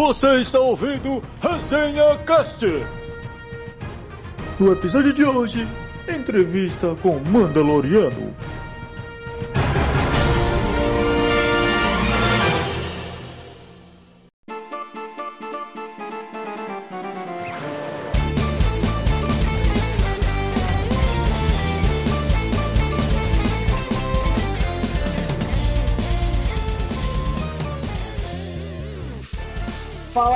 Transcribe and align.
Você 0.00 0.36
está 0.36 0.58
ouvindo 0.58 1.22
Resenha 1.42 2.16
Cast. 2.24 2.64
No 4.58 4.72
episódio 4.72 5.12
de 5.12 5.22
hoje, 5.22 5.68
entrevista 6.08 6.96
com 7.02 7.18
Mandaloriano. 7.28 8.34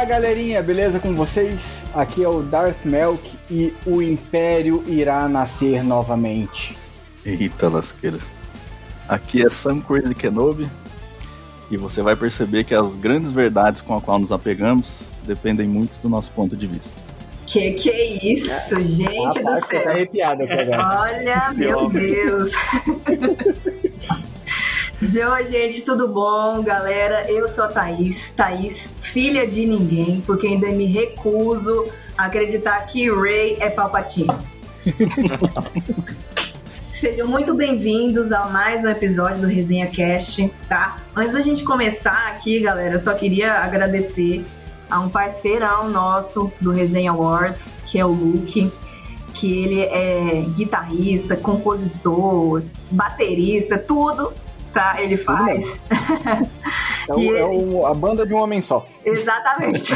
Fala 0.05 0.21
galerinha, 0.21 0.63
beleza 0.63 1.01
com 1.01 1.15
vocês? 1.15 1.81
Aqui 1.95 2.23
é 2.23 2.29
o 2.29 2.43
Darth 2.43 2.85
Melk 2.85 3.39
e 3.51 3.73
o 3.87 4.03
Império 4.03 4.85
irá 4.87 5.27
nascer 5.31 5.83
novamente. 5.83 6.77
Eita 7.25 7.71
lasqueira. 7.71 8.19
Aqui 9.09 9.43
é 9.43 9.49
Sam 9.49 9.81
Crazy 9.81 10.15
Kenobi 10.15 10.69
e 11.71 11.79
você 11.79 12.03
vai 12.03 12.15
perceber 12.15 12.65
que 12.65 12.75
as 12.75 12.87
grandes 12.97 13.31
verdades 13.31 13.81
com 13.81 13.97
a 13.97 14.01
qual 14.01 14.19
nos 14.19 14.31
apegamos 14.31 14.99
dependem 15.27 15.67
muito 15.67 15.93
do 16.03 16.11
nosso 16.11 16.31
ponto 16.33 16.55
de 16.55 16.67
vista. 16.67 16.93
Que 17.47 17.73
que 17.73 17.89
é 17.89 18.31
isso, 18.31 18.77
gente 18.85 19.39
Rapaz, 19.41 19.55
do 19.55 19.61
tô 19.63 19.67
céu? 19.69 19.89
arrepiado 19.89 20.43
aqui 20.43 20.53
agora. 20.53 21.01
Olha, 21.01 21.53
meu 21.55 21.89
Deus. 21.89 22.53
Oi, 25.07 25.47
gente, 25.47 25.83
tudo 25.83 26.09
bom, 26.09 26.63
galera? 26.63 27.31
Eu 27.31 27.47
sou 27.47 27.65
a 27.65 27.69
Thaís, 27.69 28.33
Thaís, 28.33 28.89
filha 29.01 29.47
de 29.47 29.67
ninguém, 29.67 30.23
porque 30.23 30.47
ainda 30.47 30.67
me 30.69 30.87
recuso 30.87 31.89
a 32.17 32.25
acreditar 32.25 32.79
que 32.87 33.11
Ray 33.11 33.59
é 33.61 33.69
Palpatine. 33.69 34.31
Sejam 36.91 37.29
muito 37.29 37.53
bem-vindos 37.53 38.33
a 38.33 38.47
mais 38.47 38.83
um 38.83 38.89
episódio 38.89 39.43
do 39.43 39.47
Resenha 39.47 39.87
Cast, 39.89 40.51
tá? 40.71 40.97
Antes 41.15 41.35
da 41.35 41.43
gente 41.43 41.65
começar 41.65 42.29
aqui, 42.29 42.61
galera, 42.61 42.95
eu 42.95 43.01
só 43.01 43.13
queria 43.13 43.53
agradecer 43.53 44.43
a 44.91 45.01
um 45.01 45.11
parceirão 45.11 45.91
nosso 45.91 46.51
do 46.63 46.71
Resenha 46.71 47.13
Wars, 47.13 47.75
que 47.87 47.99
é 47.99 48.07
o 48.07 48.11
Luke, 48.11 48.73
que 49.35 49.65
ele 49.65 49.83
é 49.83 50.47
guitarrista, 50.57 51.37
compositor, 51.37 52.63
baterista, 52.91 53.77
tudo 53.77 54.33
tá? 54.75 55.01
Ele 55.01 55.17
faz. 55.17 55.81
É, 57.07 57.13
o- 57.15 57.21
é 57.21 57.23
ele- 57.25 57.43
o- 57.43 57.87
a 57.87 57.93
banda 57.95 58.27
de 58.27 58.33
um 58.33 58.39
homem 58.39 58.63
só. 58.63 58.87
Exatamente. 59.05 59.93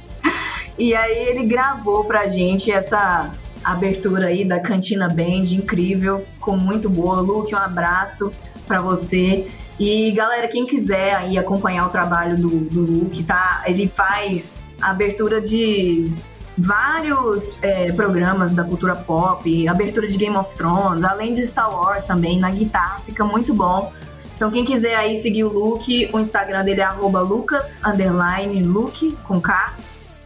e 0.78 0.94
aí 0.94 1.28
ele 1.28 1.44
gravou 1.46 2.04
pra 2.04 2.26
gente 2.26 2.70
essa 2.72 3.30
abertura 3.62 4.26
aí 4.28 4.42
da 4.44 4.58
Cantina 4.58 5.08
Band, 5.08 5.44
incrível, 5.52 6.24
com 6.40 6.56
muito 6.56 6.88
boa. 6.88 7.20
Luke, 7.20 7.54
um 7.54 7.58
abraço 7.58 8.32
pra 8.66 8.80
você. 8.80 9.46
E 9.78 10.10
galera, 10.12 10.48
quem 10.48 10.66
quiser 10.66 11.14
aí 11.14 11.36
acompanhar 11.36 11.86
o 11.86 11.90
trabalho 11.90 12.36
do, 12.36 12.48
do 12.48 12.80
Luke, 12.80 13.22
tá? 13.24 13.62
Ele 13.66 13.86
faz 13.88 14.52
abertura 14.80 15.38
de 15.40 16.10
vários 16.56 17.56
é, 17.62 17.90
programas 17.92 18.52
da 18.52 18.64
cultura 18.64 18.94
pop, 18.94 19.68
abertura 19.68 20.08
de 20.08 20.16
Game 20.16 20.36
of 20.36 20.54
Thrones, 20.54 21.04
além 21.04 21.34
de 21.34 21.44
Star 21.46 21.72
Wars 21.72 22.04
também, 22.04 22.38
na 22.38 22.50
guitarra, 22.50 23.00
fica 23.00 23.24
muito 23.24 23.54
bom. 23.54 23.92
Então 24.36 24.50
quem 24.50 24.64
quiser 24.64 24.96
aí 24.96 25.16
seguir 25.16 25.44
o 25.44 25.52
Luke, 25.52 26.10
o 26.12 26.18
Instagram 26.18 26.64
dele 26.64 26.80
é 26.80 26.84
arroba 26.84 27.20
lucas, 27.20 27.80
underline, 27.84 28.62
Luke, 28.62 29.16
com 29.24 29.40
K, 29.40 29.76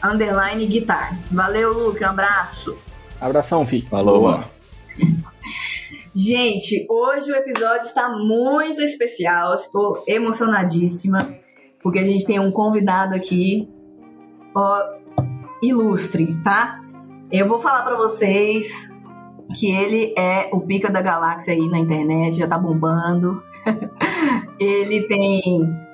underline, 0.02 0.66
guitar. 0.66 1.16
Valeu, 1.30 1.72
Luke, 1.72 2.02
um 2.02 2.08
abraço. 2.08 2.76
Abração, 3.20 3.64
fi. 3.66 3.82
Falou. 3.82 4.42
Gente, 6.14 6.86
hoje 6.88 7.30
o 7.30 7.36
episódio 7.36 7.82
está 7.82 8.08
muito 8.08 8.80
especial, 8.80 9.54
estou 9.54 10.02
emocionadíssima, 10.08 11.36
porque 11.82 11.98
a 11.98 12.04
gente 12.04 12.24
tem 12.24 12.40
um 12.40 12.50
convidado 12.50 13.14
aqui, 13.14 13.68
ó, 14.54 14.82
ilustre, 15.62 16.36
tá? 16.42 16.80
Eu 17.30 17.48
vou 17.48 17.58
falar 17.58 17.82
pra 17.82 17.96
vocês 17.96 18.90
que 19.58 19.70
ele 19.70 20.14
é 20.16 20.48
o 20.52 20.60
pica 20.60 20.90
da 20.90 21.00
galáxia 21.00 21.54
aí 21.54 21.68
na 21.68 21.78
internet, 21.78 22.36
já 22.36 22.46
tá 22.46 22.58
bombando. 22.58 23.42
ele 24.60 25.02
tem 25.08 25.40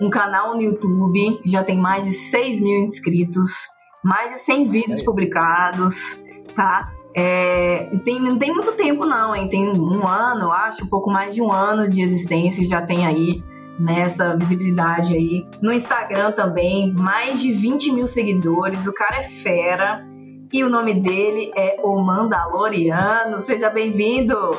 um 0.00 0.11
canal 0.11 0.55
no 0.55 0.62
YouTube, 0.62 1.41
já 1.45 1.62
tem 1.62 1.78
mais 1.78 2.05
de 2.05 2.12
6 2.12 2.61
mil 2.61 2.84
inscritos, 2.84 3.69
mais 4.05 4.33
de 4.33 4.39
100 4.41 4.69
vídeos 4.69 5.03
publicados, 5.03 6.23
tá? 6.55 6.93
É, 7.15 7.91
tem, 8.05 8.21
não 8.21 8.39
tem 8.39 8.53
muito 8.53 8.73
tempo 8.73 9.06
não, 9.06 9.34
hein? 9.37 9.49
Tem 9.49 9.69
um 9.69 10.06
ano, 10.06 10.50
acho, 10.50 10.84
um 10.84 10.89
pouco 10.89 11.11
mais 11.11 11.34
de 11.34 11.43
um 11.43 11.53
ano 11.53 11.89
de 11.89 12.03
existência, 12.03 12.67
já 12.67 12.81
tem 12.83 13.06
aí 13.06 13.43
nessa 13.82 14.37
visibilidade 14.37 15.15
aí. 15.15 15.47
No 15.60 15.72
Instagram 15.72 16.32
também, 16.32 16.94
mais 16.98 17.41
de 17.41 17.53
20 17.53 17.93
mil 17.93 18.06
seguidores, 18.06 18.87
o 18.87 18.93
cara 18.93 19.16
é 19.16 19.28
fera. 19.28 20.06
E 20.53 20.62
o 20.62 20.69
nome 20.69 20.94
dele 20.94 21.50
é 21.56 21.81
o 21.82 21.98
Mandaloriano. 21.98 23.43
Seja 23.43 23.70
bem-vindo! 23.70 24.56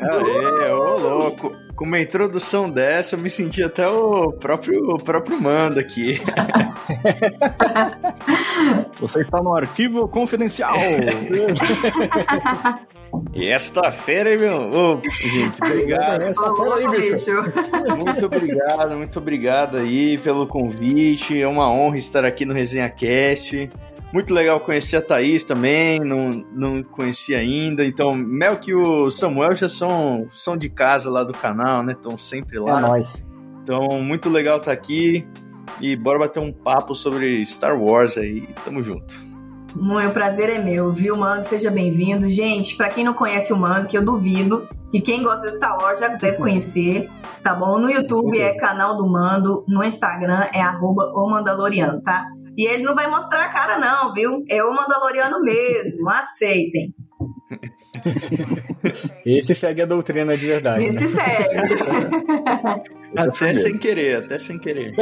Aê, 0.00 0.72
ô 0.72 0.98
louco. 0.98 1.52
Com 1.76 1.84
uma 1.84 2.00
introdução 2.00 2.68
dessa, 2.68 3.14
eu 3.14 3.20
me 3.20 3.30
senti 3.30 3.62
até 3.62 3.86
o 3.86 4.32
próprio, 4.32 4.94
o 4.94 4.96
próprio 4.96 5.40
mando 5.40 5.78
aqui. 5.78 6.20
Você 8.98 9.20
está 9.20 9.40
no 9.40 9.54
arquivo 9.54 10.08
confidencial. 10.08 10.74
E 13.34 13.46
esta 13.46 13.90
feira, 13.90 14.32
hein, 14.32 14.38
meu? 14.40 14.70
Ô, 14.70 15.00
gente, 15.28 15.56
obrigado. 15.62 16.22
Essa 16.22 16.50
aí, 16.76 16.88
bicho. 16.88 17.30
Muito 18.04 18.26
obrigado, 18.26 18.96
muito 18.96 19.18
obrigado 19.18 19.76
aí 19.76 20.18
pelo 20.18 20.46
convite. 20.46 21.40
É 21.40 21.46
uma 21.46 21.70
honra 21.70 21.98
estar 21.98 22.24
aqui 22.24 22.44
no 22.44 22.54
Resenha 22.54 22.88
Cast. 22.88 23.70
Muito 24.12 24.32
legal 24.32 24.58
conhecer 24.60 24.96
a 24.96 25.02
Thaís 25.02 25.44
também, 25.44 26.00
não, 26.00 26.30
não 26.54 26.82
conhecia 26.82 27.38
ainda. 27.38 27.84
Então, 27.84 28.10
Mel 28.12 28.56
que 28.56 28.74
o 28.74 29.10
Samuel 29.10 29.54
já 29.54 29.68
são, 29.68 30.26
são 30.30 30.56
de 30.56 30.70
casa 30.70 31.10
lá 31.10 31.22
do 31.22 31.34
canal, 31.34 31.82
né? 31.82 31.92
Estão 31.92 32.16
sempre 32.16 32.56
É 32.56 32.60
lá. 32.60 32.80
nóis. 32.80 33.24
Então, 33.62 33.86
muito 34.02 34.30
legal 34.30 34.56
estar 34.58 34.72
aqui. 34.72 35.28
E 35.80 35.94
bora 35.94 36.18
bater 36.18 36.40
um 36.40 36.50
papo 36.50 36.94
sobre 36.94 37.44
Star 37.44 37.78
Wars 37.78 38.16
aí. 38.16 38.48
Tamo 38.64 38.82
junto. 38.82 39.27
Muito 39.76 40.12
prazer 40.12 40.48
é 40.50 40.58
meu, 40.58 40.92
viu, 40.92 41.16
Mano? 41.16 41.44
Seja 41.44 41.70
bem-vindo. 41.70 42.28
Gente, 42.28 42.76
pra 42.76 42.88
quem 42.88 43.04
não 43.04 43.14
conhece 43.14 43.52
o 43.52 43.56
Mano, 43.56 43.86
que 43.86 43.96
eu 43.96 44.04
duvido, 44.04 44.68
que 44.90 45.00
quem 45.00 45.22
gosta 45.22 45.46
de 45.46 45.56
Star 45.56 45.76
Wars 45.78 46.00
já 46.00 46.08
deve 46.08 46.36
conhecer, 46.36 47.08
tá 47.42 47.54
bom? 47.54 47.78
No 47.78 47.90
YouTube 47.90 48.38
é 48.40 48.54
canal 48.54 48.96
do 48.96 49.06
Mando, 49.06 49.64
no 49.68 49.84
Instagram 49.84 50.48
é 50.52 50.60
arroba 50.60 51.12
o 51.14 51.30
Mandaloriano, 51.30 52.00
tá? 52.02 52.26
E 52.56 52.66
ele 52.66 52.82
não 52.82 52.94
vai 52.94 53.08
mostrar 53.08 53.44
a 53.44 53.48
cara 53.48 53.78
não, 53.78 54.12
viu? 54.12 54.42
É 54.48 54.64
o 54.64 54.74
Mandaloriano 54.74 55.40
mesmo, 55.42 56.08
aceitem. 56.10 56.94
Esse 59.24 59.54
segue 59.54 59.82
a 59.82 59.86
doutrina 59.86 60.36
de 60.36 60.46
verdade. 60.46 60.84
né? 60.84 60.88
Esse 60.88 61.08
segue. 61.08 61.44
Esse 63.14 63.16
é 63.16 63.20
até 63.20 63.30
primeiro. 63.30 63.60
sem 63.60 63.78
querer, 63.78 64.16
até 64.16 64.38
sem 64.38 64.58
querer. 64.58 64.94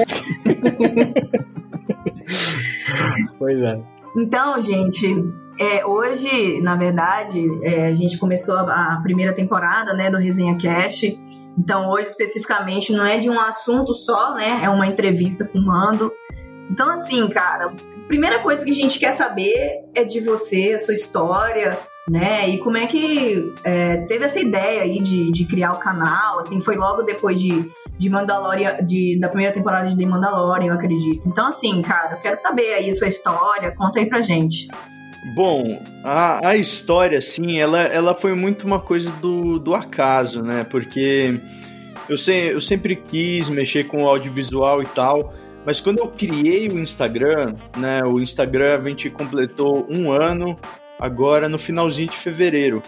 Pois 3.38 3.58
é. 3.60 3.80
Então, 4.16 4.58
gente, 4.60 5.06
é, 5.58 5.84
hoje, 5.84 6.60
na 6.60 6.74
verdade, 6.74 7.46
é, 7.62 7.86
a 7.86 7.94
gente 7.94 8.18
começou 8.18 8.56
a, 8.56 8.94
a 8.94 9.00
primeira 9.02 9.34
temporada 9.34 9.92
né, 9.92 10.10
do 10.10 10.16
Resenha 10.16 10.56
Cast. 10.56 11.18
Então, 11.58 11.88
hoje, 11.90 12.08
especificamente, 12.08 12.92
não 12.92 13.04
é 13.04 13.18
de 13.18 13.28
um 13.28 13.38
assunto 13.38 13.92
só, 13.94 14.34
né? 14.34 14.60
É 14.62 14.68
uma 14.68 14.86
entrevista 14.86 15.44
com 15.44 15.58
o 15.58 15.66
Mando. 15.66 16.12
Então, 16.70 16.90
assim, 16.90 17.28
cara, 17.28 17.66
a 17.66 18.06
primeira 18.06 18.40
coisa 18.40 18.64
que 18.64 18.70
a 18.70 18.74
gente 18.74 18.98
quer 18.98 19.12
saber 19.12 19.84
é 19.94 20.04
de 20.04 20.20
você, 20.20 20.74
a 20.74 20.78
sua 20.78 20.94
história, 20.94 21.78
né? 22.08 22.48
E 22.48 22.58
como 22.58 22.76
é 22.76 22.86
que 22.86 23.52
é, 23.64 23.98
teve 24.06 24.24
essa 24.24 24.38
ideia 24.38 24.82
aí 24.82 25.00
de, 25.00 25.30
de 25.32 25.44
criar 25.46 25.72
o 25.72 25.78
canal? 25.78 26.40
Assim, 26.40 26.60
foi 26.60 26.76
logo 26.76 27.02
depois 27.02 27.40
de, 27.40 27.70
de 27.98 28.10
Mandalorian, 28.10 28.84
de, 28.84 29.18
da 29.18 29.28
primeira 29.28 29.52
temporada 29.52 29.88
de 29.88 29.96
The 29.96 30.06
Mandalorian, 30.06 30.68
eu 30.68 30.74
acredito. 30.74 31.22
Então, 31.26 31.46
assim, 31.46 31.80
cara, 31.82 32.12
eu 32.12 32.20
quero 32.20 32.36
saber 32.36 32.74
aí 32.74 32.92
sua 32.92 33.08
história, 33.08 33.74
conta 33.76 34.00
aí 34.00 34.06
pra 34.06 34.20
gente. 34.20 34.68
Bom, 35.34 35.82
a, 36.04 36.50
a 36.50 36.56
história, 36.56 37.18
assim, 37.18 37.58
ela, 37.58 37.80
ela 37.82 38.14
foi 38.14 38.34
muito 38.34 38.66
uma 38.66 38.78
coisa 38.78 39.10
do, 39.10 39.58
do 39.58 39.74
acaso, 39.74 40.42
né? 40.42 40.64
Porque 40.64 41.40
eu, 42.08 42.16
se, 42.16 42.32
eu 42.32 42.60
sempre 42.60 42.94
quis 42.94 43.48
mexer 43.48 43.84
com 43.84 44.06
audiovisual 44.06 44.82
e 44.82 44.86
tal, 44.86 45.32
mas 45.64 45.80
quando 45.80 45.98
eu 45.98 46.08
criei 46.08 46.68
o 46.68 46.78
Instagram, 46.78 47.56
né? 47.76 48.02
O 48.04 48.20
Instagram 48.20 48.78
a 48.78 48.88
gente 48.88 49.10
completou 49.10 49.84
um 49.90 50.12
ano 50.12 50.56
agora 50.98 51.48
no 51.48 51.58
finalzinho 51.58 52.08
de 52.08 52.16
fevereiro. 52.16 52.80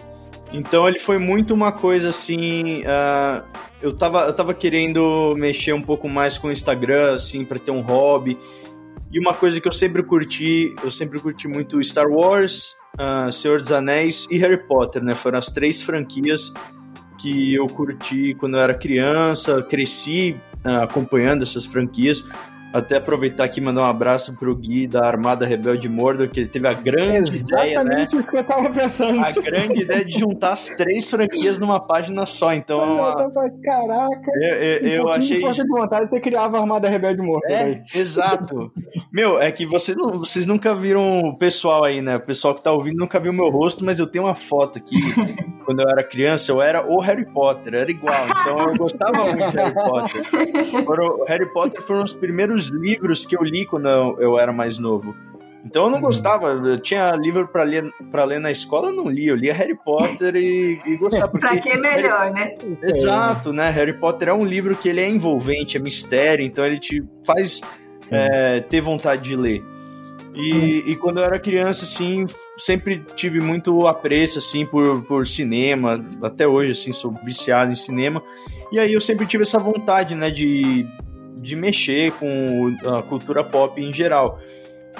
Então 0.51 0.87
ele 0.87 0.99
foi 0.99 1.17
muito 1.17 1.53
uma 1.53 1.71
coisa 1.71 2.09
assim. 2.09 2.81
Uh, 2.81 3.43
eu, 3.81 3.95
tava, 3.95 4.25
eu 4.25 4.33
tava 4.33 4.53
querendo 4.53 5.35
mexer 5.37 5.73
um 5.73 5.81
pouco 5.81 6.09
mais 6.09 6.37
com 6.37 6.47
o 6.47 6.51
Instagram, 6.51 7.15
assim, 7.15 7.45
para 7.45 7.59
ter 7.59 7.71
um 7.71 7.81
hobby. 7.81 8.37
E 9.11 9.19
uma 9.19 9.33
coisa 9.33 9.59
que 9.59 9.67
eu 9.67 9.71
sempre 9.71 10.03
curti, 10.03 10.73
eu 10.83 10.91
sempre 10.91 11.19
curti 11.19 11.47
muito 11.47 11.83
Star 11.83 12.07
Wars, 12.07 12.75
uh, 12.99 13.31
Senhor 13.31 13.59
dos 13.59 13.71
Anéis 13.71 14.27
e 14.29 14.37
Harry 14.37 14.57
Potter, 14.67 15.03
né? 15.03 15.15
Foram 15.15 15.39
as 15.39 15.47
três 15.47 15.81
franquias 15.81 16.51
que 17.19 17.53
eu 17.55 17.65
curti 17.67 18.33
quando 18.35 18.55
eu 18.55 18.61
era 18.61 18.73
criança, 18.73 19.61
cresci 19.63 20.35
uh, 20.65 20.83
acompanhando 20.83 21.43
essas 21.43 21.65
franquias. 21.65 22.23
Até 22.73 22.97
aproveitar 22.97 23.45
aqui 23.45 23.59
e 23.59 23.63
mandar 23.63 23.81
um 23.81 23.85
abraço 23.85 24.35
pro 24.37 24.55
Gui 24.55 24.85
da 24.87 25.05
Armada 25.05 25.45
Rebelde 25.45 25.89
Mordor, 25.89 26.29
que 26.29 26.39
ele 26.41 26.49
teve 26.49 26.67
a 26.67 26.73
grande 26.73 27.29
Exatamente 27.35 27.43
ideia, 27.43 27.65
né? 27.65 27.71
Exatamente 28.03 28.17
isso 28.17 28.31
que 28.31 28.37
eu 28.37 28.43
tava 28.43 28.69
pensando. 28.69 29.19
A 29.19 29.31
grande 29.31 29.81
ideia 29.81 30.05
de 30.05 30.19
juntar 30.19 30.51
as 30.53 30.67
três 30.69 31.09
franquias 31.09 31.57
numa 31.57 31.79
página 31.79 32.25
só. 32.27 32.53
Então, 32.53 32.95
uma- 32.95 33.15
tava, 33.15 33.49
caraca. 33.63 34.31
eu, 34.35 34.53
eu- 34.55 35.03
um 35.03 35.07
eu 35.07 35.09
achei. 35.09 35.35
de 35.35 35.41
força 35.41 35.63
de 35.63 35.67
vontade, 35.69 36.09
você 36.09 36.19
criava 36.19 36.57
a 36.57 36.61
Armada 36.61 36.87
Rebelde 36.87 37.21
Morto. 37.21 37.45
É, 37.49 37.83
exato. 37.95 38.71
Meu, 39.11 39.39
é 39.41 39.51
que 39.51 39.65
vocês, 39.65 39.97
não- 39.97 40.19
vocês 40.19 40.45
nunca 40.45 40.75
viram 40.75 41.21
o 41.21 41.37
pessoal 41.39 41.83
aí, 41.83 42.01
né? 42.01 42.17
O 42.17 42.21
pessoal 42.21 42.53
que 42.53 42.61
tá 42.63 42.71
ouvindo 42.71 42.97
nunca 42.97 43.19
viu 43.19 43.33
meu 43.33 43.49
rosto, 43.49 43.83
mas 43.83 43.97
eu 43.99 44.05
tenho 44.05 44.25
uma 44.25 44.35
foto 44.35 44.77
aqui. 44.77 44.95
Quando 45.65 45.81
eu 45.81 45.89
era 45.89 46.03
criança, 46.03 46.51
eu 46.51 46.61
era 46.61 46.83
o 46.91 46.99
Harry 46.99 47.25
Potter, 47.25 47.75
era 47.75 47.91
igual. 47.91 48.15
Então 48.27 48.57
eu 48.59 48.75
gostava 48.77 49.23
muito 49.25 49.49
de 49.51 49.57
Harry 49.57 49.73
Potter. 49.73 50.25
Foram- 50.85 51.25
Harry 51.27 51.45
Potter 51.53 51.81
foram 51.81 52.03
os 52.03 52.13
primeiros 52.13 52.58
livros 52.67 53.25
que 53.25 53.37
eu 53.37 53.43
li 53.43 53.65
quando 53.65 53.87
eu, 53.87 54.17
eu 54.19 54.39
era 54.39 54.51
mais 54.51 54.77
novo. 54.77 55.15
Então 55.63 55.85
eu 55.85 55.89
não 55.89 55.99
gostava, 55.99 56.51
eu 56.51 56.79
tinha 56.79 57.11
livro 57.11 57.47
pra 57.47 57.63
ler, 57.63 57.91
pra 58.09 58.23
ler 58.23 58.39
na 58.39 58.49
escola, 58.49 58.89
eu 58.89 58.93
não 58.93 59.09
lia, 59.09 59.31
eu 59.31 59.35
lia 59.35 59.53
Harry 59.53 59.75
Potter 59.75 60.35
e, 60.35 60.79
e 60.85 60.95
gostava. 60.95 61.27
Porque 61.31 61.47
Pra 61.47 61.57
que 61.57 61.77
melhor, 61.77 62.31
né? 62.31 62.55
Isso 62.65 62.85
aí. 62.85 62.91
Exato, 62.91 63.51
né? 63.51 63.69
Harry 63.69 63.93
Potter 63.93 64.29
é 64.29 64.33
um 64.33 64.45
livro 64.45 64.75
que 64.75 64.87
ele 64.87 65.01
é 65.01 65.09
envolvente, 65.09 65.77
é 65.77 65.79
mistério, 65.79 66.45
então 66.45 66.65
ele 66.65 66.79
te 66.79 67.03
faz 67.25 67.61
é, 68.09 68.61
ter 68.61 68.81
vontade 68.81 69.23
de 69.23 69.35
ler. 69.35 69.63
E, 70.33 70.91
e 70.91 70.95
quando 70.95 71.17
eu 71.17 71.25
era 71.25 71.37
criança, 71.37 71.83
assim, 71.83 72.25
sempre 72.57 73.03
tive 73.15 73.41
muito 73.41 73.87
apreço, 73.87 74.39
assim, 74.39 74.65
por, 74.65 75.03
por 75.03 75.27
cinema. 75.27 76.03
Até 76.21 76.47
hoje, 76.47 76.71
assim, 76.71 76.93
sou 76.93 77.13
viciado 77.25 77.71
em 77.71 77.75
cinema. 77.75 78.23
E 78.71 78.79
aí 78.79 78.93
eu 78.93 79.01
sempre 79.01 79.25
tive 79.25 79.43
essa 79.43 79.57
vontade, 79.57 80.15
né, 80.15 80.29
de, 80.29 80.87
de 81.39 81.55
mexer 81.55 82.11
com 82.13 82.75
a 82.87 83.01
cultura 83.03 83.43
pop 83.43 83.81
em 83.81 83.91
geral. 83.93 84.39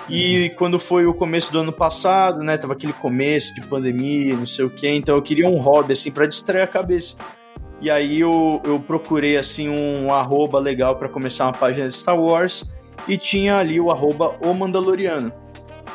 E 0.07 0.50
quando 0.57 0.80
foi 0.80 1.06
o 1.06 1.13
começo 1.13 1.51
do 1.51 1.59
ano 1.59 1.74
passado, 1.74 2.41
né, 2.41 2.57
tava 2.57 2.74
aquele 2.74 2.94
começo 2.94 3.53
de 3.56 3.62
pandemia, 3.68 4.36
não 4.36 4.45
sei 4.45 4.65
o 4.65 4.69
quê, 4.69 4.89
então 4.89 5.15
eu 5.15 5.21
queria 5.21 5.47
um 5.47 5.57
hobby, 5.57 5.94
assim, 5.94 6.09
pra 6.12 6.25
distrair 6.25 6.62
a 6.63 6.68
cabeça. 6.68 7.15
E 7.81 7.89
aí 7.89 8.19
eu, 8.19 8.62
eu 8.65 8.80
procurei, 8.80 9.38
assim, 9.38 9.69
um 9.69 10.12
arroba 10.13 10.59
legal 10.59 10.95
pra 10.97 11.07
começar 11.09 11.45
uma 11.45 11.53
página 11.53 11.88
de 11.88 11.95
Star 11.95 12.19
Wars 12.19 12.63
e 13.07 13.18
tinha 13.18 13.56
ali 13.57 13.80
o 13.80 13.91
arroba 13.91 14.36
O 14.41 14.53
Mandaloriano. 14.53 15.31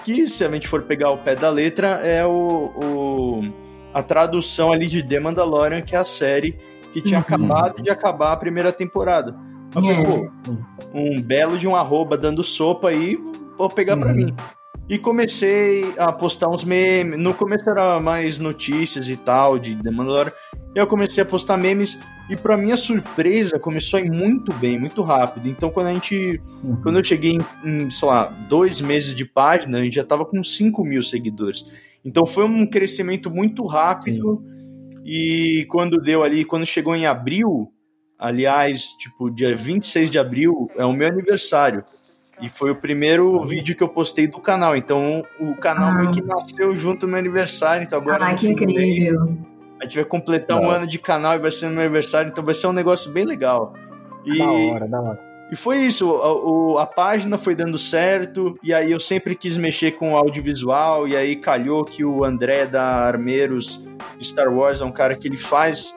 Que, 0.05 0.29
se 0.29 0.45
a 0.45 0.51
gente 0.51 0.69
for 0.69 0.83
pegar 0.83 1.11
o 1.11 1.19
pé 1.19 1.35
da 1.35 1.49
letra, 1.51 2.01
é 2.07 2.25
o, 2.27 2.73
o- 2.77 3.53
a 3.93 4.03
tradução 4.03 4.73
ali 4.73 4.87
de 4.87 5.03
The 5.03 5.19
Mandalorian, 5.21 5.81
que 5.83 5.95
é 5.95 5.99
a 5.99 6.05
série 6.05 6.59
que 6.93 7.01
tinha 7.01 7.19
Uhum. 7.19 7.25
acabado 7.27 7.83
de 7.83 7.91
acabar 7.91 8.33
a 8.33 8.37
primeira 8.37 8.71
temporada. 8.73 9.35
Falei, 9.75 9.91
É. 9.91 10.03
pô, 10.05 10.31
um 10.95 11.21
belo 11.21 11.59
de 11.59 11.67
um 11.69 11.75
arroba 11.77 12.17
dando 12.17 12.43
sopa 12.43 12.89
aí, 12.89 13.19
vou 13.59 13.69
pegar 13.69 13.97
pra 13.97 14.09
Uhum. 14.11 14.15
mim. 14.17 14.35
E 14.89 14.99
comecei 14.99 15.95
a 15.99 16.13
postar 16.13 16.49
uns 16.49 16.63
memes. 16.65 17.19
No 17.19 17.33
começo 17.35 17.69
era 17.69 17.99
mais 18.01 18.39
notícias 18.39 19.09
e 19.09 19.17
tal, 19.17 19.59
de 19.59 19.75
The 19.77 19.91
Mandalorian. 19.91 20.33
E 20.75 20.79
eu 20.79 20.87
comecei 20.87 21.23
a 21.23 21.27
postar 21.27 21.57
memes. 21.57 21.99
E 22.31 22.37
pra 22.37 22.57
minha 22.57 22.77
surpresa, 22.77 23.59
começou 23.59 23.99
a 23.99 24.03
ir 24.03 24.11
muito 24.11 24.53
bem, 24.55 24.79
muito 24.79 25.03
rápido. 25.03 25.49
Então 25.49 25.71
quando 25.71 25.87
a 25.89 25.93
gente. 25.93 26.41
Uhum. 26.63 26.77
Quando 26.83 26.99
eu 26.99 27.05
cheguei 27.05 27.33
em, 27.33 27.41
em, 27.85 27.91
sei 27.91 28.09
lá, 28.09 28.27
dois 28.49 28.81
meses 28.83 29.15
de 29.15 29.25
página, 29.25 29.79
a 29.79 29.83
gente 29.83 29.95
já 29.97 30.05
tava 30.05 30.25
com 30.25 30.43
5 30.45 30.85
mil 30.85 31.03
seguidores. 31.03 31.65
Então 32.05 32.27
foi 32.27 32.45
um 32.45 32.67
crescimento 32.67 33.31
muito 33.31 33.65
rápido. 33.67 34.43
E 35.05 35.67
quando 35.71 36.01
deu 36.01 36.23
ali, 36.23 36.45
quando 36.45 36.65
chegou 36.67 36.95
em 36.95 37.07
abril, 37.07 37.71
aliás, 38.25 38.89
tipo, 38.99 39.31
dia 39.31 39.55
26 39.57 40.11
de 40.11 40.19
abril, 40.19 40.69
é 40.77 40.85
o 40.85 40.93
meu 40.93 41.09
aniversário. 41.09 41.85
E 42.41 42.49
foi 42.49 42.71
o 42.71 42.75
primeiro 42.77 43.39
vídeo 43.41 43.77
que 43.77 43.83
eu 43.83 43.89
postei 43.89 44.27
do 44.27 44.41
canal. 44.41 44.77
Então 44.77 45.25
o 45.39 45.55
canal 45.55 45.91
Ah. 45.91 45.95
meio 45.95 46.11
que 46.11 46.21
nasceu 46.23 46.75
junto 46.75 47.07
no 47.07 47.13
meu 47.13 47.21
aniversário. 47.21 47.85
Então 47.85 47.99
agora 47.99 48.27
Ah, 48.27 48.35
que 48.35 48.49
incrível. 48.49 49.39
a 49.81 49.85
gente 49.85 49.95
vai 49.97 50.05
completar 50.05 50.59
um 50.61 50.69
ano 50.69 50.87
de 50.87 50.99
canal 50.99 51.35
e 51.35 51.39
vai 51.39 51.53
ser 51.53 51.67
no 51.67 51.73
meu 51.73 51.83
aniversário. 51.83 52.31
Então 52.31 52.43
vai 52.45 52.55
ser 52.55 52.67
um 52.67 52.73
negócio 52.73 53.11
bem 53.13 53.25
legal. 53.25 53.73
E, 54.25 54.39
Da 54.39 54.51
hora, 54.51 54.89
da 54.89 55.01
hora. 55.01 55.21
e 55.53 55.55
foi 55.57 55.77
isso, 55.79 56.11
a, 56.11 56.33
o- 56.35 56.79
a 56.79 56.87
página 56.87 57.37
foi 57.39 57.55
dando 57.55 57.79
certo, 57.79 58.59
e 58.63 58.73
aí 58.75 58.91
eu 58.91 58.99
sempre 58.99 59.37
quis 59.37 59.57
mexer 59.57 59.93
com 59.93 60.15
o 60.15 60.17
audiovisual, 60.17 61.07
e 61.07 61.15
aí 61.15 61.37
calhou 61.37 61.85
que 61.85 62.05
o 62.05 62.25
André 62.25 62.65
da 62.67 62.83
Armeiros 63.07 63.87
Star 64.23 64.53
Wars 64.53 64.81
é 64.81 64.85
um 64.85 64.91
cara 64.91 65.15
que 65.15 65.29
ele 65.29 65.37
faz 65.37 65.93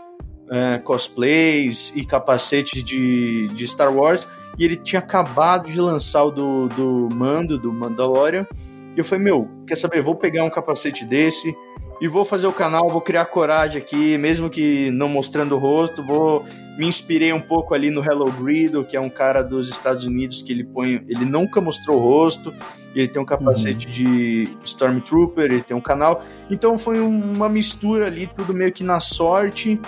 é, 0.50 0.78
cosplays 0.80 1.94
e 1.96 2.06
capacetes 2.06 2.84
de, 2.84 3.48
de 3.48 3.68
Star 3.68 3.94
Wars, 3.96 4.28
e 4.58 4.64
ele 4.66 4.76
tinha 4.76 5.00
acabado 5.00 5.72
de 5.72 5.80
lançar 5.80 6.24
o 6.24 6.32
do, 6.32 6.68
do 6.70 7.10
Mando, 7.16 7.58
do 7.58 7.72
Mandalorian, 7.72 8.48
e 8.96 9.00
eu 9.00 9.04
falei, 9.04 9.26
meu, 9.26 9.48
quer 9.68 9.76
saber, 9.76 10.02
vou 10.02 10.16
pegar 10.16 10.44
um 10.44 10.50
capacete 10.50 11.06
desse, 11.06 11.54
e 12.00 12.08
vou 12.08 12.24
fazer 12.24 12.46
o 12.46 12.54
canal, 12.54 12.88
vou 12.88 13.02
criar 13.02 13.26
coragem 13.26 13.82
aqui, 13.82 14.18
mesmo 14.18 14.50
que 14.50 14.92
não 14.92 15.08
mostrando 15.08 15.56
o 15.56 15.58
rosto, 15.58 16.04
vou 16.04 16.46
me 16.78 16.86
inspirei 16.86 17.34
um 17.34 17.42
pouco 17.42 17.74
ali 17.74 17.90
no 17.90 18.04
Hello 18.04 18.32
Griddle, 18.32 18.86
que 18.86 18.96
é 18.96 19.02
um 19.02 19.10
cara 19.10 19.42
dos 19.42 19.68
Estados 19.68 20.06
Unidos 20.06 20.44
que 20.44 20.52
ele 20.52 20.64
põe, 20.64 21.04
ele 21.08 21.26
nunca 21.26 21.60
mostrou 21.60 21.98
o 21.98 22.00
rosto, 22.00 22.54
e 22.94 23.00
ele 23.00 23.08
tem 23.08 23.20
um 23.20 23.26
capacete 23.26 23.88
de 23.88 24.44
Stormtrooper, 24.64 25.46
ele 25.46 25.64
tem 25.64 25.76
um 25.76 25.82
canal. 25.82 26.24
Então 26.52 26.78
foi 26.78 27.00
um- 27.00 27.34
uma 27.36 27.50
mistura 27.50 28.06
ali, 28.06 28.28
tudo 28.36 28.54
meio 28.54 28.72
que 28.72 28.84
na 28.84 29.00
sorte. 29.00 29.80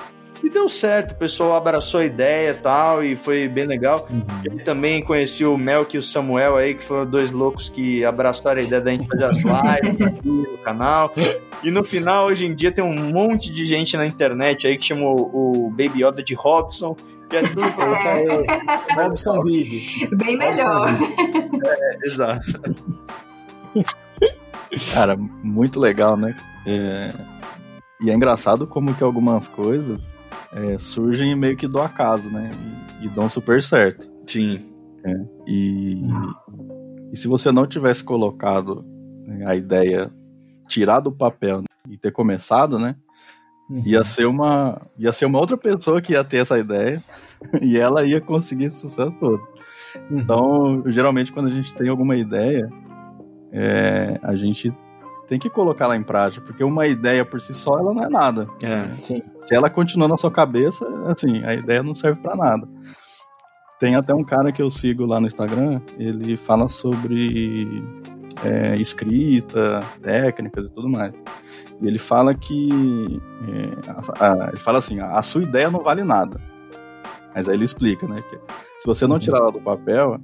E 0.44 0.50
deu 0.50 0.70
certo, 0.70 1.12
o 1.12 1.16
pessoal 1.16 1.56
abraçou 1.58 2.00
a 2.00 2.06
ideia 2.06 2.52
e 2.52 2.54
tal, 2.54 3.04
e 3.04 3.16
foi 3.16 3.48
bem 3.48 3.66
legal. 3.66 4.08
Ele 4.44 4.64
também 4.64 5.04
conheci 5.04 5.44
o 5.44 5.58
Melk 5.58 5.96
e 5.96 6.00
o 6.00 6.04
Samuel 6.04 6.56
aí, 6.56 6.76
que 6.76 6.84
foram 6.84 7.06
dois 7.06 7.30
loucos 7.30 7.68
que 7.68 8.06
abraçaram 8.06 8.62
a 8.62 8.64
ideia 8.64 8.82
da 8.82 8.92
gente 8.92 9.08
fazer 9.08 9.26
as 9.26 9.38
lives 9.38 10.02
aqui 10.08 10.28
no 10.28 10.58
canal. 10.60 11.14
E 11.62 11.70
no 11.70 11.84
final, 11.84 12.28
hoje 12.28 12.46
em 12.46 12.56
dia, 12.56 12.72
tem 12.72 12.84
um 12.84 12.96
monte 12.96 13.52
de 13.52 13.66
gente 13.66 13.98
na 13.98 14.06
internet 14.06 14.66
aí 14.66 14.78
que 14.78 14.86
chama 14.86 15.06
o, 15.06 15.70
Baby 15.72 16.06
Yoda 16.06 16.24
de 16.24 16.34
Robson. 16.34 16.96
E 17.32 17.36
é 17.36 17.42
tudo 17.42 17.62
É 17.68 17.94
isso 17.94 18.08
aí. 18.08 18.46
Robson 18.96 19.42
vive. 19.44 20.08
Bem 20.16 20.38
melhor. 20.38 20.96
Exato. 22.04 22.62
Cara, 24.94 25.18
muito 25.44 25.80
legal, 25.80 26.16
né? 26.16 26.34
É, 26.66 27.10
E 28.02 28.10
é 28.10 28.14
engraçado 28.14 28.66
como 28.66 28.94
que 28.94 29.04
algumas 29.04 29.48
coisas 29.48 30.00
é, 30.54 30.78
surgem 30.80 31.36
meio 31.36 31.56
que 31.56 31.68
do 31.68 31.80
acaso, 31.80 32.30
né? 32.30 32.50
E, 33.02 33.06
e 33.06 33.10
dão 33.10 33.30
super 33.30 33.62
certo. 33.62 34.10
Sim. 34.26 34.66
E, 35.48 36.02
e 37.12 37.18
se 37.18 37.28
você 37.28 37.52
não 37.52 37.66
tivesse 37.66 38.04
colocado 38.04 38.84
né, 39.26 39.46
a 39.48 39.56
ideia, 39.56 40.12
tirar 40.68 41.00
do 41.00 41.12
papel 41.12 41.64
e 41.90 41.98
ter 41.98 42.12
começado, 42.12 42.78
né? 42.78 42.96
Ia 43.86 44.04
ser 44.04 44.26
uma, 44.26 44.82
ia 44.98 45.12
ser 45.12 45.26
uma 45.26 45.40
outra 45.40 45.56
pessoa 45.56 46.02
que 46.02 46.14
ia 46.14 46.24
ter 46.24 46.38
essa 46.38 46.58
ideia 46.58 47.04
e 47.62 47.78
ela 47.78 48.04
ia 48.04 48.20
conseguir 48.20 48.66
esse 48.66 48.78
sucesso 48.78 49.18
todo. 49.20 49.42
Então, 50.10 50.84
geralmente, 50.88 51.32
quando 51.32 51.48
a 51.48 51.52
gente 51.52 51.74
tem 51.74 51.88
alguma 51.88 52.16
ideia, 52.16 52.68
é, 53.52 54.20
a 54.24 54.36
gente 54.36 54.74
tem 55.30 55.40
que 55.40 55.50
colocar 55.50 55.86
ela 55.86 55.96
em 55.96 56.04
prática, 56.04 56.44
porque 56.46 56.64
uma 56.64 56.86
ideia 56.88 57.24
por 57.24 57.40
si 57.40 57.54
só 57.54 57.78
ela 57.80 57.94
não 57.94 58.04
é 58.04 58.10
nada. 58.10 58.48
É. 58.64 59.00
Sim. 59.00 59.22
Se 59.46 59.56
ela 59.56 59.70
continua 59.70 60.08
na 60.08 60.18
sua 60.18 60.32
cabeça, 60.32 60.86
assim, 61.06 61.44
a 61.46 61.54
ideia 61.54 61.82
não 61.84 61.94
serve 61.96 62.20
pra 62.22 62.36
nada. 62.36 62.68
Tem 63.80 63.96
até 63.96 64.14
um 64.14 64.24
cara 64.24 64.52
que 64.52 64.62
eu 64.62 64.70
sigo 64.70 65.06
lá 65.06 65.20
no 65.22 65.28
Instagram, 65.28 65.80
ele 65.98 66.36
fala 66.36 66.68
sobre 66.68 67.82
é, 68.44 68.76
escrita, 68.76 69.82
técnicas 70.02 70.68
e 70.68 70.74
tudo 70.74 70.90
mais. 70.90 71.14
E 71.82 71.88
ele 71.88 72.00
fala 72.00 72.34
que. 72.36 73.22
é, 73.48 73.92
a- 74.20 74.26
a- 74.46 74.48
ele 74.50 74.58
fala 74.58 74.80
assim: 74.80 75.00
a 75.00 75.22
sua 75.22 75.44
ideia 75.44 75.70
não 75.70 75.82
vale 75.82 76.04
nada. 76.04 76.42
Mas 77.34 77.48
aí 77.48 77.56
ele 77.56 77.64
explica, 77.66 78.06
né? 78.08 78.16
Que 78.30 78.36
se 78.82 78.86
você 78.88 79.06
não 79.08 79.20
tirar 79.20 79.38
ela 79.38 79.52
do 79.52 79.62
papel, 79.62 80.20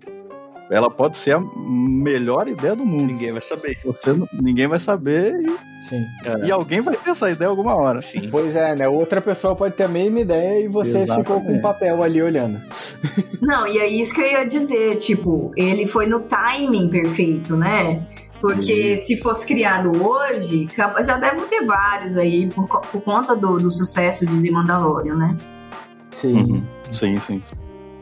ela 0.70 0.90
pode 0.90 1.18
ser 1.18 1.36
a 1.36 1.40
melhor 1.40 2.48
ideia 2.48 2.76
do 2.76 2.86
mundo. 2.86 3.08
Ninguém 3.08 3.32
vai 3.32 3.42
saber. 3.42 3.78
Você, 3.86 4.14
não- 4.14 4.28
ninguém 4.34 4.68
vai 4.68 4.80
saber 4.80 5.36
e, 5.42 5.82
Sim. 5.82 6.06
e 6.46 6.52
alguém 6.52 6.82
vai 6.82 6.96
ter 6.96 7.12
essa 7.12 7.30
ideia 7.30 7.50
alguma 7.50 7.76
hora. 7.76 8.02
Sim. 8.02 8.30
Pois 8.32 8.56
é, 8.56 8.76
né? 8.76 8.88
Outra 8.88 9.22
pessoa 9.22 9.56
pode 9.56 9.76
ter 9.76 9.84
a 9.84 9.88
mesma 9.88 10.20
ideia 10.20 10.66
e 10.66 10.68
você 10.68 11.02
Exatamente. 11.02 11.28
ficou 11.28 11.42
com 11.42 11.58
o 11.58 11.62
papel 11.62 12.04
ali 12.04 12.22
olhando. 12.22 12.62
Não, 13.42 13.68
e 13.68 13.78
é 13.78 13.88
isso 13.88 14.14
que 14.14 14.22
eu 14.22 14.28
ia 14.28 14.44
dizer, 14.44 14.96
tipo, 14.98 15.52
ele 15.56 15.86
foi 15.86 16.08
no 16.08 16.22
timing 16.22 16.90
perfeito, 16.90 17.56
né? 17.56 18.06
Porque 18.42 18.98
se 18.98 19.18
fosse 19.18 19.46
criado 19.46 19.92
hoje, 20.04 20.68
já 20.76 21.18
deve 21.18 21.42
ter 21.44 21.66
vários 21.66 22.18
aí 22.18 22.48
por, 22.48 22.68
por 22.68 23.02
conta 23.02 23.36
do, 23.36 23.58
do, 23.58 23.72
sucesso 23.72 24.26
de 24.26 24.42
The 24.42 24.52
Mandalorian, 24.52 25.16
né? 25.16 25.38
Sim. 26.12 26.34
Uhum. 26.34 26.64
Sim, 26.92 27.20
sim. 27.20 27.42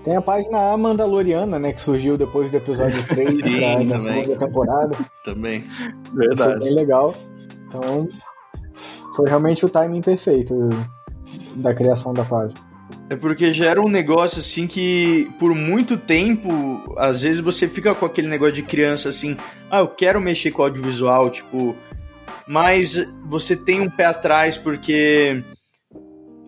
Tem 0.03 0.17
a 0.17 0.21
página 0.21 0.73
A 0.73 0.77
Mandaloriana, 0.77 1.57
né? 1.57 1.71
Que 1.71 1.79
surgiu 1.79 2.17
depois 2.17 2.51
do 2.51 2.57
episódio 2.57 3.01
3 3.07 3.29
sim, 3.29 3.87
da, 3.87 3.95
da 3.95 4.01
segunda 4.01 4.35
temporada. 4.37 4.97
Também. 5.23 5.63
Verdade. 6.13 6.51
Foi 6.51 6.59
bem 6.59 6.75
legal. 6.75 7.13
Então, 7.67 8.07
foi 9.15 9.29
realmente 9.29 9.65
o 9.65 9.69
timing 9.69 10.01
perfeito 10.01 10.69
da 11.55 11.73
criação 11.73 12.13
da 12.13 12.25
página. 12.25 12.59
É 13.09 13.15
porque 13.15 13.53
gera 13.53 13.81
um 13.81 13.89
negócio 13.89 14.39
assim 14.39 14.67
que 14.67 15.31
por 15.39 15.53
muito 15.53 15.97
tempo, 15.97 16.49
às 16.97 17.21
vezes 17.21 17.41
você 17.41 17.67
fica 17.67 17.93
com 17.93 18.05
aquele 18.05 18.27
negócio 18.27 18.53
de 18.53 18.63
criança 18.63 19.09
assim, 19.09 19.37
ah, 19.69 19.79
eu 19.79 19.87
quero 19.87 20.19
mexer 20.19 20.51
com 20.51 20.63
audiovisual, 20.63 21.29
tipo, 21.29 21.75
mas 22.47 23.07
você 23.25 23.55
tem 23.55 23.81
um 23.81 23.89
pé 23.89 24.05
atrás 24.05 24.57
porque, 24.57 25.43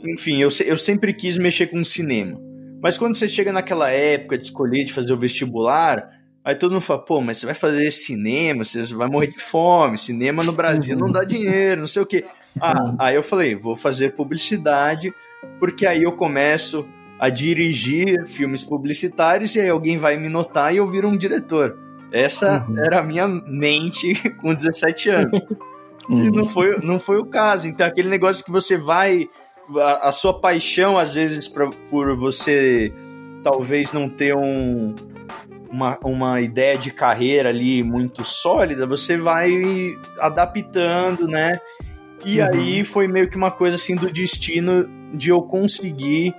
enfim, 0.04 0.42
eu, 0.42 0.50
eu 0.66 0.78
sempre 0.78 1.14
quis 1.14 1.38
mexer 1.38 1.68
com 1.68 1.84
cinema. 1.84 2.40
Mas 2.86 3.00
quando 3.00 3.15
você 3.15 3.27
chega 3.27 3.51
naquela 3.51 3.89
época 3.89 4.38
de 4.38 4.44
escolher, 4.44 4.84
de 4.84 4.94
fazer 4.94 5.12
o 5.12 5.18
vestibular, 5.18 6.08
aí 6.44 6.54
todo 6.54 6.74
mundo 6.74 6.84
fala, 6.84 7.04
pô, 7.04 7.20
mas 7.20 7.39
você 7.39 7.48
vai 7.48 7.56
fazer 7.56 7.89
cinema, 7.89 8.63
você 8.63 8.86
vai 8.94 9.08
morrer 9.08 9.25
de 9.25 9.39
fome, 9.39 9.98
cinema 9.98 10.44
no 10.44 10.51
Brasil 10.51 10.96
não 10.96 11.12
dá 11.12 11.24
dinheiro, 11.24 11.82
não 11.82 11.88
sei 11.88 12.04
o 12.04 12.06
quê. 12.06 12.25
Ah, 12.62 12.94
aí 13.00 13.15
eu 13.15 13.24
falei, 13.24 13.56
vou 13.56 13.75
fazer 13.75 14.13
publicidade, 14.13 15.12
porque 15.60 15.88
aí 15.88 16.04
eu 16.04 16.12
começo 16.12 16.88
a 17.18 17.27
dirigir 17.27 18.27
filmes 18.27 18.63
publicitários 18.63 19.56
e 19.56 19.62
aí 19.62 19.70
alguém 19.70 19.98
vai 19.98 20.15
me 20.15 20.30
notar 20.30 20.72
e 20.72 20.77
eu 20.77 20.88
viro 20.88 21.08
um 21.08 21.18
diretor. 21.18 21.80
Essa 22.12 22.68
uhum. 22.70 22.77
era 22.77 23.00
a 23.00 23.04
minha 23.04 23.27
mente 23.27 24.13
com 24.38 24.54
17 24.54 25.10
anos. 25.10 25.42
Uhum. 26.08 26.25
E 26.25 26.30
não 26.30 26.46
foi, 26.46 26.77
não 26.84 27.00
foi 27.00 27.18
o 27.18 27.25
caso. 27.25 27.68
Então, 27.68 27.88
aquele 27.88 28.10
negócio 28.10 28.46
que 28.46 28.51
você 28.51 28.77
vai 28.77 29.27
a, 29.78 30.10
a 30.10 30.12
sua 30.12 30.40
paixão, 30.40 30.98
às 30.98 31.14
vezes, 31.14 31.48
pra, 31.48 31.70
por 31.90 32.16
você 32.16 32.94
talvez 33.44 33.92
não 33.92 34.10
ter 34.10 34.36
um, 34.36 34.96
uma, 35.70 36.00
uma 36.04 36.42
ideia 36.42 36.78
de 36.78 36.90
carreira 36.92 37.50
ali 37.50 37.84
muito 37.84 38.24
sólida, 38.24 38.88
você 38.88 39.18
vai 39.18 39.52
adaptando, 40.20 41.28
né? 41.28 41.60
E 42.26 42.40
uhum. 42.40 42.48
aí 42.48 42.84
foi 42.84 43.08
meio 43.08 43.30
que 43.30 43.38
uma 43.38 43.52
coisa 43.52 43.76
assim 43.76 43.96
do 43.96 44.12
destino 44.12 44.90
de 45.14 45.30
eu 45.30 45.42
conseguir 45.44 46.34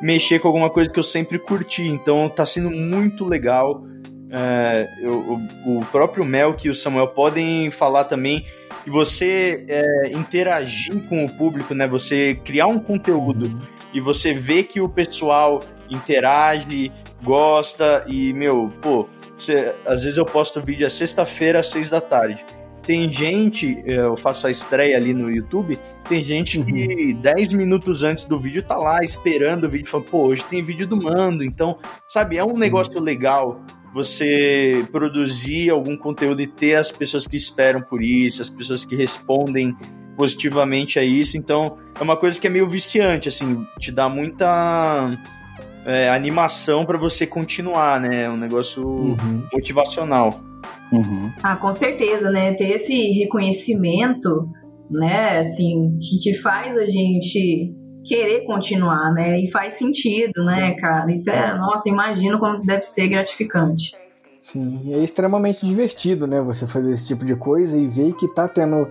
mexer 0.00 0.38
com 0.38 0.48
alguma 0.48 0.70
coisa 0.70 0.90
que 0.90 0.98
eu 0.98 1.02
sempre 1.02 1.38
curti. 1.38 1.86
Então 1.86 2.28
tá 2.28 2.44
sendo 2.46 2.70
muito 2.70 3.24
legal. 3.24 3.84
É, 4.30 4.88
eu, 5.00 5.40
o 5.66 5.84
próprio 5.90 6.24
Mel 6.24 6.56
e 6.64 6.70
o 6.70 6.74
Samuel 6.74 7.08
podem 7.08 7.70
falar 7.70 8.04
também 8.04 8.46
que 8.84 8.90
você 8.90 9.64
é, 9.68 10.08
interagir 10.12 11.02
com 11.08 11.24
o 11.24 11.36
público, 11.36 11.74
né? 11.74 11.86
Você 11.86 12.34
criar 12.44 12.66
um 12.66 12.78
conteúdo 12.78 13.46
uhum. 13.46 13.60
e 13.92 14.00
você 14.00 14.32
vê 14.32 14.62
que 14.62 14.80
o 14.80 14.88
pessoal 14.88 15.60
interage, 15.88 16.90
gosta 17.22 18.04
e, 18.06 18.32
meu, 18.32 18.72
pô, 18.80 19.06
você, 19.36 19.74
às 19.86 20.02
vezes 20.02 20.18
eu 20.18 20.24
posto 20.24 20.60
vídeo 20.62 20.86
às 20.86 20.92
sexta-feira 20.94 21.60
às 21.60 21.70
seis 21.70 21.90
da 21.90 22.00
tarde. 22.00 22.44
Tem 22.82 23.08
gente, 23.08 23.80
é, 23.86 23.98
eu 23.98 24.16
faço 24.16 24.48
a 24.48 24.50
estreia 24.50 24.96
ali 24.96 25.14
no 25.14 25.30
YouTube, 25.30 25.78
tem 26.08 26.22
gente 26.22 26.58
uhum. 26.58 26.64
que 26.64 27.14
10 27.14 27.52
minutos 27.52 28.02
antes 28.02 28.24
do 28.24 28.36
vídeo 28.36 28.62
tá 28.62 28.76
lá 28.76 29.04
esperando 29.04 29.64
o 29.64 29.70
vídeo, 29.70 29.88
falando, 29.88 30.10
pô, 30.10 30.26
hoje 30.26 30.44
tem 30.46 30.64
vídeo 30.64 30.86
do 30.86 30.96
Mando, 30.96 31.44
então, 31.44 31.78
sabe, 32.08 32.36
é 32.36 32.44
um 32.44 32.54
Sim. 32.54 32.58
negócio 32.58 33.00
legal 33.00 33.62
você 33.92 34.86
produzir 34.90 35.70
algum 35.70 35.96
conteúdo 35.96 36.40
e 36.40 36.46
ter 36.46 36.76
as 36.76 36.90
pessoas 36.90 37.26
que 37.26 37.36
esperam 37.36 37.82
por 37.82 38.02
isso, 38.02 38.40
as 38.40 38.48
pessoas 38.48 38.84
que 38.84 38.96
respondem 38.96 39.76
positivamente 40.16 40.98
a 40.98 41.04
isso. 41.04 41.36
Então, 41.36 41.76
é 41.98 42.02
uma 42.02 42.16
coisa 42.16 42.40
que 42.40 42.46
é 42.46 42.50
meio 42.50 42.68
viciante, 42.68 43.28
assim, 43.28 43.66
te 43.78 43.90
dá 43.92 44.08
muita 44.08 45.18
é, 45.84 46.08
animação 46.10 46.84
para 46.84 46.98
você 46.98 47.26
continuar, 47.26 48.00
né? 48.00 48.24
É 48.24 48.30
um 48.30 48.36
negócio 48.36 48.86
uhum. 48.86 49.46
motivacional. 49.52 50.30
Uhum. 50.92 51.32
Ah, 51.42 51.56
com 51.56 51.72
certeza, 51.72 52.30
né? 52.30 52.52
Ter 52.54 52.74
esse 52.74 53.10
reconhecimento, 53.12 54.48
né? 54.90 55.38
Assim, 55.38 55.98
que, 55.98 56.18
que 56.22 56.34
faz 56.38 56.76
a 56.76 56.86
gente 56.86 57.74
querer 58.04 58.44
continuar, 58.44 59.12
né? 59.12 59.40
E 59.40 59.50
faz 59.50 59.74
sentido, 59.74 60.44
né, 60.44 60.74
cara? 60.74 61.10
Isso 61.10 61.30
é, 61.30 61.56
nossa, 61.56 61.88
imagino 61.88 62.38
como 62.38 62.64
deve 62.64 62.82
ser 62.82 63.08
gratificante. 63.08 63.96
Sim, 64.40 64.92
é 64.92 64.98
extremamente 64.98 65.64
divertido, 65.64 66.26
né? 66.26 66.40
Você 66.40 66.66
fazer 66.66 66.92
esse 66.92 67.06
tipo 67.06 67.24
de 67.24 67.36
coisa 67.36 67.78
e 67.78 67.86
ver 67.86 68.12
que 68.14 68.26
tá 68.26 68.48
tendo 68.48 68.88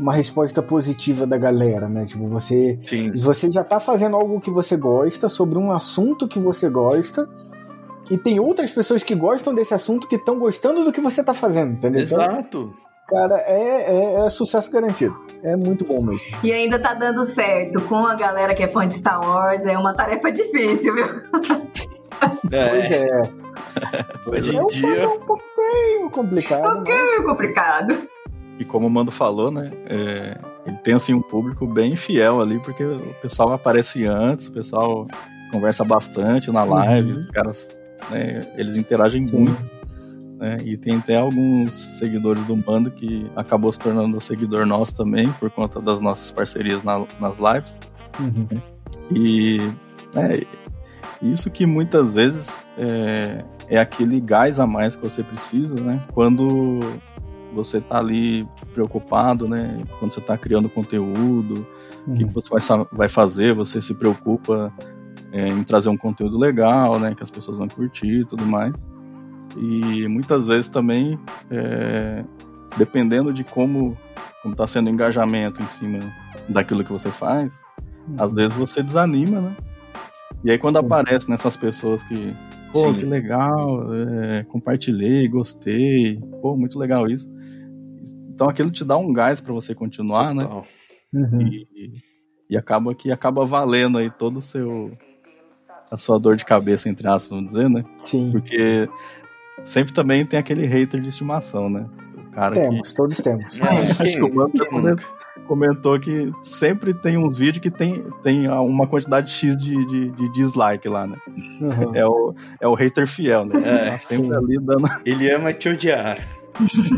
uma 0.00 0.12
resposta 0.12 0.62
positiva 0.62 1.26
da 1.26 1.36
galera, 1.36 1.88
né? 1.88 2.06
Tipo, 2.06 2.26
você, 2.28 2.78
Sim. 2.86 3.12
você 3.12 3.50
já 3.50 3.62
tá 3.62 3.78
fazendo 3.78 4.16
algo 4.16 4.40
que 4.40 4.50
você 4.50 4.76
gosta, 4.76 5.28
sobre 5.28 5.58
um 5.58 5.70
assunto 5.70 6.26
que 6.26 6.38
você 6.38 6.68
gosta, 6.68 7.28
e 8.10 8.16
tem 8.16 8.38
outras 8.38 8.72
pessoas 8.72 9.02
que 9.02 9.14
gostam 9.14 9.54
desse 9.54 9.74
assunto 9.74 10.08
que 10.08 10.16
estão 10.16 10.38
gostando 10.38 10.84
do 10.84 10.92
que 10.92 11.00
você 11.00 11.22
tá 11.22 11.34
fazendo, 11.34 11.72
entendeu? 11.72 12.02
Então, 12.02 12.20
Exato. 12.22 12.74
Cara, 13.08 13.36
é, 13.46 13.82
é, 13.82 14.26
é, 14.26 14.30
sucesso 14.30 14.70
garantido. 14.70 15.16
É 15.42 15.54
muito 15.56 15.84
bom 15.84 16.02
mesmo. 16.02 16.26
E 16.42 16.52
ainda 16.52 16.78
tá 16.78 16.92
dando 16.92 17.24
certo. 17.24 17.80
Com 17.82 18.04
a 18.04 18.16
galera 18.16 18.54
que 18.54 18.62
é 18.62 18.68
fã 18.68 18.86
de 18.86 18.94
Star 18.94 19.20
Wars, 19.20 19.64
é 19.64 19.78
uma 19.78 19.94
tarefa 19.94 20.30
difícil, 20.32 20.94
viu? 20.94 21.06
É. 22.50 22.68
Pois 22.68 22.90
é. 22.90 23.22
Hoje 24.26 24.56
em 24.56 24.66
dia... 24.68 25.02
É 25.02 25.08
um 25.08 25.20
pouquinho 25.20 26.10
complicado. 26.10 26.68
Um 26.68 26.74
pouquinho 26.74 27.18
né? 27.18 27.26
complicado. 27.26 28.08
E 28.58 28.64
como 28.64 28.86
o 28.86 28.90
Mando 28.90 29.12
falou, 29.12 29.50
né? 29.50 29.70
É, 29.84 30.38
ele 30.66 30.76
tem 30.78 30.94
assim 30.94 31.14
um 31.14 31.22
público 31.22 31.66
bem 31.66 31.94
fiel 31.94 32.40
ali, 32.40 32.58
porque 32.58 32.82
o 32.82 33.14
pessoal 33.20 33.52
aparece 33.52 34.04
antes, 34.04 34.48
o 34.48 34.52
pessoal 34.52 35.06
conversa 35.52 35.84
bastante 35.84 36.50
na 36.50 36.64
live, 36.64 37.12
uhum. 37.12 37.18
os 37.18 37.30
caras, 37.30 37.78
né, 38.10 38.40
eles 38.56 38.76
interagem 38.76 39.22
Sim. 39.22 39.40
muito. 39.40 39.75
Né? 40.38 40.58
E 40.64 40.76
tem 40.76 40.96
até 40.96 41.16
alguns 41.16 41.74
seguidores 41.98 42.44
do 42.44 42.54
bando 42.54 42.90
que 42.90 43.30
acabou 43.34 43.72
se 43.72 43.78
tornando 43.78 44.20
seguidor 44.20 44.66
nosso 44.66 44.94
também, 44.94 45.32
por 45.32 45.50
conta 45.50 45.80
das 45.80 46.00
nossas 46.00 46.30
parcerias 46.30 46.82
na, 46.82 47.04
nas 47.18 47.38
lives. 47.38 47.78
Uhum. 48.20 48.60
E 49.14 49.58
é, 50.14 50.46
isso 51.22 51.50
que 51.50 51.64
muitas 51.64 52.12
vezes 52.12 52.68
é, 52.76 53.44
é, 53.68 53.78
aquele 53.78 54.20
gás 54.20 54.60
a 54.60 54.66
mais 54.66 54.94
que 54.94 55.08
você 55.08 55.22
precisa, 55.22 55.74
né? 55.82 56.04
Quando 56.12 56.80
você 57.54 57.80
tá 57.80 57.98
ali 57.98 58.46
preocupado, 58.74 59.48
né? 59.48 59.82
Quando 59.98 60.12
você 60.12 60.20
tá 60.20 60.36
criando 60.36 60.68
conteúdo, 60.68 61.66
o 62.06 62.10
uhum. 62.10 62.16
que 62.16 62.24
você 62.26 62.50
vai, 62.50 62.86
vai 62.92 63.08
fazer, 63.08 63.54
você 63.54 63.80
se 63.80 63.94
preocupa 63.94 64.72
é, 65.32 65.48
em 65.48 65.64
trazer 65.64 65.88
um 65.88 65.96
conteúdo 65.96 66.38
legal, 66.38 67.00
né? 67.00 67.14
Que 67.14 67.22
as 67.22 67.30
pessoas 67.30 67.56
vão 67.56 67.68
curtir 67.68 68.20
e 68.20 68.24
tudo 68.26 68.44
mais. 68.44 68.74
E 69.56 70.06
muitas 70.08 70.48
vezes 70.48 70.68
também, 70.68 71.18
é, 71.50 72.24
dependendo 72.76 73.32
de 73.32 73.42
como 73.44 73.96
está 74.44 74.66
sendo 74.66 74.86
o 74.86 74.90
engajamento 74.90 75.62
em 75.62 75.68
cima 75.68 75.98
daquilo 76.48 76.84
que 76.84 76.92
você 76.92 77.10
faz, 77.10 77.52
uhum. 78.06 78.16
às 78.18 78.32
vezes 78.32 78.56
você 78.56 78.82
desanima, 78.82 79.40
né? 79.40 79.56
E 80.44 80.50
aí 80.50 80.58
quando 80.58 80.76
aparece 80.76 81.28
nessas 81.28 81.56
pessoas 81.56 82.02
que, 82.04 82.34
pô, 82.72 82.92
Sim. 82.92 83.00
que 83.00 83.04
legal, 83.04 83.92
é, 83.94 84.44
compartilhei, 84.44 85.26
gostei, 85.26 86.20
pô, 86.40 86.56
muito 86.56 86.78
legal 86.78 87.08
isso. 87.08 87.28
Então 88.32 88.48
aquilo 88.48 88.70
te 88.70 88.84
dá 88.84 88.96
um 88.96 89.12
gás 89.12 89.40
para 89.40 89.52
você 89.52 89.74
continuar, 89.74 90.34
né? 90.34 90.44
Total. 90.44 90.66
né? 91.12 91.28
Uhum. 91.32 91.42
E, 91.48 92.02
e 92.50 92.56
acaba 92.56 92.94
que 92.94 93.10
acaba 93.10 93.44
valendo 93.44 93.98
aí 93.98 94.10
todo 94.10 94.36
o 94.36 94.42
seu 94.42 94.96
a 95.90 95.96
sua 95.96 96.18
dor 96.18 96.36
de 96.36 96.44
cabeça, 96.44 96.88
entre 96.88 97.06
aspas, 97.06 97.30
vamos 97.30 97.52
dizer, 97.52 97.70
né? 97.70 97.84
Sim. 97.96 98.32
Porque 98.32 98.88
sempre 99.66 99.92
também 99.92 100.24
tem 100.24 100.38
aquele 100.38 100.64
hater 100.64 101.00
de 101.00 101.10
estimação, 101.10 101.68
né? 101.68 101.86
O 102.16 102.30
cara 102.30 102.54
temos, 102.54 102.88
que... 102.88 102.94
todos 102.94 103.18
temos. 103.18 103.44
Acho 103.60 104.04
que 104.04 104.22
o 104.22 104.34
Mano 104.34 104.96
comentou 105.46 105.98
que 105.98 106.32
sempre 106.42 106.94
tem 106.94 107.16
uns 107.16 107.36
vídeos 107.36 107.62
que 107.62 107.70
tem, 107.70 108.04
tem 108.22 108.48
uma 108.48 108.86
quantidade 108.86 109.30
X 109.30 109.56
de, 109.56 109.74
de, 109.86 110.10
de 110.10 110.32
dislike 110.32 110.88
lá, 110.88 111.06
né? 111.06 111.16
Uhum. 111.60 111.94
É, 111.94 112.06
o, 112.06 112.34
é 112.60 112.68
o 112.68 112.74
hater 112.74 113.06
fiel, 113.06 113.44
né? 113.44 113.60
É, 113.64 113.90
tá 113.90 113.98
sempre 113.98 114.26
sim. 114.26 114.34
ali 114.34 114.56
dando. 114.60 114.84
Ele 115.04 115.30
ama 115.30 115.52
te 115.52 115.68
odiar. 115.68 116.18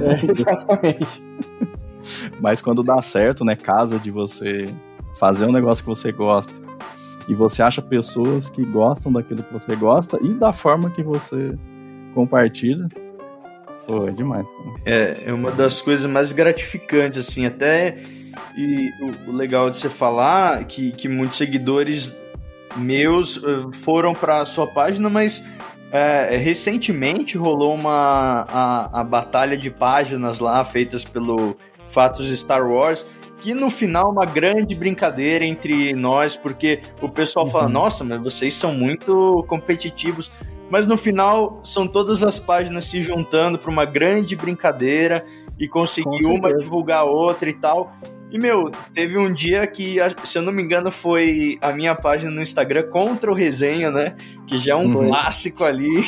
É, 0.01 0.31
exatamente. 0.31 1.25
Mas 2.41 2.61
quando 2.61 2.83
dá 2.83 3.01
certo, 3.03 3.45
né? 3.45 3.57
Casa 3.57 3.99
de 3.99 4.11
você 4.11 4.67
fazer 5.19 5.47
um 5.47 5.53
negócio 5.53 5.83
que 5.83 5.89
você 5.89 6.13
gosta 6.13 6.53
e 7.29 7.35
você 7.35 7.63
acha 7.63 7.83
pessoas 7.83 8.49
que 8.49 8.65
gostam 8.65 9.13
daquilo 9.13 9.43
que 9.43 9.53
você 9.53 9.75
gosta 9.77 10.19
e 10.23 10.33
da 10.35 10.53
forma 10.53 10.91
que 10.91 11.03
você 11.03 11.55
compartilha. 12.19 12.89
Pô, 13.87 14.09
é 14.09 14.11
demais. 14.11 14.45
É, 14.85 15.23
é 15.27 15.33
uma 15.33 15.53
das 15.53 15.81
coisas 15.81 16.11
mais 16.11 16.33
gratificantes, 16.33 17.21
assim, 17.21 17.47
até. 17.47 17.97
E 18.57 18.91
o, 19.01 19.31
o 19.31 19.33
legal 19.33 19.71
de 19.71 19.77
você 19.77 19.89
falar 19.89 20.65
que, 20.65 20.91
que 20.91 21.09
muitos 21.09 21.39
seguidores 21.39 22.17
meus 22.77 23.37
uh, 23.37 23.71
foram 23.73 24.15
para 24.15 24.45
sua 24.45 24.67
página, 24.67 25.09
mas 25.09 25.47
é, 25.93 26.37
recentemente 26.37 27.39
rolou 27.39 27.75
uma 27.75 28.45
a, 28.49 29.01
a 29.01 29.05
batalha 29.05 29.57
de 29.57 29.71
páginas 29.71 30.41
lá 30.41 30.65
feitas 30.65 31.05
pelo 31.05 31.57
Fatos 31.89 32.29
Star 32.39 32.69
Wars 32.69 33.07
que 33.41 33.55
no 33.55 33.71
final 33.71 34.09
é 34.09 34.11
uma 34.11 34.27
grande 34.27 34.75
brincadeira 34.75 35.45
entre 35.45 35.95
nós, 35.95 36.37
porque 36.37 36.81
o 37.01 37.09
pessoal 37.09 37.47
uhum. 37.47 37.53
fala, 37.53 37.69
nossa, 37.69 38.03
mas 38.05 38.21
vocês 38.21 38.55
são 38.55 38.73
muito 38.75 39.45
competitivos. 39.49 40.31
Mas 40.71 40.87
no 40.87 40.97
final 40.97 41.61
são 41.65 41.87
todas 41.87 42.23
as 42.23 42.39
páginas 42.39 42.87
se 42.87 43.03
juntando 43.03 43.59
para 43.59 43.71
uma 43.71 43.85
grande 43.85 44.37
brincadeira 44.37 45.25
e 45.59 45.67
conseguir 45.67 46.27
uma 46.27 46.55
divulgar 46.55 46.99
a 46.99 47.05
outra 47.05 47.49
e 47.49 47.55
tal. 47.55 47.93
E, 48.31 48.39
meu, 48.39 48.71
teve 48.93 49.17
um 49.17 49.33
dia 49.33 49.67
que, 49.67 49.97
se 50.23 50.37
eu 50.37 50.43
não 50.43 50.53
me 50.53 50.63
engano, 50.63 50.91
foi 50.91 51.57
a 51.63 51.73
minha 51.73 51.95
página 51.95 52.31
no 52.31 52.43
Instagram 52.43 52.91
contra 52.91 53.31
o 53.31 53.35
Resenha, 53.35 53.91
né? 53.91 54.17
Que 54.47 54.59
já 54.59 54.73
é 54.73 54.77
um 54.77 54.91
foi. 54.91 55.07
clássico 55.07 55.65
ali. 55.65 55.89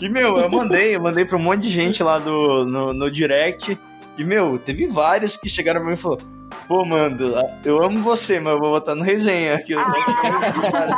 e, 0.00 0.08
meu, 0.08 0.38
eu 0.38 0.48
mandei, 0.48 0.96
eu 0.96 1.02
mandei 1.02 1.26
para 1.26 1.36
um 1.36 1.42
monte 1.42 1.62
de 1.62 1.70
gente 1.70 2.02
lá 2.02 2.18
do, 2.18 2.64
no, 2.64 2.94
no 2.94 3.10
direct. 3.10 3.78
E, 4.16 4.24
meu, 4.24 4.58
teve 4.58 4.86
vários 4.86 5.36
que 5.36 5.50
chegaram 5.50 5.80
pra 5.80 5.90
mim 5.90 5.94
e 5.94 5.98
falaram: 5.98 6.35
Pô, 6.66 6.84
mano, 6.84 7.16
eu 7.64 7.82
amo 7.82 8.00
você, 8.00 8.40
mas 8.40 8.54
eu 8.54 8.60
vou 8.60 8.72
botar 8.72 8.94
no 8.94 9.02
resenha. 9.02 9.54
Aqui, 9.54 9.74
ah. 9.74 9.86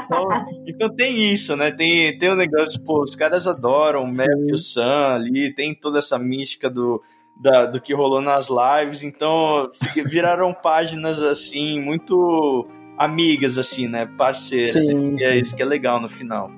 então, 0.04 0.28
então, 0.66 0.94
tem 0.94 1.32
isso, 1.32 1.54
né? 1.56 1.70
Tem, 1.70 2.16
tem 2.18 2.32
um 2.32 2.36
negócio, 2.36 2.82
pô, 2.84 3.02
os 3.02 3.14
caras 3.14 3.46
adoram 3.46 4.04
o 4.04 4.12
Map 4.12 4.28
e 4.46 4.52
o 4.52 4.58
Sam 4.58 5.14
ali, 5.14 5.54
tem 5.54 5.74
toda 5.74 5.98
essa 5.98 6.18
mística 6.18 6.70
do, 6.70 7.02
da, 7.38 7.66
do 7.66 7.80
que 7.80 7.92
rolou 7.92 8.20
nas 8.20 8.48
lives, 8.48 9.02
então 9.02 9.70
viraram 10.06 10.54
páginas 10.54 11.22
assim, 11.22 11.80
muito 11.80 12.66
amigas, 12.96 13.58
assim, 13.58 13.86
né? 13.86 14.06
Parceiras. 14.06 14.72
Sim, 14.72 15.22
é 15.22 15.36
isso 15.36 15.54
que 15.54 15.62
é 15.62 15.66
legal 15.66 16.00
no 16.00 16.08
final. 16.08 16.50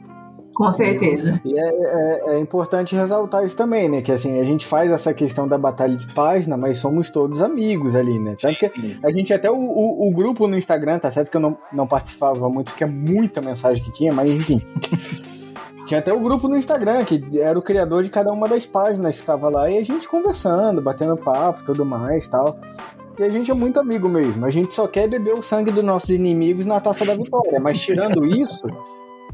Com 0.60 0.70
certeza. 0.70 1.40
E 1.42 1.58
é, 1.58 1.62
é, 1.62 2.34
é, 2.34 2.38
importante 2.38 2.94
ressaltar 2.94 3.46
isso 3.46 3.56
também, 3.56 3.88
né? 3.88 4.02
Que 4.02 4.12
assim, 4.12 4.38
a 4.38 4.44
gente 4.44 4.66
faz 4.66 4.90
essa 4.90 5.14
questão 5.14 5.48
da 5.48 5.56
batalha 5.56 5.96
de 5.96 6.06
página, 6.12 6.54
mas 6.54 6.76
somos 6.76 7.08
todos 7.08 7.40
amigos 7.40 7.96
ali, 7.96 8.18
né? 8.18 8.36
Tanto 8.38 8.58
que 8.58 8.70
a 9.02 9.10
gente 9.10 9.32
até 9.32 9.50
o, 9.50 9.56
o, 9.56 10.08
o, 10.08 10.12
grupo 10.12 10.46
no 10.46 10.58
Instagram, 10.58 10.98
tá 10.98 11.10
certo 11.10 11.30
que 11.30 11.36
eu 11.38 11.40
não, 11.40 11.56
não 11.72 11.86
participava 11.86 12.46
muito, 12.50 12.72
porque 12.72 12.84
é 12.84 12.86
muita 12.86 13.40
mensagem 13.40 13.82
que 13.82 13.90
tinha, 13.90 14.12
mas 14.12 14.28
enfim. 14.28 14.60
tinha 15.88 15.98
até 15.98 16.12
o 16.12 16.20
grupo 16.20 16.46
no 16.46 16.58
Instagram, 16.58 17.06
que 17.06 17.40
era 17.40 17.58
o 17.58 17.62
criador 17.62 18.02
de 18.02 18.10
cada 18.10 18.30
uma 18.30 18.46
das 18.46 18.66
páginas 18.66 19.14
que 19.14 19.22
estava 19.22 19.48
lá, 19.48 19.70
e 19.70 19.78
a 19.78 19.82
gente 19.82 20.06
conversando, 20.06 20.82
batendo 20.82 21.16
papo, 21.16 21.64
tudo 21.64 21.86
mais 21.86 22.28
tal. 22.28 22.60
E 23.18 23.22
a 23.22 23.30
gente 23.30 23.50
é 23.50 23.54
muito 23.54 23.80
amigo 23.80 24.10
mesmo. 24.10 24.44
A 24.44 24.50
gente 24.50 24.74
só 24.74 24.86
quer 24.86 25.08
beber 25.08 25.32
o 25.32 25.42
sangue 25.42 25.72
dos 25.72 25.82
nossos 25.82 26.10
inimigos 26.10 26.66
na 26.66 26.78
taça 26.80 27.06
da 27.06 27.14
vitória. 27.14 27.58
Mas 27.58 27.80
tirando 27.80 28.26
isso, 28.28 28.66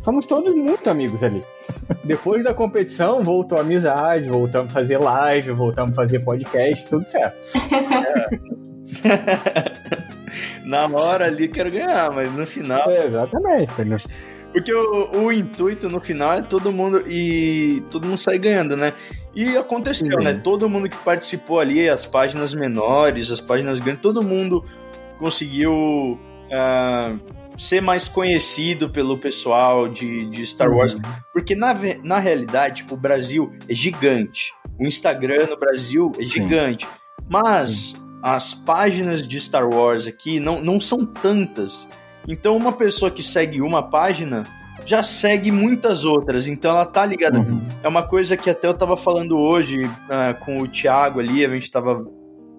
Somos 0.06 0.24
todos 0.24 0.54
muito 0.54 0.88
amigos 0.88 1.24
ali. 1.24 1.44
Depois 2.04 2.44
da 2.44 2.54
competição, 2.54 3.24
voltou 3.24 3.58
a 3.58 3.62
amizade, 3.62 4.30
voltamos 4.30 4.70
a 4.70 4.74
fazer 4.78 4.98
live, 4.98 5.50
voltamos 5.50 5.98
a 5.98 6.02
fazer 6.02 6.20
podcast, 6.20 6.88
tudo 6.88 7.10
certo. 7.10 7.36
É. 7.74 8.38
Na 10.64 10.86
hora 10.86 11.26
ali 11.26 11.48
quero 11.48 11.72
ganhar, 11.72 12.12
mas 12.12 12.32
no 12.32 12.46
final. 12.46 12.88
É, 12.88 13.04
exatamente. 13.04 13.72
Porque 14.52 14.72
o, 14.72 15.24
o, 15.24 15.32
intuito 15.32 15.88
no 15.88 16.00
final 16.00 16.34
é 16.34 16.42
todo 16.42 16.70
mundo 16.70 17.02
e 17.04 17.82
todo 17.90 18.06
mundo 18.06 18.18
sair 18.18 18.38
ganhando, 18.38 18.76
né? 18.76 18.92
E 19.34 19.56
aconteceu, 19.56 20.18
Sim. 20.18 20.24
né? 20.24 20.34
Todo 20.34 20.68
mundo 20.68 20.88
que 20.88 20.96
participou 20.98 21.58
ali, 21.58 21.88
as 21.88 22.06
páginas 22.06 22.54
menores, 22.54 23.28
as 23.32 23.40
páginas 23.40 23.80
grandes, 23.80 24.02
todo 24.02 24.22
mundo 24.22 24.64
conseguiu 25.18 25.72
uh, 25.72 27.18
ser 27.56 27.80
mais 27.80 28.08
conhecido 28.08 28.90
pelo 28.90 29.18
pessoal 29.18 29.88
de, 29.88 30.28
de 30.30 30.46
Star 30.46 30.70
Wars. 30.70 30.94
Uhum. 30.94 31.00
Porque 31.32 31.54
na, 31.54 31.74
na 32.02 32.18
realidade, 32.18 32.82
tipo, 32.82 32.94
o 32.94 32.98
Brasil 32.98 33.52
é 33.68 33.74
gigante. 33.74 34.52
O 34.78 34.86
Instagram 34.86 35.46
no 35.46 35.56
Brasil 35.56 36.12
é 36.18 36.22
gigante. 36.22 36.84
Sim. 36.84 36.92
Mas 37.28 37.72
Sim. 37.72 38.20
as 38.22 38.54
páginas 38.54 39.26
de 39.26 39.40
Star 39.40 39.68
Wars 39.68 40.06
aqui 40.06 40.38
não, 40.38 40.62
não 40.62 40.78
são 40.78 41.04
tantas. 41.04 41.88
Então, 42.28 42.56
uma 42.56 42.72
pessoa 42.72 43.10
que 43.10 43.22
segue 43.22 43.60
uma 43.60 43.82
página 43.82 44.42
já 44.84 45.02
segue 45.02 45.50
muitas 45.50 46.04
outras, 46.04 46.46
então 46.46 46.70
ela 46.70 46.84
tá 46.84 47.04
ligada. 47.04 47.38
Uhum. 47.38 47.60
É 47.82 47.88
uma 47.88 48.02
coisa 48.02 48.36
que 48.36 48.50
até 48.50 48.68
eu 48.68 48.74
tava 48.74 48.96
falando 48.96 49.36
hoje 49.36 49.84
uh, 49.84 50.44
com 50.44 50.58
o 50.58 50.68
Thiago 50.68 51.18
ali, 51.18 51.44
a 51.44 51.48
gente 51.48 51.70
tava 51.70 52.06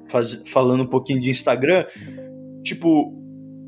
faz... 0.10 0.41
falando 0.48 0.84
um 0.84 0.88
pouquinho 0.88 1.22
de 1.22 1.30
Instagram. 1.30 1.86
Tipo, 2.63 3.13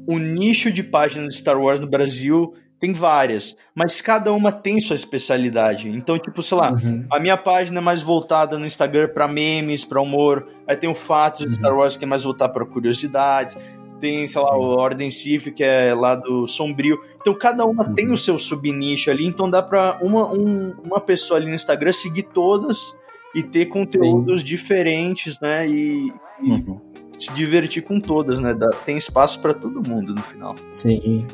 o 0.10 0.18
nicho 0.18 0.72
de 0.72 0.82
páginas 0.82 1.36
de 1.36 1.40
Star 1.40 1.62
Wars 1.62 1.80
no 1.80 1.86
Brasil 1.86 2.56
tem 2.80 2.92
várias, 2.92 3.56
mas 3.76 4.02
cada 4.02 4.34
uma 4.34 4.52
tem 4.52 4.80
sua 4.80 4.96
especialidade. 4.96 5.88
Então, 5.88 6.18
tipo, 6.18 6.42
sei 6.42 6.58
lá, 6.58 6.72
uhum. 6.72 7.06
a 7.12 7.20
minha 7.20 7.38
página 7.38 7.78
é 7.78 7.82
mais 7.82 8.02
voltada 8.02 8.58
no 8.58 8.66
Instagram 8.66 9.10
para 9.10 9.28
memes, 9.28 9.86
para 9.86 10.02
humor. 10.02 10.48
Aí 10.68 10.76
tem 10.76 10.90
o 10.90 10.96
Fatos 10.96 11.42
uhum. 11.42 11.48
de 11.48 11.56
Star 11.58 11.78
Wars 11.78 11.96
que 11.96 12.06
é 12.06 12.08
mais 12.08 12.24
voltado 12.24 12.54
para 12.54 12.66
curiosidades. 12.66 13.56
Tem, 14.00 14.26
sei 14.28 14.42
lá, 14.42 14.48
Sim. 14.48 14.56
o 14.56 14.64
Ordem 14.80 15.12
Sif, 15.12 15.52
que 15.52 15.64
é 15.64 15.94
lá 15.94 16.16
do 16.16 16.48
Sombrio. 16.48 16.98
Então, 17.22 17.38
cada 17.38 17.64
uma 17.64 17.86
uhum. 17.86 17.94
tem 17.94 18.10
o 18.10 18.18
seu 18.18 18.40
subnicho 18.40 19.12
ali. 19.12 19.28
Então, 19.28 19.48
dá 19.48 19.62
pra 19.62 20.00
uma, 20.02 20.34
um, 20.34 20.72
uma 20.84 21.00
pessoa 21.00 21.40
ali 21.40 21.48
no 21.48 21.54
Instagram 21.54 21.94
seguir 21.94 22.24
todas 22.24 22.98
e 23.36 23.44
ter 23.44 23.68
conteúdos 23.68 24.40
Sim. 24.40 24.46
diferentes, 24.46 25.40
né? 25.40 25.70
E, 25.70 26.12
e 26.42 26.50
uhum 26.50 26.89
se 27.20 27.32
divertir 27.34 27.84
com 27.84 28.00
todas, 28.00 28.40
né? 28.40 28.54
Dá, 28.54 28.70
tem 28.86 28.98
espaço 28.98 29.40
para 29.42 29.54
todo 29.54 29.88
mundo 29.88 30.14
no 30.14 30.22
final. 30.24 30.56
Sim. 30.72 31.26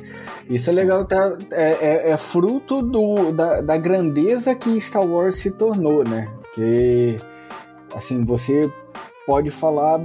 Isso 0.50 0.70
é 0.70 0.74
legal, 0.74 1.06
tá? 1.06 1.38
É, 1.52 1.72
é, 1.72 2.10
é 2.12 2.18
fruto 2.18 2.82
do, 2.82 3.32
da, 3.32 3.62
da 3.62 3.78
grandeza 3.78 4.56
que 4.56 4.80
Star 4.82 5.06
Wars 5.06 5.36
se 5.36 5.52
tornou, 5.52 6.04
né? 6.04 6.28
Que, 6.54 7.16
assim, 7.96 8.24
você 8.24 8.72
pode 9.26 9.52
falar. 9.52 10.00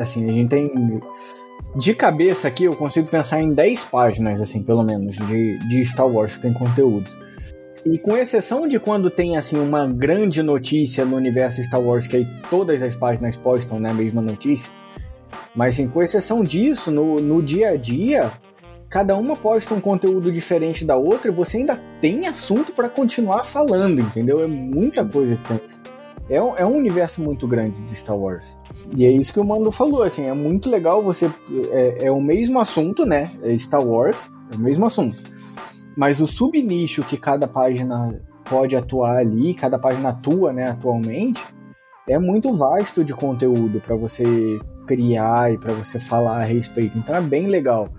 Assim, 0.00 0.28
a 0.28 0.32
gente 0.32 0.48
tem. 0.48 1.00
De 1.76 1.94
cabeça 1.94 2.48
aqui, 2.48 2.64
eu 2.64 2.74
consigo 2.74 3.08
pensar 3.08 3.40
em 3.40 3.52
10 3.52 3.84
páginas, 3.84 4.40
assim, 4.40 4.62
pelo 4.62 4.82
menos, 4.82 5.16
de, 5.16 5.58
de 5.58 5.84
Star 5.84 6.08
Wars 6.08 6.36
que 6.36 6.42
tem 6.42 6.52
conteúdo. 6.52 7.10
E 7.86 7.98
com 7.98 8.16
exceção 8.16 8.66
de 8.66 8.78
quando 8.78 9.10
tem 9.10 9.36
assim 9.36 9.56
uma 9.56 9.86
grande 9.86 10.42
notícia 10.42 11.04
no 11.04 11.16
universo 11.16 11.62
Star 11.62 11.80
Wars, 11.80 12.06
que 12.06 12.16
aí 12.16 12.26
todas 12.50 12.82
as 12.82 12.94
páginas 12.94 13.36
postam 13.36 13.78
né, 13.78 13.90
a 13.90 13.94
mesma 13.94 14.20
notícia, 14.20 14.72
mas 15.54 15.74
assim, 15.74 15.88
com 15.88 16.02
exceção 16.02 16.42
disso, 16.42 16.90
no, 16.90 17.16
no 17.16 17.42
dia 17.42 17.70
a 17.70 17.76
dia, 17.76 18.32
cada 18.88 19.16
uma 19.16 19.36
posta 19.36 19.74
um 19.74 19.80
conteúdo 19.80 20.32
diferente 20.32 20.84
da 20.84 20.96
outra 20.96 21.30
e 21.30 21.34
você 21.34 21.58
ainda 21.58 21.76
tem 22.00 22.26
assunto 22.26 22.72
para 22.72 22.88
continuar 22.88 23.44
falando, 23.44 24.00
entendeu? 24.00 24.42
É 24.42 24.46
muita 24.46 25.04
coisa 25.04 25.36
que 25.36 25.44
tem. 25.44 25.60
É 26.30 26.42
um, 26.42 26.56
é 26.56 26.64
um 26.64 26.76
universo 26.76 27.22
muito 27.22 27.46
grande 27.46 27.80
de 27.82 27.94
Star 27.96 28.16
Wars. 28.16 28.58
E 28.94 29.06
é 29.06 29.10
isso 29.10 29.32
que 29.32 29.40
o 29.40 29.44
Mando 29.44 29.72
falou, 29.72 30.02
assim, 30.02 30.26
é 30.26 30.34
muito 30.34 30.68
legal 30.68 31.02
você. 31.02 31.30
É, 31.70 32.06
é 32.06 32.10
o 32.10 32.20
mesmo 32.20 32.60
assunto, 32.60 33.06
né? 33.06 33.30
É 33.42 33.58
Star 33.58 33.82
Wars, 33.82 34.30
é 34.52 34.56
o 34.56 34.60
mesmo 34.60 34.84
assunto. 34.84 35.16
Mas 35.96 36.20
o 36.20 36.26
subnicho 36.26 37.02
que 37.02 37.16
cada 37.16 37.48
página 37.48 38.20
pode 38.48 38.76
atuar 38.76 39.16
ali, 39.16 39.54
cada 39.54 39.78
página 39.78 40.10
atua, 40.10 40.52
né, 40.52 40.70
atualmente, 40.70 41.44
é 42.08 42.18
muito 42.18 42.54
vasto 42.54 43.04
de 43.04 43.12
conteúdo 43.12 43.80
para 43.80 43.94
você 43.94 44.24
criar 44.88 45.52
e 45.52 45.58
para 45.58 45.74
você 45.74 46.00
falar 46.00 46.40
a 46.40 46.44
respeito. 46.44 46.96
Então 46.96 47.14
é 47.14 47.20
bem 47.20 47.46
legal. 47.46 47.92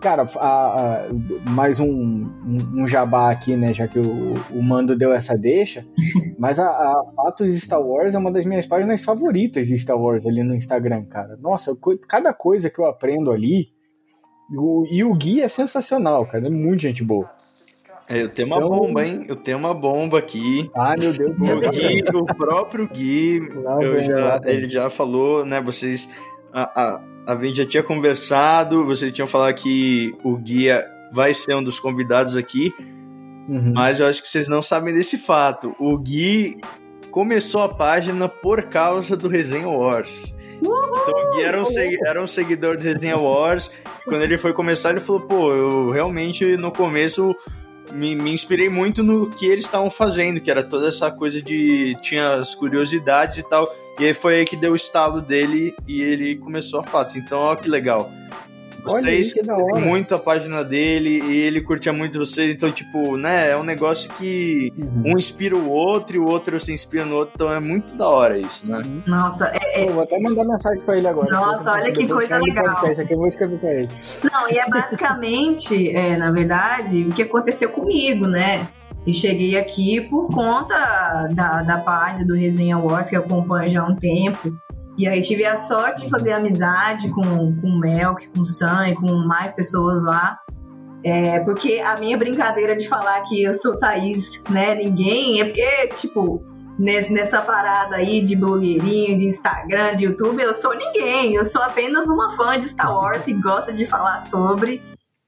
Cara, 0.00 0.26
a, 0.36 0.48
a, 0.48 1.08
mais 1.48 1.78
um, 1.78 1.86
um, 1.86 2.82
um, 2.82 2.86
jabá 2.88 3.30
aqui, 3.30 3.54
né? 3.54 3.72
Já 3.72 3.86
que 3.86 4.00
o, 4.00 4.34
o 4.50 4.62
Mando 4.62 4.96
deu 4.96 5.12
essa 5.12 5.38
deixa. 5.38 5.86
Mas 6.36 6.58
a, 6.58 6.66
a 6.66 7.04
Fatos 7.14 7.54
Star 7.62 7.80
Wars 7.80 8.14
é 8.14 8.18
uma 8.18 8.32
das 8.32 8.44
minhas 8.44 8.66
páginas 8.66 9.04
favoritas 9.04 9.68
de 9.68 9.78
Star 9.78 9.96
Wars 9.96 10.26
ali 10.26 10.42
no 10.42 10.56
Instagram, 10.56 11.04
cara. 11.04 11.36
Nossa, 11.40 11.76
cada 12.08 12.32
coisa 12.32 12.68
que 12.68 12.80
eu 12.80 12.86
aprendo 12.86 13.30
ali. 13.30 13.68
O, 14.50 14.84
e 14.90 15.04
o 15.04 15.14
Gui 15.14 15.40
é 15.40 15.48
sensacional, 15.48 16.26
cara. 16.26 16.48
É 16.48 16.50
muito 16.50 16.82
gente 16.82 17.04
boa. 17.04 17.30
É, 18.08 18.22
eu 18.22 18.28
tenho 18.28 18.48
uma 18.48 18.56
então... 18.56 18.68
bomba, 18.68 19.06
hein? 19.06 19.24
Eu 19.28 19.36
tenho 19.36 19.58
uma 19.58 19.72
bomba 19.72 20.18
aqui. 20.18 20.70
Ah, 20.74 20.94
meu 20.98 21.12
Deus 21.12 21.36
do 21.36 21.44
céu. 21.44 21.56
O, 21.56 21.70
Gui, 21.70 22.04
o 22.14 22.24
próprio 22.26 22.88
Gui, 22.88 23.48
já, 24.06 24.40
ele 24.44 24.68
já 24.68 24.90
falou, 24.90 25.44
né? 25.44 25.60
Vocês. 25.60 26.08
A, 26.52 26.82
a, 26.82 27.02
a 27.26 27.36
gente 27.36 27.56
já 27.56 27.66
tinha 27.66 27.82
conversado, 27.82 28.84
vocês 28.84 29.12
tinham 29.12 29.26
falado 29.26 29.54
que 29.54 30.14
o 30.22 30.36
Guia 30.36 30.84
vai 31.12 31.32
ser 31.32 31.54
um 31.54 31.62
dos 31.62 31.78
convidados 31.80 32.36
aqui. 32.36 32.74
Uhum. 33.48 33.72
Mas 33.74 34.00
eu 34.00 34.06
acho 34.06 34.20
que 34.20 34.28
vocês 34.28 34.48
não 34.48 34.62
sabem 34.62 34.92
desse 34.92 35.18
fato. 35.18 35.74
O 35.78 35.96
Gui 35.98 36.60
começou 37.10 37.62
a 37.62 37.68
página 37.68 38.28
por 38.28 38.64
causa 38.64 39.16
do 39.16 39.28
Resenha 39.28 39.68
Wars. 39.68 40.34
Então 40.60 41.14
o 41.14 41.30
Gui 41.32 41.42
era 41.42 41.60
um, 41.60 41.64
era 42.06 42.22
um 42.22 42.26
seguidor 42.26 42.76
do 42.76 42.84
Resenha 42.84 43.16
Wars. 43.16 43.70
Quando 44.04 44.22
ele 44.22 44.38
foi 44.38 44.52
começar, 44.52 44.90
ele 44.90 45.00
falou: 45.00 45.22
pô, 45.22 45.52
eu 45.52 45.90
realmente 45.90 46.56
no 46.56 46.70
começo 46.70 47.34
me, 47.92 48.14
me 48.14 48.32
inspirei 48.32 48.68
muito 48.68 49.02
no 49.02 49.28
que 49.28 49.46
eles 49.46 49.64
estavam 49.64 49.90
fazendo, 49.90 50.40
que 50.40 50.50
era 50.50 50.62
toda 50.62 50.88
essa 50.88 51.10
coisa 51.10 51.40
de. 51.40 51.96
tinha 52.00 52.34
as 52.34 52.54
curiosidades 52.54 53.38
e 53.38 53.42
tal. 53.42 53.72
E 53.98 54.06
aí 54.06 54.14
foi 54.14 54.36
aí 54.36 54.44
que 54.44 54.56
deu 54.56 54.72
o 54.72 54.76
estalo 54.76 55.20
dele 55.20 55.74
e 55.86 56.00
ele 56.02 56.36
começou 56.36 56.80
a 56.80 56.82
fatos. 56.82 57.14
Então, 57.16 57.38
olha 57.38 57.56
que 57.56 57.68
legal. 57.68 58.10
Vocês, 58.82 59.32
muito 59.84 60.14
a 60.14 60.18
página 60.18 60.64
dele 60.64 61.22
e 61.22 61.36
ele 61.36 61.60
curtia 61.60 61.92
muito 61.92 62.18
vocês, 62.18 62.54
então, 62.54 62.70
tipo, 62.70 63.16
né, 63.16 63.50
é 63.50 63.56
um 63.56 63.62
negócio 63.62 64.10
que 64.12 64.72
uhum. 64.76 65.12
um 65.12 65.18
inspira 65.18 65.56
o 65.56 65.68
outro 65.70 66.16
e 66.16 66.18
o 66.18 66.24
outro 66.24 66.58
se 66.58 66.72
inspira 66.72 67.04
no 67.04 67.16
outro, 67.16 67.32
então 67.34 67.52
é 67.52 67.60
muito 67.60 67.94
da 67.94 68.08
hora 68.08 68.38
isso, 68.38 68.68
né? 68.68 68.80
Uhum. 68.84 69.02
Nossa, 69.06 69.52
é, 69.54 69.84
é... 69.84 69.90
vou 69.90 70.02
até 70.02 70.18
mandar 70.20 70.44
mensagem 70.44 70.84
pra 70.84 70.96
ele 70.96 71.06
agora. 71.06 71.30
Nossa, 71.30 71.70
olha 71.72 71.92
que 71.92 72.06
coisa 72.06 72.38
legal. 72.38 72.74
Podcast, 72.74 73.02
aqui 73.02 73.12
eu 73.12 73.18
vou 73.18 73.28
escrever 73.28 73.58
pra 73.58 73.70
ele. 73.70 73.88
Não, 74.32 74.50
e 74.50 74.58
é 74.58 74.68
basicamente, 74.68 75.90
é, 75.94 76.16
na 76.16 76.30
verdade, 76.30 77.04
o 77.04 77.10
que 77.10 77.22
aconteceu 77.22 77.70
comigo, 77.70 78.26
né? 78.26 78.68
E 79.06 79.12
cheguei 79.12 79.58
aqui 79.58 80.00
por 80.00 80.28
conta 80.28 81.28
da, 81.34 81.62
da 81.62 81.78
página 81.78 82.26
do 82.26 82.34
Resenha 82.34 82.78
Wars, 82.78 83.08
que 83.08 83.16
eu 83.16 83.20
acompanho 83.20 83.72
já 83.72 83.82
há 83.82 83.86
um 83.86 83.96
tempo. 83.96 84.56
E 84.98 85.08
aí 85.08 85.22
tive 85.22 85.44
a 85.44 85.56
sorte 85.56 86.02
de 86.02 86.10
fazer 86.10 86.32
amizade 86.32 87.08
com, 87.10 87.22
com 87.22 87.66
o 87.66 87.78
Melk, 87.78 88.28
com 88.28 88.42
o 88.42 88.46
Sam 88.46 88.88
e 88.88 88.94
com 88.94 89.12
mais 89.26 89.52
pessoas 89.52 90.02
lá. 90.02 90.38
É, 91.04 91.40
porque 91.40 91.80
a 91.80 91.96
minha 91.98 92.16
brincadeira 92.16 92.76
de 92.76 92.88
falar 92.88 93.22
que 93.22 93.42
eu 93.42 93.54
sou 93.54 93.76
Thaís, 93.76 94.42
né, 94.48 94.74
ninguém, 94.74 95.40
é 95.40 95.44
porque, 95.44 95.88
tipo, 95.96 96.44
nessa 96.78 97.40
parada 97.40 97.96
aí 97.96 98.20
de 98.20 98.36
blogueirinho, 98.36 99.18
de 99.18 99.26
Instagram, 99.26 99.90
de 99.96 100.04
YouTube, 100.04 100.42
eu 100.42 100.54
sou 100.54 100.76
ninguém. 100.76 101.34
Eu 101.34 101.44
sou 101.44 101.62
apenas 101.62 102.08
uma 102.08 102.36
fã 102.36 102.58
de 102.58 102.68
Star 102.68 102.94
Wars 102.94 103.26
e 103.26 103.34
gosta 103.34 103.72
de 103.72 103.86
falar 103.86 104.26
sobre. 104.26 104.82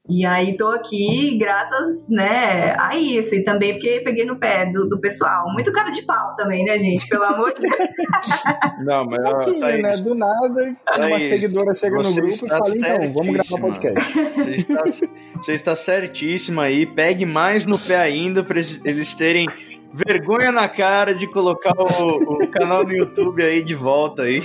E 0.07 0.23
aí 0.23 0.55
tô 0.55 0.67
aqui 0.67 1.35
graças, 1.37 2.07
né, 2.09 2.75
a 2.79 2.95
isso. 2.95 3.33
E 3.33 3.43
também 3.43 3.73
porque 3.73 4.01
peguei 4.01 4.23
no 4.23 4.35
pé 4.35 4.65
do, 4.71 4.87
do 4.87 4.99
pessoal. 4.99 5.51
Muito 5.51 5.71
cara 5.71 5.89
de 5.89 6.03
pau 6.03 6.35
também, 6.35 6.63
né, 6.63 6.77
gente? 6.77 7.07
Pelo 7.07 7.23
amor 7.23 7.51
de 7.53 7.61
Deus. 7.61 7.73
Não, 8.85 9.03
mas... 9.05 9.25
Aqui, 9.25 9.59
tá 9.59 9.67
né, 9.69 9.97
do 9.97 10.13
nada, 10.13 10.75
uma 10.97 11.19
seguidora 11.19 11.73
chega 11.73 11.95
no 11.95 12.13
grupo 12.13 12.33
e 12.33 12.49
fala, 12.49 12.75
então, 12.75 13.13
vamos 13.13 13.33
gravar 13.33 13.61
podcast. 13.61 14.13
Você 14.35 14.51
está, 14.51 14.83
você 15.37 15.53
está 15.53 15.75
certíssima 15.75 16.63
aí. 16.63 16.85
Pegue 16.85 17.25
mais 17.25 17.65
no 17.65 17.79
pé 17.79 17.97
ainda 17.97 18.43
para 18.43 18.59
eles 18.59 19.15
terem 19.15 19.47
vergonha 19.91 20.51
na 20.51 20.67
cara 20.69 21.15
de 21.15 21.25
colocar 21.25 21.73
o, 21.77 22.43
o 22.43 22.47
canal 22.49 22.83
no 22.83 22.93
YouTube 22.93 23.41
aí 23.41 23.63
de 23.63 23.73
volta 23.73 24.23
aí. 24.23 24.43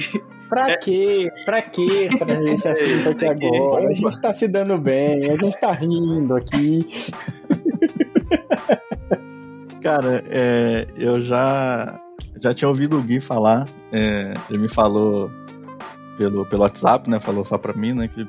Pra 0.51 0.77
quê? 0.77 1.33
Pra 1.45 1.63
quê 1.63 2.09
trazer 2.19 2.55
esse 2.55 2.69
assunto 2.69 3.11
aqui 3.11 3.25
agora? 3.25 3.89
A 3.89 3.95
gente 3.95 4.21
tá 4.21 4.35
se 4.35 4.49
dando 4.49 4.77
bem, 4.79 5.31
a 5.31 5.37
gente 5.37 5.59
tá 5.61 5.71
rindo 5.71 6.35
aqui. 6.35 6.81
Cara, 9.81 10.25
é, 10.29 10.89
eu 10.97 11.23
já, 11.23 11.99
já 12.43 12.53
tinha 12.53 12.69
ouvido 12.69 12.99
o 12.99 13.03
Gui 13.03 13.21
falar, 13.21 13.65
é, 13.93 14.35
ele 14.51 14.59
me 14.59 14.69
falou 14.69 15.31
pelo, 16.19 16.45
pelo 16.47 16.63
WhatsApp, 16.63 17.09
né? 17.09 17.21
Falou 17.21 17.45
só 17.45 17.57
pra 17.57 17.73
mim, 17.73 17.93
né? 17.93 18.09
Que 18.09 18.27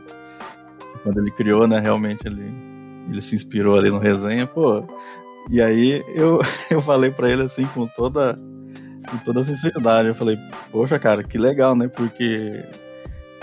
quando 1.04 1.20
ele 1.20 1.32
criou, 1.32 1.68
né? 1.68 1.80
Realmente 1.80 2.28
ele, 2.28 2.54
ele 3.10 3.22
se 3.22 3.36
inspirou 3.36 3.78
ali 3.78 3.90
no 3.90 3.98
resenha, 3.98 4.46
pô. 4.46 4.86
E 5.50 5.60
aí 5.60 6.04
eu, 6.14 6.40
eu 6.70 6.80
falei 6.80 7.10
pra 7.10 7.30
ele 7.30 7.42
assim, 7.42 7.66
com 7.74 7.88
toda 7.88 8.38
com 9.10 9.18
toda 9.20 9.44
sinceridade. 9.44 10.08
Eu 10.08 10.16
falei, 10.16 10.38
poxa, 10.72 10.98
cara, 11.00 11.24
que 11.24 11.38
legal, 11.38 11.76
né? 11.76 11.88
Porque 11.88 12.64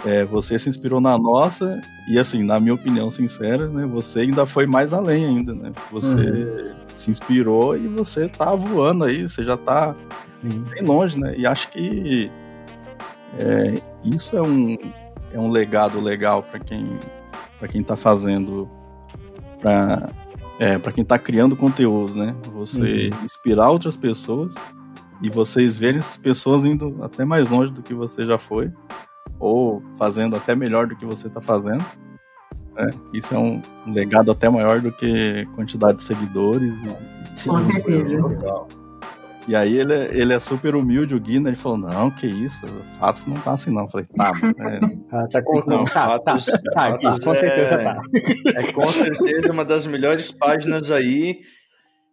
é, 0.04 0.24
você 0.24 0.58
se 0.58 0.68
inspirou 0.68 1.00
na 1.00 1.18
nossa 1.18 1.80
e, 2.08 2.18
assim, 2.18 2.42
na 2.42 2.60
minha 2.60 2.74
opinião 2.74 3.10
sincera, 3.10 3.68
né? 3.68 3.86
Você 3.86 4.20
ainda 4.20 4.46
foi 4.46 4.66
mais 4.66 4.92
além 4.92 5.24
ainda, 5.24 5.54
né? 5.54 5.72
Você 5.90 6.14
uhum. 6.14 6.74
se 6.94 7.10
inspirou 7.10 7.76
e 7.76 7.88
você 7.88 8.28
tá 8.28 8.54
voando 8.54 9.04
aí, 9.04 9.28
você 9.28 9.42
já 9.42 9.56
tá 9.56 9.94
uhum. 10.42 10.62
bem 10.70 10.82
longe, 10.84 11.18
né? 11.18 11.34
E 11.36 11.46
acho 11.46 11.68
que 11.70 12.30
é, 13.40 13.74
isso 14.04 14.36
é 14.36 14.42
um, 14.42 14.76
é 15.32 15.38
um 15.38 15.50
legado 15.50 16.00
legal 16.00 16.42
para 16.42 16.58
quem 16.58 16.98
para 17.58 17.68
quem 17.68 17.82
tá 17.82 17.96
fazendo 17.96 18.70
para 19.60 20.10
é, 20.60 20.78
para 20.78 20.92
quem 20.92 21.04
tá 21.04 21.18
criando 21.18 21.56
conteúdo, 21.56 22.14
né? 22.14 22.34
Você 22.54 23.10
uhum. 23.10 23.24
inspirar 23.24 23.70
outras 23.70 23.96
pessoas 23.96 24.54
e 25.22 25.28
vocês 25.28 25.76
verem 25.76 26.00
essas 26.00 26.18
pessoas 26.18 26.64
indo 26.64 27.02
até 27.02 27.24
mais 27.24 27.48
longe 27.48 27.72
do 27.72 27.82
que 27.82 27.94
você 27.94 28.22
já 28.22 28.38
foi, 28.38 28.70
ou 29.38 29.82
fazendo 29.96 30.36
até 30.36 30.54
melhor 30.54 30.86
do 30.86 30.96
que 30.96 31.04
você 31.04 31.26
está 31.26 31.40
fazendo. 31.40 31.84
Né? 32.74 32.90
Isso 33.12 33.34
é 33.34 33.38
um 33.38 33.60
legado 33.86 34.30
até 34.30 34.48
maior 34.48 34.80
do 34.80 34.92
que 34.92 35.46
quantidade 35.54 35.98
de 35.98 36.04
seguidores. 36.04 36.72
E... 36.72 37.48
Com 37.48 37.62
certeza. 37.64 38.18
E 39.48 39.56
aí 39.56 39.78
ele, 39.78 39.94
é, 39.94 40.10
ele 40.12 40.34
é 40.34 40.38
super 40.38 40.74
humilde, 40.74 41.14
o 41.14 41.20
Guinness, 41.20 41.46
ele 41.46 41.56
falou, 41.56 41.78
não, 41.78 42.10
que 42.10 42.26
isso, 42.26 42.66
fatos 43.00 43.24
não 43.24 43.36
tá 43.40 43.52
assim 43.52 43.72
não. 43.72 43.84
Eu 43.84 43.88
falei, 43.88 44.06
tá, 44.14 44.30
é... 44.58 44.80
ah, 45.16 45.26
tá 45.26 45.42
contando. 45.42 45.84
Tá, 45.90 46.18
tá, 46.18 46.36
tá, 46.38 46.98
tá, 46.98 47.18
com 47.18 47.34
certeza 47.34 47.74
é, 47.76 47.84
tá. 47.84 47.96
É 48.54 48.72
com 48.72 48.86
certeza 48.88 49.50
uma 49.50 49.64
das 49.64 49.86
melhores 49.86 50.30
páginas 50.30 50.90
aí 50.90 51.40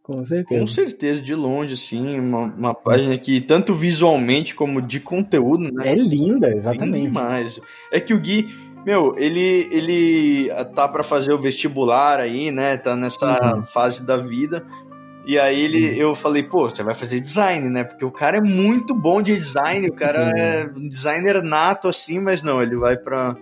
com 0.05 0.23
certeza. 0.23 0.61
Com 0.61 0.67
certeza, 0.67 1.19
de 1.19 1.33
longe, 1.33 1.75
sim. 1.75 2.19
Uma, 2.19 2.43
uma 2.43 2.73
página 2.75 3.17
que, 3.17 3.41
tanto 3.41 3.73
visualmente 3.73 4.53
como 4.53 4.79
de 4.79 4.99
conteúdo, 4.99 5.63
né? 5.73 5.91
É 5.91 5.95
linda, 5.95 6.47
exatamente. 6.55 7.07
demais. 7.07 7.59
É 7.91 7.99
que 7.99 8.13
o 8.13 8.19
Gui, 8.19 8.47
meu, 8.85 9.15
ele, 9.17 9.67
ele 9.71 10.49
tá 10.75 10.87
para 10.87 11.01
fazer 11.01 11.33
o 11.33 11.41
vestibular 11.41 12.19
aí, 12.19 12.51
né? 12.51 12.77
Tá 12.77 12.95
nessa 12.95 13.55
uhum. 13.55 13.63
fase 13.63 14.05
da 14.05 14.17
vida. 14.17 14.63
E 15.25 15.39
aí 15.39 15.59
ele, 15.59 15.99
eu 15.99 16.13
falei, 16.13 16.43
pô, 16.43 16.69
você 16.69 16.83
vai 16.83 16.93
fazer 16.93 17.19
design, 17.19 17.67
né? 17.67 17.83
Porque 17.83 18.05
o 18.05 18.11
cara 18.11 18.37
é 18.37 18.41
muito 18.41 18.93
bom 18.93 19.23
de 19.23 19.35
design, 19.35 19.87
o 19.87 19.93
cara 19.93 20.23
uhum. 20.23 20.37
é 20.37 20.71
um 20.77 20.87
designer 20.87 21.41
nato 21.41 21.87
assim, 21.87 22.19
mas 22.19 22.43
não, 22.43 22.61
ele 22.61 22.75
vai 22.75 22.95
para 22.95 23.35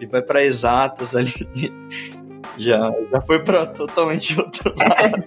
ele 0.00 0.10
vai 0.10 0.22
para 0.22 0.42
exatas 0.42 1.14
ali 1.14 1.30
já, 2.60 2.82
já 3.10 3.20
foi 3.20 3.42
pra 3.42 3.66
totalmente 3.66 4.38
outro 4.38 4.72
lado. 4.76 5.24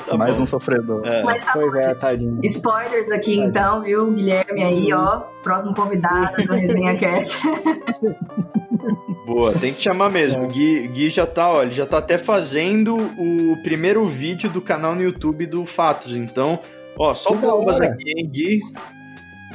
tá 0.06 0.16
Mais 0.16 0.36
bom. 0.36 0.42
um 0.42 0.46
sofredor. 0.46 1.02
É. 1.06 1.22
Mas 1.22 1.44
tá 1.44 1.52
pois 1.52 1.74
é, 1.74 1.94
tadinho. 1.94 2.40
Spoilers 2.44 3.10
aqui 3.10 3.36
tadinho. 3.36 3.48
então, 3.48 3.82
viu? 3.82 4.12
Guilherme 4.12 4.62
aí, 4.62 4.92
ó. 4.92 5.20
Próximo 5.42 5.74
convidado 5.74 6.36
do 6.44 6.52
Resenha 6.52 6.96
Cast. 6.96 7.36
Boa, 9.26 9.52
tem 9.52 9.72
que 9.72 9.80
chamar 9.80 10.10
mesmo. 10.10 10.44
É. 10.44 10.48
Gui, 10.48 10.88
Gui 10.88 11.08
já 11.08 11.26
tá, 11.26 11.50
ó, 11.50 11.62
ele 11.62 11.72
já 11.72 11.86
tá 11.86 11.98
até 11.98 12.18
fazendo 12.18 12.96
o 12.96 13.56
primeiro 13.62 14.04
vídeo 14.06 14.50
do 14.50 14.60
canal 14.60 14.94
no 14.94 15.02
YouTube 15.02 15.46
do 15.46 15.64
Fatos. 15.64 16.14
Então, 16.16 16.58
ó, 16.98 17.14
só 17.14 17.32
bombas 17.32 17.80
aqui, 17.80 18.12
hein, 18.16 18.28
Gui? 18.28 18.60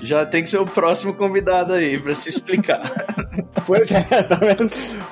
Já 0.01 0.25
tem 0.25 0.43
que 0.43 0.49
ser 0.49 0.57
o 0.57 0.65
próximo 0.65 1.13
convidado 1.13 1.73
aí 1.73 1.97
pra 1.99 2.13
se 2.13 2.29
explicar. 2.29 2.81
pois 3.65 3.89
é, 3.91 4.01
tá 4.23 4.35
vendo? 4.35 4.69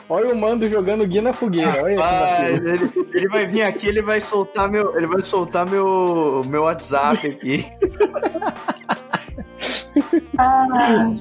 Olha 0.09 0.33
o 0.33 0.37
mando 0.37 0.67
jogando 0.67 1.07
Gui 1.07 1.21
na 1.21 1.31
fogueira. 1.31 1.83
Olha 1.83 1.97
Rapaz, 1.99 2.61
ele, 2.61 2.91
ele 3.13 3.29
vai 3.29 3.47
vir 3.47 3.63
aqui, 3.63 3.87
ele 3.87 4.01
vai 4.01 4.19
soltar 4.19 4.69
meu, 4.69 4.97
ele 4.97 5.07
vai 5.07 5.23
soltar 5.23 5.65
meu, 5.65 6.41
meu 6.47 6.63
WhatsApp 6.63 7.27
aqui. 7.27 7.65
ah, 10.37 11.15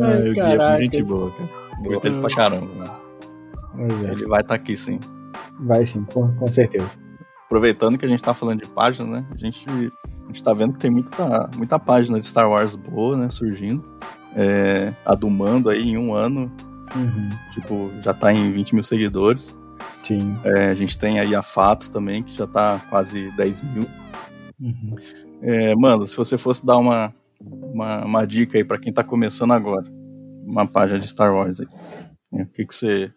Ai, 0.00 0.28
o 0.28 0.34
Gui 0.34 0.40
é 0.40 0.78
gente 0.78 1.02
boa, 1.02 1.32
cara. 1.32 1.48
Gostei 1.82 2.10
dele 2.10 2.22
pra 2.22 2.34
caramba. 2.34 2.74
Né? 2.74 2.84
É. 3.78 4.12
Ele 4.12 4.26
vai 4.26 4.40
estar 4.40 4.48
tá 4.48 4.54
aqui, 4.54 4.76
sim. 4.76 5.00
Vai 5.60 5.84
sim, 5.84 6.04
com, 6.04 6.34
com 6.36 6.46
certeza. 6.46 6.90
Aproveitando 7.46 7.98
que 7.98 8.04
a 8.04 8.08
gente 8.08 8.22
tá 8.22 8.34
falando 8.34 8.62
de 8.62 8.68
páginas, 8.68 9.08
né? 9.08 9.26
A 9.32 9.36
gente 9.36 9.66
a 10.24 10.26
gente 10.28 10.42
tá 10.42 10.52
vendo 10.52 10.72
que 10.72 10.78
tem 10.78 10.90
muita, 10.90 11.50
muita 11.56 11.78
página 11.78 12.18
de 12.18 12.26
Star 12.26 12.48
Wars 12.48 12.74
boa, 12.74 13.16
né, 13.16 13.30
surgindo. 13.30 13.84
É, 14.34 14.92
a 15.04 15.14
do 15.14 15.30
Mando 15.30 15.68
aí 15.68 15.90
em 15.90 15.98
um 15.98 16.14
ano, 16.14 16.50
uhum. 16.94 17.28
tipo, 17.52 17.92
já 18.00 18.12
tá 18.12 18.32
em 18.32 18.50
20 18.50 18.74
mil 18.74 18.84
seguidores. 18.84 19.56
Sim. 20.02 20.38
É, 20.44 20.70
a 20.70 20.74
gente 20.74 20.98
tem 20.98 21.20
aí 21.20 21.34
a 21.34 21.42
Fatos 21.42 21.88
também, 21.88 22.22
que 22.22 22.36
já 22.36 22.46
tá 22.46 22.80
quase 22.90 23.30
10 23.36 23.62
mil. 23.62 23.82
Uhum. 24.60 24.96
É, 25.42 25.74
mano, 25.76 26.06
se 26.06 26.16
você 26.16 26.38
fosse 26.38 26.64
dar 26.64 26.78
uma, 26.78 27.14
uma, 27.40 28.04
uma 28.04 28.26
dica 28.26 28.58
aí 28.58 28.64
para 28.64 28.78
quem 28.78 28.92
tá 28.92 29.04
começando 29.04 29.52
agora, 29.52 29.86
uma 30.46 30.66
página 30.66 30.98
de 30.98 31.08
Star 31.08 31.34
Wars 31.34 31.60
aí, 31.60 31.66
o 32.32 32.40
é, 32.40 32.44
que 32.46 32.66
que 32.66 32.74
você... 32.74 33.12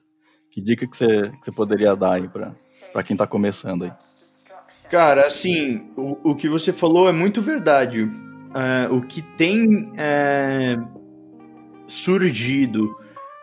Que 0.51 0.61
dica 0.61 0.87
que 0.87 0.97
você, 0.97 1.29
que 1.29 1.45
você 1.45 1.51
poderia 1.51 1.95
dar 1.95 2.13
aí 2.13 2.27
pra, 2.27 2.55
pra 2.91 3.03
quem 3.03 3.15
tá 3.15 3.27
começando 3.27 3.83
aí? 3.83 3.91
Cara, 4.89 5.27
assim, 5.27 5.89
o, 5.97 6.31
o 6.31 6.35
que 6.35 6.47
você 6.47 6.71
falou 6.71 7.09
é 7.09 7.11
muito 7.11 7.41
verdade. 7.41 8.09
É, 8.55 8.87
o 8.89 9.01
que 9.01 9.21
tem 9.21 9.91
é, 9.97 10.77
surgido 11.87 12.95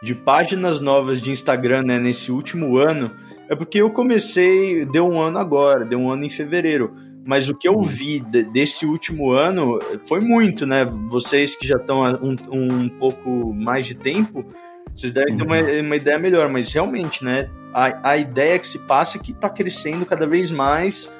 de 0.03 0.15
páginas 0.15 0.81
novas 0.81 1.21
de 1.21 1.31
Instagram 1.31 1.83
né, 1.83 1.99
nesse 1.99 2.33
último 2.33 2.79
ano 2.79 3.11
é 3.49 3.55
porque 3.55 3.79
eu 3.79 3.91
comecei, 3.91 4.87
deu 4.87 5.07
um 5.07 5.21
ano 5.21 5.39
agora, 5.39 5.85
deu 5.85 5.99
um 5.99 6.11
ano 6.11 6.25
em 6.25 6.31
fevereiro. 6.31 6.95
Mas 7.27 7.49
o 7.49 7.55
que 7.55 7.69
eu 7.69 7.81
vi 7.83 8.21
de, 8.21 8.45
desse 8.45 8.87
último 8.87 9.31
ano 9.31 9.79
foi 10.05 10.21
muito, 10.21 10.67
né? 10.67 10.85
Vocês 11.09 11.57
que 11.57 11.67
já 11.67 11.77
estão 11.77 12.03
um, 12.23 12.37
um 12.51 12.89
pouco 12.89 13.55
mais 13.55 13.87
de 13.87 13.95
tempo, 13.95 14.45
vocês 14.95 15.11
devem 15.11 15.37
ter 15.37 15.43
uma, 15.43 15.59
uhum. 15.59 15.81
uma 15.81 15.97
ideia 15.97 16.19
melhor, 16.19 16.49
mas 16.51 16.73
realmente, 16.73 17.25
né? 17.25 17.49
A, 17.73 18.11
a 18.11 18.17
ideia 18.17 18.59
que 18.59 18.67
se 18.67 18.79
passa 18.81 19.17
é 19.17 19.21
que 19.21 19.33
está 19.33 19.49
crescendo 19.49 20.05
cada 20.05 20.27
vez 20.27 20.51
mais 20.51 21.11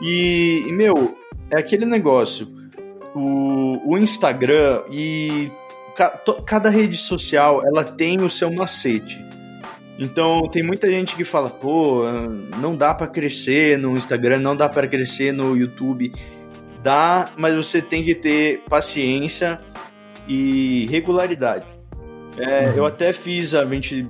e, 0.00 0.64
e, 0.66 0.72
meu, 0.72 1.16
é 1.50 1.58
aquele 1.58 1.86
negócio. 1.86 2.48
O, 3.14 3.92
o 3.92 3.98
Instagram 3.98 4.82
e 4.90 5.50
ca, 5.94 6.10
to, 6.10 6.42
cada 6.42 6.70
rede 6.70 6.96
social 6.96 7.62
ela 7.64 7.82
tem 7.82 8.20
o 8.20 8.30
seu 8.30 8.52
macete. 8.52 9.24
Então, 9.98 10.48
tem 10.48 10.62
muita 10.62 10.88
gente 10.88 11.16
que 11.16 11.24
fala, 11.24 11.50
pô, 11.50 12.04
não 12.60 12.76
dá 12.76 12.94
para 12.94 13.08
crescer 13.08 13.76
no 13.76 13.96
Instagram, 13.96 14.38
não 14.38 14.54
dá 14.54 14.68
para 14.68 14.86
crescer 14.86 15.32
no 15.32 15.56
YouTube. 15.56 16.12
Dá, 16.84 17.28
mas 17.36 17.54
você 17.56 17.82
tem 17.82 18.04
que 18.04 18.14
ter 18.14 18.62
paciência 18.68 19.60
e 20.28 20.86
regularidade. 20.88 21.66
É, 22.38 22.68
uhum. 22.68 22.76
Eu 22.76 22.86
até 22.86 23.12
fiz 23.12 23.54
a 23.54 23.64
gente 23.64 24.06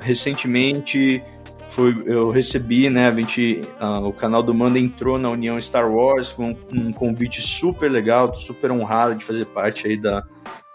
recentemente 0.00 1.22
foi, 1.70 2.02
eu 2.06 2.30
recebi, 2.30 2.88
né, 2.90 3.08
a 3.08 3.14
gente, 3.14 3.60
uh, 3.80 4.06
o 4.06 4.12
canal 4.12 4.42
do 4.42 4.54
Manda 4.54 4.78
entrou 4.78 5.18
na 5.18 5.30
União 5.30 5.60
Star 5.60 5.90
Wars, 5.90 6.30
foi 6.30 6.46
um, 6.46 6.56
um 6.72 6.92
convite 6.92 7.42
super 7.42 7.90
legal, 7.90 8.34
super 8.34 8.72
honrado 8.72 9.14
de 9.14 9.24
fazer 9.24 9.46
parte 9.46 9.86
aí 9.86 9.96
da, 9.96 10.24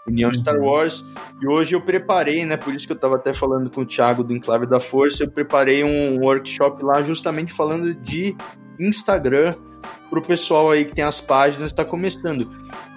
União 0.06 0.28
uhum. 0.28 0.34
Star 0.34 0.58
Wars. 0.58 1.04
E 1.40 1.48
hoje 1.48 1.74
eu 1.74 1.80
preparei, 1.80 2.44
né? 2.44 2.56
Por 2.56 2.74
isso 2.74 2.86
que 2.86 2.92
eu 2.92 2.96
estava 2.96 3.16
até 3.16 3.32
falando 3.32 3.70
com 3.70 3.82
o 3.82 3.86
Thiago 3.86 4.22
do 4.22 4.34
Enclave 4.34 4.66
da 4.66 4.80
Força, 4.80 5.24
eu 5.24 5.30
preparei 5.30 5.82
um 5.82 6.18
workshop 6.20 6.84
lá 6.84 7.02
justamente 7.02 7.52
falando 7.52 7.94
de 7.94 8.36
Instagram 8.78 9.54
para 10.10 10.18
o 10.18 10.22
pessoal 10.22 10.70
aí 10.70 10.84
que 10.84 10.94
tem 10.94 11.04
as 11.04 11.20
páginas 11.20 11.72
está 11.72 11.84
começando. 11.84 12.50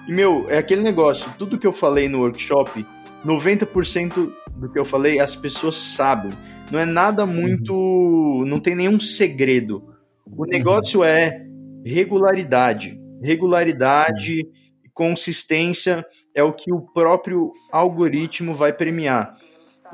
E 0.06 0.12
meu, 0.12 0.46
é 0.48 0.58
aquele 0.58 0.82
negócio, 0.82 1.30
tudo 1.38 1.58
que 1.58 1.66
eu 1.66 1.72
falei 1.72 2.08
no 2.08 2.20
workshop, 2.20 2.86
90% 3.24 4.32
do 4.56 4.70
que 4.70 4.78
eu 4.78 4.84
falei 4.84 5.20
as 5.20 5.34
pessoas 5.34 5.76
sabem. 5.76 6.30
Não 6.70 6.78
é 6.78 6.86
nada 6.86 7.24
muito, 7.24 7.74
uhum. 7.74 8.44
não 8.44 8.58
tem 8.58 8.74
nenhum 8.74 8.98
segredo. 9.00 9.94
O 10.26 10.42
uhum. 10.42 10.48
negócio 10.48 11.00
uhum. 11.00 11.06
é 11.06 11.46
regularidade, 11.84 13.00
regularidade, 13.22 14.46
consistência 14.92 16.04
é 16.34 16.42
o 16.42 16.52
que 16.52 16.72
o 16.72 16.80
próprio 16.80 17.52
algoritmo 17.70 18.52
vai 18.52 18.72
premiar. 18.72 19.36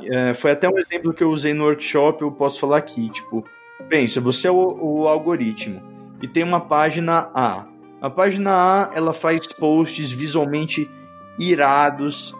É, 0.00 0.34
foi 0.34 0.50
até 0.50 0.68
um 0.68 0.78
exemplo 0.78 1.12
que 1.12 1.22
eu 1.22 1.30
usei 1.30 1.52
no 1.52 1.64
workshop, 1.64 2.22
eu 2.22 2.32
posso 2.32 2.58
falar 2.58 2.78
aqui, 2.78 3.10
tipo, 3.10 3.44
pensa, 3.88 4.20
você 4.20 4.48
é 4.48 4.50
o, 4.50 4.56
o 4.56 5.06
algoritmo 5.06 5.82
e 6.22 6.26
tem 6.26 6.42
uma 6.42 6.60
página 6.60 7.30
A. 7.34 7.66
A 8.00 8.10
página 8.10 8.50
A, 8.50 8.90
ela 8.94 9.12
faz 9.12 9.46
posts 9.46 10.10
visualmente 10.10 10.90
irados, 11.38 12.34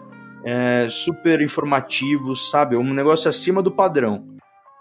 é, 0.45 0.87
super 0.91 1.41
informativos, 1.41 2.51
sabe? 2.51 2.75
Um 2.75 2.93
negócio 2.93 3.27
acima 3.27 3.63
do 3.63 3.71
padrão. 3.71 4.23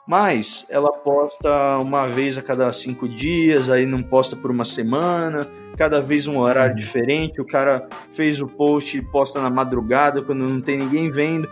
Mas 0.07 0.67
ela 0.69 0.93
posta 0.93 1.79
uma 1.79 2.07
vez 2.07 2.37
a 2.37 2.43
cada 2.43 2.71
cinco 2.75 3.09
dias, 3.09 3.71
aí 3.71 3.87
não 3.87 4.03
posta 4.03 4.37
por 4.37 4.51
uma 4.51 4.67
semana, 4.67 5.49
cada 5.79 6.03
vez 6.03 6.27
um 6.27 6.39
horário 6.39 6.73
uhum. 6.75 6.79
diferente. 6.79 7.41
O 7.41 7.47
cara 7.47 7.89
fez 8.11 8.39
o 8.41 8.47
post 8.47 8.99
e 8.99 9.03
posta 9.03 9.41
na 9.41 9.49
madrugada 9.49 10.21
quando 10.21 10.47
não 10.47 10.61
tem 10.61 10.77
ninguém 10.77 11.11
vendo. 11.11 11.49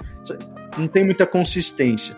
Não 0.76 0.86
tem 0.86 1.02
muita 1.02 1.26
consistência. 1.26 2.14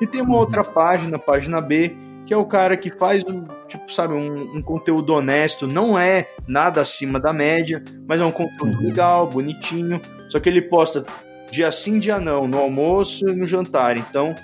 E 0.00 0.06
tem 0.06 0.20
uma 0.20 0.34
uhum. 0.34 0.40
outra 0.40 0.64
página, 0.64 1.18
página 1.18 1.60
B, 1.60 1.96
que 2.26 2.34
é 2.34 2.36
o 2.36 2.44
cara 2.44 2.76
que 2.76 2.90
faz 2.90 3.22
um, 3.24 3.44
tipo, 3.68 3.90
sabe, 3.90 4.14
um, 4.14 4.56
um, 4.56 4.62
conteúdo 4.62 5.14
honesto, 5.14 5.68
não 5.68 5.96
é 5.96 6.28
nada 6.46 6.80
acima 6.80 7.20
da 7.20 7.32
média, 7.32 7.82
mas 8.06 8.20
é 8.20 8.24
um 8.24 8.32
conteúdo 8.32 8.76
uhum. 8.76 8.84
legal, 8.84 9.28
bonitinho. 9.28 10.00
Só 10.28 10.40
que 10.40 10.48
ele 10.48 10.62
posta 10.62 11.06
dia 11.50 11.70
sim, 11.72 11.98
dia 11.98 12.18
não, 12.18 12.46
no 12.46 12.58
almoço 12.58 13.28
e 13.28 13.34
no 13.34 13.46
jantar. 13.46 13.96
Então, 13.96 14.34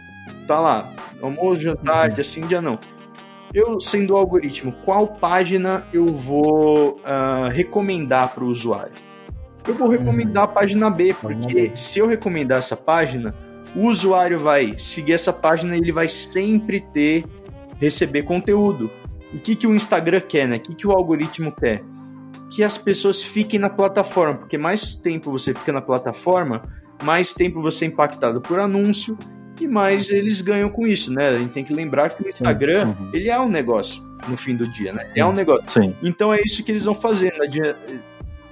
tá 0.47 0.59
lá, 0.61 0.95
almoço, 1.21 1.61
jantar, 1.61 2.09
dia 2.11 2.25
sim, 2.25 2.47
dia 2.47 2.63
não 2.63 2.79
eu 3.55 3.79
sendo 3.81 4.15
o 4.15 4.17
algoritmo, 4.17 4.73
qual 4.85 5.07
página 5.07 5.87
eu 5.93 6.07
vou 6.07 7.01
uh, 7.01 7.51
recomendar 7.51 8.35
para 8.35 8.45
o 8.45 8.49
usuário? 8.49 8.95
Eu 9.67 9.75
vou 9.75 9.89
recomendar 9.89 10.45
a 10.45 10.49
página 10.49 10.91
B, 10.91 11.15
porque 11.21 11.73
se 11.77 11.99
eu 11.99 12.07
recomendar 12.07 12.59
essa 12.59 12.77
página, 12.77 13.35
o 13.77 13.87
usuário 13.87 14.39
vai 14.39 14.75
seguir 14.79 15.13
essa 15.13 15.33
página 15.33 15.77
e 15.77 15.81
ele 15.81 15.93
vai 15.93 16.09
sempre 16.09 16.81
ter 16.93 17.25
receber 17.79 18.23
conteúdo. 18.23 18.91
o 19.33 19.39
que, 19.39 19.55
que 19.55 19.67
o 19.67 19.75
Instagram 19.75 20.21
quer, 20.21 20.49
né? 20.49 20.57
O 20.57 20.61
que, 20.61 20.75
que 20.75 20.87
o 20.87 20.93
algoritmo 20.93 21.53
quer? 21.53 21.83
Que 22.51 22.63
as 22.63 22.77
pessoas 22.77 23.23
fiquem 23.23 23.59
na 23.59 23.71
plataforma, 23.71 24.35
porque 24.35 24.59
mais 24.59 24.95
tempo 24.95 25.31
você 25.31 25.55
fica 25.55 25.73
na 25.73 25.81
plataforma, 25.81 26.63
mais 27.03 27.33
tempo 27.33 27.61
você 27.61 27.85
é 27.85 27.89
impactado 27.89 28.41
por 28.41 28.59
anúncio 28.59 29.17
e 29.61 29.69
mais 29.69 30.11
eles 30.11 30.41
ganham 30.41 30.69
com 30.69 30.87
isso, 30.87 31.13
né? 31.13 31.29
A 31.29 31.39
gente 31.39 31.53
tem 31.53 31.65
que 31.65 31.73
lembrar 31.73 32.11
que 32.11 32.23
o 32.23 32.29
Instagram, 32.29 32.95
uhum. 32.99 33.11
ele 33.13 33.29
é 33.29 33.39
um 33.39 33.49
negócio 33.49 34.03
no 34.29 34.37
fim 34.37 34.57
do 34.57 34.67
dia, 34.69 34.93
né? 34.93 35.11
Ele 35.11 35.21
é 35.21 35.27
um 35.27 35.33
negócio. 35.33 35.83
Sim. 35.83 35.95
Então 36.03 36.33
é 36.33 36.41
isso 36.45 36.65
que 36.65 36.73
eles 36.73 36.85
vão 36.85 36.95
fazer. 36.95 37.33
Né? 37.39 37.75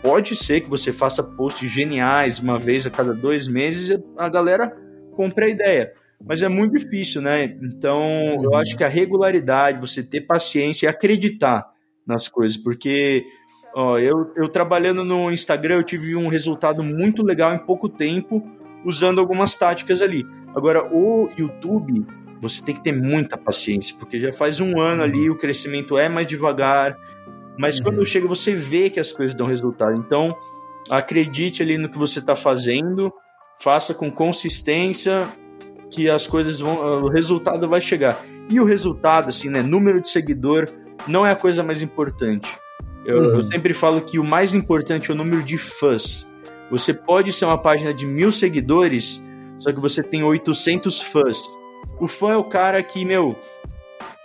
Pode 0.03 0.37
ser 0.37 0.61
que 0.61 0.71
você 0.71 0.93
faça 0.93 1.23
posts 1.23 1.71
geniais 1.71 2.39
uma 2.39 2.59
vez 2.59 2.87
a 2.87 2.91
cada 2.91 3.15
dois 3.15 3.47
meses 3.47 3.89
e 3.89 4.03
a 4.17 4.29
galera 4.29 4.77
compre 5.13 5.47
a 5.47 5.49
ideia. 5.49 5.93
Mas 6.25 6.43
é 6.43 6.49
muito 6.49 6.79
difícil, 6.79 7.23
né? 7.23 7.45
Então, 7.63 8.03
uhum. 8.03 8.45
eu 8.45 8.55
acho 8.57 8.77
que 8.77 8.85
a 8.85 8.89
regularidade, 8.89 9.81
você 9.81 10.03
ter 10.03 10.23
paciência 10.23 10.87
e 10.87 10.89
acreditar 10.89 11.67
nas 12.07 12.29
coisas, 12.29 12.57
porque 12.57 13.25
ó, 13.75 13.99
eu, 13.99 14.33
eu 14.37 14.49
trabalhando 14.49 15.05
no 15.05 15.31
Instagram, 15.31 15.77
eu 15.77 15.83
tive 15.83 16.17
um 16.17 16.29
resultado 16.29 16.83
muito 16.83 17.23
legal 17.23 17.55
em 17.55 17.59
pouco 17.59 17.89
tempo, 17.89 18.43
usando 18.85 19.21
algumas 19.21 19.55
táticas 19.55 20.03
ali. 20.03 20.27
Agora, 20.55 20.89
o 20.93 21.29
YouTube, 21.37 22.07
você 22.41 22.63
tem 22.63 22.75
que 22.75 22.83
ter 22.83 22.93
muita 22.93 23.37
paciência, 23.37 23.95
porque 23.99 24.19
já 24.19 24.33
faz 24.33 24.61
um 24.61 24.81
ano 24.81 25.03
ali, 25.03 25.29
o 25.31 25.37
crescimento 25.37 25.99
é 25.99 26.09
mais 26.09 26.27
devagar, 26.27 26.97
mas 27.59 27.79
uhum. 27.79 27.85
quando 27.85 28.07
chega 28.07 28.27
você 28.27 28.55
vê 28.55 28.89
que 28.91 28.99
as 28.99 29.13
coisas 29.13 29.35
dão 29.35 29.47
resultado. 29.47 29.97
Então, 29.97 30.37
acredite 30.89 31.63
ali 31.63 31.77
no 31.77 31.89
que 31.89 31.99
você 31.99 32.19
está 32.19 32.35
fazendo, 32.35 33.13
faça 33.61 33.93
com 33.93 34.11
consistência, 34.11 35.29
que 35.91 36.09
as 36.09 36.27
coisas 36.27 36.61
vão, 36.61 37.03
o 37.03 37.09
resultado 37.09 37.69
vai 37.69 37.81
chegar. 37.81 38.23
E 38.51 38.59
o 38.59 38.65
resultado, 38.65 39.29
assim, 39.29 39.49
né, 39.49 39.63
número 39.63 40.01
de 40.01 40.09
seguidor 40.09 40.67
não 41.07 41.27
é 41.27 41.33
a 41.33 41.37
coisa 41.37 41.63
mais 41.63 41.83
importante. 41.83 42.59
Eu, 43.05 43.19
uhum. 43.19 43.37
eu 43.37 43.43
sempre 43.43 43.75
falo 43.75 44.01
que 44.01 44.19
o 44.19 44.25
mais 44.25 44.55
importante 44.55 45.11
é 45.11 45.15
o 45.15 45.17
número 45.17 45.43
de 45.43 45.57
fãs. 45.57 46.31
Você 46.71 46.95
pode 46.95 47.33
ser 47.33 47.45
uma 47.47 47.59
página 47.59 47.93
de 47.93 48.07
mil 48.07 48.31
seguidores, 48.31 49.23
só 49.59 49.73
que 49.73 49.81
você 49.81 50.03
tem 50.03 50.23
800 50.23 51.03
fãs. 51.03 51.39
O 51.99 52.07
fã 52.07 52.33
é 52.33 52.37
o 52.37 52.45
cara 52.45 52.83
que, 52.83 53.05
meu, 53.05 53.37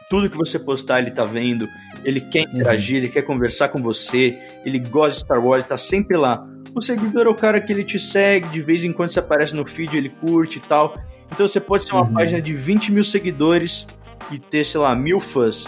tudo 0.10 0.30
que 0.30 0.38
você 0.38 0.60
postar 0.60 1.00
ele 1.00 1.12
tá 1.12 1.26
vendo, 1.26 1.68
ele 2.04 2.22
quer 2.22 2.42
interagir, 2.42 2.98
ele 2.98 3.10
quer 3.10 3.24
conversar 3.24 3.70
com 3.70 3.82
você, 3.82 4.38
ele 4.64 4.80
gosta 4.80 5.20
de 5.20 5.26
Star 5.26 5.44
Wars, 5.44 5.62
ele 5.62 5.70
tá 5.70 5.78
sempre 5.78 6.16
lá. 6.16 6.48
O 6.76 6.82
seguidor 6.82 7.26
é 7.26 7.30
o 7.30 7.36
cara 7.36 7.60
que 7.60 7.72
ele 7.72 7.84
te 7.84 8.00
segue, 8.00 8.50
de 8.50 8.62
vez 8.62 8.84
em 8.84 8.92
quando 8.92 9.12
você 9.12 9.20
aparece 9.20 9.56
no 9.56 9.66
feed, 9.66 9.96
ele 9.96 10.10
curte 10.10 10.58
e 10.58 10.62
tal. 10.62 10.98
Então 11.32 11.48
você 11.48 11.60
pode 11.60 11.86
ser 11.86 11.94
uma 11.94 12.04
uhum. 12.04 12.14
página 12.14 12.42
de 12.42 12.54
20 12.54 12.92
mil 12.92 13.04
seguidores 13.04 13.88
e 14.32 14.38
ter, 14.38 14.64
sei 14.64 14.80
lá, 14.80 14.96
mil 14.96 15.20
fãs. 15.20 15.68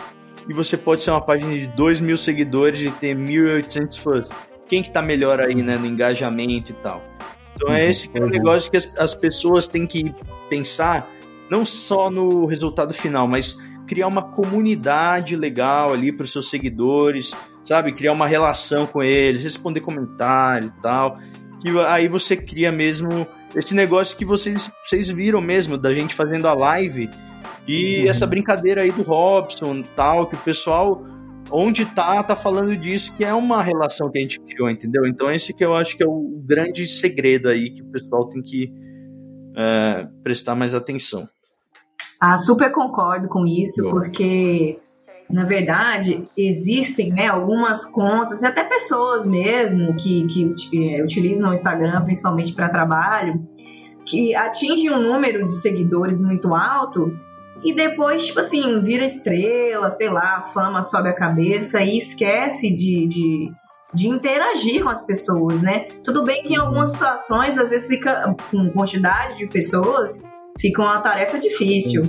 E 0.49 0.53
você 0.53 0.77
pode 0.77 1.01
ser 1.01 1.11
uma 1.11 1.21
página 1.21 1.57
de 1.57 1.67
2 1.67 1.99
mil 1.99 2.17
seguidores 2.17 2.81
e 2.81 2.91
ter 2.91 3.15
1.800 3.15 3.99
fãs 3.99 4.29
quem 4.67 4.83
que 4.83 4.91
tá 4.91 5.01
melhor 5.01 5.39
aí, 5.39 5.55
né, 5.55 5.77
no 5.77 5.85
engajamento 5.85 6.71
e 6.71 6.75
tal. 6.75 7.01
Então 7.55 7.73
é 7.73 7.83
uhum, 7.83 7.89
esse 7.89 8.09
que 8.09 8.17
é 8.17 8.21
o 8.21 8.27
negócio 8.27 8.69
que 8.69 8.77
as, 8.77 8.93
as 8.97 9.15
pessoas 9.15 9.67
têm 9.67 9.87
que 9.87 10.13
pensar, 10.49 11.09
não 11.49 11.65
só 11.65 12.11
no 12.11 12.45
resultado 12.45 12.93
final, 12.93 13.27
mas 13.27 13.57
criar 13.87 14.07
uma 14.07 14.21
comunidade 14.21 15.35
legal 15.35 15.93
ali 15.93 16.11
para 16.11 16.25
os 16.25 16.31
seus 16.31 16.49
seguidores, 16.49 17.33
sabe? 17.65 17.93
Criar 17.93 18.11
uma 18.11 18.27
relação 18.27 18.85
com 18.85 19.01
eles, 19.01 19.43
responder 19.43 19.79
comentário 19.79 20.71
e 20.77 20.81
tal. 20.81 21.17
Que 21.59 21.69
aí 21.87 22.07
você 22.07 22.37
cria 22.37 22.71
mesmo 22.71 23.25
esse 23.55 23.73
negócio 23.73 24.15
que 24.15 24.25
vocês, 24.25 24.71
vocês 24.83 25.09
viram 25.09 25.41
mesmo, 25.41 25.77
da 25.77 25.91
gente 25.93 26.13
fazendo 26.13 26.47
a 26.47 26.53
live 26.53 27.09
e 27.67 28.03
uhum. 28.03 28.09
essa 28.09 28.25
brincadeira 28.25 28.81
aí 28.81 28.91
do 28.91 29.03
Robson 29.03 29.75
e 29.77 29.83
tal, 29.83 30.27
que 30.27 30.35
o 30.35 30.39
pessoal 30.39 31.03
onde 31.51 31.85
tá, 31.85 32.21
tá 32.23 32.35
falando 32.35 32.75
disso, 32.75 33.13
que 33.15 33.23
é 33.23 33.33
uma 33.33 33.61
relação 33.61 34.09
que 34.09 34.17
a 34.17 34.21
gente 34.21 34.39
criou, 34.39 34.69
entendeu? 34.69 35.05
Então 35.05 35.31
esse 35.31 35.53
que 35.53 35.63
eu 35.63 35.75
acho 35.75 35.95
que 35.95 36.03
é 36.03 36.07
o 36.07 36.41
grande 36.45 36.87
segredo 36.87 37.49
aí 37.49 37.69
que 37.69 37.81
o 37.81 37.85
pessoal 37.85 38.27
tem 38.29 38.41
que 38.41 38.71
é, 39.55 40.07
prestar 40.23 40.55
mais 40.55 40.73
atenção. 40.73 41.27
Ah, 42.19 42.37
super 42.37 42.71
concordo 42.71 43.27
com 43.27 43.45
isso, 43.45 43.83
porque 43.89 44.79
na 45.29 45.45
verdade 45.45 46.23
existem 46.37 47.11
né, 47.11 47.27
algumas 47.27 47.85
contas 47.85 48.41
e 48.41 48.45
até 48.45 48.63
pessoas 48.63 49.25
mesmo 49.25 49.93
que, 49.95 50.25
que, 50.27 50.53
que 50.53 51.01
utilizam 51.01 51.51
o 51.51 51.53
Instagram 51.53 52.03
principalmente 52.05 52.53
para 52.53 52.69
trabalho 52.69 53.45
que 54.05 54.33
atingem 54.33 54.89
um 54.89 55.01
número 55.01 55.45
de 55.45 55.51
seguidores 55.51 56.21
muito 56.21 56.55
alto 56.55 57.13
e 57.63 57.73
depois, 57.73 58.25
tipo 58.25 58.39
assim, 58.39 58.81
vira 58.81 59.05
estrela, 59.05 59.89
sei 59.91 60.09
lá, 60.09 60.37
a 60.37 60.43
fama 60.43 60.81
sobe 60.81 61.09
a 61.09 61.15
cabeça 61.15 61.81
e 61.81 61.97
esquece 61.97 62.69
de, 62.69 63.07
de, 63.07 63.51
de 63.93 64.07
interagir 64.07 64.83
com 64.83 64.89
as 64.89 65.03
pessoas, 65.03 65.61
né? 65.61 65.85
Tudo 66.03 66.23
bem 66.23 66.43
que 66.43 66.53
em 66.53 66.57
algumas 66.57 66.89
situações, 66.89 67.57
às 67.57 67.69
vezes 67.69 67.87
fica 67.87 68.35
com 68.51 68.69
quantidade 68.69 69.37
de 69.37 69.47
pessoas, 69.47 70.21
fica 70.59 70.81
uma 70.81 71.01
tarefa 71.01 71.39
difícil. 71.39 72.03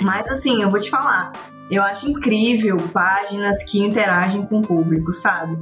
Mas 0.00 0.26
assim, 0.28 0.62
eu 0.62 0.70
vou 0.70 0.80
te 0.80 0.90
falar, 0.90 1.32
eu 1.70 1.82
acho 1.82 2.08
incrível 2.08 2.76
páginas 2.92 3.62
que 3.62 3.78
interagem 3.78 4.44
com 4.46 4.58
o 4.58 4.62
público, 4.62 5.12
sabe? 5.12 5.56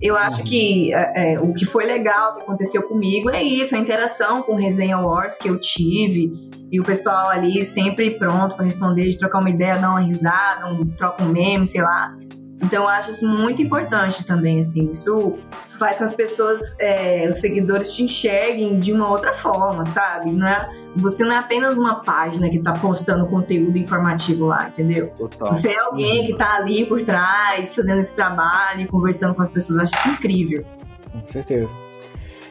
Eu 0.00 0.16
acho 0.16 0.42
que 0.44 0.92
é, 0.94 1.34
é, 1.34 1.40
o 1.40 1.52
que 1.52 1.64
foi 1.64 1.84
legal 1.84 2.36
que 2.36 2.42
aconteceu 2.42 2.82
comigo 2.82 3.30
é 3.30 3.42
isso, 3.42 3.74
a 3.74 3.78
interação 3.78 4.42
com 4.42 4.52
o 4.52 4.56
Resenha 4.56 4.98
Wars 4.98 5.36
que 5.36 5.48
eu 5.48 5.58
tive 5.58 6.32
e 6.70 6.80
o 6.80 6.84
pessoal 6.84 7.28
ali 7.28 7.64
sempre 7.64 8.10
pronto 8.12 8.54
para 8.54 8.64
responder, 8.64 9.08
de 9.08 9.18
trocar 9.18 9.40
uma 9.40 9.50
ideia, 9.50 9.76
dar 9.76 9.90
uma 9.90 10.00
risada, 10.00 10.66
um, 10.66 10.86
troca 10.86 11.24
um 11.24 11.28
meme, 11.28 11.66
sei 11.66 11.82
lá. 11.82 12.14
Então 12.62 12.82
eu 12.82 12.88
acho 12.88 13.10
isso 13.10 13.26
muito 13.26 13.62
importante 13.62 14.24
também, 14.24 14.60
assim. 14.60 14.90
Isso, 14.90 15.38
isso 15.64 15.78
faz 15.78 15.96
com 15.96 15.98
que 15.98 16.04
as 16.04 16.14
pessoas, 16.14 16.76
é, 16.78 17.28
os 17.28 17.40
seguidores 17.40 17.94
te 17.94 18.02
enxerguem 18.02 18.78
de 18.78 18.92
uma 18.92 19.08
outra 19.08 19.32
forma, 19.32 19.84
sabe? 19.84 20.32
Não 20.32 20.46
é, 20.46 20.68
você 20.96 21.24
não 21.24 21.32
é 21.32 21.38
apenas 21.38 21.76
uma 21.76 22.02
página 22.02 22.50
que 22.50 22.58
tá 22.58 22.72
postando 22.72 23.26
conteúdo 23.26 23.78
informativo 23.78 24.46
lá, 24.46 24.68
entendeu? 24.68 25.08
Total. 25.16 25.54
Você 25.54 25.68
é 25.68 25.78
alguém 25.78 26.26
que 26.26 26.36
tá 26.36 26.56
ali 26.56 26.84
por 26.84 27.02
trás, 27.04 27.74
fazendo 27.74 28.00
esse 28.00 28.14
trabalho, 28.14 28.88
conversando 28.88 29.34
com 29.34 29.42
as 29.42 29.50
pessoas. 29.50 29.78
Eu 29.78 29.84
acho 29.84 29.94
isso 29.94 30.08
incrível. 30.08 30.64
Com 31.12 31.26
certeza. 31.26 31.74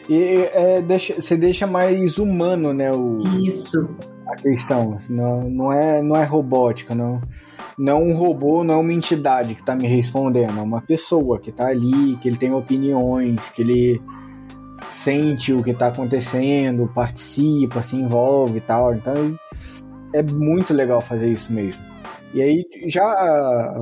E 0.09 0.49
é, 0.53 0.81
deixa, 0.81 1.21
você 1.21 1.35
deixa 1.35 1.67
mais 1.67 2.17
humano, 2.17 2.73
né? 2.73 2.91
O, 2.93 3.23
isso. 3.43 3.89
A 4.25 4.35
questão. 4.35 4.97
Não, 5.09 5.49
não, 5.49 5.71
é, 5.71 6.01
não 6.01 6.15
é 6.15 6.23
robótica, 6.23 6.95
não 6.95 7.21
não 7.77 8.03
um 8.03 8.13
robô, 8.13 8.63
não 8.63 8.81
uma 8.81 8.93
entidade 8.93 9.53
que 9.53 9.61
está 9.61 9.75
me 9.75 9.87
respondendo, 9.87 10.57
é 10.57 10.61
uma 10.61 10.81
pessoa 10.81 11.39
que 11.39 11.51
está 11.51 11.67
ali, 11.67 12.15
que 12.17 12.27
ele 12.27 12.37
tem 12.37 12.53
opiniões, 12.53 13.49
que 13.49 13.61
ele 13.61 14.01
sente 14.89 15.53
o 15.53 15.63
que 15.63 15.71
está 15.71 15.87
acontecendo, 15.87 16.91
participa, 16.93 17.83
se 17.83 17.95
envolve 17.95 18.57
e 18.57 18.61
tal. 18.61 18.95
Então 18.95 19.37
é 20.13 20.23
muito 20.23 20.73
legal 20.73 21.01
fazer 21.01 21.31
isso 21.31 21.53
mesmo. 21.53 21.83
E 22.33 22.41
aí, 22.41 22.65
já, 22.87 23.73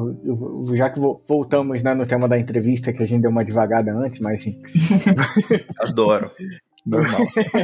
já 0.76 0.90
que 0.90 1.00
voltamos 1.28 1.82
né, 1.82 1.94
no 1.94 2.06
tema 2.06 2.28
da 2.28 2.40
entrevista, 2.40 2.94
que 2.94 3.02
a 3.02 3.06
gente 3.06 3.22
deu 3.22 3.32
uma 3.32 3.44
devagada 3.44 3.92
antes, 3.92 4.22
mas 4.22 4.38
assim. 4.38 4.62
Adoro. 5.80 6.30
Normal. 6.86 7.22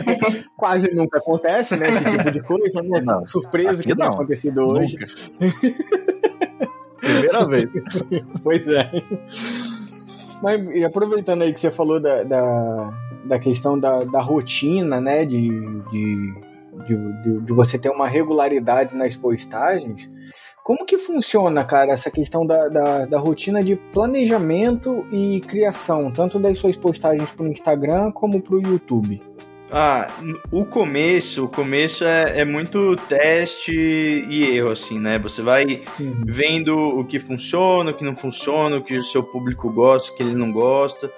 Quase 0.57 0.93
nunca 0.95 1.19
acontece, 1.19 1.75
né? 1.77 1.91
Esse 1.91 2.17
tipo 2.17 2.31
de 2.31 2.41
coisa, 2.41 2.81
né? 2.81 3.01
Não, 3.05 3.25
Surpresa 3.27 3.83
que 3.83 3.89
não. 3.89 3.97
tem 3.97 4.07
acontecido 4.07 4.67
hoje. 4.67 4.97
Primeira 7.01 7.45
vez. 7.47 7.69
pois 8.43 8.67
é. 8.67 8.91
Mas 10.41 10.83
aproveitando 10.83 11.43
aí 11.43 11.53
que 11.53 11.59
você 11.59 11.71
falou 11.71 11.99
da, 11.99 12.23
da, 12.23 12.93
da 13.25 13.39
questão 13.39 13.79
da, 13.79 14.03
da 14.03 14.21
rotina, 14.21 15.01
né? 15.01 15.25
De, 15.25 15.49
de, 15.89 16.33
de, 16.85 17.41
de, 17.41 17.53
você 17.53 17.77
ter 17.77 17.89
uma 17.89 18.07
regularidade 18.07 18.95
nas 18.95 19.15
postagens. 19.15 20.09
Como 20.63 20.85
que 20.85 20.97
funciona, 20.97 21.63
cara, 21.63 21.91
essa 21.91 22.11
questão 22.11 22.45
da, 22.45 22.67
da, 22.67 23.05
da 23.05 23.19
rotina 23.19 23.63
de 23.63 23.75
planejamento 23.75 25.07
e 25.11 25.41
criação, 25.41 26.11
tanto 26.11 26.39
das 26.39 26.59
suas 26.59 26.77
postagens 26.77 27.31
para 27.31 27.45
o 27.45 27.49
Instagram 27.49 28.11
como 28.11 28.39
para 28.39 28.55
o 28.55 28.61
YouTube? 28.61 29.21
Ah, 29.73 30.11
o 30.51 30.65
começo, 30.65 31.45
o 31.45 31.47
começo 31.47 32.03
é, 32.03 32.41
é, 32.41 32.45
muito 32.45 32.97
teste 33.07 33.73
e 33.73 34.43
erro, 34.43 34.71
assim, 34.71 34.99
né? 34.99 35.17
Você 35.19 35.41
vai 35.41 35.81
uhum. 35.97 36.23
vendo 36.25 36.77
o 36.77 37.05
que 37.05 37.17
funciona, 37.19 37.91
o 37.91 37.93
que 37.93 38.03
não 38.03 38.13
funciona, 38.13 38.75
o 38.75 38.83
que 38.83 38.97
o 38.97 39.03
seu 39.03 39.23
público 39.23 39.71
gosta, 39.71 40.11
o 40.11 40.15
que 40.17 40.23
ele 40.23 40.35
não 40.35 40.51
gosta. 40.51 41.09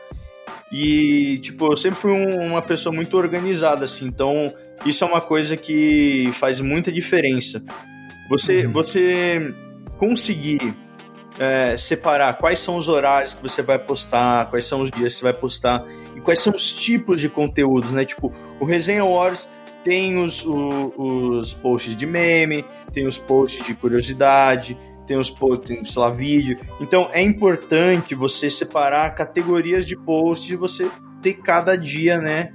E, 0.71 1.39
tipo, 1.39 1.71
eu 1.71 1.75
sempre 1.75 1.99
fui 1.99 2.11
um, 2.11 2.47
uma 2.47 2.61
pessoa 2.61 2.93
muito 2.93 3.17
organizada, 3.17 3.85
assim, 3.85 4.05
então 4.05 4.45
isso 4.85 5.03
é 5.03 5.07
uma 5.07 5.21
coisa 5.21 5.57
que 5.57 6.31
faz 6.33 6.61
muita 6.61 6.91
diferença. 6.91 7.63
Você, 8.29 8.67
uhum. 8.67 8.71
você 8.71 9.53
conseguir 9.97 10.75
é, 11.39 11.75
separar 11.77 12.37
quais 12.37 12.59
são 12.59 12.77
os 12.77 12.87
horários 12.87 13.33
que 13.33 13.41
você 13.41 13.61
vai 13.61 13.79
postar, 13.79 14.49
quais 14.49 14.65
são 14.65 14.81
os 14.81 14.91
dias 14.91 15.13
que 15.13 15.19
você 15.19 15.23
vai 15.23 15.33
postar 15.33 15.85
e 16.15 16.21
quais 16.21 16.39
são 16.39 16.53
os 16.53 16.73
tipos 16.73 17.19
de 17.19 17.29
conteúdos, 17.29 17.91
né? 17.91 18.05
Tipo, 18.05 18.31
o 18.59 18.65
Resenha 18.65 19.05
Wars 19.05 19.47
tem 19.83 20.17
os, 20.17 20.45
os, 20.45 20.93
os 20.97 21.53
posts 21.53 21.95
de 21.95 22.05
meme, 22.05 22.63
tem 22.91 23.07
os 23.07 23.17
posts 23.17 23.65
de 23.65 23.73
curiosidade, 23.73 24.77
tem 25.05 25.17
os 25.17 25.29
posts, 25.29 25.91
sei 25.91 26.01
lá, 26.01 26.09
vídeo. 26.09 26.59
Então 26.79 27.09
é 27.11 27.21
importante 27.21 28.15
você 28.15 28.49
separar 28.49 29.13
categorias 29.15 29.85
de 29.85 29.97
posts 29.97 30.53
e 30.53 30.55
você 30.55 30.89
ter 31.21 31.33
cada 31.33 31.77
dia, 31.77 32.19
né? 32.19 32.51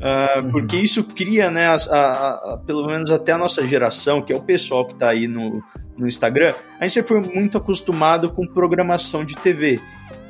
Uh, 0.00 0.40
uhum. 0.40 0.50
Porque 0.50 0.78
isso 0.78 1.04
cria, 1.04 1.50
né, 1.50 1.66
a, 1.66 1.74
a, 1.74 2.54
a, 2.54 2.58
pelo 2.64 2.86
menos 2.86 3.10
até 3.10 3.32
a 3.32 3.38
nossa 3.38 3.66
geração, 3.68 4.22
que 4.22 4.32
é 4.32 4.36
o 4.36 4.40
pessoal 4.40 4.86
que 4.86 4.94
está 4.94 5.10
aí 5.10 5.28
no, 5.28 5.62
no 5.96 6.08
Instagram, 6.08 6.54
a 6.78 6.86
gente 6.86 7.06
foi 7.06 7.20
muito 7.20 7.58
acostumado 7.58 8.30
com 8.30 8.46
programação 8.46 9.24
de 9.24 9.36
TV. 9.36 9.78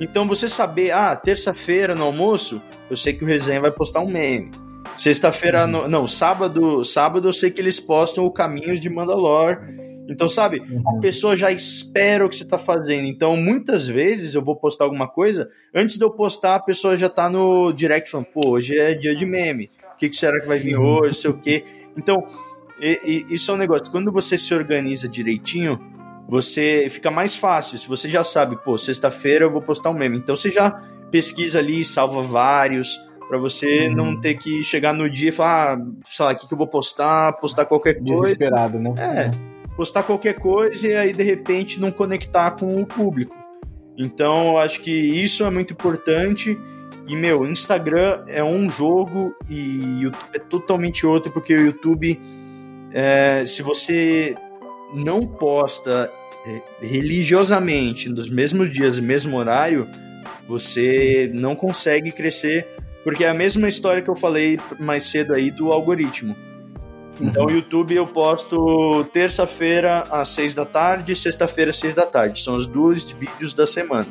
Então 0.01 0.27
você 0.27 0.49
saber, 0.49 0.91
ah, 0.91 1.15
terça-feira 1.15 1.95
no 1.95 2.05
almoço, 2.05 2.61
eu 2.91 2.97
sei 2.97 3.13
que 3.13 3.23
o 3.23 3.27
Resenha 3.27 3.61
vai 3.61 3.71
postar 3.71 4.01
um 4.01 4.11
meme. 4.11 4.51
Sexta-feira, 4.97 5.67
uhum. 5.67 5.87
não, 5.87 6.07
sábado, 6.09 6.85
sábado 6.85 7.29
eu 7.29 7.33
sei 7.33 7.51
que 7.51 7.61
eles 7.61 7.79
postam 7.79 8.25
o 8.25 8.31
Caminhos 8.31 8.81
de 8.81 8.91
Mandalor 8.91 9.59
então, 10.11 10.29
sabe, 10.29 10.59
uhum. 10.59 10.99
a 10.99 11.01
pessoa 11.01 11.37
já 11.37 11.53
espera 11.53 12.27
o 12.27 12.29
que 12.29 12.35
você 12.35 12.43
está 12.43 12.59
fazendo. 12.59 13.07
Então, 13.07 13.37
muitas 13.37 13.87
vezes 13.87 14.35
eu 14.35 14.43
vou 14.43 14.57
postar 14.57 14.85
alguma 14.85 15.07
coisa, 15.07 15.49
antes 15.73 15.97
de 15.97 16.05
eu 16.05 16.11
postar, 16.11 16.57
a 16.57 16.61
pessoa 16.61 16.97
já 16.97 17.07
está 17.07 17.31
no 17.31 17.73
direct 17.73 18.11
falando, 18.11 18.27
pô, 18.27 18.49
hoje 18.49 18.77
é 18.77 18.93
dia 18.93 19.15
de 19.15 19.25
meme. 19.25 19.71
O 19.95 19.97
que, 19.97 20.09
que 20.09 20.17
será 20.17 20.41
que 20.41 20.49
vai 20.49 20.59
vir 20.59 20.77
uhum. 20.77 20.99
hoje? 20.99 21.19
Sei 21.19 21.31
o 21.31 21.35
quê. 21.35 21.65
Então, 21.97 22.27
e, 22.81 23.27
e, 23.31 23.35
isso 23.35 23.53
é 23.53 23.55
um 23.55 23.57
negócio. 23.57 23.89
Quando 23.93 24.11
você 24.11 24.37
se 24.37 24.53
organiza 24.53 25.09
direitinho, 25.09 25.79
você 26.29 26.89
fica 26.91 27.11
mais 27.11 27.37
fácil. 27.37 27.79
Se 27.79 27.87
você 27.87 28.11
já 28.11 28.25
sabe, 28.25 28.57
pô, 28.65 28.77
sexta-feira 28.77 29.45
eu 29.45 29.51
vou 29.51 29.63
postar 29.63 29.91
um 29.91 29.95
meme. 29.95 30.19
Então, 30.19 30.35
você 30.35 30.51
já 30.51 30.73
pesquisa 31.13 31.61
ali, 31.61 31.85
salva 31.85 32.21
vários 32.21 32.99
para 33.29 33.39
você 33.39 33.87
uhum. 33.87 33.95
não 33.95 34.21
ter 34.21 34.35
que 34.35 34.61
chegar 34.65 34.93
no 34.93 35.09
dia 35.09 35.29
e 35.29 35.33
falar, 35.33 35.77
ah, 35.77 35.87
sei 36.05 36.25
lá, 36.25 36.33
o 36.33 36.37
que, 36.37 36.49
que 36.49 36.53
eu 36.53 36.59
vou 36.59 36.67
postar, 36.67 37.35
postar 37.35 37.65
qualquer 37.65 37.95
coisa. 37.95 38.23
Desesperado, 38.23 38.77
né? 38.81 38.93
É. 38.99 39.27
Uhum 39.27 39.60
postar 39.77 40.03
qualquer 40.03 40.35
coisa 40.35 40.87
e 40.87 40.95
aí 40.95 41.13
de 41.13 41.23
repente 41.23 41.81
não 41.81 41.91
conectar 41.91 42.53
com 42.53 42.81
o 42.81 42.87
público. 42.87 43.37
Então, 43.97 44.53
eu 44.53 44.59
acho 44.59 44.81
que 44.81 44.91
isso 44.91 45.45
é 45.45 45.51
muito 45.51 45.75
importante. 45.75 46.59
E, 47.07 47.15
meu, 47.15 47.47
Instagram 47.47 48.25
é 48.27 48.43
um 48.43 48.69
jogo 48.71 49.35
e 49.49 50.03
YouTube 50.03 50.25
é 50.35 50.39
totalmente 50.39 51.05
outro, 51.05 51.31
porque 51.33 51.55
o 51.55 51.67
YouTube, 51.67 52.19
é, 52.93 53.45
se 53.47 53.63
você 53.63 54.35
não 54.95 55.27
posta 55.27 56.11
é, 56.47 56.63
religiosamente 56.81 58.09
nos 58.09 58.31
mesmos 58.31 58.71
dias, 58.71 58.99
mesmo 58.99 59.37
horário, 59.37 59.87
você 60.49 61.31
não 61.39 61.55
consegue 61.55 62.11
crescer, 62.11 62.67
porque 63.05 63.25
é 63.25 63.29
a 63.29 63.35
mesma 63.35 63.69
história 63.69 64.03
que 64.03 64.11
eu 64.11 64.17
falei 64.17 64.59
mais 64.79 65.07
cedo 65.07 65.35
aí 65.37 65.51
do 65.51 65.73
algoritmo. 65.73 66.35
Então, 67.21 67.47
o 67.47 67.51
YouTube 67.51 67.95
eu 67.95 68.07
posto 68.07 69.05
terça-feira 69.13 70.05
às 70.11 70.31
seis 70.31 70.55
da 70.55 70.65
tarde, 70.65 71.15
sexta-feira 71.15 71.71
às 71.71 71.79
seis 71.79 71.95
da 71.95 72.07
tarde. 72.07 72.43
São 72.43 72.57
os 72.57 72.67
dois 72.67 73.11
vídeos 73.11 73.53
da 73.53 73.67
semana. 73.67 74.07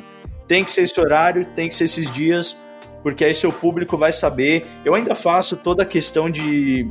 Tem 0.46 0.64
que 0.64 0.70
ser 0.70 0.82
esse 0.82 0.98
horário, 1.00 1.44
tem 1.56 1.68
que 1.68 1.74
ser 1.74 1.84
esses 1.84 2.10
dias, 2.10 2.56
porque 3.02 3.24
aí 3.24 3.34
seu 3.34 3.52
público 3.52 3.98
vai 3.98 4.12
saber. 4.12 4.64
Eu 4.84 4.94
ainda 4.94 5.14
faço 5.14 5.56
toda 5.56 5.82
a 5.82 5.86
questão 5.86 6.30
de 6.30 6.88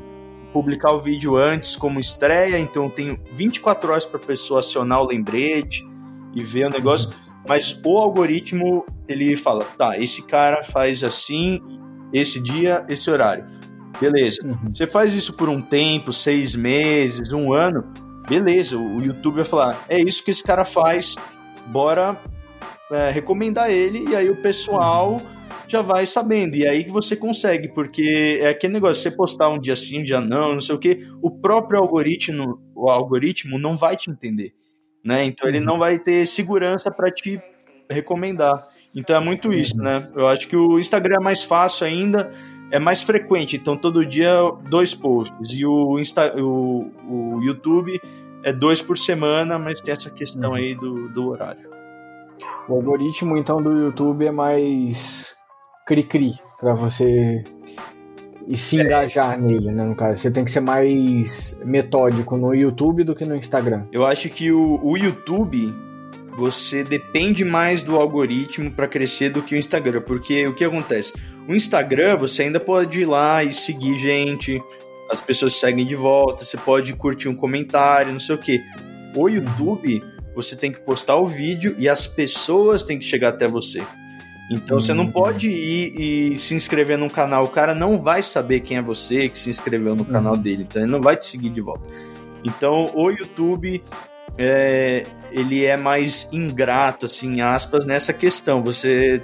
publicar 0.51 0.91
o 0.91 0.99
vídeo 0.99 1.37
antes 1.37 1.75
como 1.75 1.99
estreia, 1.99 2.59
então 2.59 2.89
tenho 2.89 3.17
24 3.33 3.91
horas 3.91 4.05
para 4.05 4.19
a 4.19 4.23
pessoa 4.23 4.59
acionar 4.59 5.01
o 5.01 5.07
lembrete 5.07 5.87
e 6.35 6.43
ver 6.43 6.65
o 6.65 6.69
negócio. 6.69 7.09
Mas 7.47 7.79
o 7.85 7.97
algoritmo, 7.97 8.85
ele 9.07 9.37
fala, 9.37 9.65
tá, 9.77 9.97
esse 9.97 10.25
cara 10.27 10.63
faz 10.63 11.03
assim, 11.03 11.61
esse 12.11 12.41
dia, 12.41 12.85
esse 12.89 13.09
horário 13.09 13.58
Beleza. 13.99 14.39
Uhum. 14.43 14.73
Você 14.73 14.87
faz 14.87 15.13
isso 15.13 15.35
por 15.35 15.49
um 15.49 15.61
tempo, 15.61 16.13
seis 16.13 16.55
meses, 16.55 17.33
um 17.33 17.53
ano, 17.53 17.83
beleza. 18.27 18.77
O 18.77 19.01
YouTube 19.01 19.35
vai 19.35 19.45
falar: 19.45 19.85
é 19.89 19.99
isso 19.99 20.23
que 20.23 20.31
esse 20.31 20.43
cara 20.43 20.63
faz, 20.63 21.15
bora 21.67 22.19
é, 22.91 23.09
recomendar 23.09 23.71
ele, 23.71 24.09
e 24.09 24.15
aí 24.15 24.29
o 24.29 24.41
pessoal 24.41 25.17
já 25.67 25.81
vai 25.81 26.05
sabendo. 26.05 26.55
E 26.55 26.67
aí 26.67 26.83
que 26.83 26.91
você 26.91 27.15
consegue, 27.15 27.69
porque 27.69 28.39
é 28.41 28.49
aquele 28.49 28.73
negócio: 28.73 29.01
você 29.01 29.11
postar 29.11 29.49
um 29.49 29.59
dia 29.59 29.75
sim, 29.75 30.01
um 30.01 30.03
dia 30.03 30.21
não, 30.21 30.53
não 30.53 30.61
sei 30.61 30.75
o 30.75 30.79
que, 30.79 31.07
o 31.21 31.31
próprio 31.31 31.79
algoritmo, 31.79 32.59
o 32.75 32.89
algoritmo 32.89 33.57
não 33.57 33.75
vai 33.75 33.95
te 33.95 34.09
entender. 34.09 34.53
Né? 35.03 35.23
Então 35.25 35.47
ele 35.47 35.59
uhum. 35.59 35.65
não 35.65 35.79
vai 35.79 35.97
ter 35.97 36.27
segurança 36.27 36.91
para 36.91 37.09
te 37.09 37.41
recomendar. 37.89 38.67
Então 38.93 39.15
é 39.15 39.23
muito 39.23 39.53
isso, 39.53 39.77
uhum. 39.77 39.83
né? 39.83 40.11
Eu 40.15 40.27
acho 40.27 40.47
que 40.47 40.55
o 40.55 40.79
Instagram 40.79 41.17
é 41.19 41.23
mais 41.23 41.43
fácil 41.43 41.85
ainda 41.85 42.31
é 42.71 42.79
mais 42.79 43.01
frequente, 43.01 43.55
então 43.55 43.75
todo 43.75 44.05
dia 44.05 44.31
dois 44.69 44.93
posts. 44.93 45.51
E 45.53 45.65
o, 45.65 45.99
Insta, 45.99 46.35
o, 46.41 46.91
o 47.07 47.41
YouTube 47.41 47.99
é 48.43 48.53
dois 48.53 48.81
por 48.81 48.97
semana, 48.97 49.57
mas 49.57 49.81
tem 49.81 49.93
essa 49.93 50.09
questão 50.09 50.51
uhum. 50.51 50.55
aí 50.55 50.75
do, 50.75 51.09
do 51.09 51.27
horário. 51.29 51.69
O 52.67 52.75
algoritmo 52.75 53.37
então 53.37 53.61
do 53.61 53.71
YouTube 53.71 54.25
é 54.25 54.31
mais 54.31 55.35
cri-cri 55.85 56.33
para 56.59 56.73
você 56.73 57.43
e 58.47 58.57
se 58.57 58.79
é. 58.79 58.83
engajar 58.83 59.39
nele, 59.39 59.71
né? 59.71 59.83
No 59.83 59.95
caso, 59.95 60.21
você 60.21 60.31
tem 60.31 60.43
que 60.43 60.51
ser 60.51 60.59
mais 60.59 61.55
metódico 61.63 62.35
no 62.35 62.53
YouTube 62.53 63.03
do 63.03 63.15
que 63.15 63.23
no 63.23 63.35
Instagram. 63.35 63.85
Eu 63.91 64.05
acho 64.05 64.27
que 64.29 64.51
o, 64.51 64.79
o 64.83 64.97
YouTube 64.97 65.71
você 66.35 66.83
depende 66.83 67.43
mais 67.43 67.83
do 67.83 67.95
algoritmo 67.95 68.71
para 68.71 68.87
crescer 68.87 69.29
do 69.29 69.43
que 69.43 69.53
o 69.53 69.57
Instagram, 69.57 70.01
porque 70.01 70.47
o 70.47 70.53
que 70.53 70.63
acontece? 70.63 71.13
O 71.49 71.55
Instagram 71.55 72.15
você 72.15 72.43
ainda 72.43 72.59
pode 72.59 73.01
ir 73.01 73.05
lá 73.05 73.43
e 73.43 73.51
seguir 73.51 73.97
gente, 73.97 74.61
as 75.09 75.19
pessoas 75.19 75.55
seguem 75.55 75.83
de 75.83 75.95
volta, 75.95 76.45
você 76.45 76.55
pode 76.55 76.93
curtir 76.93 77.27
um 77.27 77.35
comentário, 77.35 78.11
não 78.11 78.19
sei 78.19 78.35
o 78.35 78.37
que. 78.37 78.63
O 79.17 79.27
YouTube, 79.27 80.03
você 80.35 80.55
tem 80.55 80.71
que 80.71 80.79
postar 80.79 81.15
o 81.15 81.25
vídeo 81.25 81.73
e 81.79 81.89
as 81.89 82.05
pessoas 82.05 82.83
têm 82.83 82.99
que 82.99 83.05
chegar 83.05 83.29
até 83.29 83.47
você. 83.47 83.83
Então 84.51 84.77
uhum. 84.77 84.81
você 84.81 84.93
não 84.93 85.05
uhum. 85.05 85.11
pode 85.11 85.49
ir 85.49 86.33
e 86.33 86.37
se 86.37 86.53
inscrever 86.53 86.99
num 86.99 87.09
canal, 87.09 87.43
o 87.43 87.49
cara 87.49 87.73
não 87.73 87.97
vai 87.97 88.21
saber 88.21 88.59
quem 88.59 88.77
é 88.77 88.81
você 88.81 89.27
que 89.27 89.39
se 89.39 89.49
inscreveu 89.49 89.95
no 89.95 90.03
uhum. 90.03 90.11
canal 90.11 90.37
dele, 90.37 90.67
então 90.69 90.83
ele 90.83 90.91
não 90.91 91.01
vai 91.01 91.17
te 91.17 91.25
seguir 91.25 91.49
de 91.49 91.61
volta. 91.61 91.89
Então 92.43 92.85
o 92.93 93.09
YouTube 93.09 93.83
é, 94.37 95.03
ele 95.31 95.65
é 95.65 95.75
mais 95.77 96.29
ingrato, 96.31 97.05
assim, 97.05 97.41
aspas, 97.41 97.85
nessa 97.85 98.13
questão. 98.13 98.63
Você. 98.63 99.21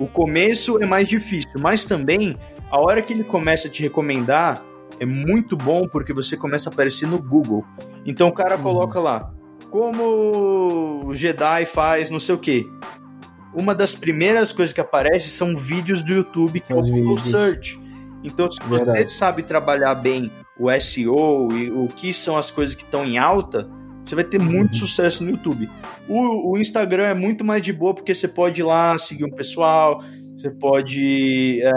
O 0.00 0.08
começo 0.08 0.82
é 0.82 0.86
mais 0.86 1.06
difícil, 1.06 1.60
mas 1.60 1.84
também 1.84 2.34
a 2.70 2.80
hora 2.80 3.02
que 3.02 3.12
ele 3.12 3.22
começa 3.22 3.68
a 3.68 3.70
te 3.70 3.82
recomendar 3.82 4.64
é 4.98 5.04
muito 5.04 5.56
bom 5.56 5.86
porque 5.86 6.12
você 6.12 6.38
começa 6.38 6.70
a 6.70 6.72
aparecer 6.72 7.06
no 7.06 7.20
Google. 7.20 7.64
Então 8.06 8.28
o 8.28 8.32
cara 8.32 8.56
uhum. 8.56 8.62
coloca 8.62 8.98
lá 8.98 9.30
como 9.70 11.04
o 11.06 11.14
Jedi 11.14 11.66
faz 11.66 12.10
não 12.10 12.18
sei 12.18 12.34
o 12.34 12.38
que. 12.38 12.66
Uma 13.54 13.74
das 13.74 13.94
primeiras 13.94 14.52
coisas 14.52 14.72
que 14.72 14.80
aparece 14.80 15.28
são 15.28 15.54
vídeos 15.54 16.02
do 16.02 16.12
YouTube 16.12 16.60
que 16.60 16.72
é 16.72 16.76
o 16.76 16.82
Google 16.82 17.18
Search. 17.18 17.78
Então, 18.22 18.50
se 18.50 18.58
Verdade. 18.62 19.02
você 19.02 19.08
sabe 19.08 19.42
trabalhar 19.42 19.94
bem 19.94 20.30
o 20.58 20.70
SEO 20.80 21.48
e 21.52 21.70
o 21.70 21.88
que 21.88 22.12
são 22.12 22.36
as 22.36 22.50
coisas 22.50 22.74
que 22.74 22.84
estão 22.84 23.04
em 23.04 23.18
alta, 23.18 23.68
você 24.10 24.16
vai 24.16 24.24
ter 24.24 24.40
muito 24.40 24.74
uhum. 24.74 24.80
sucesso 24.80 25.22
no 25.22 25.30
YouTube. 25.30 25.70
O, 26.08 26.52
o, 26.52 26.58
Instagram 26.58 27.04
é 27.04 27.14
muito 27.14 27.44
mais 27.44 27.62
de 27.62 27.72
boa 27.72 27.94
porque 27.94 28.12
você 28.12 28.26
pode 28.26 28.60
ir 28.60 28.64
lá 28.64 28.98
seguir 28.98 29.24
um 29.24 29.30
pessoal, 29.30 30.02
você 30.36 30.50
pode, 30.50 31.60
é, 31.62 31.70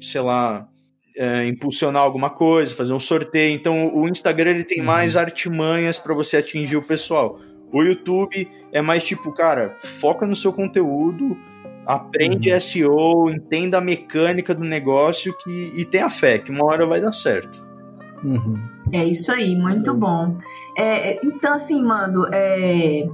sei 0.00 0.22
lá, 0.22 0.66
é, 1.14 1.46
impulsionar 1.46 2.00
alguma 2.00 2.30
coisa, 2.30 2.74
fazer 2.74 2.94
um 2.94 3.00
sorteio. 3.00 3.54
Então 3.54 3.94
o 3.94 4.08
Instagram 4.08 4.52
ele 4.52 4.64
tem 4.64 4.80
uhum. 4.80 4.86
mais 4.86 5.14
artimanhas 5.14 5.98
para 5.98 6.14
você 6.14 6.38
atingir 6.38 6.78
o 6.78 6.82
pessoal. 6.82 7.38
O 7.70 7.82
YouTube 7.82 8.48
é 8.72 8.80
mais 8.80 9.04
tipo, 9.04 9.30
cara, 9.32 9.74
foca 9.76 10.26
no 10.26 10.34
seu 10.34 10.54
conteúdo, 10.54 11.36
aprende 11.84 12.50
uhum. 12.50 12.60
SEO, 12.60 13.30
entenda 13.30 13.76
a 13.76 13.82
mecânica 13.82 14.54
do 14.54 14.64
negócio 14.64 15.36
que, 15.36 15.72
e 15.76 15.84
tenha 15.84 16.08
fé 16.08 16.38
que 16.38 16.50
uma 16.50 16.64
hora 16.64 16.86
vai 16.86 16.98
dar 16.98 17.12
certo. 17.12 17.66
Uhum. 18.24 18.56
É 18.92 19.04
isso 19.04 19.30
aí, 19.32 19.54
muito 19.54 19.92
bom. 19.92 20.38
É, 20.76 21.12
é, 21.12 21.20
então, 21.24 21.54
assim, 21.54 21.82
Mando, 21.82 22.28
é, 22.32 23.08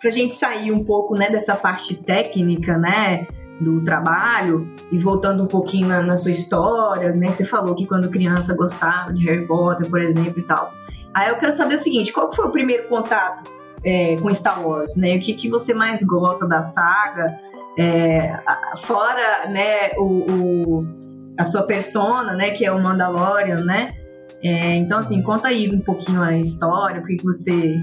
pra 0.00 0.10
gente 0.10 0.32
sair 0.32 0.72
um 0.72 0.82
pouco 0.82 1.14
né, 1.14 1.28
dessa 1.28 1.54
parte 1.54 2.02
técnica, 2.02 2.78
né? 2.78 3.26
Do 3.60 3.82
trabalho 3.84 4.72
e 4.90 4.98
voltando 4.98 5.42
um 5.42 5.46
pouquinho 5.46 5.88
na, 5.88 6.00
na, 6.00 6.16
sua 6.16 6.30
história, 6.30 7.12
né? 7.12 7.32
Você 7.32 7.44
falou 7.44 7.74
que 7.74 7.86
quando 7.86 8.08
criança 8.08 8.54
gostava 8.54 9.12
de 9.12 9.26
Harry 9.26 9.46
Potter, 9.46 9.90
por 9.90 10.00
exemplo, 10.00 10.38
e 10.38 10.42
tal. 10.44 10.72
Aí 11.12 11.28
eu 11.28 11.36
quero 11.36 11.52
saber 11.52 11.74
o 11.74 11.78
seguinte: 11.78 12.12
qual 12.12 12.32
foi 12.32 12.46
o 12.46 12.50
primeiro 12.50 12.88
contato 12.88 13.50
é, 13.84 14.16
com 14.16 14.32
Star 14.32 14.66
Wars, 14.66 14.96
né? 14.96 15.16
O 15.16 15.20
que, 15.20 15.34
que 15.34 15.48
você 15.50 15.74
mais 15.74 16.02
gosta 16.04 16.46
da 16.46 16.62
saga? 16.62 17.38
É, 17.76 18.38
fora, 18.78 19.48
né, 19.48 19.90
o, 19.98 20.82
o, 20.82 20.86
a 21.38 21.44
sua 21.44 21.62
persona, 21.62 22.34
né, 22.34 22.50
que 22.50 22.64
é 22.64 22.72
o 22.72 22.82
Mandalorian, 22.82 23.62
né? 23.64 23.94
É, 24.42 24.76
então, 24.76 24.98
assim, 24.98 25.20
conta 25.22 25.48
aí 25.48 25.70
um 25.70 25.80
pouquinho 25.80 26.22
a 26.22 26.36
história, 26.36 27.00
porque 27.00 27.16
você. 27.22 27.80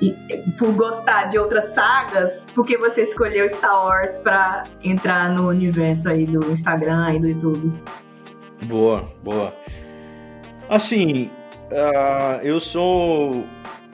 E, 0.00 0.14
por 0.58 0.72
gostar 0.74 1.24
de 1.24 1.38
outras 1.38 1.66
sagas, 1.66 2.46
por 2.54 2.66
que 2.66 2.76
você 2.76 3.02
escolheu 3.02 3.48
Star 3.48 3.84
Wars 3.84 4.18
para 4.18 4.62
entrar 4.82 5.34
no 5.34 5.48
universo 5.48 6.08
aí 6.08 6.26
do 6.26 6.52
Instagram 6.52 7.14
e 7.14 7.20
do 7.20 7.28
YouTube? 7.28 7.72
Boa, 8.66 9.08
boa. 9.24 9.54
Assim, 10.68 11.30
uh, 11.70 12.42
eu 12.42 12.60
sou 12.60 13.44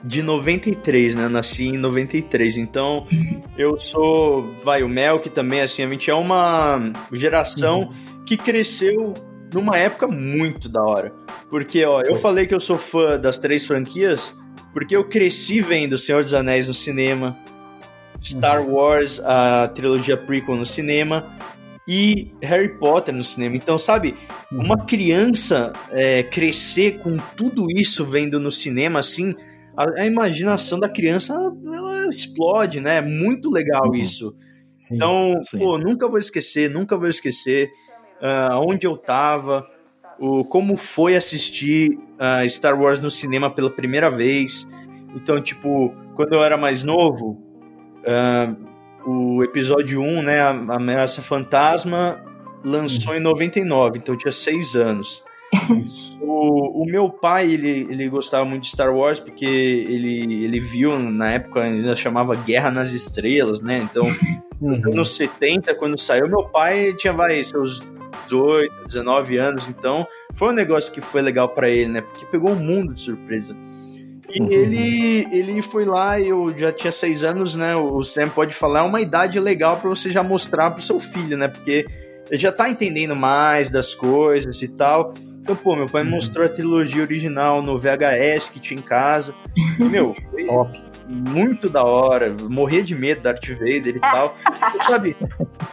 de 0.03 0.21
93, 0.21 1.15
né? 1.15 1.29
Nasci 1.29 1.67
em 1.69 1.77
93, 1.77 2.57
então 2.57 3.07
eu 3.57 3.79
sou, 3.79 4.53
vai, 4.63 4.83
o 4.83 4.89
Mel 4.89 5.19
que 5.19 5.29
também, 5.29 5.61
assim, 5.61 5.83
a 5.83 5.89
gente 5.89 6.11
é 6.11 6.15
uma 6.15 6.91
geração 7.11 7.81
uhum. 7.81 8.23
que 8.25 8.35
cresceu 8.35 9.13
numa 9.53 9.77
época 9.77 10.07
muito 10.07 10.67
da 10.67 10.83
hora. 10.83 11.13
Porque, 11.49 11.83
ó, 11.85 12.01
eu 12.01 12.15
falei 12.15 12.47
que 12.47 12.53
eu 12.53 12.59
sou 12.59 12.77
fã 12.77 13.19
das 13.19 13.37
três 13.37 13.65
franquias 13.65 14.37
porque 14.73 14.95
eu 14.95 15.05
cresci 15.07 15.61
vendo 15.61 15.97
Senhor 15.97 16.23
dos 16.23 16.33
Anéis 16.33 16.67
no 16.67 16.73
cinema, 16.73 17.37
Star 18.23 18.61
uhum. 18.61 18.73
Wars, 18.73 19.19
a 19.19 19.67
trilogia 19.67 20.17
prequel 20.17 20.55
no 20.55 20.65
cinema 20.65 21.31
e 21.87 22.31
Harry 22.41 22.69
Potter 22.79 23.13
no 23.13 23.23
cinema. 23.23 23.55
Então, 23.55 23.77
sabe, 23.77 24.15
uhum. 24.51 24.63
uma 24.63 24.85
criança 24.85 25.71
é, 25.91 26.23
crescer 26.23 26.99
com 26.99 27.17
tudo 27.37 27.67
isso 27.69 28.03
vendo 28.03 28.39
no 28.39 28.49
cinema, 28.49 28.99
assim, 28.99 29.35
a, 29.77 30.01
a, 30.01 30.05
imaginação 30.05 30.79
da 30.79 30.89
criança 30.89 31.33
ela 31.33 32.07
explode, 32.09 32.79
né? 32.79 32.97
É 32.97 33.01
muito 33.01 33.51
legal 33.51 33.89
uhum. 33.89 33.95
isso. 33.95 34.35
Sim, 34.87 34.95
então, 34.95 35.39
sim. 35.43 35.59
pô, 35.59 35.77
nunca 35.77 36.07
vou 36.07 36.17
esquecer, 36.17 36.69
nunca 36.69 36.97
vou 36.97 37.09
esquecer 37.09 37.69
uh, 38.23 38.57
onde 38.57 38.87
eu 38.87 38.95
tava, 38.95 39.67
o, 40.17 40.45
como 40.45 40.77
foi 40.77 41.15
assistir 41.15 41.99
uh, 42.13 42.49
Star 42.49 42.79
Wars 42.79 43.01
no 43.01 43.11
cinema 43.11 43.51
pela 43.51 43.69
primeira 43.69 44.09
vez. 44.09 44.65
Então, 45.13 45.41
tipo, 45.41 45.93
quando 46.15 46.33
eu 46.33 46.41
era 46.41 46.57
mais 46.57 46.81
novo, 46.81 47.37
uh, 48.03 48.73
o 49.05 49.43
episódio 49.43 50.01
1, 50.01 50.21
né, 50.21 50.41
a 50.41 50.49
Ameaça 50.49 51.21
Fantasma, 51.21 52.23
lançou 52.63 53.15
em 53.15 53.19
99, 53.19 53.99
então 53.99 54.15
eu 54.15 54.17
tinha 54.17 54.31
seis 54.31 54.75
anos. 54.75 55.23
o, 56.19 56.81
o, 56.81 56.85
meu 56.85 57.09
pai, 57.09 57.51
ele, 57.51 57.85
ele 57.89 58.09
gostava 58.09 58.43
muito 58.43 58.63
de 58.63 58.69
Star 58.69 58.91
Wars 58.95 59.19
porque 59.19 59.45
ele, 59.45 60.45
ele 60.45 60.59
viu, 60.59 60.97
na 60.97 61.33
época, 61.33 61.61
ainda 61.61 61.95
chamava 61.95 62.35
Guerra 62.35 62.71
nas 62.71 62.91
Estrelas, 62.91 63.61
né? 63.61 63.77
Então, 63.77 64.05
uhum. 64.59 64.81
anos 64.91 65.11
70, 65.11 65.75
quando 65.75 65.99
saiu, 65.99 66.27
meu 66.27 66.45
pai 66.45 66.93
tinha, 66.93 67.13
vai, 67.13 67.43
seus 67.43 67.81
18, 68.23 68.85
19 68.87 69.37
anos, 69.37 69.67
então 69.67 70.07
foi 70.35 70.49
um 70.49 70.53
negócio 70.53 70.93
que 70.93 71.01
foi 71.01 71.21
legal 71.21 71.49
para 71.49 71.69
ele, 71.69 71.91
né? 71.91 72.01
Porque 72.01 72.25
pegou 72.25 72.51
o 72.51 72.55
mundo 72.55 72.93
de 72.93 73.01
surpresa. 73.01 73.55
E 74.29 74.41
uhum. 74.41 74.51
ele, 74.51 75.27
ele 75.31 75.61
foi 75.61 75.85
lá, 75.85 76.19
eu 76.19 76.53
já 76.57 76.71
tinha 76.71 76.91
seis 76.91 77.23
anos, 77.23 77.55
né? 77.55 77.75
O 77.75 78.03
Sam 78.03 78.29
pode 78.29 78.53
falar, 78.55 78.79
é 78.79 78.83
uma 78.83 79.01
idade 79.01 79.39
legal 79.39 79.77
para 79.77 79.89
você 79.89 80.09
já 80.09 80.23
mostrar 80.23 80.71
pro 80.71 80.81
seu 80.81 80.99
filho, 80.99 81.37
né? 81.37 81.47
Porque 81.47 81.85
ele 82.29 82.39
já 82.39 82.51
tá 82.51 82.69
entendendo 82.69 83.15
mais 83.15 83.69
das 83.69 83.93
coisas 83.93 84.61
e 84.61 84.67
tal. 84.67 85.13
Então, 85.41 85.55
pô, 85.55 85.75
meu 85.75 85.85
pai 85.85 86.03
uhum. 86.03 86.09
mostrou 86.09 86.45
a 86.45 86.49
trilogia 86.49 87.03
original 87.03 87.61
no 87.61 87.77
VHS 87.77 88.49
que 88.49 88.59
tinha 88.59 88.79
em 88.79 88.83
casa. 88.83 89.35
E, 89.55 89.83
meu, 89.83 90.15
foi 90.31 90.45
Top. 90.45 90.81
Muito 91.13 91.69
da 91.69 91.83
hora. 91.83 92.35
Morria 92.49 92.83
de 92.83 92.95
medo 92.95 93.21
da 93.21 93.31
Darth 93.31 93.47
Vader 93.49 93.95
e 93.95 93.99
tal. 93.99 94.35
sabe, 94.87 95.15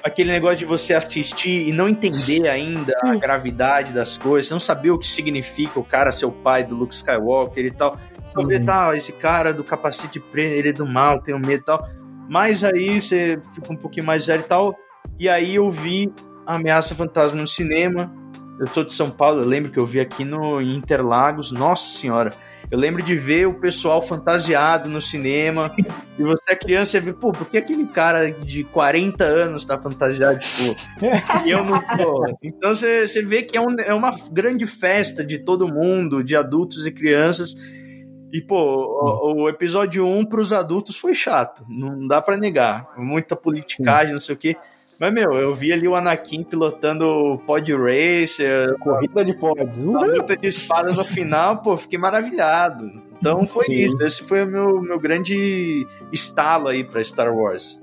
aquele 0.02 0.30
negócio 0.30 0.58
de 0.58 0.64
você 0.64 0.94
assistir 0.94 1.68
e 1.68 1.72
não 1.72 1.88
entender 1.88 2.48
ainda 2.48 2.92
a 3.02 3.16
gravidade 3.16 3.92
das 3.92 4.18
coisas, 4.18 4.50
não 4.50 4.60
saber 4.60 4.90
o 4.90 4.98
que 4.98 5.06
significa 5.06 5.78
o 5.80 5.84
cara 5.84 6.12
ser 6.12 6.26
o 6.26 6.32
pai 6.32 6.64
do 6.64 6.74
Luke 6.74 6.94
Skywalker 6.94 7.64
e 7.64 7.70
tal. 7.70 7.98
Só 8.24 8.46
ver, 8.46 8.60
uhum. 8.60 8.64
tá, 8.64 8.96
esse 8.96 9.12
cara 9.12 9.52
do 9.52 9.64
capacete 9.64 10.20
preto, 10.20 10.52
ele 10.52 10.68
é 10.68 10.72
do 10.72 10.86
mal, 10.86 11.20
tem 11.20 11.38
medo 11.38 11.62
e 11.62 11.64
tal. 11.64 11.88
Mas 12.28 12.62
aí 12.62 13.00
você 13.00 13.40
fica 13.54 13.72
um 13.72 13.76
pouquinho 13.76 14.06
mais 14.06 14.24
sério 14.24 14.42
e 14.42 14.48
tal. 14.48 14.76
E 15.18 15.28
aí 15.28 15.56
eu 15.56 15.70
vi 15.70 16.12
Ameaça 16.46 16.94
Fantasma 16.94 17.40
no 17.40 17.46
cinema 17.46 18.12
eu 18.60 18.66
sou 18.66 18.84
de 18.84 18.92
São 18.92 19.08
Paulo, 19.08 19.40
eu 19.40 19.46
lembro 19.46 19.72
que 19.72 19.80
eu 19.80 19.86
vi 19.86 20.00
aqui 20.00 20.22
no 20.22 20.60
Interlagos, 20.60 21.50
nossa 21.50 21.98
senhora. 21.98 22.28
Eu 22.70 22.78
lembro 22.78 23.02
de 23.02 23.16
ver 23.16 23.48
o 23.48 23.54
pessoal 23.54 24.00
fantasiado 24.00 24.88
no 24.88 25.00
cinema. 25.00 25.74
e 26.16 26.22
você 26.22 26.52
é 26.52 26.56
criança 26.56 26.96
e 26.96 27.00
vê, 27.00 27.12
pô, 27.12 27.32
por 27.32 27.48
que 27.48 27.58
aquele 27.58 27.86
cara 27.86 28.30
de 28.30 28.62
40 28.64 29.24
anos 29.24 29.64
tá 29.64 29.76
fantasiado? 29.76 30.38
Tipo, 30.38 30.76
e 31.44 31.50
eu 31.50 31.64
não 31.64 31.80
tô. 31.96 32.36
Então 32.42 32.74
você, 32.74 33.08
você 33.08 33.22
vê 33.22 33.42
que 33.42 33.56
é, 33.56 33.60
um, 33.60 33.74
é 33.80 33.92
uma 33.92 34.12
grande 34.30 34.66
festa 34.66 35.24
de 35.24 35.38
todo 35.38 35.66
mundo, 35.66 36.22
de 36.22 36.36
adultos 36.36 36.86
e 36.86 36.92
crianças. 36.92 37.56
E, 38.32 38.40
pô, 38.40 38.56
o, 38.56 39.42
o 39.42 39.48
episódio 39.48 40.06
1 40.06 40.26
pros 40.26 40.52
adultos 40.52 40.96
foi 40.96 41.14
chato, 41.14 41.64
não 41.68 42.06
dá 42.06 42.22
para 42.22 42.36
negar. 42.36 42.86
Muita 42.96 43.34
politicagem, 43.34 44.12
não 44.12 44.20
sei 44.20 44.36
o 44.36 44.38
quê. 44.38 44.56
Mas, 45.00 45.14
meu, 45.14 45.32
eu 45.32 45.54
vi 45.54 45.72
ali 45.72 45.88
o 45.88 45.96
Anakin 45.96 46.44
pilotando 46.44 47.06
o 47.08 47.38
Pod 47.38 47.72
Racer. 47.74 48.76
Corrida 48.78 49.24
de 49.24 49.32
pods. 49.32 49.78
Uh! 49.78 49.96
A 49.96 50.04
luta 50.04 50.36
de 50.36 50.46
espadas 50.46 50.98
no 50.98 51.04
final, 51.04 51.62
pô, 51.62 51.74
fiquei 51.74 51.98
maravilhado. 51.98 52.92
Então 53.18 53.46
foi 53.46 53.64
Sim. 53.64 53.86
isso. 53.86 54.02
Esse 54.04 54.22
foi 54.22 54.44
o 54.44 54.46
meu, 54.46 54.82
meu 54.82 55.00
grande 55.00 55.86
estalo 56.12 56.68
aí 56.68 56.84
pra 56.84 57.02
Star 57.02 57.34
Wars. 57.34 57.82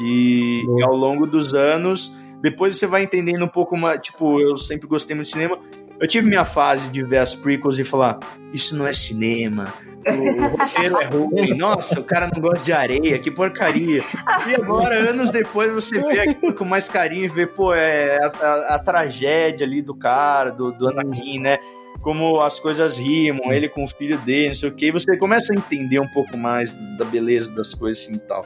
E, 0.00 0.62
e 0.78 0.82
ao 0.84 0.94
longo 0.94 1.26
dos 1.26 1.54
anos, 1.54 2.16
depois 2.40 2.78
você 2.78 2.86
vai 2.86 3.02
entendendo 3.02 3.44
um 3.44 3.48
pouco 3.48 3.76
mais. 3.76 4.00
Tipo, 4.00 4.40
eu 4.40 4.56
sempre 4.56 4.86
gostei 4.86 5.16
muito 5.16 5.26
de 5.26 5.32
cinema. 5.32 5.58
Eu 5.98 6.06
tive 6.06 6.28
minha 6.28 6.44
fase 6.44 6.88
de 6.88 7.02
ver 7.02 7.18
as 7.18 7.34
prequels 7.34 7.80
e 7.80 7.84
falar: 7.84 8.16
Isso 8.52 8.76
não 8.76 8.86
é 8.86 8.94
cinema, 8.94 9.74
o 10.06 10.56
roteiro 10.56 10.96
é 11.02 11.06
ruim, 11.06 11.54
nossa, 11.56 12.00
o 12.00 12.04
cara 12.04 12.30
não 12.32 12.40
gosta 12.40 12.64
de 12.64 12.72
areia, 12.72 13.18
que 13.18 13.30
porcaria. 13.30 14.04
E 14.46 14.54
agora, 14.54 15.10
anos 15.10 15.30
depois, 15.30 15.72
você 15.72 16.00
vê 16.00 16.20
aquilo 16.20 16.54
com 16.54 16.64
mais 16.64 16.88
carinho 16.88 17.24
e 17.24 17.28
vê, 17.28 17.46
pô, 17.46 17.74
é 17.74 18.18
a, 18.18 18.26
a, 18.26 18.74
a 18.76 18.78
tragédia 18.78 19.66
ali 19.66 19.82
do 19.82 19.94
cara, 19.94 20.50
do, 20.50 20.72
do 20.72 20.88
Anakin, 20.88 21.40
né? 21.40 21.58
Como 22.00 22.40
as 22.40 22.60
coisas 22.60 22.96
rimam, 22.96 23.52
ele 23.52 23.68
com 23.68 23.84
o 23.84 23.88
filho 23.88 24.18
dele, 24.18 24.48
não 24.48 24.54
sei 24.54 24.68
o 24.68 24.72
que, 24.72 24.92
você 24.92 25.16
começa 25.16 25.52
a 25.52 25.56
entender 25.56 26.00
um 26.00 26.08
pouco 26.08 26.36
mais 26.38 26.72
da 26.96 27.04
beleza 27.04 27.50
das 27.52 27.74
coisas 27.74 28.04
assim 28.04 28.14
e 28.14 28.20
tal. 28.20 28.44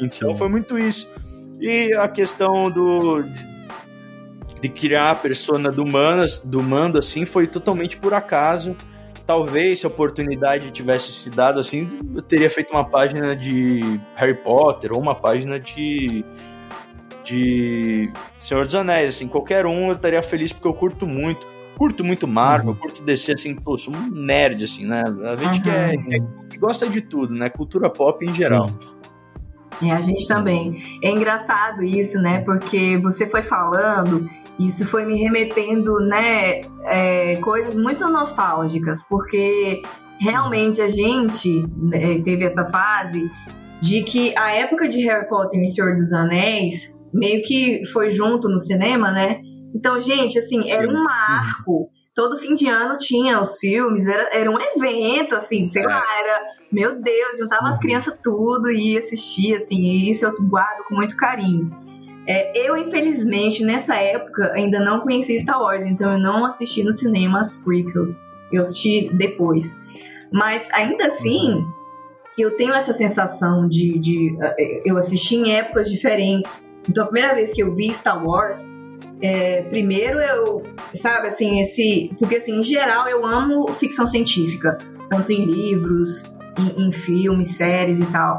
Então 0.00 0.34
foi 0.34 0.48
muito 0.48 0.78
isso. 0.78 1.12
E 1.60 1.92
a 1.94 2.08
questão 2.08 2.70
do. 2.70 3.22
De, 3.22 3.58
de 4.60 4.68
criar 4.68 5.10
a 5.10 5.14
persona 5.14 5.70
do, 5.70 5.86
Manas, 5.86 6.38
do 6.38 6.62
Mando, 6.62 6.98
assim, 6.98 7.24
foi 7.24 7.46
totalmente 7.46 7.96
por 7.96 8.12
acaso 8.12 8.74
talvez 9.28 9.80
se 9.80 9.86
a 9.86 9.90
oportunidade 9.90 10.70
tivesse 10.70 11.12
se 11.12 11.28
dado 11.28 11.60
assim, 11.60 11.86
eu 12.14 12.22
teria 12.22 12.48
feito 12.48 12.70
uma 12.72 12.82
página 12.82 13.36
de 13.36 14.00
Harry 14.14 14.34
Potter 14.34 14.90
ou 14.94 15.02
uma 15.02 15.14
página 15.14 15.60
de 15.60 16.24
de 17.22 18.10
Senhor 18.38 18.64
dos 18.64 18.74
Anéis, 18.74 19.16
assim, 19.16 19.28
qualquer 19.28 19.66
um 19.66 19.88
eu 19.88 19.92
estaria 19.92 20.22
feliz 20.22 20.50
porque 20.50 20.66
eu 20.66 20.72
curto 20.72 21.06
muito. 21.06 21.46
Curto 21.76 22.02
muito 22.02 22.26
Marvel, 22.26 22.70
uhum. 22.70 22.76
curto 22.76 23.02
descer 23.02 23.34
assim, 23.34 23.54
pô, 23.54 23.76
sou 23.76 23.94
um 23.94 24.08
nerd, 24.10 24.64
assim, 24.64 24.86
né? 24.86 25.04
A 25.24 25.36
gente 25.36 25.58
uhum. 25.58 25.62
que, 25.62 25.70
é, 25.70 26.20
que, 26.48 26.58
gosta 26.58 26.88
de 26.88 27.02
tudo, 27.02 27.34
né? 27.34 27.50
Cultura 27.50 27.90
pop 27.90 28.24
em 28.24 28.32
geral. 28.32 28.66
Sim. 28.66 29.88
E 29.88 29.90
a 29.90 30.00
gente 30.00 30.26
também. 30.26 30.82
É 31.04 31.10
engraçado 31.10 31.84
isso, 31.84 32.18
né? 32.18 32.40
Porque 32.40 32.96
você 32.96 33.26
foi 33.26 33.42
falando 33.42 34.28
isso 34.58 34.86
foi 34.86 35.04
me 35.04 35.18
remetendo, 35.18 35.98
né, 36.00 36.60
é, 36.84 37.36
coisas 37.36 37.76
muito 37.76 38.06
nostálgicas, 38.06 39.02
porque 39.04 39.82
realmente 40.20 40.82
a 40.82 40.88
gente 40.88 41.64
né, 41.76 42.20
teve 42.22 42.44
essa 42.44 42.66
fase 42.66 43.30
de 43.80 44.02
que 44.02 44.36
a 44.36 44.50
época 44.50 44.88
de 44.88 45.00
Harry 45.06 45.28
Potter 45.28 45.60
e 45.62 45.68
Senhor 45.68 45.94
dos 45.94 46.12
Anéis 46.12 46.96
meio 47.12 47.42
que 47.42 47.84
foi 47.92 48.10
junto 48.10 48.48
no 48.48 48.58
cinema, 48.58 49.10
né? 49.10 49.40
Então, 49.74 50.00
gente, 50.00 50.38
assim, 50.38 50.68
era 50.68 50.88
um 50.88 51.04
marco. 51.04 51.90
Todo 52.14 52.36
fim 52.36 52.54
de 52.54 52.68
ano 52.68 52.96
tinha 52.96 53.40
os 53.40 53.58
filmes, 53.58 54.06
era, 54.06 54.28
era 54.34 54.50
um 54.50 54.58
evento, 54.60 55.36
assim, 55.36 55.66
sei 55.66 55.84
lá, 55.84 56.02
é. 56.02 56.20
era, 56.20 56.40
meu 56.72 57.00
Deus, 57.00 57.38
juntava 57.38 57.68
as 57.68 57.74
uhum. 57.74 57.80
crianças 57.80 58.14
tudo 58.22 58.70
e 58.70 58.94
ia 58.94 58.98
assistir, 58.98 59.54
assim, 59.54 59.76
e 59.76 60.10
isso 60.10 60.24
eu 60.24 60.34
guardo 60.48 60.84
com 60.88 60.96
muito 60.96 61.16
carinho. 61.16 61.70
É, 62.28 62.52
eu, 62.54 62.76
infelizmente, 62.76 63.64
nessa 63.64 63.96
época, 63.96 64.52
ainda 64.54 64.78
não 64.78 65.00
conheci 65.00 65.38
Star 65.38 65.58
Wars, 65.58 65.82
então 65.86 66.12
eu 66.12 66.18
não 66.18 66.44
assisti 66.44 66.84
no 66.84 66.92
cinema 66.92 67.40
as 67.40 67.56
prequels. 67.56 68.20
Eu 68.52 68.60
assisti 68.60 69.10
depois. 69.14 69.74
Mas, 70.30 70.68
ainda 70.72 71.06
assim, 71.06 71.64
eu 72.36 72.54
tenho 72.54 72.74
essa 72.74 72.92
sensação 72.92 73.66
de, 73.66 73.98
de. 73.98 74.36
Eh, 74.58 74.82
eu 74.84 74.98
assisti 74.98 75.36
em 75.36 75.54
épocas 75.54 75.88
diferentes. 75.88 76.62
Então, 76.86 77.04
a 77.04 77.06
primeira 77.06 77.34
vez 77.34 77.50
que 77.54 77.62
eu 77.62 77.74
vi 77.74 77.90
Star 77.94 78.22
Wars, 78.22 78.70
é, 79.22 79.62
primeiro 79.62 80.20
eu. 80.20 80.62
Sabe, 80.92 81.28
assim, 81.28 81.60
esse. 81.60 82.10
Porque, 82.18 82.36
assim, 82.36 82.58
em 82.58 82.62
geral, 82.62 83.08
eu 83.08 83.24
amo 83.24 83.72
ficção 83.74 84.06
científica. 84.06 84.76
Tanto 85.08 85.32
em 85.32 85.46
livros, 85.46 86.24
em, 86.58 86.88
em 86.88 86.92
filmes, 86.92 87.52
séries 87.52 87.98
e 87.98 88.06
tal. 88.12 88.38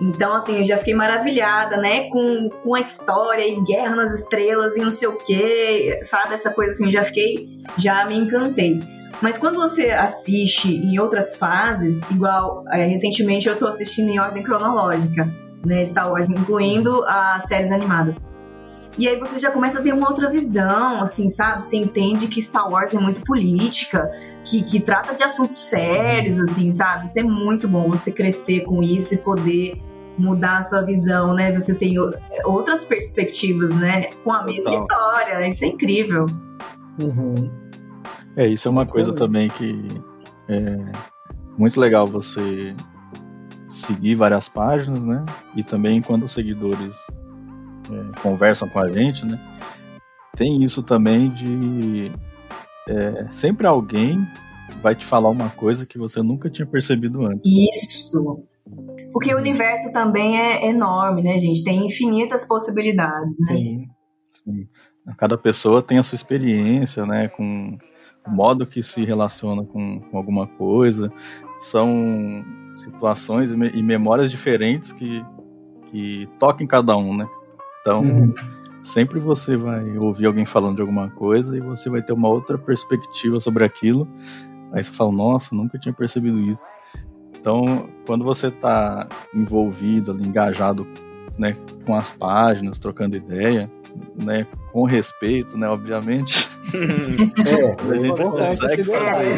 Então, 0.00 0.34
assim, 0.34 0.58
eu 0.58 0.64
já 0.64 0.76
fiquei 0.76 0.94
maravilhada, 0.94 1.76
né, 1.76 2.08
com, 2.08 2.48
com 2.62 2.74
a 2.74 2.80
história 2.80 3.46
e 3.46 3.60
Guerra 3.64 3.96
nas 3.96 4.20
Estrelas 4.20 4.76
e 4.76 4.80
não 4.80 4.92
sei 4.92 5.08
o 5.08 5.16
quê, 5.16 6.00
sabe? 6.04 6.34
Essa 6.34 6.50
coisa 6.52 6.70
assim, 6.70 6.86
eu 6.86 6.92
já 6.92 7.04
fiquei, 7.04 7.58
já 7.76 8.06
me 8.06 8.16
encantei. 8.16 8.78
Mas 9.20 9.36
quando 9.36 9.56
você 9.56 9.86
assiste 9.90 10.72
em 10.72 11.00
outras 11.00 11.34
fases, 11.34 12.00
igual 12.10 12.64
é, 12.70 12.84
recentemente 12.84 13.48
eu 13.48 13.56
tô 13.56 13.66
assistindo 13.66 14.08
em 14.08 14.20
ordem 14.20 14.42
cronológica, 14.42 15.28
né, 15.66 15.84
Star 15.84 16.10
Wars, 16.10 16.28
incluindo 16.28 17.04
as 17.04 17.44
séries 17.48 17.72
animadas. 17.72 18.14
E 18.96 19.08
aí 19.08 19.18
você 19.18 19.38
já 19.38 19.50
começa 19.50 19.78
a 19.78 19.82
ter 19.82 19.92
uma 19.92 20.08
outra 20.08 20.30
visão, 20.30 21.02
assim, 21.02 21.28
sabe? 21.28 21.64
Você 21.64 21.76
entende 21.76 22.26
que 22.26 22.40
Star 22.40 22.68
Wars 22.70 22.94
é 22.94 22.98
muito 22.98 23.20
política, 23.22 24.10
que, 24.44 24.62
que 24.62 24.80
trata 24.80 25.14
de 25.14 25.22
assuntos 25.22 25.56
sérios, 25.56 26.38
assim, 26.38 26.70
sabe? 26.72 27.04
Isso 27.04 27.18
é 27.18 27.22
muito 27.22 27.68
bom, 27.68 27.88
você 27.88 28.10
crescer 28.10 28.60
com 28.60 28.82
isso 28.82 29.14
e 29.14 29.18
poder 29.18 29.80
mudar 30.18 30.58
a 30.58 30.64
sua 30.64 30.82
visão, 30.82 31.34
né? 31.34 31.52
Você 31.52 31.74
tem 31.74 31.96
outras 32.44 32.84
perspectivas, 32.84 33.74
né? 33.74 34.10
Com 34.24 34.32
a 34.32 34.44
mesma 34.44 34.74
Total. 34.74 34.74
história. 34.74 35.48
Isso 35.48 35.64
é 35.64 35.68
incrível. 35.68 36.26
Uhum. 37.02 37.50
É, 38.36 38.46
isso 38.46 38.68
é 38.68 38.70
uma 38.70 38.86
coisa 38.86 39.12
também 39.12 39.48
que 39.48 39.86
é 40.48 40.76
muito 41.56 41.80
legal 41.80 42.06
você 42.06 42.74
seguir 43.68 44.14
várias 44.14 44.48
páginas, 44.48 45.00
né? 45.00 45.24
E 45.54 45.62
também 45.62 46.00
quando 46.00 46.24
os 46.24 46.32
seguidores 46.32 46.94
é, 47.90 48.20
conversam 48.20 48.68
com 48.68 48.78
a 48.78 48.90
gente, 48.90 49.24
né? 49.24 49.40
Tem 50.36 50.62
isso 50.62 50.82
também 50.82 51.30
de 51.30 52.12
é, 52.88 53.26
sempre 53.30 53.66
alguém 53.66 54.26
vai 54.82 54.94
te 54.94 55.04
falar 55.04 55.30
uma 55.30 55.50
coisa 55.50 55.84
que 55.84 55.98
você 55.98 56.22
nunca 56.22 56.48
tinha 56.48 56.66
percebido 56.66 57.24
antes. 57.26 57.42
Isso. 57.44 58.44
Porque 59.12 59.34
o 59.34 59.38
universo 59.38 59.90
também 59.92 60.38
é 60.38 60.66
enorme, 60.68 61.22
né, 61.22 61.38
gente? 61.38 61.64
Tem 61.64 61.86
infinitas 61.86 62.44
possibilidades, 62.46 63.36
né? 63.40 63.56
Sim. 63.56 63.88
Sim. 64.44 64.68
Cada 65.16 65.38
pessoa 65.38 65.82
tem 65.82 65.98
a 65.98 66.02
sua 66.02 66.16
experiência, 66.16 67.06
né? 67.06 67.28
Com 67.28 67.78
o 68.26 68.30
modo 68.30 68.66
que 68.66 68.82
se 68.82 69.04
relaciona 69.04 69.64
com, 69.64 70.00
com 70.00 70.16
alguma 70.16 70.46
coisa. 70.46 71.10
São 71.60 72.44
situações 72.76 73.50
e 73.50 73.82
memórias 73.82 74.30
diferentes 74.30 74.92
que, 74.92 75.24
que 75.90 76.28
tocam 76.38 76.64
em 76.64 76.68
cada 76.68 76.96
um, 76.96 77.16
né? 77.16 77.26
Então, 77.80 78.02
uhum. 78.02 78.34
sempre 78.82 79.18
você 79.18 79.56
vai 79.56 79.96
ouvir 79.98 80.26
alguém 80.26 80.44
falando 80.44 80.76
de 80.76 80.82
alguma 80.82 81.10
coisa 81.10 81.56
e 81.56 81.60
você 81.60 81.88
vai 81.88 82.02
ter 82.02 82.12
uma 82.12 82.28
outra 82.28 82.58
perspectiva 82.58 83.40
sobre 83.40 83.64
aquilo. 83.64 84.06
Aí 84.72 84.84
você 84.84 84.90
fala, 84.90 85.10
nossa, 85.10 85.54
nunca 85.54 85.78
tinha 85.78 85.92
percebido 85.92 86.38
isso. 86.38 86.60
Então, 87.48 87.88
quando 88.06 88.26
você 88.26 88.48
está 88.48 89.08
envolvido, 89.34 90.12
ali, 90.12 90.28
engajado 90.28 90.86
né, 91.38 91.56
com 91.86 91.94
as 91.94 92.10
páginas, 92.10 92.78
trocando 92.78 93.16
ideia, 93.16 93.70
né, 94.22 94.46
com 94.70 94.82
respeito, 94.82 95.56
né, 95.56 95.66
obviamente. 95.66 96.46
é, 96.76 98.04
é 98.04 98.06
importante 98.06 98.66
esse 98.66 98.82
detalhe. 98.82 99.30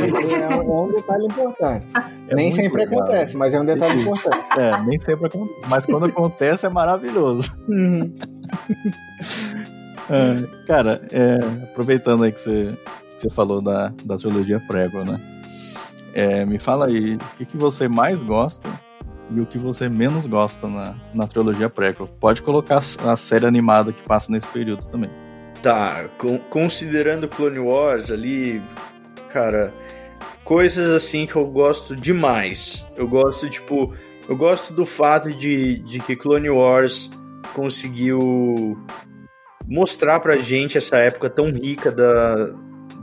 É 0.42 0.56
um, 0.56 0.90
detalhe 0.90 1.24
importante. 1.24 1.86
É 2.26 2.34
nem 2.34 2.50
sempre 2.50 2.84
legal. 2.84 2.98
acontece, 2.98 3.36
mas 3.36 3.54
é 3.54 3.60
um 3.60 3.64
detalhe 3.64 4.02
importante. 4.02 4.58
É, 4.58 4.82
nem 4.82 5.00
sempre 5.00 5.26
acontece. 5.26 5.68
Mas 5.70 5.86
quando 5.86 6.06
acontece 6.06 6.66
é 6.66 6.68
maravilhoso. 6.68 7.48
Uhum. 7.68 8.12
é, 10.10 10.66
cara, 10.66 11.00
é, 11.12 11.36
aproveitando 11.62 12.24
aí 12.24 12.32
que 12.32 12.40
você, 12.40 12.76
que 13.14 13.22
você 13.22 13.30
falou 13.30 13.62
da, 13.62 13.92
da 14.04 14.16
trilogia 14.16 14.58
Prego, 14.66 14.98
né? 15.08 15.39
É, 16.20 16.44
me 16.44 16.58
fala 16.58 16.86
aí, 16.86 17.14
o 17.14 17.36
que, 17.38 17.46
que 17.46 17.56
você 17.56 17.88
mais 17.88 18.20
gosta 18.20 18.68
e 19.30 19.40
o 19.40 19.46
que 19.46 19.56
você 19.56 19.88
menos 19.88 20.26
gosta 20.26 20.68
na, 20.68 20.94
na 21.14 21.26
trilogia 21.26 21.70
prequel. 21.70 22.06
Pode 22.20 22.42
colocar 22.42 22.76
a 22.76 23.16
série 23.16 23.46
animada 23.46 23.90
que 23.90 24.02
passa 24.02 24.30
nesse 24.30 24.46
período 24.48 24.86
também. 24.88 25.10
Tá, 25.62 26.10
considerando 26.50 27.26
Clone 27.26 27.58
Wars 27.58 28.10
ali, 28.10 28.60
cara, 29.30 29.72
coisas 30.44 30.90
assim 30.90 31.24
que 31.24 31.36
eu 31.36 31.46
gosto 31.46 31.96
demais. 31.96 32.86
Eu 32.96 33.08
gosto, 33.08 33.48
tipo, 33.48 33.94
eu 34.28 34.36
gosto 34.36 34.74
do 34.74 34.84
fato 34.84 35.30
de, 35.30 35.78
de 35.78 36.00
que 36.00 36.14
Clone 36.14 36.50
Wars 36.50 37.08
conseguiu 37.54 38.76
mostrar 39.66 40.20
pra 40.20 40.36
gente 40.36 40.76
essa 40.76 40.98
época 40.98 41.30
tão 41.30 41.50
rica 41.50 41.90
da, 41.90 42.52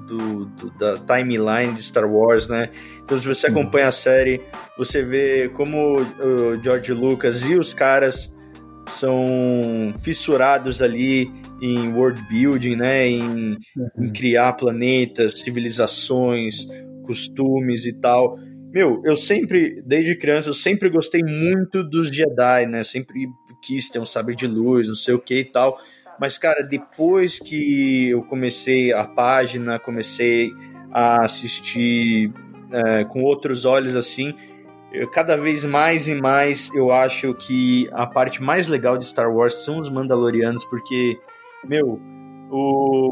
do, 0.07 0.45
do, 0.45 0.71
da 0.71 0.97
timeline 0.97 1.73
de 1.73 1.83
Star 1.83 2.09
Wars, 2.09 2.47
né? 2.47 2.69
Então, 3.07 3.17
se 3.17 3.25
você 3.25 3.47
acompanha 3.47 3.87
a 3.87 3.91
série, 3.93 4.41
você 4.77 5.01
vê 5.01 5.47
como 5.47 6.01
o 6.01 6.61
George 6.61 6.91
Lucas 6.91 7.41
e 7.41 7.55
os 7.55 7.73
caras 7.73 8.35
são 8.89 9.93
fissurados 10.03 10.81
ali 10.81 11.31
em 11.61 11.93
world 11.93 12.21
building, 12.29 12.75
né? 12.75 13.07
Em, 13.07 13.57
uhum. 13.77 13.89
em 13.97 14.11
criar 14.11 14.51
planetas, 14.53 15.39
civilizações, 15.39 16.67
costumes 17.05 17.85
e 17.85 17.93
tal. 17.93 18.37
Meu, 18.73 19.01
eu 19.05 19.15
sempre, 19.15 19.81
desde 19.85 20.13
criança, 20.17 20.49
eu 20.49 20.53
sempre 20.53 20.89
gostei 20.89 21.23
muito 21.23 21.85
dos 21.85 22.09
Jedi, 22.09 22.65
né? 22.65 22.83
Sempre 22.83 23.29
quis 23.61 23.89
ter 23.89 23.99
um 23.99 24.05
sabre 24.05 24.35
de 24.35 24.47
luz, 24.47 24.89
não 24.89 24.95
sei 24.95 25.13
o 25.13 25.19
que 25.19 25.35
e 25.35 25.45
tal. 25.45 25.79
Mas, 26.19 26.37
cara, 26.37 26.61
depois 26.61 27.39
que 27.39 28.09
eu 28.09 28.21
comecei 28.23 28.91
a 28.91 29.05
página, 29.05 29.79
comecei 29.79 30.51
a 30.91 31.23
assistir 31.23 32.33
é, 32.71 33.03
com 33.03 33.23
outros 33.23 33.65
olhos 33.65 33.95
assim, 33.95 34.33
eu, 34.91 35.07
cada 35.09 35.35
vez 35.35 35.65
mais 35.65 36.07
e 36.07 36.15
mais 36.15 36.69
eu 36.73 36.91
acho 36.91 37.33
que 37.33 37.87
a 37.91 38.05
parte 38.05 38.41
mais 38.41 38.67
legal 38.67 38.97
de 38.97 39.05
Star 39.05 39.33
Wars 39.33 39.55
são 39.55 39.79
os 39.79 39.89
Mandalorianos, 39.89 40.63
porque, 40.65 41.19
meu, 41.63 41.99
o, 42.49 43.11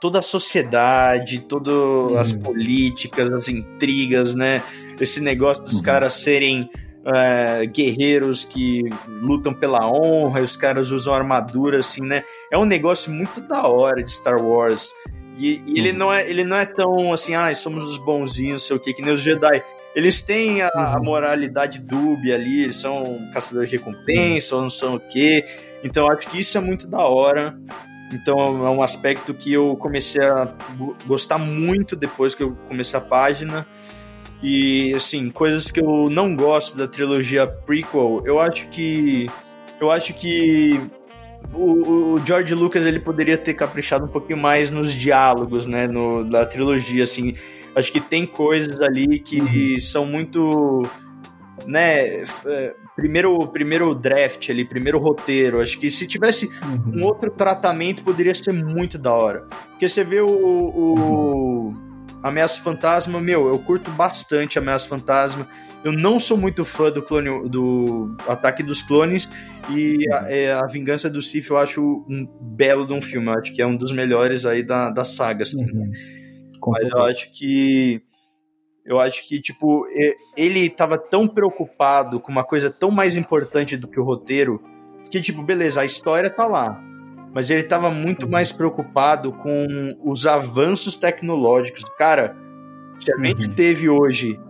toda 0.00 0.18
a 0.18 0.22
sociedade, 0.22 1.40
todas 1.40 1.74
uhum. 1.74 2.18
as 2.18 2.32
políticas, 2.32 3.30
as 3.30 3.48
intrigas, 3.48 4.34
né? 4.34 4.62
Esse 5.00 5.20
negócio 5.20 5.62
dos 5.62 5.76
uhum. 5.76 5.82
caras 5.82 6.14
serem 6.14 6.68
é, 7.04 7.66
guerreiros 7.66 8.44
que 8.44 8.82
lutam 9.22 9.54
pela 9.54 9.90
honra, 9.90 10.40
os 10.42 10.56
caras 10.56 10.90
usam 10.90 11.14
armadura, 11.14 11.78
assim, 11.78 12.02
né? 12.02 12.22
É 12.52 12.58
um 12.58 12.64
negócio 12.64 13.10
muito 13.10 13.40
da 13.40 13.66
hora 13.66 14.02
de 14.02 14.10
Star 14.10 14.42
Wars. 14.44 14.92
E, 15.38 15.62
e 15.66 15.78
ele, 15.78 15.92
uhum. 15.92 15.98
não 15.98 16.12
é, 16.12 16.28
ele 16.28 16.44
não 16.44 16.56
é 16.56 16.66
tão 16.66 17.12
assim, 17.12 17.34
ah, 17.34 17.54
somos 17.54 17.84
os 17.84 17.96
bonzinhos, 17.96 18.66
sei 18.66 18.76
o 18.76 18.80
que, 18.80 18.92
que 18.92 19.00
nem 19.00 19.14
os 19.14 19.22
Jedi. 19.22 19.62
Eles 19.94 20.20
têm 20.20 20.62
a, 20.62 20.68
a 20.74 20.96
uhum. 20.96 21.04
moralidade 21.04 21.78
dúbia 21.78 22.34
ali, 22.34 22.64
eles 22.64 22.76
são 22.76 23.02
caçadores 23.32 23.70
de 23.70 23.76
recompensa, 23.76 24.56
ou 24.56 24.62
não 24.62 24.70
são 24.70 24.96
o 24.96 25.00
quê. 25.00 25.44
Então 25.82 26.10
acho 26.10 26.28
que 26.28 26.40
isso 26.40 26.58
é 26.58 26.60
muito 26.60 26.88
da 26.88 27.06
hora. 27.06 27.56
Então 28.12 28.66
é 28.66 28.70
um 28.70 28.82
aspecto 28.82 29.32
que 29.32 29.52
eu 29.52 29.76
comecei 29.76 30.24
a 30.24 30.52
gostar 31.06 31.38
muito 31.38 31.94
depois 31.94 32.34
que 32.34 32.42
eu 32.42 32.56
comecei 32.66 32.98
a 32.98 33.02
página. 33.02 33.66
E 34.42 34.92
assim, 34.94 35.30
coisas 35.30 35.70
que 35.70 35.80
eu 35.80 36.06
não 36.10 36.34
gosto 36.34 36.76
da 36.76 36.86
trilogia 36.86 37.46
prequel, 37.46 38.22
eu 38.24 38.40
acho 38.40 38.68
que 38.68 39.28
eu 39.80 39.90
acho 39.90 40.14
que 40.14 40.80
o, 41.52 42.14
o, 42.14 42.26
George 42.26 42.54
Lucas 42.54 42.84
ele 42.84 43.00
poderia 43.00 43.38
ter 43.38 43.54
caprichado 43.54 44.04
um 44.04 44.08
pouquinho 44.08 44.38
mais 44.38 44.70
nos 44.70 44.92
diálogos, 44.92 45.66
né, 45.66 45.86
no, 45.86 46.24
da 46.24 46.44
trilogia, 46.44 47.04
assim. 47.04 47.34
Acho 47.74 47.92
que 47.92 48.00
tem 48.00 48.26
coisas 48.26 48.80
ali 48.80 49.18
que 49.18 49.40
uhum. 49.40 49.80
são 49.80 50.04
muito, 50.04 50.88
né, 51.66 52.22
é, 52.46 52.74
primeiro 52.96 53.38
primeiro 53.48 53.94
draft 53.94 54.50
ali, 54.50 54.64
primeiro 54.64 54.98
roteiro. 54.98 55.60
Acho 55.60 55.78
que 55.78 55.90
se 55.90 56.06
tivesse 56.06 56.46
uhum. 56.46 57.00
um 57.00 57.06
outro 57.06 57.30
tratamento 57.30 58.02
poderia 58.02 58.34
ser 58.34 58.52
muito 58.52 58.98
da 58.98 59.12
hora. 59.12 59.46
Porque 59.70 59.88
você 59.88 60.02
vê 60.02 60.20
o, 60.20 60.26
o 60.26 60.94
uhum. 60.98 61.74
Ameaça 62.22 62.60
Fantasma, 62.60 63.20
meu, 63.20 63.46
eu 63.46 63.58
curto 63.60 63.90
bastante 63.92 64.58
Ameaça 64.58 64.88
Fantasma. 64.88 65.48
Eu 65.84 65.92
não 65.92 66.18
sou 66.18 66.36
muito 66.36 66.64
fã 66.64 66.90
do 66.90 67.02
clone 67.02 67.48
do 67.48 68.16
Ataque 68.26 68.62
dos 68.62 68.82
Clones 68.82 69.28
e 69.70 69.98
a, 70.12 70.30
é, 70.30 70.52
a 70.52 70.66
Vingança 70.66 71.08
do 71.08 71.22
Sith 71.22 71.48
eu 71.48 71.56
acho 71.56 72.04
um 72.08 72.26
belo 72.40 72.86
de 72.86 72.92
um 72.92 73.00
filme. 73.00 73.28
Eu 73.28 73.34
acho 73.34 73.54
que 73.54 73.62
é 73.62 73.66
um 73.66 73.76
dos 73.76 73.92
melhores 73.92 74.44
aí 74.44 74.62
da, 74.62 74.90
da 74.90 75.04
saga. 75.04 75.44
Assim, 75.44 75.64
uhum. 75.64 75.90
Mas 76.66 76.82
certeza. 76.82 76.96
eu 76.96 77.04
acho 77.04 77.32
que 77.32 78.02
eu 78.84 78.98
acho 78.98 79.28
que, 79.28 79.38
tipo, 79.38 79.84
ele 80.34 80.60
estava 80.60 80.96
tão 80.96 81.28
preocupado 81.28 82.18
com 82.18 82.32
uma 82.32 82.42
coisa 82.42 82.70
tão 82.70 82.90
mais 82.90 83.18
importante 83.18 83.76
do 83.76 83.86
que 83.86 84.00
o 84.00 84.02
roteiro, 84.02 84.62
que, 85.10 85.20
tipo, 85.20 85.42
beleza, 85.42 85.82
a 85.82 85.84
história 85.84 86.30
tá 86.30 86.46
lá 86.46 86.82
mas 87.32 87.50
ele 87.50 87.60
estava 87.60 87.90
muito 87.90 88.24
uhum. 88.24 88.32
mais 88.32 88.50
preocupado 88.50 89.32
com 89.32 89.96
os 90.02 90.26
avanços 90.26 90.96
tecnológicos. 90.96 91.84
Cara, 91.96 92.36
se 93.00 93.12
a 93.12 93.16
gente 93.16 93.48
uhum. 93.48 93.54
teve 93.54 93.88
hoje 93.88 94.40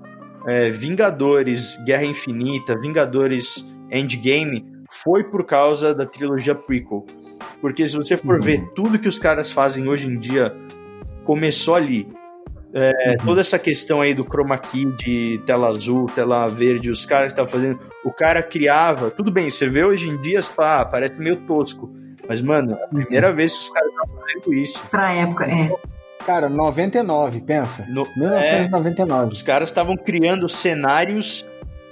é, 0.49 0.71
Vingadores 0.71 1.77
Guerra 1.85 2.05
Infinita, 2.05 2.79
Vingadores 2.81 3.75
Endgame, 3.93 4.65
foi 4.91 5.23
por 5.23 5.45
causa 5.45 5.95
da 5.95 6.07
trilogia 6.07 6.55
prequel. 6.55 7.05
Porque 7.61 7.87
se 7.87 7.95
você 7.95 8.17
for 8.17 8.37
uhum. 8.37 8.43
ver 8.43 8.69
tudo 8.75 8.99
que 8.99 9.09
os 9.09 9.19
caras 9.19 9.53
fazem 9.53 9.89
hoje 9.89 10.09
em 10.09 10.19
dia, 10.19 10.57
começou 11.25 11.75
ali. 11.75 12.09
É, 12.73 13.17
uhum. 13.21 13.27
Toda 13.27 13.41
essa 13.43 13.59
questão 13.59 14.01
aí 14.01 14.15
do 14.15 14.25
chroma 14.25 14.57
key 14.57 14.87
de 14.97 15.39
tela 15.45 15.69
azul, 15.69 16.07
tela 16.15 16.49
verde, 16.49 16.91
os 16.91 17.05
caras 17.05 17.33
estavam 17.33 17.51
fazendo. 17.51 17.81
O 18.03 18.11
cara 18.11 18.43
criava. 18.43 19.11
Tudo 19.11 19.31
bem, 19.31 19.51
você 19.51 19.69
vê 19.69 19.85
hoje 19.85 20.09
em 20.09 20.17
dia, 20.21 20.41
você 20.41 20.51
fala, 20.51 20.81
ah, 20.81 20.85
parece 20.87 21.19
meio 21.19 21.37
tosco. 21.37 21.91
Mas, 22.27 22.41
mano, 22.41 22.75
a 22.75 22.89
primeira 22.89 23.33
vez 23.33 23.55
que 23.55 23.65
os 23.65 23.71
caras 23.71 23.91
estavam 23.91 24.17
fazendo 24.17 24.55
isso. 24.55 24.83
Pra 24.91 25.15
época, 25.15 25.45
é. 25.47 25.71
Cara, 26.25 26.49
99, 26.49 27.41
pensa. 27.41 27.87
No, 27.89 28.03
1999. 28.17 29.25
É, 29.25 29.33
os 29.33 29.43
caras 29.43 29.69
estavam 29.69 29.97
criando 29.97 30.49
cenários 30.49 31.47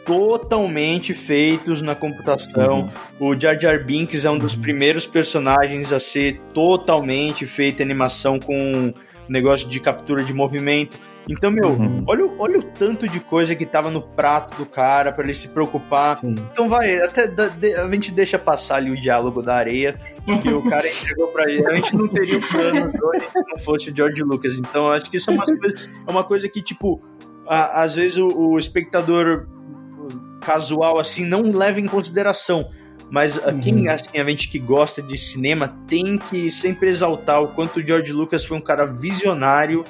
totalmente 0.06 1.12
feitos 1.12 1.82
na 1.82 1.94
computação. 1.94 2.90
Uhum. 3.18 3.32
O 3.32 3.40
Jar 3.40 3.58
Jar 3.60 3.84
Binks 3.84 4.24
é 4.24 4.30
um 4.30 4.38
dos 4.38 4.54
primeiros 4.54 5.04
personagens 5.04 5.92
a 5.92 5.98
ser 5.98 6.40
totalmente 6.54 7.44
feito 7.44 7.82
animação 7.82 8.38
com 8.38 8.94
negócio 9.28 9.68
de 9.68 9.80
captura 9.80 10.22
de 10.22 10.32
movimento. 10.32 10.98
Então, 11.28 11.50
meu, 11.50 11.70
uhum. 11.70 12.04
olha, 12.06 12.30
olha 12.38 12.58
o 12.60 12.62
tanto 12.62 13.08
de 13.08 13.18
coisa 13.18 13.56
que 13.56 13.66
tava 13.66 13.90
no 13.90 14.00
prato 14.00 14.56
do 14.56 14.64
cara 14.64 15.10
para 15.10 15.24
ele 15.24 15.34
se 15.34 15.48
preocupar. 15.48 16.20
Uhum. 16.22 16.34
Então 16.52 16.68
vai, 16.68 17.00
até 17.02 17.28
a 17.82 17.90
gente 17.90 18.12
deixa 18.12 18.38
passar 18.38 18.76
ali 18.76 18.92
o 18.92 19.00
diálogo 19.00 19.42
da 19.42 19.56
areia, 19.56 19.98
que 20.26 20.48
o 20.48 20.62
cara 20.68 20.86
entregou 20.88 21.28
pra 21.28 21.50
ele. 21.50 21.66
A 21.66 21.74
gente 21.74 21.96
não 21.96 22.08
teria 22.08 22.38
o 22.38 22.48
plano 22.48 22.90
se 22.90 22.98
não 23.48 23.58
fosse 23.58 23.90
o 23.90 23.96
George 23.96 24.22
Lucas. 24.22 24.58
Então, 24.58 24.90
acho 24.90 25.10
que 25.10 25.16
isso 25.16 25.30
é 25.30 25.34
uma 25.34 25.44
coisa, 25.46 25.74
é 26.06 26.10
uma 26.10 26.24
coisa 26.24 26.48
que, 26.48 26.62
tipo, 26.62 27.00
a, 27.46 27.82
às 27.82 27.94
vezes 27.94 28.18
o, 28.18 28.28
o 28.28 28.58
espectador 28.58 29.46
casual 30.40 30.98
assim 30.98 31.24
não 31.24 31.42
leva 31.50 31.80
em 31.80 31.86
consideração. 31.86 32.70
Mas 33.10 33.36
uhum. 33.36 33.60
quem 33.60 33.88
assim, 33.88 34.18
a 34.18 34.24
gente 34.24 34.48
que 34.48 34.58
gosta 34.58 35.00
de 35.00 35.16
cinema 35.16 35.68
tem 35.86 36.18
que 36.18 36.50
sempre 36.50 36.88
exaltar 36.88 37.40
o 37.40 37.48
quanto 37.48 37.78
o 37.78 37.86
George 37.86 38.12
Lucas 38.12 38.44
foi 38.44 38.56
um 38.56 38.60
cara 38.60 38.84
visionário 38.84 39.84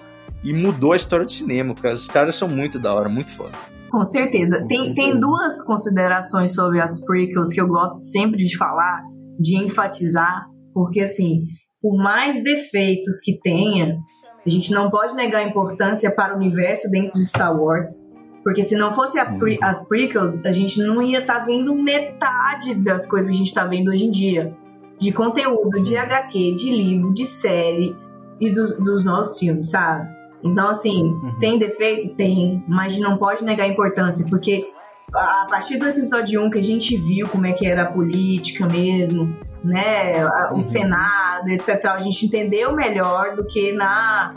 e 0.45 0.53
mudou 0.53 0.93
a 0.93 0.97
história 0.97 1.24
do 1.24 1.32
cinema. 1.32 1.74
Os 1.95 2.09
caras 2.09 2.37
são 2.37 2.49
muito 2.49 2.78
da 2.78 2.95
hora, 2.95 3.09
muito 3.09 3.32
foda. 3.32 3.53
Com 3.91 4.05
certeza. 4.05 4.61
Com 4.61 4.66
tem, 4.66 4.78
certeza. 4.78 4.95
tem 4.95 5.20
duas 5.20 5.62
considerações 5.62 6.55
sobre 6.55 6.80
as 6.80 7.01
prequels 7.05 7.53
que 7.53 7.61
eu 7.61 7.68
gosto 7.68 7.99
sempre 8.01 8.45
de 8.45 8.57
falar, 8.57 9.03
de 9.39 9.57
enfatizar, 9.57 10.47
porque 10.72 11.01
assim, 11.01 11.45
por 11.80 11.97
mais 11.97 12.43
defeitos 12.43 13.20
que 13.20 13.39
tenha, 13.41 13.99
a 14.45 14.51
gente 14.51 14.72
não 14.72 14.91
pode 14.91 15.14
negar 15.14 15.41
a 15.41 15.49
importância 15.49 16.11
para 16.11 16.34
o 16.34 16.37
universo 16.37 16.89
dentro 16.91 17.18
de 17.18 17.26
Star 17.26 17.55
Wars. 17.59 18.03
Porque 18.45 18.62
se 18.62 18.76
não 18.76 18.93
fosse 18.93 19.18
pre, 19.39 19.59
as 19.61 19.87
prequels, 19.89 20.39
a 20.45 20.53
gente 20.53 20.80
não 20.80 21.03
ia 21.03 21.18
estar 21.18 21.41
tá 21.41 21.45
vendo 21.45 21.74
metade 21.74 22.74
das 22.76 23.05
coisas 23.05 23.28
que 23.28 23.34
a 23.34 23.39
gente 23.39 23.49
está 23.49 23.66
vendo 23.66 23.91
hoje 23.91 24.05
em 24.05 24.11
dia. 24.11 24.57
De 25.01 25.12
conteúdo, 25.12 25.82
de 25.82 25.97
HQ, 25.97 26.55
de 26.55 26.70
livro, 26.70 27.12
de 27.12 27.26
série 27.26 27.97
e 28.41 28.49
do, 28.51 28.76
dos 28.76 29.05
nossos 29.05 29.39
filmes, 29.39 29.70
sabe? 29.70 30.09
Então, 30.45 30.68
assim, 30.68 31.03
uhum. 31.03 31.39
tem 31.41 31.59
defeito? 31.59 32.14
Tem, 32.14 32.62
mas 32.68 32.97
não 32.99 33.18
pode 33.18 33.45
negar 33.45 33.64
a 33.64 33.68
importância, 33.68 34.24
porque 34.30 34.68
a 35.14 35.46
partir 35.48 35.78
do 35.78 35.86
episódio 35.86 36.42
1 36.42 36.50
que 36.50 36.59
a 36.59 36.64
gente 36.64 36.96
viu 36.96 37.28
como 37.28 37.46
é 37.46 37.52
que 37.52 37.66
era 37.66 37.82
a 37.82 37.92
política 37.92 38.66
mesmo, 38.66 39.36
né, 39.62 40.24
o 40.50 40.57
uhum. 40.57 40.62
Senado, 40.62 41.48
etc., 41.48 41.84
a 41.86 41.98
gente 41.98 42.26
entendeu 42.26 42.72
melhor 42.72 43.34
do 43.34 43.44
que 43.46 43.72
na 43.72 44.34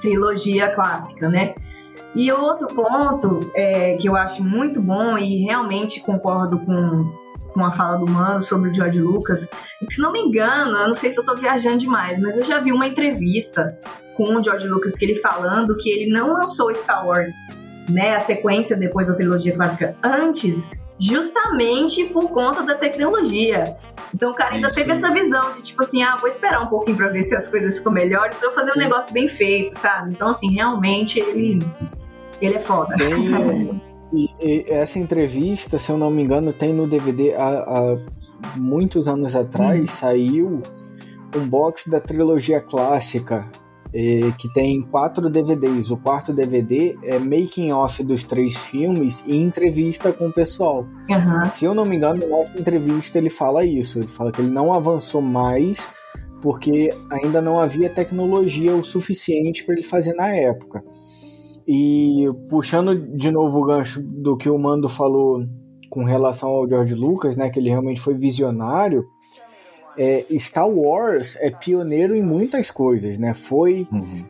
trilogia 0.00 0.74
clássica, 0.74 1.28
né? 1.28 1.54
E 2.14 2.32
outro 2.32 2.66
ponto 2.68 3.40
é, 3.54 3.96
que 3.96 4.08
eu 4.08 4.16
acho 4.16 4.42
muito 4.42 4.80
bom 4.80 5.18
e 5.18 5.44
realmente 5.44 6.00
concordo 6.00 6.58
com, 6.60 7.12
com 7.52 7.64
a 7.64 7.72
fala 7.72 7.98
do 7.98 8.06
Mano 8.06 8.42
sobre 8.42 8.70
o 8.70 8.74
George 8.74 9.00
Lucas, 9.00 9.44
é 9.44 9.86
se 9.90 10.00
não 10.00 10.12
me 10.12 10.20
engano, 10.20 10.76
eu 10.78 10.88
não 10.88 10.94
sei 10.94 11.10
se 11.10 11.20
eu 11.20 11.24
tô 11.24 11.34
viajando 11.34 11.78
demais, 11.78 12.18
mas 12.18 12.36
eu 12.36 12.44
já 12.44 12.60
vi 12.60 12.72
uma 12.72 12.86
entrevista 12.86 13.78
com 14.16 14.24
o 14.34 14.42
George 14.42 14.66
Lucas 14.66 14.96
que 14.96 15.04
ele 15.04 15.20
falando 15.20 15.76
que 15.76 15.90
ele 15.90 16.10
não 16.10 16.32
lançou 16.32 16.74
Star 16.74 17.06
Wars, 17.06 17.30
né, 17.88 18.16
a 18.16 18.20
sequência 18.20 18.76
depois 18.76 19.06
da 19.06 19.14
trilogia 19.14 19.54
clássica 19.54 19.96
antes, 20.02 20.70
justamente 20.98 22.04
por 22.04 22.28
conta 22.30 22.62
da 22.62 22.74
tecnologia. 22.74 23.76
Então 24.14 24.32
o 24.32 24.34
cara 24.34 24.54
ainda 24.54 24.70
teve 24.70 24.90
essa 24.90 25.10
visão 25.10 25.54
de 25.54 25.62
tipo 25.62 25.82
assim, 25.82 26.02
ah, 26.02 26.16
vou 26.18 26.28
esperar 26.28 26.62
um 26.62 26.66
pouquinho 26.66 26.96
para 26.96 27.08
ver 27.08 27.22
se 27.24 27.36
as 27.36 27.46
coisas 27.48 27.76
ficam 27.76 27.92
melhores, 27.92 28.36
então 28.36 28.52
fazer 28.52 28.72
um 28.74 28.78
negócio 28.78 29.12
bem 29.12 29.28
feito, 29.28 29.74
sabe? 29.76 30.12
Então 30.12 30.28
assim, 30.28 30.50
realmente 30.52 31.20
ele 31.20 31.58
ele 32.40 32.56
é 32.56 32.60
foda. 32.60 32.96
Tem, 32.96 33.80
e, 34.12 34.30
e 34.40 34.64
essa 34.68 34.98
entrevista, 34.98 35.78
se 35.78 35.90
eu 35.90 35.98
não 35.98 36.10
me 36.10 36.22
engano, 36.22 36.52
tem 36.52 36.72
no 36.72 36.86
DVD 36.86 37.34
há, 37.34 37.48
há 37.48 37.98
muitos 38.56 39.08
anos 39.08 39.36
atrás, 39.36 39.80
hum. 39.80 39.86
saiu 39.86 40.62
um 41.36 41.46
box 41.46 41.90
da 41.90 42.00
trilogia 42.00 42.60
clássica 42.60 43.50
que 44.38 44.52
tem 44.52 44.82
quatro 44.82 45.30
DVDs. 45.30 45.90
O 45.90 45.96
quarto 45.96 46.32
DVD 46.32 46.96
é 47.02 47.18
making 47.18 47.72
off 47.72 48.02
dos 48.02 48.24
três 48.24 48.56
filmes 48.56 49.24
e 49.26 49.36
entrevista 49.36 50.12
com 50.12 50.28
o 50.28 50.32
pessoal. 50.32 50.86
Uhum. 51.08 51.52
Se 51.52 51.64
eu 51.64 51.74
não 51.74 51.84
me 51.84 51.96
engano, 51.96 52.26
nessa 52.26 52.52
entrevista 52.58 53.18
ele 53.18 53.30
fala 53.30 53.64
isso. 53.64 53.98
Ele 53.98 54.08
fala 54.08 54.30
que 54.30 54.40
ele 54.40 54.50
não 54.50 54.72
avançou 54.72 55.22
mais 55.22 55.88
porque 56.40 56.90
ainda 57.10 57.40
não 57.40 57.58
havia 57.58 57.90
tecnologia 57.90 58.74
o 58.74 58.84
suficiente 58.84 59.64
para 59.64 59.74
ele 59.74 59.82
fazer 59.82 60.14
na 60.14 60.28
época. 60.28 60.84
E 61.66 62.26
puxando 62.48 62.94
de 63.16 63.30
novo 63.30 63.60
o 63.60 63.64
gancho 63.64 64.02
do 64.02 64.36
que 64.36 64.48
o 64.48 64.58
Mando 64.58 64.88
falou 64.88 65.44
com 65.90 66.04
relação 66.04 66.50
ao 66.50 66.68
George 66.68 66.94
Lucas, 66.94 67.36
né, 67.36 67.50
que 67.50 67.58
ele 67.58 67.70
realmente 67.70 68.00
foi 68.00 68.14
visionário 68.14 69.04
é, 69.98 70.24
Star 70.38 70.68
Wars 70.68 71.36
é 71.40 71.50
pioneiro 71.50 72.14
em 72.14 72.22
muitas 72.22 72.70
coisas, 72.70 73.18
né? 73.18 73.34
Foi 73.34 73.86
uhum. 73.92 74.24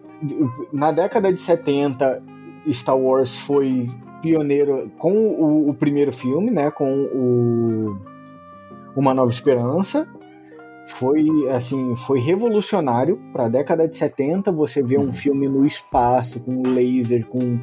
na 0.72 0.90
década 0.90 1.32
de 1.32 1.40
70, 1.40 2.22
Star 2.70 2.96
Wars 2.96 3.36
foi 3.36 3.90
pioneiro 4.22 4.90
com 4.98 5.12
o, 5.12 5.68
o, 5.68 5.74
primeiro 5.74 6.12
filme, 6.12 6.50
né? 6.50 6.70
Com 6.70 6.90
o 6.90 7.98
Uma 8.96 9.12
Nova 9.12 9.30
Esperança. 9.30 10.08
Foi 10.89 11.28
assim, 11.51 11.95
foi 11.95 12.18
revolucionário 12.18 13.20
para 13.32 13.45
a 13.45 13.49
década 13.49 13.86
de 13.86 13.97
70 13.97 14.51
você 14.51 14.82
vê 14.82 14.99
um 14.99 15.03
uhum. 15.03 15.12
filme 15.12 15.47
no 15.47 15.66
espaço 15.66 16.41
com 16.41 16.62
laser, 16.62 17.26
com, 17.26 17.59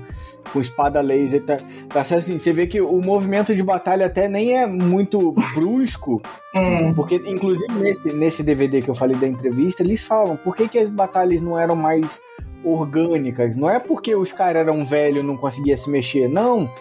com 0.53 0.61
espada 0.61 1.01
laser, 1.01 1.43
tá, 1.43 1.57
tá 1.89 2.01
assim, 2.01 2.37
você 2.37 2.53
vê 2.53 2.67
que 2.67 2.79
o 2.79 3.01
movimento 3.01 3.55
de 3.55 3.63
batalha 3.63 4.05
até 4.05 4.27
nem 4.27 4.57
é 4.57 4.65
muito 4.65 5.33
brusco, 5.53 6.21
é. 6.53 6.93
porque 6.93 7.15
inclusive 7.25 7.73
nesse, 7.73 8.13
nesse 8.13 8.43
DVD 8.43 8.81
que 8.81 8.89
eu 8.89 8.95
falei 8.95 9.17
da 9.17 9.27
entrevista, 9.27 9.81
eles 9.81 10.05
falam 10.05 10.37
por 10.37 10.55
que, 10.55 10.67
que 10.67 10.77
as 10.77 10.89
batalhas 10.89 11.41
não 11.41 11.59
eram 11.59 11.75
mais 11.75 12.21
orgânicas, 12.63 13.55
não 13.55 13.69
é 13.69 13.79
porque 13.79 14.15
os 14.15 14.31
caras 14.31 14.61
eram 14.61 14.85
velhos 14.85 15.23
e 15.23 15.27
não 15.27 15.35
conseguiam 15.35 15.77
se 15.77 15.89
mexer, 15.89 16.29
não, 16.29 16.71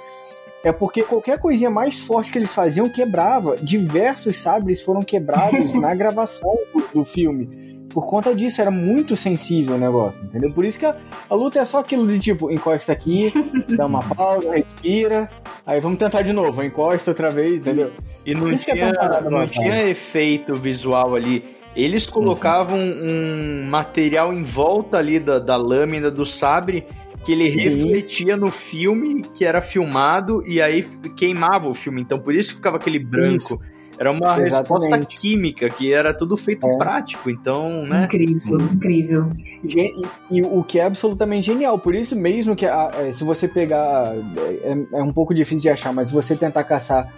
é 0.65 0.73
porque 0.73 1.03
qualquer 1.03 1.39
coisinha 1.39 1.71
mais 1.71 2.01
forte 2.01 2.33
que 2.33 2.39
eles 2.39 2.53
faziam 2.53 2.89
quebrava. 2.89 3.55
Diversos 3.57 4.37
sabres 4.37 4.81
foram 4.81 5.03
quebrados 5.03 5.75
na 5.79 5.95
gravação 5.95 6.55
do, 6.75 7.01
do, 7.01 7.05
filme. 7.05 7.85
Por 7.91 8.07
conta 8.07 8.35
disso, 8.35 8.61
era 8.61 8.71
muito 8.71 9.15
sensível 9.15 9.77
o 9.77 9.79
negócio, 9.79 10.25
entendeu? 10.25 10.51
Por 10.51 10.65
isso 10.65 10.79
que 10.79 10.87
a, 10.87 10.97
a 11.29 11.35
luta 11.35 11.61
é 11.61 11.65
só 11.65 11.79
aquilo 11.79 12.09
de 12.09 12.19
tipo, 12.19 12.51
encosta 12.51 12.93
aqui, 12.93 13.33
dá 13.77 13.87
uma 13.87 14.03
pausa, 14.03 14.53
respira, 14.53 15.31
aí 15.65 15.79
vamos 15.81 15.99
tentar 15.99 16.23
de 16.23 16.33
novo, 16.33 16.65
encosta 16.65 17.11
outra 17.11 17.31
vez, 17.31 17.61
entendeu? 17.61 17.93
E 18.25 18.35
não, 18.35 18.51
é 18.51 18.57
tinha, 18.57 18.87
é 18.87 19.31
não 19.31 19.47
tinha 19.47 19.89
efeito 19.89 20.55
visual 20.55 21.15
ali. 21.15 21.45
Eles 21.77 22.07
colocavam 22.07 22.79
uhum. 22.79 23.07
um 23.11 23.67
material 23.69 24.33
em 24.33 24.43
volta 24.43 24.97
ali 24.97 25.19
da, 25.19 25.39
da 25.39 25.57
lâmina 25.57 26.11
do 26.11 26.25
sabre 26.25 26.87
que 27.25 27.33
ele 27.33 27.51
Sim. 27.51 27.59
refletia 27.59 28.37
no 28.37 28.51
filme 28.51 29.23
que 29.23 29.45
era 29.45 29.61
filmado 29.63 30.43
e 30.47 30.61
aí 30.61 30.85
queimava 31.17 31.69
o 31.69 31.75
filme. 31.75 32.03
Então 32.03 32.19
por 32.19 32.35
isso 32.35 32.55
ficava 32.55 32.77
aquele 32.77 32.99
branco. 32.99 33.37
Isso. 33.37 33.61
Era 33.99 34.11
uma 34.11 34.41
Exatamente. 34.41 34.51
resposta 34.51 34.99
química, 35.07 35.71
que 35.71 35.93
era 35.93 36.13
tudo 36.13 36.37
feito 36.37 36.67
é. 36.67 36.77
prático, 36.77 37.31
então, 37.31 37.87
né? 37.87 38.07
Incrível, 38.07 38.61
incrível. 38.61 39.31
E, 39.65 39.93
e, 40.31 40.43
o 40.43 40.65
que 40.65 40.81
é 40.81 40.85
absolutamente 40.85 41.47
genial, 41.47 41.79
por 41.79 41.95
isso 41.95 42.17
mesmo 42.17 42.57
que 42.57 42.67
a, 42.67 42.91
é, 42.93 43.13
se 43.13 43.23
você 43.23 43.47
pegar, 43.47 44.13
é, 44.37 44.99
é, 44.99 45.03
um 45.03 45.13
pouco 45.13 45.33
difícil 45.33 45.63
de 45.63 45.69
achar, 45.69 45.93
mas 45.93 46.09
se 46.09 46.15
você 46.15 46.35
tentar 46.35 46.65
caçar 46.65 47.13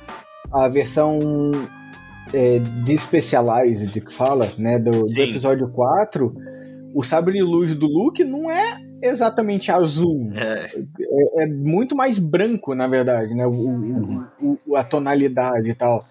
a 0.53 0.69
versão 0.69 1.19
é, 2.33 2.59
de 2.59 2.99
Specialized, 2.99 3.99
que 3.99 4.13
fala, 4.13 4.47
né, 4.59 4.79
do, 4.79 5.03
do 5.03 5.21
episódio 5.23 5.69
4, 5.69 6.35
o 6.95 7.03
sabre 7.03 7.35
de 7.35 7.43
luz 7.43 7.75
do 7.75 7.87
Luke 7.87 8.25
não 8.25 8.51
é 8.51 8.79
exatamente 9.03 9.71
azul. 9.71 10.33
É. 10.35 10.71
É, 11.01 11.43
é, 11.43 11.47
muito 11.47 11.95
mais 11.95 12.19
branco, 12.19 12.75
na 12.75 12.87
verdade, 12.87 13.35
né? 13.35 13.47
O, 13.47 13.53
o, 13.53 14.59
o, 14.67 14.77
a 14.77 14.83
tonalidade 14.83 15.71
e 15.71 15.75
tal. 15.75 16.05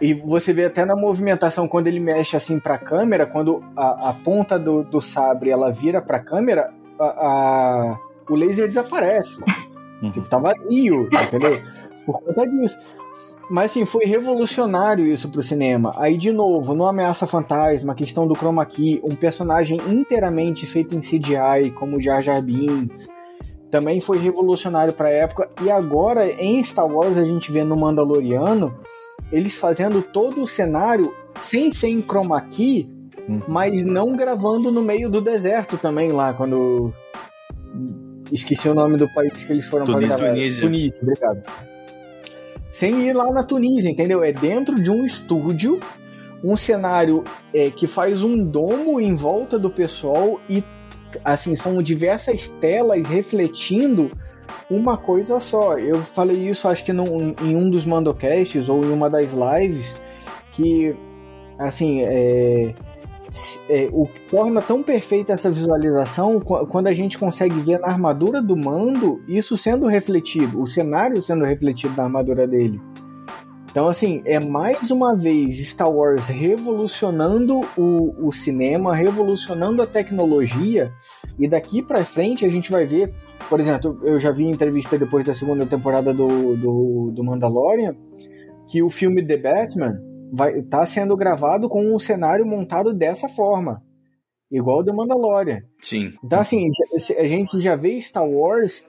E 0.00 0.12
você 0.12 0.52
vê 0.52 0.66
até 0.66 0.84
na 0.84 0.94
movimentação, 0.94 1.66
quando 1.66 1.86
ele 1.86 2.00
mexe 2.00 2.36
assim 2.36 2.60
pra 2.60 2.76
câmera, 2.76 3.26
quando 3.26 3.64
a, 3.76 4.10
a 4.10 4.12
ponta 4.12 4.58
do, 4.58 4.84
do 4.84 5.00
sabre 5.00 5.50
ela 5.50 5.72
vira 5.72 6.02
pra 6.02 6.20
câmera, 6.20 6.70
a, 7.00 7.04
a 7.04 7.98
o 8.28 8.34
laser 8.34 8.68
desaparece. 8.68 9.40
Uhum. 10.02 10.12
Tipo, 10.12 10.28
tá 10.28 10.38
vazio, 10.38 11.08
entendeu? 11.12 11.62
Por 12.04 12.20
conta 12.22 12.46
disso. 12.46 12.78
Mas 13.48 13.70
assim, 13.70 13.86
foi 13.86 14.04
revolucionário 14.04 15.06
isso 15.06 15.28
pro 15.28 15.42
cinema. 15.42 15.94
Aí, 15.96 16.18
de 16.18 16.32
novo, 16.32 16.74
no 16.74 16.84
Ameaça 16.84 17.26
Fantasma, 17.26 17.92
a 17.92 17.96
questão 17.96 18.26
do 18.26 18.34
chroma 18.34 18.66
key, 18.66 19.00
um 19.04 19.14
personagem 19.14 19.80
inteiramente 19.88 20.66
feito 20.66 20.96
em 20.96 21.00
CGI, 21.00 21.70
como 21.74 22.02
Jar 22.02 22.22
Jar 22.22 22.42
Binks, 22.42 23.08
também 23.70 24.00
foi 24.00 24.18
revolucionário 24.18 24.92
pra 24.92 25.10
época. 25.10 25.48
E 25.62 25.70
agora, 25.70 26.28
em 26.28 26.62
Star 26.64 26.86
Wars, 26.86 27.16
a 27.16 27.24
gente 27.24 27.52
vê 27.52 27.62
no 27.62 27.76
Mandaloriano, 27.76 28.74
eles 29.30 29.56
fazendo 29.56 30.02
todo 30.02 30.42
o 30.42 30.46
cenário 30.46 31.14
sem 31.38 31.70
ser 31.70 31.88
em 31.88 32.02
chroma 32.02 32.40
key, 32.40 32.88
hum. 33.28 33.42
mas 33.46 33.84
não 33.84 34.16
gravando 34.16 34.72
no 34.72 34.82
meio 34.82 35.08
do 35.08 35.20
deserto 35.20 35.78
também 35.78 36.10
lá, 36.10 36.34
quando... 36.34 36.92
Esqueci 38.32 38.68
o 38.68 38.74
nome 38.74 38.96
do 38.96 39.08
país 39.14 39.44
que 39.44 39.52
eles 39.52 39.66
foram 39.66 39.86
Tunísia, 39.86 40.08
pra 40.08 40.16
gravar. 40.16 40.34
Tunísia. 40.34 40.60
Tunísia, 40.62 41.00
obrigado 41.00 41.75
sem 42.76 43.08
ir 43.08 43.14
lá 43.14 43.32
na 43.32 43.42
Tunísia, 43.42 43.88
entendeu? 43.88 44.22
É 44.22 44.30
dentro 44.32 44.74
de 44.74 44.90
um 44.90 45.06
estúdio, 45.06 45.80
um 46.44 46.54
cenário 46.58 47.24
é, 47.54 47.70
que 47.70 47.86
faz 47.86 48.22
um 48.22 48.44
domo 48.44 49.00
em 49.00 49.16
volta 49.16 49.58
do 49.58 49.70
pessoal 49.70 50.38
e 50.46 50.62
assim 51.24 51.56
são 51.56 51.82
diversas 51.82 52.48
telas 52.48 53.08
refletindo 53.08 54.12
uma 54.70 54.98
coisa 54.98 55.40
só. 55.40 55.78
Eu 55.78 56.02
falei 56.02 56.50
isso 56.50 56.68
acho 56.68 56.84
que 56.84 56.92
num, 56.92 57.34
em 57.40 57.56
um 57.56 57.70
dos 57.70 57.86
mandocasts 57.86 58.68
ou 58.68 58.84
em 58.84 58.92
uma 58.92 59.08
das 59.08 59.28
lives 59.32 59.94
que 60.52 60.94
assim 61.58 62.02
é, 62.02 62.74
é, 63.68 63.88
o 63.92 64.06
que 64.06 64.20
torna 64.28 64.62
tão 64.62 64.82
perfeita 64.82 65.32
essa 65.32 65.50
visualização 65.50 66.40
quando 66.40 66.86
a 66.86 66.94
gente 66.94 67.18
consegue 67.18 67.58
ver 67.60 67.78
na 67.80 67.88
armadura 67.88 68.40
do 68.40 68.56
mando 68.56 69.22
isso 69.28 69.56
sendo 69.56 69.86
refletido, 69.86 70.60
o 70.60 70.66
cenário 70.66 71.20
sendo 71.22 71.44
refletido 71.44 71.94
na 71.96 72.04
armadura 72.04 72.46
dele. 72.46 72.80
Então, 73.76 73.88
assim, 73.88 74.22
é 74.24 74.40
mais 74.40 74.90
uma 74.90 75.14
vez 75.14 75.58
Star 75.68 75.90
Wars 75.90 76.28
revolucionando 76.28 77.60
o, 77.76 78.26
o 78.26 78.32
cinema, 78.32 78.94
revolucionando 78.94 79.82
a 79.82 79.86
tecnologia, 79.86 80.90
e 81.38 81.46
daqui 81.46 81.82
para 81.82 82.02
frente 82.02 82.46
a 82.46 82.48
gente 82.48 82.72
vai 82.72 82.86
ver, 82.86 83.12
por 83.50 83.60
exemplo, 83.60 84.00
eu 84.02 84.18
já 84.18 84.32
vi 84.32 84.44
entrevista 84.44 84.96
depois 84.96 85.26
da 85.26 85.34
segunda 85.34 85.66
temporada 85.66 86.14
do, 86.14 86.56
do, 86.56 87.12
do 87.14 87.22
Mandalorian, 87.22 87.94
que 88.66 88.82
o 88.82 88.88
filme 88.88 89.22
The 89.22 89.36
Batman 89.36 90.00
vai 90.32 90.62
tá 90.62 90.84
sendo 90.86 91.16
gravado 91.16 91.68
com 91.68 91.94
um 91.94 91.98
cenário 91.98 92.46
montado 92.46 92.92
dessa 92.92 93.28
forma. 93.28 93.82
Igual 94.50 94.78
o 94.78 94.84
The 94.84 94.92
Mandalorian. 94.92 95.60
Sim. 95.80 96.12
Então, 96.22 96.40
assim, 96.40 96.70
a 97.18 97.26
gente 97.26 97.60
já 97.60 97.74
vê 97.74 98.00
Star 98.00 98.28
Wars 98.28 98.86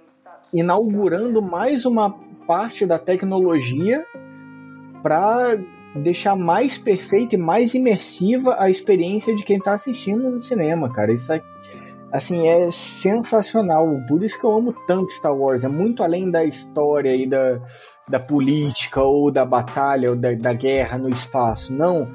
inaugurando 0.53 1.41
mais 1.41 1.85
uma 1.85 2.11
parte 2.45 2.85
da 2.85 2.99
tecnologia 2.99 4.05
para 5.01 5.57
deixar 5.95 6.35
mais 6.35 6.77
perfeita 6.77 7.35
e 7.35 7.37
mais 7.37 7.73
imersiva 7.73 8.55
a 8.59 8.69
experiência 8.69 9.35
de 9.35 9.43
quem 9.43 9.57
está 9.57 9.73
assistindo 9.73 10.29
no 10.29 10.39
cinema, 10.39 10.91
cara. 10.91 11.13
Isso 11.13 11.31
é, 11.33 11.41
assim, 12.11 12.47
é 12.47 12.71
sensacional. 12.71 13.85
Por 14.07 14.23
isso 14.23 14.39
que 14.39 14.45
eu 14.45 14.51
amo 14.51 14.73
tanto 14.87 15.11
Star 15.11 15.35
Wars. 15.35 15.63
É 15.63 15.67
muito 15.67 16.03
além 16.03 16.29
da 16.29 16.43
história 16.43 17.15
e 17.15 17.25
da, 17.25 17.59
da 18.07 18.19
política 18.19 19.01
ou 19.01 19.31
da 19.31 19.45
batalha 19.45 20.09
ou 20.09 20.15
da, 20.15 20.33
da 20.33 20.53
guerra 20.53 20.97
no 20.97 21.09
espaço. 21.09 21.73
Não. 21.73 22.11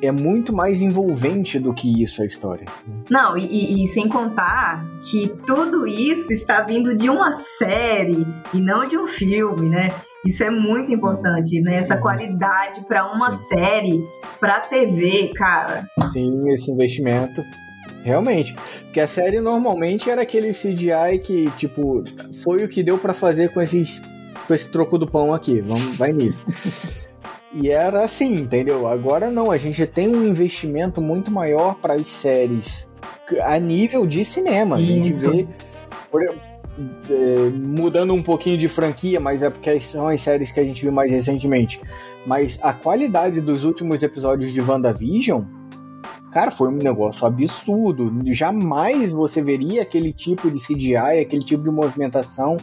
É 0.00 0.12
muito 0.12 0.52
mais 0.52 0.80
envolvente 0.80 1.58
do 1.58 1.74
que 1.74 2.02
isso 2.02 2.22
a 2.22 2.26
história. 2.26 2.66
Não, 3.10 3.36
e, 3.36 3.82
e, 3.82 3.86
sem 3.88 4.08
contar 4.08 4.84
que 5.10 5.28
tudo 5.44 5.86
isso 5.86 6.32
está 6.32 6.60
vindo 6.62 6.94
de 6.96 7.10
uma 7.10 7.32
série 7.32 8.24
e 8.54 8.60
não 8.60 8.84
de 8.84 8.96
um 8.96 9.08
filme, 9.08 9.68
né? 9.68 9.92
Isso 10.24 10.42
é 10.42 10.50
muito 10.50 10.92
importante, 10.92 11.60
né? 11.60 11.76
Essa 11.76 11.96
qualidade 11.96 12.84
para 12.86 13.06
uma 13.12 13.30
Sim. 13.32 13.56
série, 13.56 14.08
para 14.38 14.60
TV, 14.60 15.32
cara. 15.34 15.88
Sim, 16.12 16.48
esse 16.48 16.70
investimento 16.70 17.42
Realmente. 18.02 18.56
Porque 18.84 19.00
a 19.00 19.06
série 19.06 19.40
normalmente 19.40 20.08
era 20.08 20.22
aquele 20.22 20.52
CGI 20.52 21.18
que, 21.22 21.50
tipo, 21.52 22.04
foi 22.42 22.64
o 22.64 22.68
que 22.68 22.82
deu 22.82 22.98
para 22.98 23.12
fazer 23.12 23.52
com, 23.52 23.60
esses, 23.60 24.00
com 24.46 24.54
esse 24.54 24.68
troco 24.68 24.98
do 24.98 25.06
pão 25.06 25.34
aqui. 25.34 25.60
Vamos, 25.60 25.96
vai 25.96 26.12
nisso. 26.12 26.44
e 27.52 27.70
era 27.70 28.04
assim, 28.04 28.36
entendeu? 28.36 28.86
Agora 28.86 29.30
não, 29.30 29.50
a 29.50 29.56
gente 29.56 29.84
tem 29.86 30.08
um 30.08 30.26
investimento 30.26 31.00
muito 31.00 31.30
maior 31.30 31.74
para 31.76 31.94
as 31.94 32.08
séries 32.08 32.88
a 33.42 33.58
nível 33.58 34.06
de 34.06 34.24
cinema. 34.24 34.80
Isso. 34.80 35.28
A 35.28 35.32
gente 35.32 35.44
vê. 35.44 35.48
Por, 36.10 36.22
é, 36.22 37.50
mudando 37.50 38.14
um 38.14 38.22
pouquinho 38.22 38.56
de 38.56 38.68
franquia, 38.68 39.18
mas 39.18 39.42
é 39.42 39.50
porque 39.50 39.80
são 39.80 40.06
as 40.06 40.20
séries 40.20 40.52
que 40.52 40.60
a 40.60 40.64
gente 40.64 40.80
viu 40.80 40.92
mais 40.92 41.10
recentemente. 41.10 41.80
Mas 42.24 42.58
a 42.62 42.72
qualidade 42.72 43.40
dos 43.40 43.64
últimos 43.64 44.02
episódios 44.02 44.52
de 44.52 44.60
WandaVision 44.60 45.42
Cara, 46.32 46.50
foi 46.50 46.68
um 46.68 46.76
negócio 46.76 47.26
absurdo. 47.26 48.12
Jamais 48.32 49.12
você 49.12 49.42
veria 49.42 49.82
aquele 49.82 50.12
tipo 50.12 50.50
de 50.50 50.60
CGI, 50.60 51.20
aquele 51.20 51.44
tipo 51.44 51.64
de 51.64 51.70
movimentação, 51.70 52.56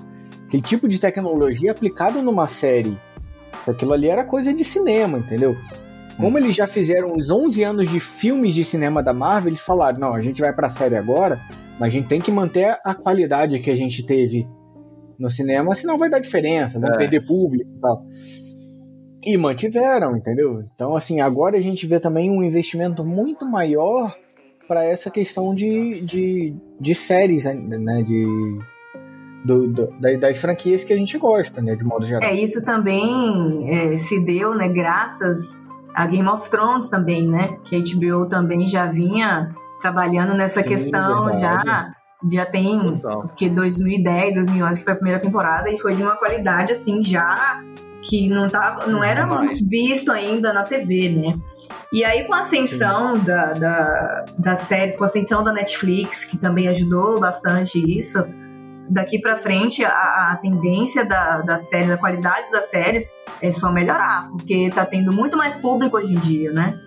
aquele 0.47 0.61
tipo 0.61 0.88
de 0.88 0.99
tecnologia 0.99 1.72
aplicado 1.72 2.22
numa 2.22 2.47
série. 2.47 2.97
Aquilo 3.68 3.93
ali 3.93 4.07
era 4.07 4.24
coisa 4.24 4.53
de 4.53 4.63
cinema, 4.63 5.18
entendeu? 5.18 5.55
Como 6.18 6.38
eles 6.38 6.55
já 6.55 6.68
fizeram 6.68 7.13
uns 7.13 7.30
11 7.30 7.63
anos 7.63 7.89
de 7.89 7.99
filmes 7.99 8.53
de 8.53 8.63
cinema 8.63 9.03
da 9.03 9.13
Marvel, 9.13 9.49
eles 9.49 9.61
falaram: 9.61 9.99
não, 9.99 10.13
a 10.13 10.22
gente 10.22 10.41
vai 10.41 10.53
pra 10.53 10.70
série 10.70 10.95
agora, 10.95 11.41
mas 11.80 11.91
a 11.91 11.93
gente 11.93 12.07
tem 12.07 12.22
que 12.22 12.32
manter 12.32 12.78
a 12.86 12.93
qualidade 12.93 13.59
que 13.59 13.70
a 13.70 13.76
gente 13.76 14.05
teve 14.05 14.47
no 15.20 15.30
cinema, 15.30 15.76
senão 15.76 15.97
vai 15.97 16.09
dar 16.09 16.20
diferença, 16.20 16.80
vão 16.80 16.93
é. 16.93 16.97
perder 16.97 17.26
público 17.26 17.70
e 17.70 17.80
tal. 17.82 18.05
E 19.26 19.38
mantiveram, 19.38 20.15
entendeu? 20.15 20.63
Então, 20.76 20.95
assim, 20.95 21.19
agora 21.19 21.57
a 21.57 21.61
gente 21.61 21.88
vê 21.88 21.99
também 21.99 22.30
um 22.30 22.43
investimento 22.43 23.03
muito 23.03 23.45
maior 23.45 24.15
para 24.67 24.84
essa 24.84 25.09
questão 25.09 25.53
de, 25.53 26.01
de, 26.01 26.55
de 26.80 26.95
séries, 26.95 27.45
né? 27.45 28.03
De, 28.03 28.59
do, 29.43 29.67
do, 29.67 29.89
das 30.19 30.38
franquias 30.39 30.84
que 30.84 30.93
a 30.93 30.97
gente 30.97 31.17
gosta, 31.17 31.61
né? 31.61 31.76
De 31.76 31.84
modo 31.84 32.05
geral. 32.05 32.30
É, 32.30 32.34
isso 32.34 32.63
também 32.63 33.67
é, 33.69 33.97
se 33.97 34.19
deu, 34.19 34.53
né? 34.55 34.67
Graças 34.67 35.59
A 35.93 36.05
Game 36.05 36.28
of 36.28 36.49
Thrones 36.49 36.89
também, 36.89 37.28
né? 37.28 37.57
Que 37.63 37.76
a 37.76 37.80
HBO 37.80 38.28
também 38.28 38.67
já 38.67 38.86
vinha 38.86 39.55
trabalhando 39.82 40.34
nessa 40.34 40.61
Sim, 40.61 40.69
questão 40.69 41.26
verdade. 41.26 41.41
já 41.41 41.93
já 42.32 42.45
tem 42.45 42.80
que 43.36 43.49
2010, 43.49 44.36
2011 44.36 44.80
que 44.80 44.86
foi 44.86 44.93
a 44.93 44.95
primeira 44.95 45.21
temporada 45.21 45.69
e 45.69 45.78
foi 45.78 45.95
de 45.95 46.01
uma 46.01 46.15
qualidade 46.15 46.71
assim 46.71 47.03
já 47.03 47.61
que 48.08 48.30
não 48.30 48.47
tava, 48.47 48.88
não 48.88 49.03
era 49.03 49.26
mais 49.26 49.62
visto 49.62 50.12
ainda 50.12 50.53
na 50.53 50.64
TV, 50.64 51.10
né? 51.10 51.38
E 51.91 52.03
aí 52.03 52.24
com 52.26 52.34
a 52.34 52.39
ascensão 52.39 53.14
da, 53.14 53.53
da, 53.53 54.26
das 54.38 54.60
séries, 54.60 54.95
com 54.95 55.03
a 55.03 55.08
ascensão 55.08 55.43
da 55.43 55.51
Netflix, 55.51 56.24
que 56.24 56.38
também 56.38 56.68
ajudou 56.68 57.20
bastante 57.20 57.80
isso, 57.80 58.24
daqui 58.89 59.20
para 59.20 59.38
frente 59.38 59.84
a, 59.84 60.32
a, 60.32 60.38
tendência 60.41 61.06
da, 61.06 61.41
das 61.41 61.70
séries, 61.70 61.89
a 61.89 61.97
qualidade 61.97 62.51
das 62.51 62.70
séries 62.70 63.12
é 63.41 63.51
só 63.51 63.72
melhorar, 63.72 64.30
porque 64.30 64.70
tá 64.74 64.86
tendo 64.86 65.14
muito 65.14 65.38
mais 65.38 65.56
público 65.56 65.97
hoje 65.97 66.14
em 66.14 66.20
dia, 66.20 66.51
né? 66.51 66.80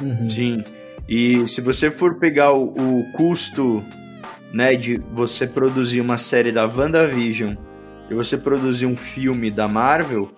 Uhum. 0.00 0.28
Sim. 0.28 0.64
E 1.08 1.46
se 1.46 1.60
você 1.60 1.90
for 1.90 2.16
pegar 2.18 2.52
o, 2.52 2.72
o 2.76 3.12
custo 3.12 3.84
né, 4.52 4.74
de 4.74 4.98
você 5.12 5.46
produzir 5.46 6.00
uma 6.00 6.18
série 6.18 6.50
da 6.50 6.64
WandaVision 6.66 7.54
e 8.10 8.14
você 8.14 8.36
produzir 8.36 8.86
um 8.86 8.96
filme 8.96 9.50
da 9.50 9.68
Marvel, 9.68 10.30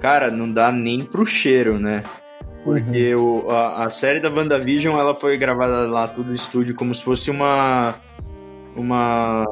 cara, 0.00 0.30
não 0.30 0.50
dá 0.50 0.70
nem 0.70 1.00
pro 1.00 1.26
cheiro, 1.26 1.78
né? 1.78 2.02
Porque 2.64 3.14
uhum. 3.14 3.46
o, 3.46 3.50
a, 3.50 3.86
a, 3.86 3.90
série 3.90 4.20
da 4.20 4.30
WandaVision, 4.30 4.98
ela 4.98 5.14
foi 5.14 5.36
gravada 5.36 5.88
lá 5.88 6.06
tudo 6.08 6.28
no 6.28 6.34
estúdio 6.34 6.74
como 6.74 6.94
se 6.94 7.02
fosse 7.02 7.30
uma 7.30 7.94
uma 8.76 9.44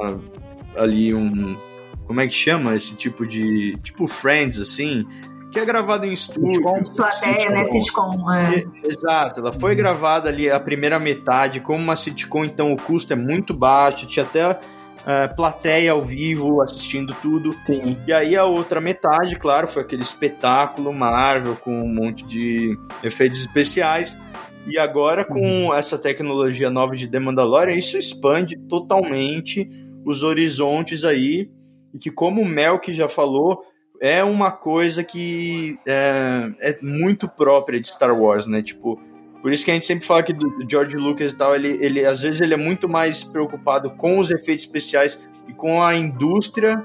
ali 0.75 1.13
um 1.13 1.57
como 2.05 2.21
é 2.21 2.27
que 2.27 2.33
chama 2.33 2.75
esse 2.75 2.95
tipo 2.95 3.25
de 3.25 3.75
tipo 3.81 4.07
Friends 4.07 4.59
assim, 4.59 5.05
que 5.51 5.59
é 5.59 5.65
gravado 5.65 6.05
em 6.05 6.13
estúdio. 6.13 6.55
Sitcom, 6.55 6.83
plateia, 6.95 7.49
né? 7.49 7.65
Sitcom. 7.65 8.31
É. 8.31 8.65
Exato, 8.85 9.39
ela 9.39 9.51
foi 9.51 9.75
gravada 9.75 10.29
ali 10.29 10.49
a 10.49 10.59
primeira 10.59 10.99
metade 10.99 11.59
como 11.59 11.79
uma 11.79 11.95
sitcom, 11.95 12.43
então 12.43 12.71
o 12.71 12.77
custo 12.77 13.13
é 13.13 13.15
muito 13.15 13.53
baixo, 13.53 14.05
tinha 14.05 14.25
até 14.25 14.59
uh, 15.07 15.33
plateia 15.35 15.93
ao 15.93 16.01
vivo 16.01 16.61
assistindo 16.61 17.15
tudo. 17.21 17.51
Sim. 17.65 17.97
E 18.05 18.11
aí 18.11 18.35
a 18.35 18.43
outra 18.43 18.81
metade, 18.81 19.37
claro, 19.37 19.67
foi 19.67 19.81
aquele 19.81 20.01
espetáculo 20.01 20.93
Marvel 20.93 21.55
com 21.55 21.71
um 21.71 21.93
monte 21.93 22.25
de 22.25 22.77
efeitos 23.01 23.39
especiais. 23.39 24.19
E 24.67 24.77
agora 24.77 25.23
com 25.23 25.67
uhum. 25.67 25.73
essa 25.73 25.97
tecnologia 25.97 26.69
nova 26.69 26.93
de 26.93 27.07
The 27.07 27.19
Mandalorian, 27.19 27.75
isso 27.75 27.97
expande 27.97 28.57
totalmente 28.67 29.69
os 30.05 30.23
horizontes 30.23 31.05
aí. 31.05 31.49
E 31.93 31.97
que 31.97 32.11
como 32.11 32.41
o 32.41 32.45
Melk 32.45 32.91
já 32.91 33.07
falou, 33.07 33.63
é 34.01 34.23
uma 34.23 34.51
coisa 34.51 35.03
que 35.03 35.79
é, 35.87 36.51
é, 36.59 36.77
muito 36.81 37.27
própria 37.29 37.79
de 37.79 37.87
Star 37.87 38.15
Wars, 38.19 38.45
né? 38.45 38.61
Tipo, 38.61 38.99
por 39.47 39.53
isso 39.53 39.63
que 39.63 39.71
a 39.71 39.73
gente 39.75 39.85
sempre 39.85 40.05
fala 40.05 40.21
que 40.21 40.33
do 40.33 40.51
George 40.69 40.97
Lucas 40.97 41.31
e 41.31 41.35
tal, 41.37 41.55
ele, 41.55 41.77
ele 41.79 42.05
às 42.05 42.21
vezes 42.21 42.41
ele 42.41 42.53
é 42.53 42.57
muito 42.57 42.89
mais 42.89 43.23
preocupado 43.23 43.91
com 43.91 44.19
os 44.19 44.29
efeitos 44.29 44.65
especiais 44.65 45.17
e 45.47 45.53
com 45.53 45.81
a 45.81 45.95
indústria 45.95 46.83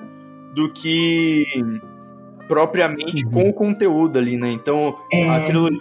do 0.55 0.73
que 0.73 1.45
propriamente 2.47 3.25
uhum. 3.25 3.31
com 3.33 3.49
o 3.49 3.53
conteúdo 3.53 4.17
ali, 4.17 4.37
né? 4.37 4.53
Então, 4.53 4.97
é... 5.13 5.29
a, 5.29 5.41
trilogia, 5.41 5.81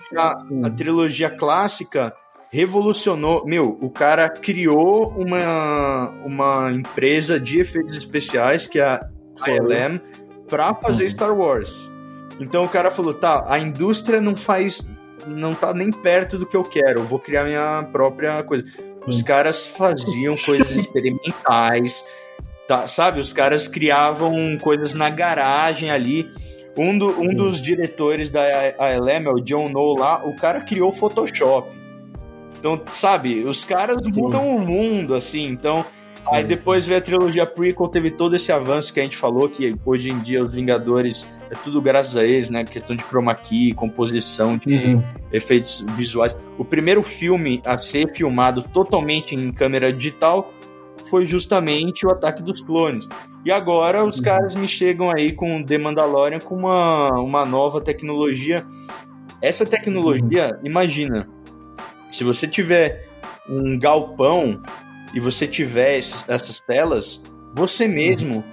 a 0.63 0.69
trilogia 0.71 1.29
clássica 1.29 2.15
revolucionou. 2.51 3.45
Meu, 3.45 3.77
o 3.79 3.91
cara 3.91 4.27
criou 4.27 5.09
uma, 5.09 6.09
uma 6.25 6.71
empresa 6.71 7.39
de 7.39 7.59
efeitos 7.59 7.95
especiais, 7.95 8.65
que 8.65 8.79
é 8.79 8.85
a 8.85 9.07
ILM, 9.47 10.01
para 10.49 10.73
fazer 10.73 11.03
uhum. 11.03 11.09
Star 11.09 11.37
Wars. 11.37 11.91
Então 12.39 12.63
o 12.63 12.69
cara 12.69 12.89
falou: 12.89 13.13
tá, 13.13 13.45
a 13.47 13.59
indústria 13.59 14.19
não 14.19 14.35
faz. 14.35 14.89
Não 15.27 15.53
tá 15.53 15.73
nem 15.73 15.91
perto 15.91 16.37
do 16.37 16.45
que 16.45 16.55
eu 16.55 16.63
quero, 16.63 16.99
eu 16.99 17.03
vou 17.03 17.19
criar 17.19 17.45
minha 17.45 17.87
própria 17.91 18.43
coisa. 18.43 18.65
Os 19.07 19.21
caras 19.23 19.65
faziam 19.65 20.37
coisas 20.37 20.71
experimentais, 20.75 22.07
tá, 22.67 22.87
sabe? 22.87 23.19
Os 23.19 23.33
caras 23.33 23.67
criavam 23.67 24.57
coisas 24.61 24.93
na 24.93 25.09
garagem 25.09 25.89
ali. 25.89 26.29
Um, 26.77 26.97
do, 26.97 27.07
um 27.19 27.33
dos 27.33 27.61
diretores 27.61 28.29
da 28.29 28.41
ALM, 28.77 29.27
é 29.27 29.29
o 29.29 29.41
John 29.41 29.65
No 29.65 29.93
lá, 29.97 30.25
o 30.25 30.35
cara 30.35 30.61
criou 30.61 30.89
o 30.89 30.93
Photoshop. 30.93 31.69
Então, 32.57 32.79
sabe, 32.87 33.43
os 33.43 33.65
caras 33.65 34.01
Sim. 34.03 34.21
mudam 34.21 34.55
o 34.55 34.59
mundo, 34.59 35.15
assim. 35.15 35.43
Então, 35.43 35.83
Aí 36.29 36.43
depois 36.43 36.85
veio 36.85 36.99
a 36.99 37.01
trilogia 37.01 37.45
prequel, 37.45 37.87
teve 37.87 38.11
todo 38.11 38.35
esse 38.35 38.51
avanço 38.51 38.93
que 38.93 38.99
a 38.99 39.03
gente 39.03 39.17
falou, 39.17 39.49
que 39.49 39.75
hoje 39.85 40.11
em 40.11 40.19
dia 40.19 40.43
os 40.43 40.53
Vingadores 40.53 41.27
é 41.49 41.55
tudo 41.55 41.81
graças 41.81 42.15
a 42.15 42.23
eles, 42.23 42.49
né? 42.49 42.63
Questão 42.63 42.95
de 42.95 43.03
chroma 43.03 43.33
key, 43.33 43.73
composição, 43.73 44.57
de 44.57 44.73
uhum. 44.73 45.03
efeitos 45.31 45.85
visuais. 45.97 46.35
O 46.57 46.63
primeiro 46.63 47.01
filme 47.01 47.61
a 47.65 47.77
ser 47.77 48.13
filmado 48.13 48.63
totalmente 48.63 49.35
em 49.35 49.51
câmera 49.51 49.91
digital 49.91 50.53
foi 51.09 51.25
justamente 51.25 52.05
o 52.05 52.11
Ataque 52.11 52.41
dos 52.41 52.63
Clones. 52.63 53.07
E 53.43 53.51
agora 53.51 54.05
os 54.05 54.17
uhum. 54.17 54.23
caras 54.23 54.55
me 54.55 54.67
chegam 54.67 55.11
aí 55.11 55.33
com 55.33 55.63
The 55.63 55.77
Mandalorian 55.77 56.39
com 56.39 56.55
uma, 56.55 57.09
uma 57.19 57.45
nova 57.45 57.81
tecnologia. 57.81 58.63
Essa 59.41 59.65
tecnologia, 59.65 60.51
uhum. 60.53 60.67
imagina, 60.67 61.27
se 62.11 62.23
você 62.23 62.47
tiver 62.47 63.07
um 63.49 63.77
galpão 63.77 64.61
e 65.13 65.19
você 65.19 65.47
tiver 65.47 65.97
esses, 65.97 66.23
essas 66.27 66.59
telas, 66.59 67.21
você 67.53 67.87
mesmo 67.87 68.43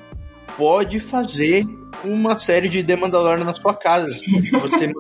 pode 0.57 0.99
fazer 0.99 1.65
uma 2.05 2.39
série 2.39 2.69
de 2.69 2.83
The 2.83 2.97
Mandalorian 2.97 3.45
na 3.45 3.55
sua 3.55 3.75
casa. 3.75 4.09
Você 4.61 4.93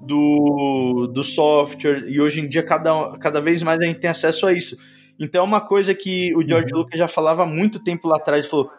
do, 0.00 1.06
do 1.12 1.22
software, 1.22 2.04
e 2.06 2.20
hoje 2.20 2.40
em 2.40 2.48
dia 2.48 2.62
cada, 2.62 3.18
cada 3.18 3.40
vez 3.40 3.62
mais 3.62 3.80
a 3.80 3.84
gente 3.84 4.00
tem 4.00 4.10
acesso 4.10 4.46
a 4.46 4.52
isso. 4.52 4.76
Então 5.18 5.42
é 5.42 5.44
uma 5.44 5.60
coisa 5.60 5.94
que 5.94 6.34
o 6.34 6.46
George 6.46 6.72
uhum. 6.72 6.80
Lucas 6.80 6.98
já 6.98 7.08
falava 7.08 7.42
há 7.42 7.46
muito 7.46 7.82
tempo 7.82 8.08
lá 8.08 8.16
atrás, 8.16 8.46
falou, 8.46 8.70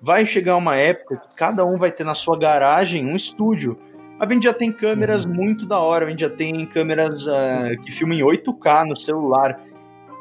vai 0.00 0.24
chegar 0.24 0.56
uma 0.56 0.76
época 0.76 1.16
que 1.16 1.36
cada 1.36 1.64
um 1.66 1.76
vai 1.76 1.90
ter 1.90 2.04
na 2.04 2.14
sua 2.14 2.38
garagem 2.38 3.04
um 3.04 3.16
estúdio. 3.16 3.76
A 4.18 4.26
gente 4.32 4.44
já 4.44 4.54
tem 4.54 4.72
câmeras 4.72 5.24
uhum. 5.26 5.34
muito 5.34 5.66
da 5.66 5.78
hora, 5.78 6.06
a 6.06 6.10
gente 6.10 6.20
já 6.20 6.30
tem 6.30 6.64
câmeras 6.66 7.26
uh, 7.26 7.80
que 7.82 7.90
filmam 7.90 8.16
em 8.16 8.22
8K 8.22 8.86
no 8.86 8.96
celular 8.96 9.60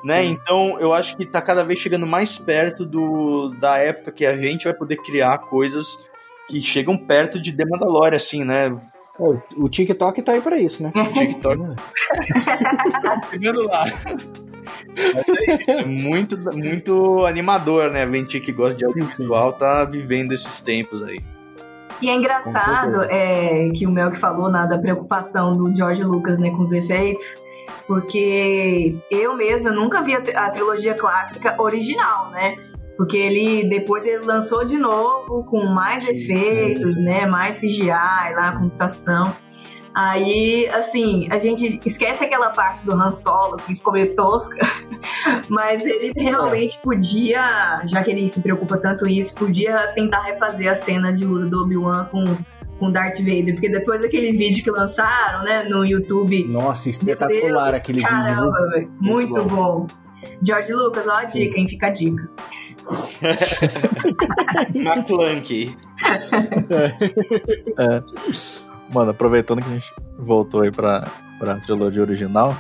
né? 0.08 0.24
Sim. 0.24 0.30
Então 0.32 0.80
eu 0.80 0.94
acho 0.94 1.18
que 1.18 1.26
tá 1.26 1.42
cada 1.42 1.64
vez 1.64 1.80
chegando 1.80 2.08
mais 2.08 2.38
perto 2.38 2.86
do, 2.86 3.50
da 3.60 3.78
época 3.78 4.12
que 4.12 4.26
a 4.26 4.38
gente 4.38 4.64
vai 4.64 4.74
poder 4.74 4.96
criar 4.98 5.38
coisas 5.40 6.08
que 6.48 6.62
chegam 6.62 6.98
perto 6.98 7.42
de 7.42 7.52
The 7.52 7.66
Mandalorian, 7.66 8.16
assim, 8.16 8.46
né? 8.46 8.74
O, 9.20 9.38
o 9.58 9.70
TikTok 9.70 10.22
tá 10.22 10.32
aí 10.32 10.42
pra 10.42 10.58
isso, 10.58 10.82
né? 10.82 10.94
O 10.96 11.08
TikTok. 11.08 11.58
Chegando 13.32 13.68
lá. 13.68 13.86
Mas 14.96 15.28
é 15.28 15.56
isso, 15.56 15.72
é 15.72 15.86
muito, 15.86 16.38
muito 16.56 17.26
animador, 17.26 17.92
né? 17.92 18.04
A 18.04 18.12
gente 18.12 18.40
que 18.40 18.52
gosta 18.54 18.78
de 18.78 18.86
audiovisual 18.86 19.54
tá 19.54 19.84
vivendo 19.84 20.32
esses 20.32 20.62
tempos 20.62 21.04
aí. 21.04 21.20
E 22.02 22.10
é 22.10 22.14
engraçado 22.14 23.04
é, 23.10 23.70
que 23.76 23.86
o 23.86 23.92
Mel 23.92 24.12
que 24.12 24.18
falou 24.18 24.50
né, 24.50 24.68
da 24.70 24.78
preocupação 24.78 25.58
do 25.58 25.76
George 25.76 26.04
Lucas 26.04 26.38
né, 26.38 26.52
com 26.52 26.62
os 26.62 26.72
efeitos 26.72 27.42
porque 27.86 28.98
eu 29.10 29.36
mesma 29.36 29.72
nunca 29.72 30.02
vi 30.02 30.16
a, 30.16 30.50
trilogia 30.52 30.94
clássica 30.94 31.56
original, 31.62 32.32
né? 32.32 32.56
Porque 32.98 33.18
ele 33.18 33.70
depois 33.70 34.06
ele 34.06 34.26
lançou 34.26 34.66
de 34.66 34.78
novo 34.78 35.44
com 35.46 35.66
mais 35.66 36.04
sim, 36.04 36.12
efeitos, 36.12 36.96
sim. 36.96 37.04
né? 37.04 37.26
Mais 37.26 37.60
CGI 37.60 37.88
lá, 37.90 38.58
computação. 38.60 39.36
Aí, 40.00 40.68
assim, 40.70 41.28
a 41.32 41.40
gente 41.40 41.80
esquece 41.84 42.24
aquela 42.24 42.52
parte 42.52 42.86
do 42.86 42.94
Han 42.94 43.12
Solo, 43.12 43.56
assim, 43.56 43.76
ficou 43.76 43.94
meio 43.94 44.16
tosca. 44.16 44.56
Mas 45.50 45.84
ele 45.84 46.14
realmente 46.16 46.78
podia, 46.84 47.82
já 47.88 48.04
que 48.04 48.12
ele 48.12 48.30
se 48.30 48.40
preocupa 48.40 48.78
tanto 48.78 49.10
isso, 49.10 49.34
podia 49.34 49.92
tentar 49.96 50.22
refazer 50.22 50.72
a 50.72 50.76
cena 50.76 51.12
de 51.12 51.26
luta 51.26 51.48
do 51.48 51.64
Obi-Wan 51.64 52.06
com 52.12 52.38
com 52.78 52.92
Darth 52.92 53.20
Vader, 53.20 53.54
porque 53.54 53.70
depois 53.70 54.02
daquele 54.02 54.32
vídeo 54.32 54.64
que 54.64 54.72
lançaram, 54.72 55.44
né, 55.44 55.64
no 55.64 55.86
YouTube. 55.86 56.46
Nossa, 56.46 56.90
espetacular 56.90 57.72
Deus, 57.72 57.78
aquele 57.78 58.02
caramba, 58.02 58.52
vídeo. 58.76 58.92
Muito, 59.00 59.32
muito 59.32 59.50
bom. 59.50 59.56
bom. 59.56 59.88
George 60.42 60.74
Lucas, 60.74 61.08
ó 61.08 61.20
a 61.20 61.26
Sim. 61.26 61.40
dica, 61.40 61.60
hein? 61.60 61.68
Fica 61.68 61.88
a 61.88 61.90
dica. 61.90 62.30
McClunky. 64.74 65.76
é. 67.78 68.04
Mano, 68.94 69.12
aproveitando 69.12 69.62
que 69.62 69.68
a 69.68 69.74
gente 69.74 69.94
voltou 70.18 70.62
aí 70.62 70.72
pra, 70.72 71.12
pra 71.40 71.56
trilogia 71.56 72.02
original, 72.02 72.56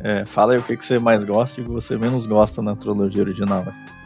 é, 0.00 0.24
fala 0.24 0.52
aí 0.52 0.58
o 0.58 0.62
que, 0.62 0.76
que 0.76 0.84
você 0.84 0.98
mais 0.98 1.24
gosta 1.24 1.60
e 1.60 1.64
o 1.64 1.66
que 1.66 1.72
você 1.72 1.96
menos 1.96 2.26
gosta 2.26 2.62
na 2.62 2.76
trilogia 2.76 3.22
original. 3.22 3.64
Ó, 3.66 3.99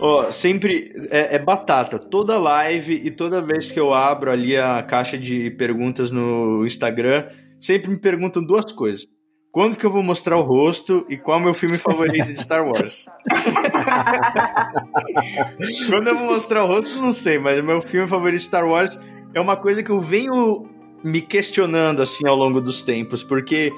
oh, 0.00 0.32
sempre 0.32 0.92
é, 1.10 1.36
é, 1.36 1.38
batata. 1.38 1.98
Toda 1.98 2.38
live 2.38 2.94
e 2.94 3.10
toda 3.10 3.40
vez 3.40 3.70
que 3.70 3.78
eu 3.78 3.92
abro 3.92 4.30
ali 4.30 4.56
a 4.56 4.82
caixa 4.82 5.18
de 5.18 5.50
perguntas 5.52 6.10
no 6.10 6.64
Instagram, 6.66 7.26
sempre 7.60 7.90
me 7.90 7.98
perguntam 7.98 8.42
duas 8.42 8.72
coisas. 8.72 9.06
Quando 9.52 9.76
que 9.76 9.84
eu 9.84 9.90
vou 9.90 10.02
mostrar 10.02 10.36
o 10.36 10.42
rosto 10.42 11.04
e 11.08 11.16
qual 11.16 11.38
é 11.38 11.40
o 11.40 11.44
meu 11.44 11.54
filme 11.54 11.76
favorito 11.76 12.26
de 12.26 12.40
Star 12.40 12.64
Wars? 12.64 13.06
Quando 15.88 16.06
eu 16.06 16.16
vou 16.16 16.26
mostrar 16.26 16.62
o 16.62 16.68
rosto, 16.68 17.02
não 17.02 17.12
sei, 17.12 17.36
mas 17.38 17.58
o 17.58 17.64
meu 17.64 17.82
filme 17.82 18.06
favorito 18.06 18.38
de 18.38 18.44
Star 18.44 18.64
Wars 18.64 18.96
é 19.34 19.40
uma 19.40 19.56
coisa 19.56 19.82
que 19.82 19.90
eu 19.90 20.00
venho 20.00 20.68
me 21.02 21.20
questionando 21.20 22.00
assim 22.00 22.28
ao 22.28 22.36
longo 22.36 22.60
dos 22.60 22.84
tempos, 22.84 23.24
porque 23.24 23.72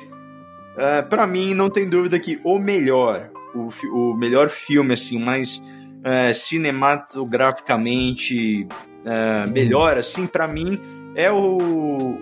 uh, 0.77 1.09
para 1.09 1.27
mim 1.27 1.55
não 1.55 1.70
tem 1.70 1.89
dúvida 1.89 2.18
que 2.18 2.39
o 2.45 2.59
melhor, 2.59 3.31
o, 3.55 3.70
o 3.95 4.14
melhor 4.14 4.51
filme 4.51 4.93
assim, 4.93 5.18
mais 5.18 5.62
uh, 6.03 6.34
cinematograficamente 6.34 8.66
uh, 9.05 9.50
melhor 9.50 9.98
assim, 9.98 10.26
para 10.26 10.46
mim 10.46 10.78
é 11.14 11.30
o, 11.30 11.59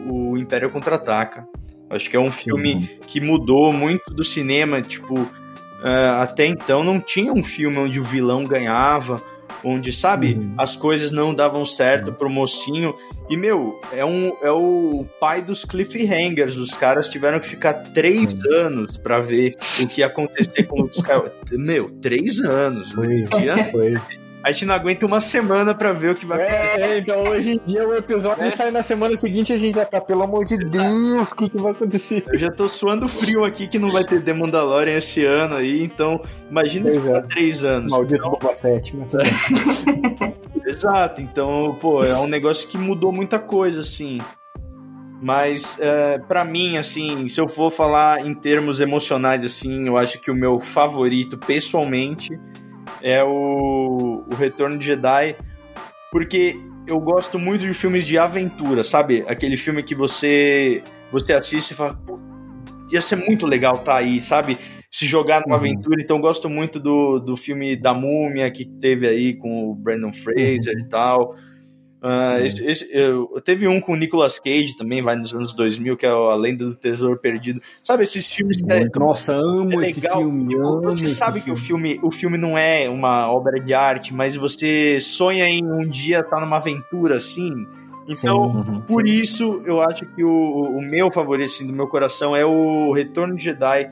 o 0.08 0.38
Império 0.38 0.70
Contra-Ataca. 0.70 1.46
Acho 1.88 2.08
que 2.08 2.16
é 2.16 2.20
um 2.20 2.30
filme 2.30 2.98
que 3.06 3.20
mudou 3.20 3.72
muito 3.72 4.14
do 4.14 4.22
cinema, 4.22 4.80
tipo, 4.80 5.20
uh, 5.20 6.20
até 6.20 6.46
então 6.46 6.84
não 6.84 7.00
tinha 7.00 7.32
um 7.32 7.42
filme 7.42 7.78
onde 7.78 7.98
o 7.98 8.04
vilão 8.04 8.44
ganhava, 8.44 9.16
onde, 9.64 9.92
sabe, 9.92 10.34
uhum. 10.34 10.54
as 10.58 10.76
coisas 10.76 11.10
não 11.10 11.34
davam 11.34 11.64
certo 11.64 12.12
pro 12.12 12.30
mocinho. 12.30 12.94
E, 13.28 13.36
meu, 13.36 13.80
é, 13.92 14.04
um, 14.04 14.32
é 14.42 14.50
o 14.50 15.06
pai 15.20 15.40
dos 15.40 15.64
cliffhangers. 15.64 16.56
Os 16.56 16.72
caras 16.72 17.08
tiveram 17.08 17.38
que 17.38 17.46
ficar 17.46 17.74
três 17.74 18.34
anos 18.46 18.96
para 18.96 19.20
ver 19.20 19.56
o 19.80 19.86
que 19.86 20.00
ia 20.00 20.06
acontecer 20.06 20.64
com 20.64 20.80
o 20.80 20.82
Luke 20.82 20.96
Skywalker. 20.96 21.58
Meu, 21.58 21.88
três 22.00 22.40
anos. 22.40 22.90
Foi, 22.92 23.24
foi 23.70 23.94
a 24.42 24.52
gente 24.52 24.64
não 24.64 24.74
aguenta 24.74 25.06
uma 25.06 25.20
semana 25.20 25.74
pra 25.74 25.92
ver 25.92 26.12
o 26.12 26.14
que 26.14 26.24
vai 26.24 26.42
acontecer. 26.42 26.82
É, 26.82 26.98
então 26.98 27.22
hoje 27.24 27.52
em 27.52 27.60
dia 27.66 27.86
o 27.86 27.94
episódio 27.94 28.44
é. 28.44 28.50
sai 28.50 28.70
na 28.70 28.82
semana 28.82 29.16
seguinte 29.16 29.50
e 29.50 29.52
a 29.54 29.58
gente 29.58 29.74
já 29.74 29.84
tá, 29.84 30.00
pelo 30.00 30.22
amor 30.22 30.44
de 30.44 30.56
Deus, 30.56 31.30
o 31.30 31.36
que, 31.36 31.50
que 31.50 31.58
vai 31.58 31.72
acontecer? 31.72 32.24
Eu 32.28 32.38
já 32.38 32.50
tô 32.50 32.68
suando 32.68 33.08
frio 33.08 33.44
aqui 33.44 33.68
que 33.68 33.78
não 33.78 33.90
vai 33.90 34.04
ter 34.04 34.22
The 34.22 34.32
Mandalorian 34.32 34.96
esse 34.96 35.24
ano 35.24 35.56
aí, 35.56 35.82
então 35.82 36.20
imagina 36.50 36.88
esperar 36.88 37.18
é. 37.18 37.22
três 37.22 37.64
anos. 37.64 37.92
Maldito 37.92 38.14
então... 38.14 38.30
Boba 38.30 38.56
Fett, 38.56 38.96
mas 38.96 39.12
Exato, 40.66 41.20
então, 41.20 41.76
pô, 41.80 42.04
é 42.04 42.16
um 42.18 42.28
negócio 42.28 42.68
que 42.68 42.78
mudou 42.78 43.12
muita 43.12 43.38
coisa, 43.38 43.80
assim. 43.80 44.20
Mas, 45.20 45.78
é, 45.80 46.18
para 46.18 46.44
mim, 46.44 46.76
assim, 46.76 47.28
se 47.28 47.40
eu 47.40 47.48
for 47.48 47.70
falar 47.70 48.24
em 48.24 48.34
termos 48.34 48.80
emocionais, 48.80 49.44
assim, 49.44 49.86
eu 49.86 49.96
acho 49.96 50.20
que 50.20 50.30
o 50.30 50.34
meu 50.34 50.60
favorito, 50.60 51.36
pessoalmente, 51.36 52.30
é 53.02 53.22
o, 53.24 54.24
o 54.30 54.34
Retorno 54.34 54.78
de 54.78 54.86
Jedi, 54.86 55.36
porque 56.10 56.56
eu 56.86 57.00
gosto 57.00 57.38
muito 57.38 57.66
de 57.66 57.74
filmes 57.74 58.06
de 58.06 58.18
aventura, 58.18 58.82
sabe? 58.82 59.24
Aquele 59.26 59.56
filme 59.56 59.82
que 59.82 59.94
você 59.94 60.82
você 61.12 61.32
assiste 61.32 61.72
e 61.72 61.74
fala, 61.74 61.98
ia 62.90 63.00
ser 63.00 63.16
muito 63.16 63.46
legal 63.46 63.74
estar 63.74 63.92
tá 63.92 63.98
aí, 63.98 64.20
sabe? 64.20 64.58
Se 64.90 65.06
jogar 65.06 65.40
numa 65.40 65.56
uhum. 65.56 65.60
aventura. 65.60 66.00
Então, 66.02 66.16
eu 66.16 66.22
gosto 66.22 66.48
muito 66.48 66.80
do, 66.80 67.18
do 67.18 67.36
filme 67.36 67.76
da 67.76 67.94
Múmia 67.94 68.50
que 68.50 68.64
teve 68.64 69.06
aí 69.06 69.34
com 69.34 69.70
o 69.70 69.74
Brandon 69.74 70.12
Fraser 70.12 70.74
uhum. 70.74 70.84
e 70.84 70.88
tal. 70.88 71.34
Uh, 72.02 72.46
esse, 72.46 72.66
esse, 72.66 72.96
eu, 72.96 73.28
teve 73.44 73.68
um 73.68 73.78
com 73.78 73.92
o 73.92 73.96
Nicolas 73.96 74.40
Cage 74.40 74.74
também, 74.74 75.02
vai 75.02 75.16
nos 75.16 75.34
anos 75.34 75.52
2000, 75.52 75.98
que 75.98 76.06
é 76.06 76.08
A 76.08 76.34
Lenda 76.34 76.64
do 76.64 76.74
Tesouro 76.74 77.20
Perdido. 77.20 77.60
Sabe, 77.84 78.04
esses 78.04 78.32
filmes 78.32 78.62
que 78.62 78.72
é, 78.72 78.88
Nossa, 78.96 79.34
amo 79.34 79.82
é 79.82 79.90
esse 79.90 80.00
filme. 80.00 80.48
Tipo, 80.48 80.80
você 80.80 81.08
sabe 81.08 81.42
que 81.42 81.50
o 81.50 81.56
filme, 81.56 82.00
o 82.02 82.10
filme 82.10 82.38
não 82.38 82.56
é 82.56 82.88
uma 82.88 83.30
obra 83.30 83.60
de 83.60 83.74
arte, 83.74 84.14
mas 84.14 84.34
você 84.34 84.98
sonha 84.98 85.46
em 85.46 85.62
um 85.62 85.86
dia 85.86 86.20
estar 86.20 86.36
tá 86.36 86.40
numa 86.40 86.56
aventura 86.56 87.16
assim. 87.16 87.52
Então, 88.08 88.48
sim, 88.48 88.70
uhum, 88.70 88.80
por 88.80 89.06
sim. 89.06 89.14
isso, 89.14 89.62
eu 89.66 89.82
acho 89.82 90.06
que 90.14 90.24
o, 90.24 90.30
o 90.30 90.80
meu 90.80 91.12
favorito 91.12 91.52
assim, 91.52 91.66
do 91.66 91.72
meu 91.72 91.86
coração 91.86 92.34
é 92.34 92.46
o 92.46 92.92
Retorno 92.92 93.36
de 93.36 93.44
Jedi. 93.44 93.90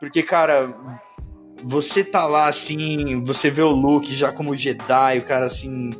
Porque, 0.00 0.22
cara, 0.22 0.74
você 1.62 2.02
tá 2.02 2.24
lá 2.24 2.48
assim, 2.48 3.22
você 3.22 3.50
vê 3.50 3.60
o 3.60 3.70
Luke 3.70 4.14
já 4.14 4.32
como 4.32 4.56
Jedi, 4.56 5.18
o 5.18 5.24
cara 5.24 5.44
assim 5.44 5.90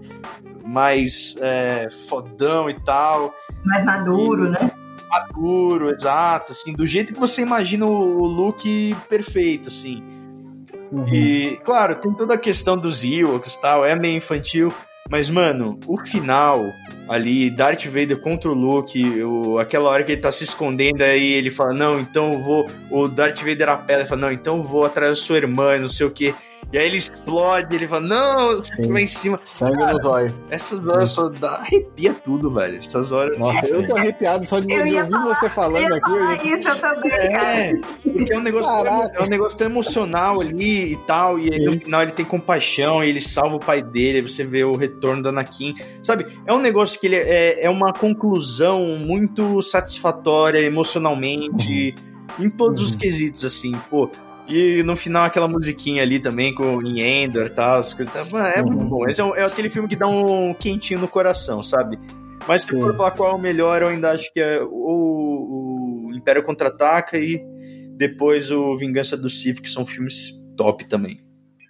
mais 0.71 1.37
é, 1.41 1.89
fodão 2.09 2.71
e 2.71 2.75
tal. 2.75 3.35
Mais 3.65 3.85
maduro, 3.85 4.47
e, 4.47 4.51
né? 4.51 4.71
Maduro, 5.11 5.91
exato, 5.91 6.53
assim, 6.53 6.73
do 6.73 6.87
jeito 6.87 7.13
que 7.13 7.19
você 7.19 7.43
imagina 7.43 7.85
o 7.85 8.25
look 8.25 8.95
perfeito, 9.09 9.69
assim. 9.69 10.03
Uhum. 10.93 11.09
E, 11.09 11.59
claro, 11.65 11.97
tem 11.97 12.13
toda 12.15 12.35
a 12.35 12.39
questão 12.39 12.77
dos 12.77 13.03
Ewoks 13.03 13.55
e 13.55 13.61
tal, 13.61 13.85
é 13.85 13.97
meio 13.97 14.17
infantil, 14.17 14.73
mas, 15.11 15.29
mano, 15.29 15.79
o 15.89 15.99
final 16.07 16.73
ali, 17.09 17.51
Darth 17.51 17.87
Vader 17.87 18.21
contra 18.21 18.49
o 18.49 18.55
Luke, 18.55 19.23
o, 19.25 19.59
aquela 19.59 19.91
hora 19.91 20.05
que 20.05 20.13
ele 20.13 20.21
tá 20.21 20.31
se 20.31 20.45
escondendo, 20.45 21.03
aí 21.03 21.33
ele 21.33 21.51
fala, 21.51 21.75
não, 21.75 21.99
então 21.99 22.31
eu 22.31 22.41
vou. 22.41 22.67
O 22.89 23.09
Darth 23.09 23.41
Vader 23.41 23.69
apela, 23.69 24.03
ele 24.03 24.09
fala, 24.09 24.21
não, 24.21 24.33
então 24.33 24.59
eu 24.59 24.63
vou 24.63 24.85
atrás 24.85 25.11
da 25.11 25.17
sua 25.17 25.39
irmã, 25.39 25.77
não 25.79 25.89
sei 25.89 26.07
o 26.07 26.11
que. 26.13 26.33
E 26.73 26.79
aí 26.79 26.87
ele 26.87 26.99
explode, 26.99 27.75
ele 27.75 27.89
fala, 27.89 28.07
não, 28.07 28.63
Sim. 28.63 28.93
lá 28.93 29.01
em 29.01 29.07
cima. 29.07 29.41
Sangue 29.45 29.77
Cara, 29.77 29.93
no 29.93 30.03
zóio. 30.03 30.39
Essas 30.51 30.89
horas 30.89 31.11
só 31.11 31.29
dá, 31.29 31.55
arrepia 31.55 32.15
tudo, 32.15 32.49
velho. 32.51 32.79
Essas 32.79 33.11
horas. 33.11 33.39
Nossa, 33.41 33.59
assim, 33.61 33.75
eu 33.75 33.87
tô 33.87 33.97
arrepiado 33.97 34.47
só 34.47 34.61
de 34.61 34.73
ouvir 34.73 35.09
você 35.09 35.49
falando 35.49 35.89
eu 35.89 35.97
aqui. 35.97 36.13
Eu 36.13 36.59
isso 36.59 36.69
eu 36.69 36.77
também, 36.77 37.13
é, 37.13 37.73
porque 38.03 38.33
é 38.33 38.39
um 38.39 38.43
negócio, 38.43 38.71
tão, 38.71 39.09
é 39.15 39.23
um 39.23 39.29
negócio 39.29 39.59
tão 39.59 39.67
emocional 39.67 40.41
ali 40.41 40.93
e 40.93 40.97
tal. 41.07 41.41
E 41.41 41.53
aí, 41.53 41.59
no 41.59 41.73
final 41.73 42.03
ele 42.03 42.13
tem 42.13 42.25
compaixão, 42.25 43.03
e 43.03 43.09
ele 43.09 43.21
salva 43.21 43.57
o 43.57 43.61
pai 43.61 43.83
dele, 43.83 44.23
você 44.23 44.45
vê 44.45 44.63
o 44.63 44.77
retorno 44.77 45.25
da 45.25 45.31
Anakin. 45.31 45.75
Sabe? 46.05 46.27
É 46.47 46.53
um 46.53 46.61
negócio 46.61 47.01
que 47.01 47.07
ele 47.09 47.17
é, 47.17 47.65
é 47.65 47.71
uma 47.71 47.93
conclusão 47.93 48.97
muito 48.99 49.61
satisfatória 49.61 50.61
emocionalmente. 50.61 51.95
Uhum. 52.39 52.47
Em 52.47 52.49
todos 52.49 52.81
uhum. 52.81 52.89
os 52.91 52.95
quesitos, 52.95 53.45
assim, 53.45 53.73
pô, 53.91 54.09
e 54.51 54.83
no 54.83 54.97
final 54.97 55.25
aquela 55.25 55.49
musiquinha 55.49 56.03
ali 56.03 56.21
também 56.21 56.55
com 56.55 56.77
o 56.77 56.99
Endor 56.99 57.47
e 57.47 57.51
tal, 57.51 57.81
as 57.81 57.95
coisas. 57.95 58.15
É 58.55 58.63
muito 58.63 58.83
uhum. 58.83 58.89
bom. 58.89 59.09
Esse 59.09 59.21
é, 59.21 59.25
um, 59.25 59.35
é, 59.35 59.45
aquele 59.45 59.71
filme 59.71 59.89
que 59.89 59.97
dá 59.97 60.07
um 60.07 60.55
quentinho 60.55 61.01
no 61.01 61.09
coração, 61.09 61.63
sabe? 61.63 61.99
Mas 62.47 62.63
se 62.63 62.71
Sim. 62.71 62.81
for 62.81 62.97
falar 62.97 63.13
qual 63.13 63.33
é 63.33 63.35
o 63.35 63.39
melhor, 63.39 63.83
eu 63.83 63.89
ainda 63.89 64.11
acho 64.11 64.33
que 64.33 64.41
é 64.41 64.61
o, 64.63 66.09
o 66.09 66.11
Império 66.15 66.43
Contra-Ataca 66.43 67.19
e 67.19 67.41
depois 67.97 68.51
o 68.51 68.77
Vingança 68.77 69.17
do 69.17 69.29
Sith, 69.29 69.61
que 69.61 69.69
são 69.69 69.87
filmes 69.87 70.33
top 70.57 70.89
também. 70.89 71.21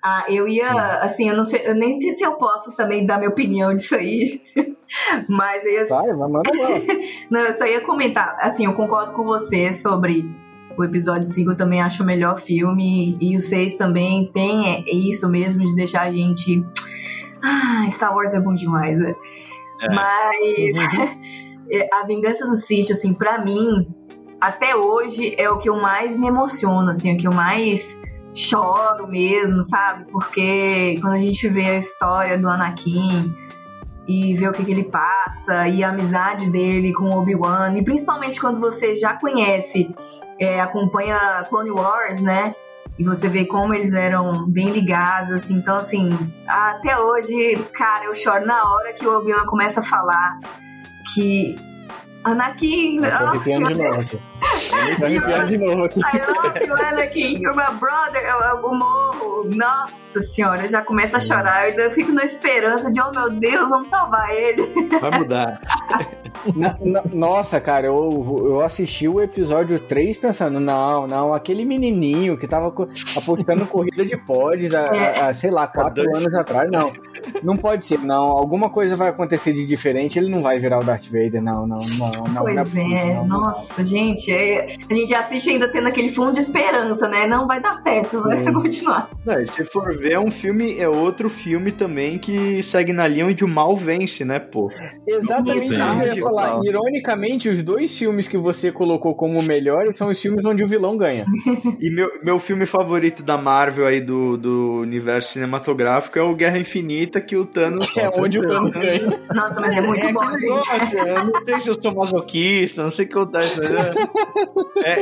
Ah, 0.02 0.24
eu 0.28 0.48
ia, 0.48 0.64
Sim. 0.64 0.78
assim, 1.02 1.28
eu 1.28 1.36
não 1.36 1.44
sei, 1.44 1.60
eu 1.64 1.74
nem 1.74 2.00
sei 2.00 2.14
se 2.14 2.24
eu 2.24 2.32
posso 2.36 2.74
também 2.74 3.04
dar 3.04 3.18
minha 3.18 3.28
opinião 3.28 3.74
disso 3.74 3.94
aí. 3.94 4.40
mas 5.28 5.64
eu 5.64 5.72
ia... 5.72 5.84
Vai, 5.84 6.14
vai, 6.14 6.28
manda 6.28 6.50
não, 7.30 7.40
eu 7.40 7.52
só 7.52 7.66
ia 7.66 7.82
comentar, 7.82 8.38
assim, 8.40 8.64
eu 8.64 8.72
concordo 8.72 9.12
com 9.12 9.24
você 9.24 9.72
sobre 9.72 10.24
o 10.76 10.84
episódio 10.84 11.24
5 11.24 11.52
eu 11.52 11.56
também 11.56 11.80
acho 11.80 12.02
o 12.02 12.06
melhor 12.06 12.40
filme. 12.40 13.16
E 13.20 13.36
o 13.36 13.40
6 13.40 13.76
também 13.76 14.30
tem 14.32 14.84
isso 14.86 15.28
mesmo 15.28 15.64
de 15.64 15.74
deixar 15.74 16.02
a 16.02 16.12
gente. 16.12 16.64
Ah, 17.42 17.86
Star 17.88 18.14
Wars 18.14 18.34
é 18.34 18.40
bom 18.40 18.54
demais, 18.54 18.98
né? 18.98 19.14
É. 19.80 19.94
Mas 19.94 20.76
é, 21.70 21.88
a 21.92 22.04
Vingança 22.06 22.46
do 22.46 22.56
Sith, 22.56 22.90
assim, 22.90 23.14
para 23.14 23.42
mim, 23.42 23.86
até 24.40 24.74
hoje 24.74 25.34
é 25.38 25.50
o 25.50 25.58
que 25.58 25.68
eu 25.68 25.76
mais 25.76 26.16
me 26.16 26.28
emociono, 26.28 26.90
assim, 26.90 27.10
é 27.10 27.14
o 27.14 27.16
que 27.16 27.26
eu 27.26 27.32
mais 27.32 27.98
choro 28.34 29.08
mesmo, 29.08 29.62
sabe? 29.62 30.10
Porque 30.10 30.94
quando 31.00 31.14
a 31.14 31.18
gente 31.18 31.48
vê 31.48 31.66
a 31.66 31.78
história 31.78 32.38
do 32.38 32.48
Anakin 32.48 33.34
e 34.06 34.34
vê 34.34 34.48
o 34.48 34.52
que, 34.52 34.64
que 34.64 34.70
ele 34.70 34.84
passa 34.84 35.68
e 35.68 35.84
a 35.84 35.90
amizade 35.90 36.48
dele 36.50 36.92
com 36.92 37.10
Obi-Wan, 37.10 37.76
e 37.76 37.84
principalmente 37.84 38.40
quando 38.40 38.60
você 38.60 38.94
já 38.94 39.14
conhece 39.14 39.94
é, 40.40 40.60
acompanha 40.60 41.42
Clone 41.48 41.70
Wars, 41.70 42.20
né? 42.20 42.54
E 42.98 43.04
você 43.04 43.28
vê 43.28 43.44
como 43.44 43.74
eles 43.74 43.92
eram 43.92 44.46
bem 44.46 44.70
ligados, 44.70 45.30
assim. 45.32 45.54
Então, 45.54 45.76
assim, 45.76 46.10
até 46.46 46.98
hoje, 46.98 47.56
cara, 47.72 48.06
eu 48.06 48.14
choro 48.14 48.44
na 48.44 48.62
hora 48.68 48.92
que 48.92 49.06
o 49.06 49.18
Obi-Wan 49.18 49.46
começa 49.46 49.80
a 49.80 49.82
falar 49.82 50.40
que 51.14 51.54
Anakin. 52.24 52.96
Eu 52.96 53.18
tô 53.18 53.24
arrepiando 53.24 53.72
de 53.72 53.78
novo. 53.78 54.29
Eu 54.88 54.98
tô 54.98 55.04
arrepiando 55.04 55.46
de 55.46 55.58
novo 55.58 55.84
aqui. 55.84 56.00
I 56.00 56.18
love 56.18 56.66
you, 56.66 56.74
Anakin. 56.74 57.42
You're 57.42 57.54
my 57.54 57.78
brother. 57.78 58.22
Eu, 58.22 58.40
eu 58.40 58.74
morro. 58.74 59.48
Nossa 59.54 60.20
senhora, 60.20 60.64
eu 60.64 60.68
já 60.68 60.82
começo 60.82 61.16
a 61.16 61.20
chorar. 61.20 61.62
Eu 61.62 61.70
ainda 61.70 61.90
fico 61.90 62.12
na 62.12 62.24
esperança 62.24 62.90
de, 62.90 63.00
oh 63.00 63.10
meu 63.14 63.30
Deus, 63.30 63.68
vamos 63.68 63.88
salvar 63.88 64.30
ele. 64.34 64.62
Vai 65.00 65.18
mudar. 65.18 65.60
na, 66.54 66.76
na, 66.80 67.02
nossa, 67.12 67.60
cara, 67.60 67.86
eu, 67.86 68.44
eu 68.46 68.60
assisti 68.60 69.08
o 69.08 69.20
episódio 69.20 69.78
3 69.78 70.16
pensando, 70.16 70.60
não, 70.60 71.06
não, 71.06 71.34
aquele 71.34 71.64
menininho 71.64 72.36
que 72.36 72.46
tava 72.46 72.72
apostando 73.16 73.66
corrida 73.66 74.04
de 74.04 74.16
pods 74.16 74.74
há, 74.74 74.94
é. 74.94 75.20
há, 75.20 75.34
sei 75.34 75.50
lá, 75.50 75.66
quatro 75.66 76.02
anos 76.02 76.34
atrás, 76.34 76.70
não. 76.70 76.92
Não 77.42 77.56
pode 77.56 77.86
ser, 77.86 77.98
não. 77.98 78.30
Alguma 78.30 78.70
coisa 78.70 78.96
vai 78.96 79.08
acontecer 79.08 79.52
de 79.52 79.66
diferente, 79.66 80.18
ele 80.18 80.30
não 80.30 80.42
vai 80.42 80.58
virar 80.58 80.80
o 80.80 80.84
Darth 80.84 81.06
Vader, 81.06 81.42
não, 81.42 81.66
não, 81.66 81.78
não. 81.78 82.10
não 82.28 82.42
pois 82.42 82.54
não 82.54 82.62
é, 82.62 82.62
é 82.62 82.64
possível, 82.64 83.24
não, 83.24 83.40
nossa, 83.40 83.84
gente, 83.84 84.29
é, 84.32 84.76
porque 84.76 84.94
a 84.94 84.94
gente 84.94 85.14
assiste 85.14 85.50
ainda 85.50 85.68
tendo 85.68 85.88
aquele 85.88 86.10
fundo 86.10 86.32
de 86.32 86.38
esperança, 86.38 87.08
né? 87.08 87.26
Não 87.26 87.46
vai 87.46 87.60
dar 87.60 87.72
certo, 87.82 88.18
Sim. 88.18 88.24
vai 88.24 88.52
continuar. 88.52 89.10
Não, 89.24 89.46
se 89.46 89.64
for 89.64 89.96
ver, 89.96 90.12
é 90.12 90.20
um 90.20 90.30
filme, 90.30 90.78
é 90.78 90.88
outro 90.88 91.28
filme 91.28 91.72
também 91.72 92.18
que 92.18 92.62
segue 92.62 92.92
na 92.92 93.06
linha 93.06 93.26
onde 93.26 93.44
o 93.44 93.48
mal 93.48 93.76
vence, 93.76 94.24
né, 94.24 94.38
pô? 94.38 94.70
Exatamente 95.06 95.68
isso 95.68 95.96
que 95.96 96.08
eu 96.08 96.14
ia 96.14 96.22
falar. 96.22 96.60
Ironicamente, 96.64 97.48
os 97.48 97.62
dois 97.62 97.96
filmes 97.96 98.28
que 98.28 98.36
você 98.36 98.70
colocou 98.70 99.14
como 99.14 99.42
melhores 99.42 99.96
são 99.96 100.08
os 100.08 100.20
filmes 100.20 100.44
onde 100.44 100.62
o 100.62 100.68
vilão 100.68 100.96
ganha. 100.96 101.24
e 101.80 101.90
meu, 101.90 102.10
meu 102.22 102.38
filme 102.38 102.66
favorito 102.66 103.22
da 103.22 103.36
Marvel 103.36 103.86
aí 103.86 104.00
do, 104.00 104.36
do 104.36 104.80
universo 104.80 105.32
cinematográfico 105.32 106.18
é 106.18 106.22
o 106.22 106.34
Guerra 106.34 106.58
Infinita, 106.58 107.20
que 107.20 107.36
o 107.36 107.44
Thanos. 107.44 107.90
É 107.96 108.08
onde 108.18 108.38
o 108.38 108.48
Thanos 108.48 108.72
ganha. 108.72 109.18
Nossa, 109.34 109.60
mas 109.60 109.76
é 109.76 109.80
muito 109.80 110.06
é 110.06 110.12
bom, 110.12 110.22
gente. 110.36 110.96
eu 110.96 111.24
não 111.24 111.44
sei 111.44 111.60
se 111.60 111.68
eu 111.68 111.80
sou 111.80 111.94
masoquista, 111.94 112.82
não 112.82 112.90
sei 112.90 113.04
o 113.04 113.08
que 113.08 113.14
acontece. 113.14 113.60
Né? 113.60 113.66
É, 113.66 114.19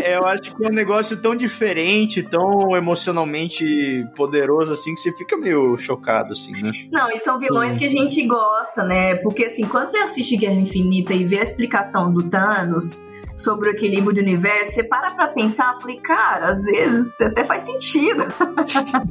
eu 0.05 0.27
acho 0.27 0.55
que 0.55 0.65
é 0.65 0.69
um 0.69 0.73
negócio 0.73 1.21
tão 1.21 1.35
diferente, 1.35 2.23
tão 2.23 2.77
emocionalmente 2.77 4.07
poderoso, 4.17 4.73
assim, 4.73 4.95
que 4.95 5.01
você 5.01 5.13
fica 5.13 5.37
meio 5.37 5.77
chocado, 5.77 6.33
assim, 6.33 6.53
né? 6.61 6.71
Não, 6.91 7.11
e 7.11 7.19
são 7.19 7.37
vilões 7.37 7.75
Sim. 7.75 7.81
que 7.81 7.85
a 7.87 7.91
gente 7.91 8.27
gosta, 8.27 8.85
né? 8.85 9.17
Porque, 9.17 9.45
assim, 9.45 9.67
quando 9.67 9.91
você 9.91 9.99
assiste 9.99 10.37
Guerra 10.37 10.55
Infinita 10.55 11.13
e 11.13 11.25
vê 11.25 11.41
a 11.41 11.43
explicação 11.43 12.13
do 12.13 12.23
Thanos 12.23 13.01
sobre 13.39 13.69
o 13.69 13.73
equilíbrio 13.73 14.13
do 14.13 14.21
universo, 14.21 14.73
você 14.73 14.83
para 14.83 15.11
pra 15.15 15.29
pensar, 15.29 15.79
falei, 15.81 16.01
cara, 16.01 16.51
às 16.51 16.65
vezes 16.65 17.15
até 17.21 17.45
faz 17.45 17.63
sentido. 17.63 18.27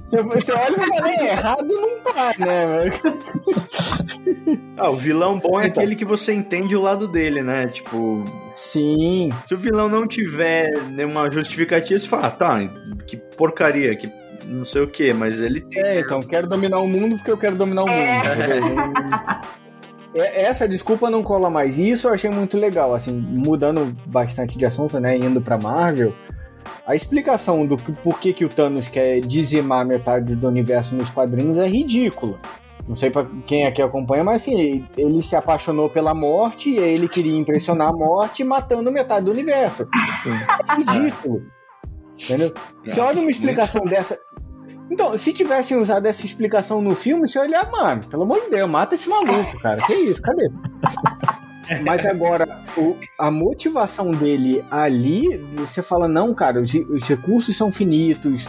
Você 0.10 0.52
olha 0.52 0.76
e 0.76 0.86
fala, 0.86 1.10
é, 1.10 1.32
errado 1.32 1.68
não 1.68 2.00
tá, 2.00 2.34
né? 2.38 2.92
ah, 4.78 4.90
o 4.90 4.96
vilão 4.96 5.40
bom 5.40 5.60
é 5.60 5.68
então. 5.68 5.82
aquele 5.82 5.96
que 5.96 6.06
você 6.06 6.34
entende 6.34 6.76
o 6.76 6.82
lado 6.82 7.08
dele, 7.08 7.42
né? 7.42 7.68
Tipo. 7.68 8.24
Sim. 8.52 9.32
Se 9.46 9.54
o 9.54 9.58
vilão 9.58 9.88
não 9.88 10.08
tiver 10.08 10.72
nenhuma 10.90 11.30
justificativa, 11.30 12.00
você 12.00 12.08
fala, 12.08 12.28
ah, 12.28 12.32
tá, 12.32 12.60
que 13.06 13.18
porcaria, 13.38 13.96
que 13.96 14.12
não 14.46 14.66
sei 14.66 14.82
o 14.82 14.88
que, 14.88 15.14
mas 15.14 15.40
ele 15.40 15.62
tem. 15.62 15.82
É, 15.82 16.00
então, 16.00 16.20
quero 16.20 16.48
dominar 16.48 16.80
o 16.80 16.88
mundo 16.88 17.16
porque 17.16 17.32
eu 17.32 17.38
quero 17.38 17.56
dominar 17.56 17.84
o 17.84 17.90
é. 17.90 18.60
mundo. 18.60 18.98
É, 18.98 19.58
essa 20.22 20.68
desculpa 20.68 21.10
não 21.10 21.24
cola 21.24 21.50
mais. 21.50 21.78
Isso 21.78 22.08
eu 22.08 22.14
achei 22.14 22.30
muito 22.30 22.58
legal, 22.58 22.94
assim, 22.94 23.12
mudando 23.12 23.96
bastante 24.06 24.58
de 24.58 24.66
assunto, 24.66 25.00
né, 25.00 25.18
indo 25.18 25.42
para 25.42 25.58
Marvel. 25.58 26.14
A 26.86 26.96
explicação 26.96 27.66
do 27.66 27.76
que, 27.76 27.92
por 27.92 28.20
que, 28.20 28.32
que 28.32 28.46
o 28.46 28.50
Thanos 28.50 28.88
quer 28.88 29.20
dizimar 29.20 29.86
metade 29.86 30.36
do 30.36 30.48
universo 30.48 30.96
nos 30.96 31.10
quadrinhos 31.10 31.58
é 31.58 31.68
ridícula. 31.68 32.40
Não 32.88 32.96
sei 32.96 33.10
para 33.10 33.28
quem 33.46 33.66
aqui 33.66 33.82
acompanha, 33.82 34.24
mas 34.24 34.42
assim, 34.42 34.88
ele 34.98 35.22
se 35.22 35.36
apaixonou 35.36 35.90
pela 35.90 36.14
morte 36.14 36.70
e 36.70 36.78
ele 36.78 37.10
queria 37.10 37.38
impressionar 37.38 37.90
a 37.90 37.94
morte 37.94 38.44
matando 38.46 38.90
metade 38.90 39.26
do 39.26 39.32
universo. 39.32 39.86
É 40.70 40.76
ridículo. 40.76 41.42
Entendeu? 42.24 42.54
Você 42.86 43.00
olha 43.00 43.20
uma 43.20 43.30
explicação 43.30 43.84
dessa. 43.86 44.18
Então, 44.90 45.18
se 45.18 45.34
tivessem 45.34 45.78
usado 45.78 46.06
essa 46.06 46.26
explicação 46.26 46.82
no 46.82 46.96
filme, 46.96 47.28
você 47.28 47.40
olhar, 47.40 47.70
mano, 47.72 48.06
pelo 48.08 48.24
amor 48.24 48.42
de 48.42 48.50
Deus, 48.50 48.70
mata 48.70 48.96
esse 48.96 49.10
maluco, 49.10 49.60
cara. 49.60 49.86
Que 49.86 49.94
isso, 49.94 50.22
cadê? 50.22 50.50
Mas 51.84 52.06
agora, 52.06 52.64
o, 52.78 52.96
a 53.20 53.30
motivação 53.30 54.12
dele 54.12 54.64
ali, 54.72 55.38
você 55.54 55.82
fala, 55.82 56.08
não, 56.08 56.34
cara, 56.34 56.62
os, 56.62 56.74
os 56.74 57.04
recursos 57.08 57.58
são 57.58 57.72
finitos, 57.72 58.48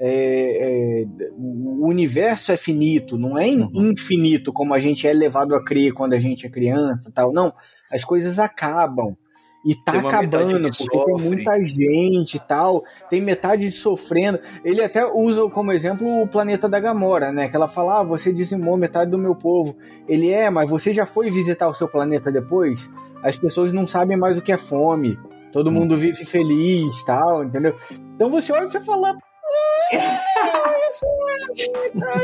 é, 0.00 1.02
é, 1.02 1.06
o 1.36 1.88
universo 1.88 2.52
é 2.52 2.56
finito, 2.56 3.18
não 3.18 3.36
é 3.36 3.48
uhum. 3.48 3.70
infinito 3.74 4.52
como 4.52 4.72
a 4.72 4.78
gente 4.78 5.08
é 5.08 5.12
levado 5.12 5.54
a 5.56 5.64
crer 5.64 5.92
quando 5.92 6.12
a 6.12 6.20
gente 6.20 6.46
é 6.46 6.50
criança 6.50 7.10
tal. 7.12 7.32
Não, 7.32 7.52
as 7.90 8.04
coisas 8.04 8.38
acabam. 8.38 9.16
E 9.64 9.74
tá 9.74 9.92
acabando, 9.98 10.68
porque 10.68 10.72
sofre. 10.72 11.04
tem 11.04 11.24
muita 11.24 11.66
gente 11.66 12.36
e 12.36 12.40
tal, 12.40 12.82
tem 13.10 13.20
metade 13.20 13.70
sofrendo. 13.70 14.38
Ele 14.64 14.82
até 14.82 15.04
usa 15.04 15.48
como 15.50 15.72
exemplo 15.72 16.22
o 16.22 16.28
planeta 16.28 16.68
da 16.68 16.78
Gamora, 16.78 17.32
né? 17.32 17.48
Que 17.48 17.56
ela 17.56 17.68
fala: 17.68 18.00
ah, 18.00 18.02
você 18.04 18.32
dizimou 18.32 18.76
metade 18.76 19.10
do 19.10 19.18
meu 19.18 19.34
povo. 19.34 19.76
Ele 20.08 20.30
é, 20.30 20.48
mas 20.48 20.70
você 20.70 20.92
já 20.92 21.04
foi 21.04 21.30
visitar 21.30 21.68
o 21.68 21.74
seu 21.74 21.88
planeta 21.88 22.30
depois? 22.30 22.88
As 23.22 23.36
pessoas 23.36 23.72
não 23.72 23.86
sabem 23.86 24.16
mais 24.16 24.38
o 24.38 24.42
que 24.42 24.52
é 24.52 24.58
fome. 24.58 25.18
Todo 25.52 25.70
hum. 25.70 25.74
mundo 25.74 25.96
vive 25.96 26.24
feliz 26.24 27.04
tal, 27.04 27.44
entendeu? 27.44 27.74
Então 28.14 28.30
você 28.30 28.52
olha 28.52 28.66
e 28.66 28.70
você 28.70 28.80
fala, 28.80 29.16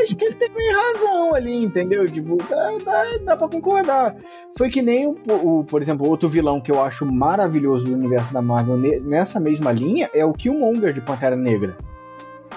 acho 0.05 0.17
que 0.17 0.25
ele 0.25 0.35
tem 0.35 0.51
meio 0.51 0.77
razão 0.77 1.35
ali, 1.35 1.65
entendeu? 1.65 2.07
Tipo, 2.07 2.37
dá, 2.37 2.79
dá, 2.85 3.19
dá 3.25 3.37
pra 3.37 3.49
concordar. 3.49 4.17
Foi 4.57 4.71
que 4.71 4.83
nem, 4.83 5.07
o, 5.07 5.19
o, 5.29 5.65
por 5.65 5.83
exemplo, 5.83 6.09
outro 6.09 6.29
vilão 6.29 6.61
que 6.61 6.71
eu 6.71 6.81
acho 6.81 7.05
maravilhoso 7.07 7.85
do 7.85 7.95
universo 7.95 8.33
da 8.33 8.43
Marvel 8.43 8.77
nessa 8.77 9.41
mesma 9.41 9.73
linha 9.73 10.11
é 10.15 10.25
o 10.25 10.33
Killmonger 10.33 10.93
de 10.93 11.01
Pantera 11.01 11.37
Negra. 11.37 11.77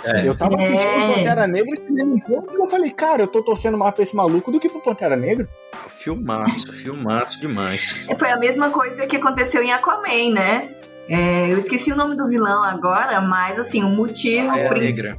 É. 0.06 0.28
Eu 0.28 0.38
tava 0.38 0.56
assistindo 0.56 0.80
é. 0.80 1.16
Pantera 1.16 1.48
Negra 1.48 1.74
e 1.90 2.62
eu 2.62 2.70
falei, 2.70 2.92
cara, 2.92 3.24
eu 3.24 3.28
tô 3.28 3.42
torcendo 3.42 3.78
mais 3.78 3.94
pra 3.94 4.04
esse 4.04 4.16
maluco 4.16 4.52
do 4.52 4.60
que 4.60 4.70
pro 4.70 4.82
Pantera 4.82 5.16
Negra. 5.16 5.48
Filmaço, 5.90 6.72
filmaço 6.72 7.40
demais. 7.40 8.06
Foi 8.18 8.30
a 8.30 8.38
mesma 8.38 8.70
coisa 8.70 9.08
que 9.08 9.18
aconteceu 9.18 9.64
em 9.64 9.72
Aquaman, 9.72 10.34
né? 10.34 10.76
É, 11.08 11.52
eu 11.52 11.58
esqueci 11.58 11.92
o 11.92 11.96
nome 11.96 12.16
do 12.16 12.28
vilão 12.28 12.64
agora, 12.64 13.22
mas 13.22 13.58
assim, 13.58 13.84
o 13.84 13.90
motivo. 13.90 14.52
É 14.56 14.70
principal. 14.70 15.18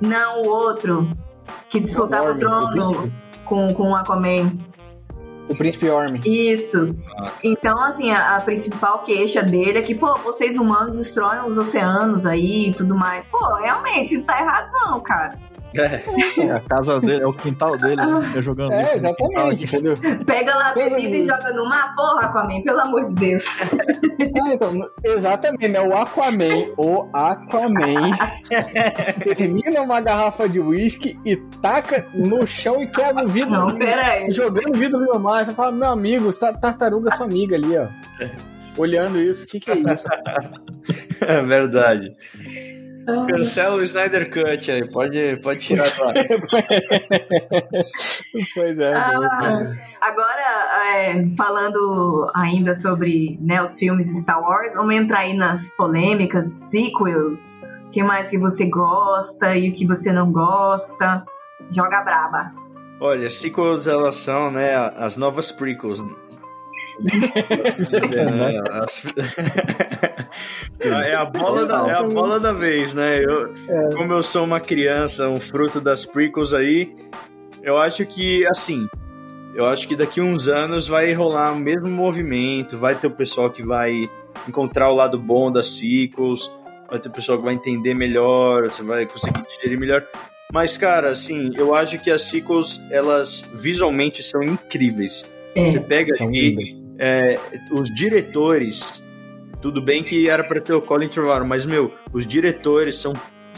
Não, 0.00 0.42
o 0.42 0.48
outro. 0.48 1.10
Que 1.68 1.80
disputava 1.80 2.32
o 2.32 2.38
trono 2.38 3.12
com, 3.44 3.66
com 3.68 3.90
o 3.90 3.96
Aquaman. 3.96 4.52
O 5.48 5.54
Príncipe 5.54 5.88
Orm. 5.88 6.18
Isso. 6.24 6.94
Ah. 7.18 7.30
Então, 7.42 7.80
assim, 7.80 8.10
a, 8.10 8.36
a, 8.36 8.40
principal 8.40 9.00
queixa 9.04 9.42
dele 9.42 9.78
é 9.78 9.80
que, 9.80 9.94
pô, 9.94 10.16
vocês 10.18 10.56
humanos 10.56 10.96
destroem 10.96 11.48
os 11.48 11.56
oceanos 11.56 12.26
aí 12.26 12.68
e 12.68 12.70
tudo 12.72 12.96
mais. 12.96 13.24
Pô, 13.26 13.54
realmente, 13.54 14.16
não 14.16 14.24
tá 14.24 14.40
errado 14.40 14.70
não, 14.72 15.00
cara. 15.00 15.38
É. 15.78 16.50
a 16.50 16.60
casa 16.60 17.00
dele, 17.00 17.22
é 17.22 17.26
o 17.26 17.32
quintal 17.32 17.76
dele, 17.76 17.96
né? 17.96 18.22
Fica 18.22 18.42
jogando. 18.42 18.72
É, 18.72 18.96
exatamente, 18.96 19.64
entendeu? 19.64 19.94
Pega 20.24 20.54
lá 20.54 20.70
a 20.70 20.74
bebida 20.74 21.16
e 21.16 21.26
joga 21.26 21.52
no 21.52 21.68
mar, 21.68 21.94
porra, 21.94 22.26
Aquaman, 22.26 22.62
pelo 22.62 22.80
amor 22.80 23.04
de 23.04 23.14
Deus. 23.14 23.44
É, 24.18 24.54
então, 24.54 24.90
exatamente, 25.04 25.68
né? 25.68 25.80
O 25.80 25.96
Aquaman, 25.96 26.72
o 26.76 27.08
Aquaman 27.12 28.16
termina 29.36 29.80
uma 29.82 30.00
garrafa 30.00 30.48
de 30.48 30.60
uísque 30.60 31.18
e 31.24 31.36
taca 31.60 32.06
no 32.14 32.46
chão 32.46 32.80
e 32.80 32.86
quebra 32.86 33.24
o 33.24 33.28
vidro. 33.28 33.50
Não, 33.50 33.76
pera 33.76 34.06
aí. 34.06 34.32
Jogando 34.32 34.74
o 34.74 34.78
vidro 34.78 35.00
no 35.00 35.18
mar. 35.20 35.44
Você 35.44 35.52
fala, 35.52 35.72
meu 35.72 35.88
amigo, 35.88 36.32
tartaruga 36.32 37.14
sua 37.14 37.26
amiga 37.26 37.56
ali, 37.56 37.76
ó. 37.76 37.88
Olhando 38.78 39.18
isso, 39.18 39.44
o 39.44 39.46
que, 39.46 39.58
que 39.58 39.70
é 39.70 39.74
isso? 39.74 40.06
É 41.20 41.42
verdade. 41.42 42.14
Cancela 43.28 43.76
o 43.76 43.82
Snyder 43.82 44.30
Cut 44.30 44.70
aí, 44.70 44.90
pode, 44.90 45.36
pode 45.42 45.60
tirar 45.60 45.86
lá. 45.98 46.12
pois 48.54 48.78
é. 48.78 48.94
Ah, 48.94 49.72
agora, 50.00 50.42
é, 50.92 51.24
falando 51.36 52.30
ainda 52.34 52.74
sobre 52.74 53.38
né, 53.40 53.62
os 53.62 53.78
filmes 53.78 54.08
Star 54.20 54.42
Wars, 54.42 54.74
vamos 54.74 54.94
entrar 54.94 55.20
aí 55.20 55.34
nas 55.34 55.70
polêmicas, 55.76 56.46
sequels. 56.70 57.60
O 57.86 57.90
que 57.90 58.02
mais 58.02 58.28
que 58.28 58.38
você 58.38 58.66
gosta 58.66 59.54
e 59.54 59.70
o 59.70 59.72
que 59.72 59.86
você 59.86 60.12
não 60.12 60.32
gosta? 60.32 61.24
Joga 61.70 62.02
braba. 62.02 62.52
Olha, 63.00 63.30
sequels 63.30 63.86
elas 63.86 64.16
são 64.16 64.50
né, 64.50 64.74
as 64.96 65.16
novas 65.16 65.52
prequels. 65.52 66.02
é, 70.80 71.14
a 71.14 71.24
bola 71.24 71.66
da, 71.66 71.88
é 71.88 71.92
a 71.92 72.02
bola 72.02 72.40
da 72.40 72.52
vez, 72.52 72.94
né? 72.94 73.22
Eu, 73.22 73.54
é. 73.68 73.90
Como 73.94 74.12
eu 74.12 74.22
sou 74.22 74.44
uma 74.44 74.60
criança, 74.60 75.28
um 75.28 75.36
fruto 75.36 75.80
das 75.80 76.04
prequels 76.04 76.54
aí, 76.54 76.94
eu 77.62 77.78
acho 77.78 78.04
que, 78.06 78.46
assim, 78.46 78.88
eu 79.54 79.66
acho 79.66 79.86
que 79.88 79.96
daqui 79.96 80.20
uns 80.20 80.48
anos 80.48 80.86
vai 80.86 81.12
rolar 81.12 81.52
o 81.52 81.58
mesmo 81.58 81.88
movimento, 81.88 82.76
vai 82.76 82.94
ter 82.94 83.06
o 83.06 83.10
pessoal 83.10 83.50
que 83.50 83.62
vai 83.62 84.08
encontrar 84.48 84.90
o 84.90 84.94
lado 84.94 85.18
bom 85.18 85.50
das 85.50 85.70
sequels, 85.70 86.50
vai 86.88 86.98
ter 86.98 87.08
o 87.08 87.12
pessoal 87.12 87.38
que 87.38 87.44
vai 87.44 87.54
entender 87.54 87.94
melhor, 87.94 88.70
você 88.70 88.82
vai 88.82 89.06
conseguir 89.06 89.44
digerir 89.48 89.78
melhor. 89.78 90.06
Mas, 90.52 90.78
cara, 90.78 91.10
assim, 91.10 91.50
eu 91.56 91.74
acho 91.74 91.98
que 91.98 92.10
as 92.10 92.22
sequels, 92.22 92.80
elas 92.90 93.50
visualmente 93.54 94.22
são 94.22 94.42
incríveis. 94.42 95.28
É, 95.54 95.66
você 95.66 95.80
pega 95.80 96.14
aqui 96.14 96.85
é, 96.98 97.38
os 97.70 97.92
diretores, 97.92 99.02
tudo 99.60 99.82
bem 99.82 100.02
que 100.02 100.28
era 100.28 100.42
para 100.42 100.60
ter 100.60 100.72
o 100.72 100.80
Colin 100.80 101.08
Trevorrow, 101.08 101.46
mas, 101.46 101.66
meu, 101.66 101.92
os 102.12 102.26
diretores 102.26 102.96
são 102.96 103.14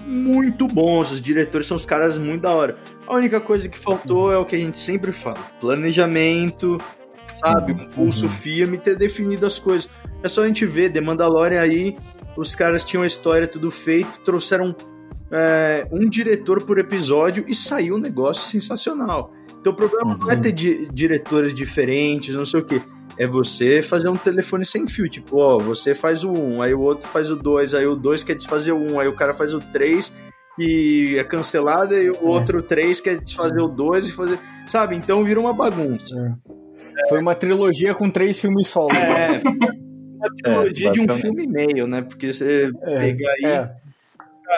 muito 0.07 0.67
bons, 0.67 1.13
os 1.13 1.21
diretores 1.21 1.67
são 1.67 1.77
os 1.77 1.85
caras 1.85 2.17
muito 2.19 2.43
da 2.43 2.53
hora. 2.53 2.79
A 3.07 3.15
única 3.15 3.41
coisa 3.41 3.69
que 3.69 3.79
faltou 3.79 4.33
é 4.33 4.39
o 4.39 4.45
que 4.45 4.57
a 4.57 4.59
gente 4.59 4.79
sempre 4.79 5.13
fala: 5.13 5.41
planejamento, 5.61 6.79
sabe? 7.39 7.73
Um 7.73 7.91
pulso 7.91 8.25
uhum. 8.25 8.31
firme 8.31 8.79
ter 8.79 8.97
definido 8.97 9.47
as 9.47 9.59
coisas. 9.59 9.89
É 10.23 10.29
só 10.29 10.43
a 10.43 10.47
gente 10.47 10.67
ver, 10.67 10.93
The 10.93 11.01
Mandalorian 11.01 11.61
aí, 11.61 11.97
os 12.37 12.55
caras 12.55 12.85
tinham 12.85 13.03
a 13.03 13.07
história 13.07 13.47
tudo 13.47 13.71
feito, 13.71 14.21
trouxeram 14.21 14.75
é, 15.31 15.87
um 15.93 16.09
diretor 16.09 16.65
por 16.65 16.79
episódio 16.79 17.45
e 17.47 17.55
saiu 17.55 17.95
um 17.95 17.99
negócio 17.99 18.51
sensacional. 18.51 19.33
Então 19.61 19.73
o 19.73 19.77
problema 19.77 20.13
uhum. 20.13 20.19
não 20.19 20.31
é 20.31 20.37
ter 20.37 20.53
di 20.53 20.89
diretores 20.93 21.55
diferentes, 21.55 22.35
não 22.35 22.47
sei 22.47 22.61
o 22.61 22.65
quê 22.65 22.83
é 23.19 23.27
você 23.27 23.83
fazer 23.83 24.09
um 24.09 24.17
telefone 24.17 24.65
sem 24.65 24.87
fio. 24.87 25.09
Tipo, 25.09 25.39
ó, 25.39 25.59
você 25.59 25.95
faz 25.95 26.23
o 26.25 26.31
1, 26.31 26.63
aí 26.63 26.75
o 26.75 26.81
outro 26.81 27.09
faz 27.09 27.31
o 27.31 27.37
2, 27.37 27.75
aí 27.75 27.87
o 27.87 27.97
2 27.97 28.23
quer 28.23 28.35
desfazer 28.35 28.73
o 28.73 28.95
1, 28.95 29.01
aí 29.01 29.09
o 29.09 29.17
cara 29.17 29.35
faz 29.35 29.53
o 29.53 29.59
3 29.59 30.17
e 30.59 31.17
é 31.19 31.25
cancelado, 31.25 31.95
e 31.95 32.11
o 32.11 32.15
é. 32.15 32.21
outro 32.23 32.63
3 32.63 33.01
quer 33.01 33.19
desfazer 33.19 33.61
o 33.61 33.69
2 33.69 34.09
e 34.09 34.13
fazer. 34.13 34.39
Sabe? 34.67 34.97
Então 34.97 35.25
vira 35.25 35.41
uma 35.41 35.53
bagunça. 35.53 36.39
É. 36.47 37.09
Foi 37.09 37.21
uma 37.21 37.35
trilogia 37.35 37.95
com 37.95 38.11
três 38.11 38.41
filmes 38.41 38.69
solo. 38.69 38.93
É, 38.93 39.41
uma 40.19 40.35
trilogia 40.37 40.91
de 40.91 41.01
um 41.01 41.09
filme 41.11 41.45
e 41.45 41.47
meio, 41.47 41.87
né? 41.87 42.03
Porque 42.03 42.33
você 42.33 42.71
é, 42.83 42.99
pegar 42.99 43.33
aí. 43.33 43.79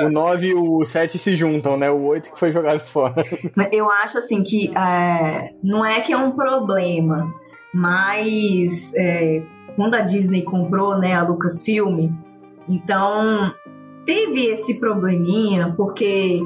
O 0.02 0.08
9 0.08 0.46
e 0.46 0.54
o 0.54 0.84
7 0.84 1.18
se 1.18 1.34
juntam, 1.34 1.76
né? 1.76 1.90
O 1.90 2.02
8 2.04 2.32
que 2.32 2.38
foi 2.38 2.52
jogado 2.52 2.78
fora. 2.78 3.24
Eu 3.72 3.90
acho 3.90 4.18
assim 4.18 4.42
que 4.42 4.72
é, 4.76 5.50
não 5.62 5.84
é 5.84 6.00
que 6.00 6.12
é 6.12 6.16
um 6.16 6.32
problema, 6.32 7.32
mas 7.72 8.92
é, 8.94 9.42
quando 9.76 9.94
a 9.94 10.00
Disney 10.00 10.42
comprou 10.42 10.98
né, 10.98 11.14
a 11.14 11.22
Lucasfilm, 11.22 12.10
então 12.68 13.52
teve 14.04 14.46
esse 14.46 14.74
probleminha, 14.74 15.74
porque 15.76 16.40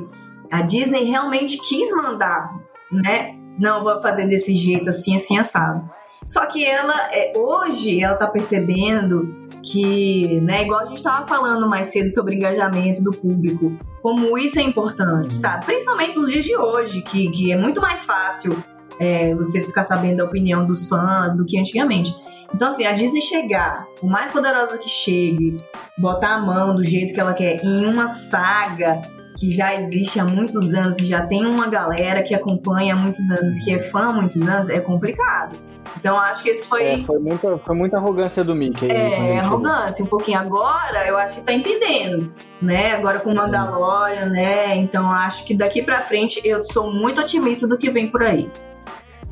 a 0.51 0.63
Disney 0.63 1.05
realmente 1.05 1.59
quis 1.59 1.91
mandar, 1.97 2.55
né? 2.93 3.37
Não, 3.59 3.83
vou 3.83 4.01
fazer 4.03 4.27
desse 4.27 4.55
jeito, 4.55 4.91
assim, 4.91 5.17
assim, 5.17 5.39
assado. 5.39 5.89
Só 6.27 6.47
que 6.47 6.65
ela, 6.65 6.95
é, 7.13 7.33
hoje, 7.37 8.03
ela 8.03 8.17
tá 8.17 8.27
percebendo 8.27 9.49
que, 9.63 10.41
né, 10.41 10.63
igual 10.63 10.81
a 10.81 10.87
gente 10.87 10.97
estava 10.97 11.27
falando 11.27 11.69
mais 11.69 11.89
cedo 11.89 12.11
sobre 12.11 12.37
engajamento 12.37 13.03
do 13.03 13.11
público, 13.11 13.73
como 14.03 14.37
isso 14.39 14.59
é 14.59 14.63
importante, 14.63 15.35
sabe? 15.35 15.67
Principalmente 15.67 16.17
nos 16.17 16.31
dias 16.31 16.45
de 16.45 16.57
hoje, 16.57 17.03
que, 17.03 17.31
que 17.31 17.53
é 17.53 17.57
muito 17.57 17.81
mais 17.81 18.05
fácil 18.05 18.57
é, 18.99 19.35
você 19.35 19.63
ficar 19.63 19.85
sabendo 19.85 20.19
da 20.19 20.25
opinião 20.25 20.67
dos 20.67 20.89
fãs 20.89 21.37
do 21.37 21.45
que 21.45 21.59
antigamente. 21.59 22.15
Então, 22.55 22.69
assim, 22.69 22.87
a 22.87 22.93
Disney 22.93 23.21
chegar, 23.21 23.87
o 24.01 24.07
mais 24.07 24.31
poderosa 24.31 24.79
que 24.79 24.89
chegue, 24.89 25.57
botar 25.99 26.37
a 26.37 26.41
mão 26.41 26.75
do 26.75 26.85
jeito 26.85 27.13
que 27.13 27.21
ela 27.21 27.35
quer 27.35 27.65
em 27.65 27.87
uma 27.87 28.07
saga 28.07 29.01
que 29.37 29.51
já 29.51 29.75
existe 29.75 30.21
há 30.21 30.25
muitos 30.25 30.73
anos, 30.73 30.97
que 30.97 31.05
já 31.05 31.27
tem 31.27 31.45
uma 31.45 31.67
galera 31.67 32.23
que 32.23 32.35
acompanha 32.35 32.95
há 32.95 32.97
muitos 32.97 33.29
anos, 33.31 33.59
que 33.65 33.73
é 33.73 33.79
fã 33.91 34.07
há 34.07 34.13
muitos 34.13 34.41
anos, 34.41 34.69
é 34.69 34.79
complicado. 34.79 35.59
Então 35.99 36.19
acho 36.19 36.43
que 36.43 36.51
esse 36.51 36.67
foi. 36.69 36.85
É, 36.85 36.99
foi, 36.99 37.19
muita, 37.19 37.59
foi 37.59 37.75
muita 37.75 37.97
arrogância 37.97 38.45
do 38.45 38.55
Mickey. 38.55 38.91
É, 38.91 39.39
arrogância, 39.39 39.97
chegou. 39.97 40.07
um 40.07 40.11
pouquinho. 40.11 40.39
Agora 40.39 41.07
eu 41.07 41.17
acho 41.17 41.37
que 41.37 41.43
tá 41.43 41.53
entendendo, 41.53 42.33
né? 42.61 42.93
Agora 42.93 43.21
com 43.21 43.31
o 43.31 43.35
Mandalorian, 43.35 44.27
né? 44.27 44.77
Então 44.77 45.11
acho 45.11 45.45
que 45.45 45.55
daqui 45.55 45.83
pra 45.83 46.03
frente 46.03 46.41
eu 46.45 46.63
sou 46.63 46.93
muito 46.93 47.21
otimista 47.21 47.67
do 47.67 47.79
que 47.79 47.91
vem 47.91 48.11
por 48.11 48.23
aí. 48.23 48.51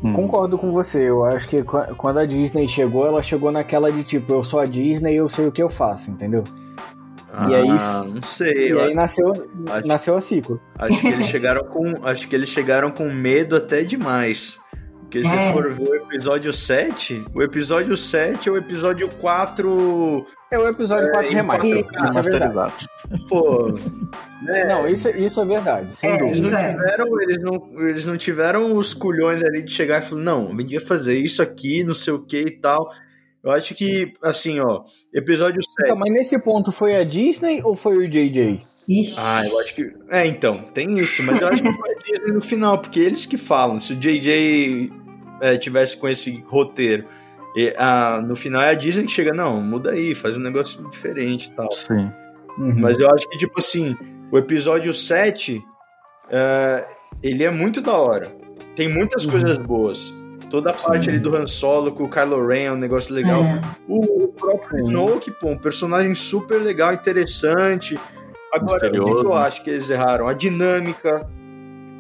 Hum. 0.03 0.13
Concordo 0.15 0.59
com 0.59 0.73
você. 0.73 1.09
Eu 1.09 1.25
acho 1.25 1.47
que 1.49 1.63
quando 1.63 2.19
a 2.19 2.27
Disney 2.27 2.67
chegou, 2.67 3.07
ela 3.07 3.23
chegou 3.23 3.53
naquela 3.53 3.93
de 3.93 4.03
tipo, 4.03 4.33
eu 4.33 4.43
sou 4.43 4.59
a 4.59 4.67
Disney 4.67 5.15
e 5.15 5.17
eu 5.17 5.29
sei 5.29 5.47
o 5.47 5.53
que 5.53 5.63
eu 5.63 5.71
faço, 5.71 6.11
entendeu? 6.11 6.43
Ah, 7.33 7.49
e 7.49 7.55
aí, 7.55 7.69
não 7.69 8.21
sei. 8.23 8.73
E 8.73 8.79
aí 8.79 8.95
nasceu, 8.95 9.33
acho, 9.71 9.87
nasceu 9.87 10.17
a 10.17 10.21
ciclo. 10.21 10.61
Acho 10.79 11.01
que 11.01 11.07
eles 11.07 11.27
chegaram 11.29 11.65
com, 11.65 12.07
acho 12.07 12.29
que 12.29 12.37
eles 12.37 12.49
chegaram 12.49 12.91
com 12.91 13.05
medo 13.11 13.57
até 13.57 13.83
demais. 13.83 14.59
Porque 15.13 15.29
se 15.29 15.35
é. 15.35 15.53
for 15.53 15.71
ver 15.75 15.89
o 15.91 15.95
episódio 15.95 16.51
7, 16.55 17.27
o 17.35 17.43
episódio 17.43 17.95
7 17.99 18.49
é 18.49 18.53
o 18.53 18.57
episódio 18.57 19.07
4. 19.17 20.27
É 20.51 20.59
o 20.59 20.67
episódio 20.67 21.09
é, 21.09 21.13
4 21.13 21.33
remaster. 21.33 21.87
Isso 22.09 22.19
é 22.19 22.23
verdade. 22.23 22.89
Pô. 23.29 23.75
Né? 24.43 24.65
Não, 24.65 24.87
isso, 24.87 25.11
isso 25.11 25.39
é 25.39 25.45
verdade, 25.45 25.95
sem 25.95 26.13
é, 26.13 26.17
dúvida. 26.17 26.39
Eles 26.39 26.51
não, 26.51 26.59
é. 26.59 26.73
tiveram, 26.73 27.21
eles, 27.21 27.43
não, 27.43 27.89
eles 27.89 28.07
não 28.07 28.17
tiveram 28.17 28.73
os 28.75 28.95
culhões 28.95 29.45
ali 29.45 29.63
de 29.63 29.71
chegar 29.71 30.03
e 30.03 30.07
falar: 30.07 30.23
não, 30.23 30.59
gente 30.59 30.81
fazer 30.81 31.19
isso 31.19 31.43
aqui, 31.43 31.85
não 31.85 31.95
sei 31.95 32.15
o 32.15 32.25
que 32.25 32.41
e 32.41 32.51
tal. 32.51 32.91
Eu 33.45 33.51
acho 33.51 33.75
que, 33.75 34.15
assim, 34.23 34.61
ó, 34.61 34.85
episódio 35.13 35.63
7. 35.63 35.75
Então, 35.83 35.97
mas 35.97 36.11
nesse 36.11 36.39
ponto 36.39 36.73
foi 36.73 36.97
a 36.97 37.05
Disney 37.05 37.61
ou 37.63 37.75
foi 37.75 37.99
o 37.99 38.09
JJ? 38.09 38.63
Ixi. 38.89 39.17
Ah, 39.19 39.47
eu 39.47 39.61
acho 39.61 39.75
que. 39.75 39.93
É, 40.09 40.27
então, 40.27 40.65
tem 40.73 40.99
isso, 40.99 41.23
mas 41.23 41.41
eu 41.41 41.49
acho 41.49 41.63
que 41.63 41.73
foi 41.73 41.95
a 41.95 41.99
Disney 41.99 42.33
no 42.33 42.41
final, 42.41 42.79
porque 42.79 42.99
eles 42.99 43.27
que 43.27 43.37
falam. 43.37 43.79
Se 43.79 43.93
o 43.93 43.97
JJ 43.97 45.02
é, 45.43 45.59
tivesse 45.59 45.97
com 45.97 46.09
esse 46.09 46.43
roteiro. 46.47 47.05
E, 47.55 47.75
a, 47.77 48.23
no 48.23 48.35
final 48.35 48.63
é 48.63 48.71
a 48.71 48.75
Disney 48.75 49.05
que 49.05 49.13
chega, 49.13 49.35
não, 49.35 49.61
muda 49.61 49.91
aí, 49.91 50.15
faz 50.15 50.37
um 50.37 50.41
negócio 50.41 50.89
diferente 50.89 51.49
e 51.49 51.51
tal. 51.51 51.71
Sim. 51.73 52.11
Uhum. 52.57 52.75
Mas 52.79 52.99
eu 53.01 53.11
acho 53.11 53.29
que, 53.29 53.37
tipo 53.37 53.59
assim, 53.59 53.97
o 54.31 54.39
episódio 54.39 54.93
7, 54.95 55.63
é, 56.31 56.87
ele 57.23 57.45
é 57.45 57.51
muito 57.51 57.81
da 57.81 57.93
hora. 57.93 58.35
Tem 58.77 58.89
muitas 58.89 59.25
uhum. 59.25 59.33
coisas 59.33 59.59
boas. 59.59 60.15
Toda 60.49 60.71
a 60.71 60.75
parte 60.75 61.07
Sim. 61.07 61.13
ali 61.13 61.19
do 61.19 61.35
Han 61.35 61.47
Solo 61.47 61.93
com 61.93 62.05
o 62.05 62.11
Kylo 62.11 62.47
Ren 62.47 62.65
é 62.65 62.73
um 62.73 62.77
negócio 62.77 63.15
legal. 63.15 63.43
É. 63.43 63.61
O, 63.89 64.25
o, 64.25 64.29
próprio 64.29 64.85
Snoke, 64.85 65.31
pô, 65.31 65.49
um 65.49 65.59
personagem 65.59 66.15
super 66.15 66.61
legal, 66.61 66.93
interessante. 66.93 67.99
Agora, 68.53 68.89
o 68.89 68.91
que 68.93 69.27
eu 69.27 69.35
acho 69.35 69.65
que 69.65 69.71
eles 69.71 69.89
erraram? 69.89 70.29
A 70.29 70.35
dinâmica, 70.35 71.27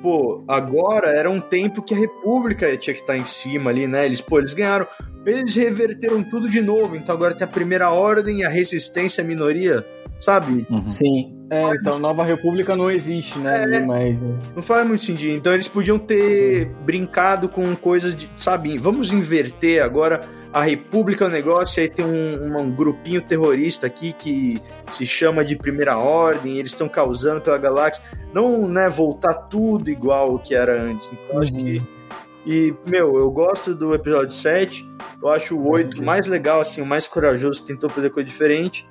pô, 0.02 0.44
agora 0.48 1.16
era 1.16 1.30
um 1.30 1.40
tempo 1.40 1.80
que 1.80 1.94
a 1.94 1.96
República 1.96 2.76
tinha 2.76 2.92
que 2.92 3.00
estar 3.00 3.14
tá 3.14 3.18
em 3.18 3.24
cima 3.24 3.70
ali, 3.70 3.86
né? 3.86 4.04
Eles, 4.04 4.20
pô, 4.20 4.38
eles 4.38 4.52
ganharam. 4.52 4.86
Eles 5.24 5.54
reverteram 5.54 6.24
tudo 6.24 6.50
de 6.50 6.60
novo, 6.60 6.96
então 6.96 7.14
agora 7.14 7.34
tem 7.34 7.44
a 7.44 7.50
primeira 7.50 7.90
ordem 7.90 8.44
a 8.44 8.48
resistência 8.48 9.22
à 9.22 9.26
minoria, 9.26 9.86
sabe? 10.22 10.66
Uhum. 10.70 10.88
Sim. 10.88 11.38
É, 11.50 11.70
então 11.74 11.98
Nova 11.98 12.24
República 12.24 12.74
não 12.74 12.90
existe, 12.90 13.38
né? 13.38 13.64
É, 13.64 13.80
Mas... 13.80 14.22
Né? 14.22 14.38
Não 14.54 14.62
faz 14.62 14.86
muito 14.86 15.02
sentido. 15.02 15.36
Então 15.36 15.52
eles 15.52 15.68
podiam 15.68 15.98
ter 15.98 16.66
brincado 16.86 17.48
com 17.48 17.76
coisas 17.76 18.16
de, 18.16 18.30
sabe, 18.34 18.78
vamos 18.78 19.12
inverter 19.12 19.84
agora 19.84 20.20
a 20.52 20.62
República 20.62 21.24
é 21.24 21.28
um 21.28 21.30
negócio, 21.30 21.82
aí 21.82 21.88
tem 21.88 22.04
um, 22.04 22.58
um 22.58 22.70
grupinho 22.70 23.22
terrorista 23.22 23.86
aqui 23.86 24.12
que 24.12 24.60
se 24.92 25.06
chama 25.06 25.42
de 25.42 25.56
Primeira 25.56 25.96
Ordem, 25.96 26.58
eles 26.58 26.72
estão 26.72 26.88
causando 26.88 27.40
pela 27.40 27.56
galáxia. 27.56 28.04
Não, 28.34 28.68
né, 28.68 28.88
voltar 28.88 29.32
tudo 29.32 29.88
igual 29.88 30.34
o 30.34 30.38
que 30.38 30.54
era 30.54 30.82
antes. 30.82 31.10
Então, 31.10 31.36
uhum. 31.36 31.42
acho 31.42 31.52
que. 31.52 31.78
Uhum. 31.78 32.02
E, 32.44 32.74
meu, 32.88 33.16
eu 33.16 33.30
gosto 33.30 33.74
do 33.74 33.94
episódio 33.94 34.30
7, 34.30 34.86
eu 35.22 35.28
acho 35.28 35.56
o 35.56 35.70
8 35.70 35.98
uhum. 35.98 36.04
mais 36.04 36.26
legal, 36.26 36.60
assim, 36.60 36.82
o 36.82 36.86
mais 36.86 37.06
corajoso, 37.06 37.62
que 37.62 37.68
tentou 37.68 37.88
fazer 37.88 38.10
coisa 38.10 38.28
diferente. 38.28 38.86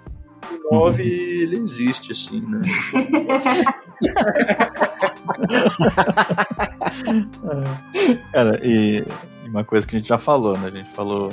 O 0.69 0.76
9, 0.76 1.03
uhum. 1.03 1.09
ele 1.09 1.57
existe, 1.57 2.11
assim, 2.11 2.41
né? 2.41 2.61
Cara, 8.31 8.59
e 8.65 9.05
uma 9.45 9.63
coisa 9.63 9.88
que 9.88 9.95
a 9.95 9.99
gente 9.99 10.09
já 10.09 10.18
falou, 10.18 10.57
né? 10.57 10.68
A 10.68 10.72
gente 10.72 10.89
falou 10.91 11.30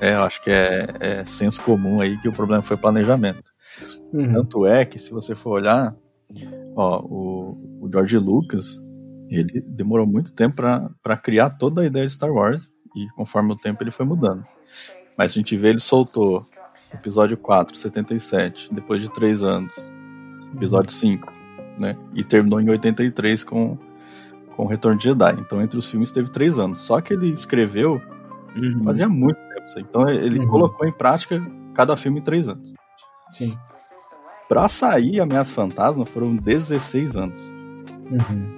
é, 0.00 0.14
eu 0.14 0.22
acho 0.22 0.42
que 0.42 0.50
é, 0.50 0.86
é, 1.00 1.24
senso 1.24 1.62
comum 1.62 2.00
aí 2.00 2.18
que 2.18 2.28
o 2.28 2.32
problema 2.32 2.62
foi 2.62 2.76
planejamento. 2.76 3.50
Uhum. 4.12 4.32
Tanto 4.32 4.66
é 4.66 4.84
que, 4.84 4.98
se 4.98 5.10
você 5.10 5.34
for 5.34 5.52
olhar, 5.52 5.96
ó, 6.74 7.00
o, 7.02 7.80
o 7.82 7.88
George 7.90 8.18
Lucas, 8.18 8.78
ele 9.30 9.62
demorou 9.66 10.06
muito 10.06 10.34
tempo 10.34 10.62
para 11.02 11.16
criar 11.16 11.50
toda 11.50 11.82
a 11.82 11.86
ideia 11.86 12.06
de 12.06 12.12
Star 12.12 12.30
Wars, 12.30 12.72
e 12.94 13.08
conforme 13.16 13.52
o 13.52 13.56
tempo 13.56 13.82
ele 13.82 13.90
foi 13.90 14.04
mudando. 14.04 14.44
Mas 15.16 15.32
a 15.32 15.34
gente 15.34 15.56
vê, 15.56 15.70
ele 15.70 15.80
soltou 15.80 16.46
episódio 16.92 17.36
4, 17.36 17.76
77, 17.76 18.72
depois 18.72 19.02
de 19.02 19.12
3 19.12 19.42
anos, 19.42 19.74
episódio 20.54 20.92
5, 20.92 21.32
né? 21.78 21.96
E 22.14 22.24
terminou 22.24 22.60
em 22.60 22.68
83 22.68 23.44
com, 23.44 23.78
com 24.54 24.64
o 24.64 24.66
Retorno 24.66 24.98
de 24.98 25.04
Jedi. 25.04 25.36
Então, 25.40 25.60
entre 25.62 25.78
os 25.78 25.90
filmes, 25.90 26.10
teve 26.10 26.30
3 26.30 26.58
anos. 26.58 26.80
Só 26.80 27.00
que 27.00 27.12
ele 27.12 27.32
escreveu 27.32 28.00
uhum. 28.56 28.82
fazia 28.82 29.08
muito 29.08 29.46
então 29.76 30.08
ele 30.08 30.38
uhum. 30.38 30.48
colocou 30.48 30.86
em 30.86 30.92
prática 30.92 31.44
cada 31.74 31.96
filme 31.96 32.20
em 32.20 32.22
três 32.22 32.48
anos. 32.48 32.74
Sim. 33.32 33.56
Pra 34.48 34.68
sair 34.68 35.20
Ameaça 35.20 35.52
Fantasma 35.52 36.06
foram 36.06 36.36
16 36.36 37.16
anos. 37.16 37.40
Uhum. 38.10 38.56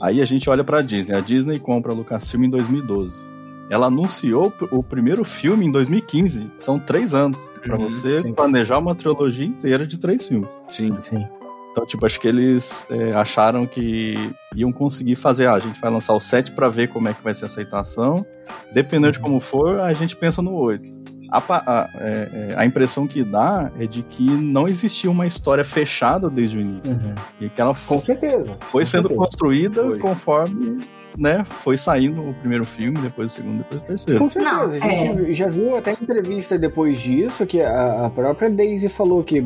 Aí 0.00 0.20
a 0.20 0.24
gente 0.24 0.50
olha 0.50 0.62
pra 0.62 0.82
Disney. 0.82 1.16
A 1.16 1.20
Disney 1.20 1.58
compra 1.58 1.92
a 1.92 1.94
Lucasfilm 1.94 2.44
em 2.44 2.50
2012. 2.50 3.31
Ela 3.72 3.86
anunciou 3.86 4.52
o 4.70 4.82
primeiro 4.82 5.24
filme 5.24 5.64
em 5.64 5.70
2015. 5.72 6.50
São 6.58 6.78
três 6.78 7.14
anos. 7.14 7.38
para 7.62 7.78
uhum, 7.78 7.90
você 7.90 8.20
sim. 8.20 8.34
planejar 8.34 8.78
uma 8.78 8.94
trilogia 8.94 9.46
inteira 9.46 9.86
de 9.86 9.98
três 9.98 10.28
filmes. 10.28 10.50
Sim, 10.68 10.94
sim. 11.00 11.26
Então, 11.70 11.86
tipo, 11.86 12.04
acho 12.04 12.20
que 12.20 12.28
eles 12.28 12.86
é, 12.90 13.14
acharam 13.14 13.66
que 13.66 14.30
iam 14.54 14.70
conseguir 14.70 15.16
fazer. 15.16 15.46
Ah, 15.46 15.54
a 15.54 15.58
gente 15.58 15.80
vai 15.80 15.90
lançar 15.90 16.12
o 16.12 16.20
7 16.20 16.52
para 16.52 16.68
ver 16.68 16.88
como 16.88 17.08
é 17.08 17.14
que 17.14 17.24
vai 17.24 17.32
ser 17.32 17.44
a 17.44 17.48
aceitação. 17.48 18.26
Dependendo 18.74 19.12
de 19.12 19.20
como 19.20 19.40
for, 19.40 19.80
a 19.80 19.94
gente 19.94 20.14
pensa 20.14 20.42
no 20.42 20.52
8. 20.52 20.84
A, 21.30 21.38
a, 21.38 21.88
é, 21.94 22.50
é, 22.50 22.54
a, 22.56 22.66
impressão 22.66 23.06
que 23.06 23.24
dá 23.24 23.72
é 23.80 23.86
de 23.86 24.02
que 24.02 24.22
não 24.22 24.68
existia 24.68 25.10
uma 25.10 25.26
história 25.26 25.64
fechada 25.64 26.28
desde 26.28 26.58
o 26.58 26.60
início. 26.60 26.92
Uhum. 26.92 27.14
E 27.40 27.48
que 27.48 27.58
ela 27.58 27.74
com 27.74 27.98
certeza, 27.98 28.54
foi 28.66 28.82
com 28.82 28.90
sendo 28.90 29.08
certeza. 29.08 29.14
construída 29.14 29.82
foi. 29.82 29.98
conforme 29.98 30.78
né, 31.16 31.44
foi 31.62 31.76
saindo 31.76 32.30
o 32.30 32.34
primeiro 32.34 32.64
filme, 32.64 32.98
depois 33.00 33.32
o 33.32 33.34
segundo, 33.34 33.58
depois 33.58 33.82
o 33.82 33.84
terceiro. 33.84 34.20
Com 34.20 34.30
certeza. 34.30 34.54
Não, 34.54 34.62
a 34.64 34.70
gente 34.70 35.30
é. 35.30 35.34
já 35.34 35.48
viu 35.48 35.76
até 35.76 35.92
entrevista 35.92 36.58
depois 36.58 37.00
disso 37.00 37.46
que 37.46 37.60
a, 37.60 38.06
a 38.06 38.10
própria 38.10 38.50
Daisy 38.50 38.88
falou 38.88 39.22
que 39.22 39.42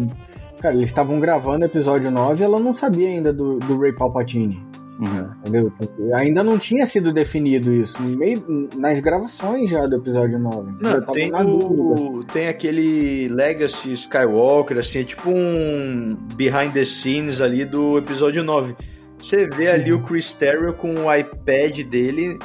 Cara, 0.61 0.75
eles 0.75 0.89
estavam 0.89 1.21
gravando 1.21 1.65
o 1.65 1.69
episódio 1.69 2.11
9 2.11 2.43
e 2.43 2.45
ela 2.45 2.59
não 2.59 2.73
sabia 2.73 3.09
ainda 3.09 3.33
do, 3.33 3.59
do 3.59 3.79
Ray 3.79 3.93
Palpatine. 3.93 4.63
Uhum. 4.99 5.31
Entendeu? 5.41 5.73
Ainda 6.15 6.43
não 6.43 6.59
tinha 6.59 6.87
sido 6.87 7.13
definido 7.13 7.71
isso. 7.71 8.03
No 8.03 8.17
meio, 8.17 8.69
nas 8.77 8.99
gravações 9.01 9.69
já 9.69 9.87
do 9.87 9.97
episódio 9.97 10.39
9. 10.39 10.73
Não, 10.81 11.01
tem, 11.13 11.31
o, 11.35 12.25
tem 12.33 12.49
aquele 12.49 13.29
Legacy 13.29 13.93
Skywalker, 13.93 14.79
assim, 14.79 15.01
é 15.01 15.05
tipo 15.05 15.29
um 15.29 16.17
behind 16.35 16.73
the 16.73 16.85
scenes 16.87 17.43
ali 17.43 17.67
do 17.67 17.99
episódio 17.99 18.43
9. 18.43 18.75
Você 19.19 19.47
vê 19.47 19.69
ali 19.69 19.93
uhum. 19.93 20.01
o 20.01 20.03
Chris 20.03 20.33
Terrio 20.33 20.75
com 20.75 20.95
o 20.95 21.15
iPad 21.15 21.81
dele 21.81 22.39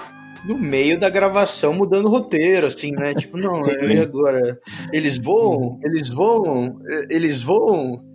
no 0.46 0.58
meio 0.58 1.00
da 1.00 1.10
gravação 1.10 1.74
mudando 1.74 2.06
o 2.06 2.10
roteiro, 2.10 2.68
assim, 2.68 2.92
né? 2.92 3.14
Tipo, 3.14 3.38
não, 3.38 3.60
e 3.88 3.98
agora? 4.00 4.60
Eles 4.92 5.18
voam? 5.18 5.78
Eles 5.84 6.10
voam? 6.10 6.80
Eles 7.10 7.42
voam? 7.42 8.11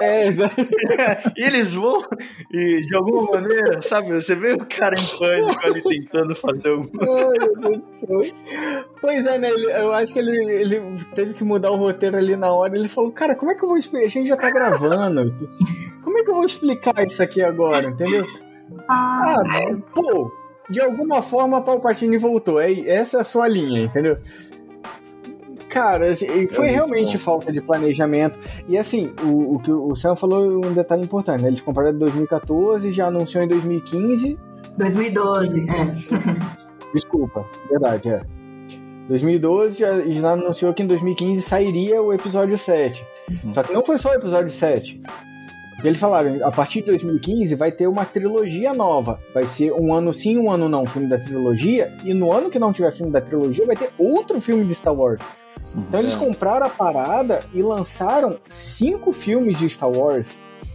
É, 0.00 0.26
exato. 0.28 0.54
e 1.36 1.42
eles 1.42 1.72
vão, 1.74 2.04
e 2.52 2.82
de 2.86 2.96
alguma 2.96 3.32
maneira, 3.32 3.82
sabe, 3.82 4.12
você 4.12 4.34
vê 4.34 4.52
o 4.52 4.66
cara 4.66 4.94
em 4.98 5.18
pânico 5.18 5.66
ali 5.66 5.82
tentando 5.82 6.34
fazer 6.34 6.68
alguma 6.68 7.06
coisa. 7.06 8.34
Pois 9.00 9.26
é, 9.26 9.38
né? 9.38 9.50
Eu 9.50 9.92
acho 9.92 10.12
que 10.12 10.18
ele, 10.18 10.52
ele 10.52 10.80
teve 11.14 11.34
que 11.34 11.44
mudar 11.44 11.70
o 11.70 11.76
roteiro 11.76 12.16
ali 12.16 12.36
na 12.36 12.52
hora. 12.52 12.76
Ele 12.76 12.88
falou, 12.88 13.12
cara, 13.12 13.34
como 13.34 13.50
é 13.50 13.54
que 13.54 13.64
eu 13.64 13.68
vou 13.68 13.78
explicar? 13.78 14.06
A 14.06 14.10
gente 14.10 14.28
já 14.28 14.36
tá 14.36 14.50
gravando. 14.50 15.34
Como 16.02 16.18
é 16.18 16.22
que 16.22 16.30
eu 16.30 16.34
vou 16.34 16.46
explicar 16.46 17.06
isso 17.06 17.22
aqui 17.22 17.42
agora, 17.42 17.88
entendeu? 17.88 18.24
Ah, 18.88 19.34
ah 19.36 19.76
pô, 19.94 20.32
de 20.70 20.80
alguma 20.80 21.22
forma 21.22 21.58
a 21.58 21.62
Palpatine 21.62 22.16
voltou. 22.18 22.60
É, 22.60 22.72
essa 22.88 23.18
é 23.18 23.20
a 23.20 23.24
sua 23.24 23.48
linha, 23.48 23.84
entendeu? 23.84 24.18
Cara, 25.68 26.10
assim, 26.10 26.48
foi 26.48 26.68
realmente 26.68 27.12
bom. 27.12 27.18
falta 27.18 27.52
de 27.52 27.60
planejamento. 27.60 28.38
E 28.66 28.78
assim, 28.78 29.12
o, 29.22 29.56
o 29.56 29.58
que 29.58 29.70
o 29.70 29.94
Sam 29.94 30.16
falou 30.16 30.64
um 30.64 30.72
detalhe 30.72 31.04
importante, 31.04 31.42
né? 31.42 31.48
Eles 31.48 31.60
compraram 31.60 31.90
em 31.90 31.98
2014, 31.98 32.90
já 32.90 33.06
anunciou 33.06 33.44
em 33.44 33.48
2015. 33.48 34.38
2012, 34.76 35.64
que... 35.64 35.70
é. 35.70 35.94
Desculpa, 36.94 37.44
verdade, 37.70 38.08
é. 38.08 38.22
2012 39.08 39.78
já, 39.78 40.00
já 40.00 40.32
anunciou 40.32 40.72
que 40.74 40.82
em 40.82 40.86
2015 40.86 41.40
sairia 41.42 42.00
o 42.02 42.12
episódio 42.12 42.58
7. 42.58 43.04
Uhum. 43.44 43.52
Só 43.52 43.62
que 43.62 43.72
não 43.72 43.84
foi 43.84 43.98
só 43.98 44.10
o 44.10 44.14
episódio 44.14 44.50
7. 44.50 45.00
Eles 45.84 46.00
falaram, 46.00 46.44
a 46.44 46.50
partir 46.50 46.80
de 46.80 46.86
2015 46.86 47.54
vai 47.54 47.70
ter 47.70 47.86
uma 47.86 48.04
trilogia 48.04 48.72
nova. 48.72 49.20
Vai 49.32 49.46
ser 49.46 49.72
um 49.72 49.94
ano 49.94 50.12
sim, 50.12 50.36
um 50.36 50.50
ano 50.50 50.68
não, 50.68 50.86
filme 50.86 51.08
da 51.08 51.18
trilogia. 51.18 51.94
E 52.04 52.12
no 52.12 52.32
ano 52.32 52.50
que 52.50 52.58
não 52.58 52.72
tiver 52.72 52.92
filme 52.92 53.12
da 53.12 53.20
trilogia, 53.20 53.64
vai 53.64 53.76
ter 53.76 53.90
outro 53.96 54.40
filme 54.40 54.64
de 54.64 54.74
Star 54.74 54.94
Wars. 54.94 55.20
Então 55.76 56.00
eles 56.00 56.14
é. 56.14 56.18
compraram 56.18 56.66
a 56.66 56.70
parada 56.70 57.40
e 57.52 57.62
lançaram 57.62 58.38
cinco 58.48 59.12
filmes 59.12 59.58
de 59.58 59.68
Star 59.68 59.90
Wars 59.90 60.26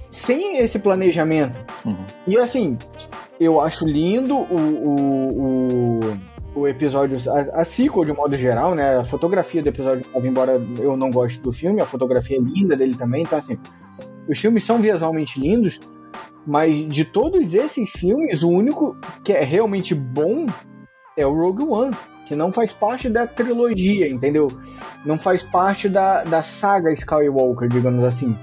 sem 0.10 0.60
esse 0.60 0.80
planejamento. 0.80 1.60
Uhum. 1.86 1.98
E 2.28 2.38
assim, 2.38 2.78
eu 3.40 3.60
acho 3.60 3.86
lindo 3.86 4.36
o, 4.36 4.56
o, 4.56 6.00
o, 6.00 6.00
o 6.56 6.68
episódio, 6.68 7.18
a, 7.32 7.62
a, 7.62 7.66
sequel 7.66 8.06
de 8.06 8.14
modo 8.14 8.36
geral, 8.38 8.76
né? 8.76 8.98
A 8.98 9.06
fotografia 9.06 9.62
do 9.62 9.70
episódio 9.70 10.06
embora 10.24 10.62
eu 10.80 10.96
não 10.96 11.10
goste 11.10 11.40
do 11.40 11.52
filme, 11.52 11.82
a 11.82 11.86
fotografia 11.86 12.38
é 12.38 12.42
linda 12.42 12.76
dele 12.76 12.96
também, 12.96 13.24
então 13.24 13.38
assim, 13.38 13.58
os 14.28 14.38
filmes 14.38 14.64
são 14.64 14.80
visualmente 14.80 15.40
lindos, 15.40 15.80
mas 16.46 16.88
de 16.88 17.06
todos 17.06 17.54
esses 17.54 17.90
filmes, 17.92 18.44
o 18.44 18.50
único 18.50 18.98
que 19.24 19.34
é 19.34 19.44
realmente 19.44 19.96
bom 19.96 20.48
é 21.18 21.26
o 21.26 21.34
Rogue 21.34 21.64
One 21.64 21.96
que 22.26 22.36
não 22.36 22.52
faz 22.52 22.72
parte 22.72 23.10
da 23.10 23.28
trilogia, 23.28 24.08
entendeu? 24.08 24.48
Não 25.06 25.20
faz 25.20 25.44
parte 25.44 25.90
da, 25.90 26.24
da 26.24 26.42
saga 26.42 26.92
Skywalker, 26.94 27.68
digamos 27.68 28.04
assim. 28.04 28.38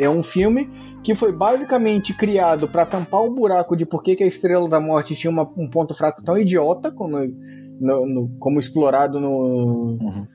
É 0.00 0.08
um 0.08 0.22
filme 0.22 0.68
que 1.02 1.14
foi 1.14 1.32
basicamente 1.32 2.14
criado 2.14 2.68
para 2.68 2.86
tampar 2.86 3.20
o 3.22 3.30
buraco 3.30 3.76
de 3.76 3.84
por 3.84 4.02
que, 4.02 4.22
a 4.22 4.26
Estrela 4.26 4.68
da 4.68 4.80
Morte 4.80 5.14
tinha 5.14 5.30
uma, 5.30 5.42
um 5.56 5.68
ponto 5.68 5.94
fraco 5.94 6.22
tão 6.22 6.38
idiota 6.38 6.90
como, 6.90 7.18
no, 7.18 8.06
no, 8.06 8.28
como 8.38 8.58
explorado 8.58 9.20
no. 9.20 9.98
Uhum. 10.00 10.26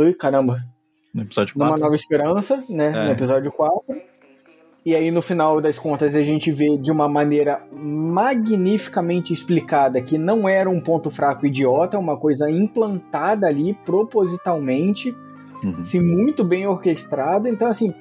Ai, 0.00 0.12
caramba. 0.14 0.64
No 1.14 1.22
episódio 1.22 1.54
4. 1.54 1.58
Numa 1.58 1.78
Nova 1.78 1.94
Esperança, 1.94 2.64
né? 2.68 2.88
É. 2.88 3.04
No 3.06 3.12
episódio 3.12 3.52
4. 3.52 3.80
E 4.84 4.94
aí, 4.94 5.10
no 5.10 5.22
final 5.22 5.62
das 5.62 5.78
contas, 5.78 6.14
a 6.14 6.22
gente 6.22 6.52
vê 6.52 6.76
de 6.76 6.90
uma 6.90 7.08
maneira 7.08 7.62
magnificamente 7.72 9.32
explicada 9.32 10.02
que 10.02 10.18
não 10.18 10.46
era 10.46 10.68
um 10.68 10.78
ponto 10.78 11.10
fraco 11.10 11.46
idiota, 11.46 11.98
uma 11.98 12.18
coisa 12.18 12.50
implantada 12.50 13.46
ali 13.46 13.72
propositalmente, 13.86 15.16
uhum. 15.62 15.80
assim, 15.80 16.00
muito 16.00 16.44
bem 16.44 16.66
orquestrada. 16.66 17.48
Então, 17.48 17.66
assim, 17.66 17.94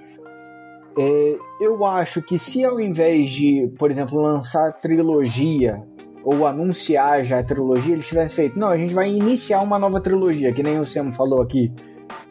é, 0.97 1.37
eu 1.59 1.85
acho 1.85 2.21
que 2.21 2.37
se 2.37 2.63
ao 2.63 2.79
invés 2.79 3.31
de, 3.31 3.71
por 3.77 3.91
exemplo, 3.91 4.21
lançar 4.21 4.71
trilogia 4.73 5.81
ou 6.23 6.47
anunciar 6.47 7.25
já 7.25 7.39
a 7.39 7.43
trilogia, 7.43 7.93
eles 7.93 8.07
tivessem 8.07 8.35
feito, 8.35 8.59
não, 8.59 8.69
a 8.69 8.77
gente 8.77 8.93
vai 8.93 9.09
iniciar 9.09 9.59
uma 9.59 9.77
nova 9.77 9.99
trilogia, 9.99 10.53
que 10.53 10.63
nem 10.63 10.79
o 10.79 10.85
Sam 10.85 11.11
falou 11.11 11.41
aqui 11.41 11.71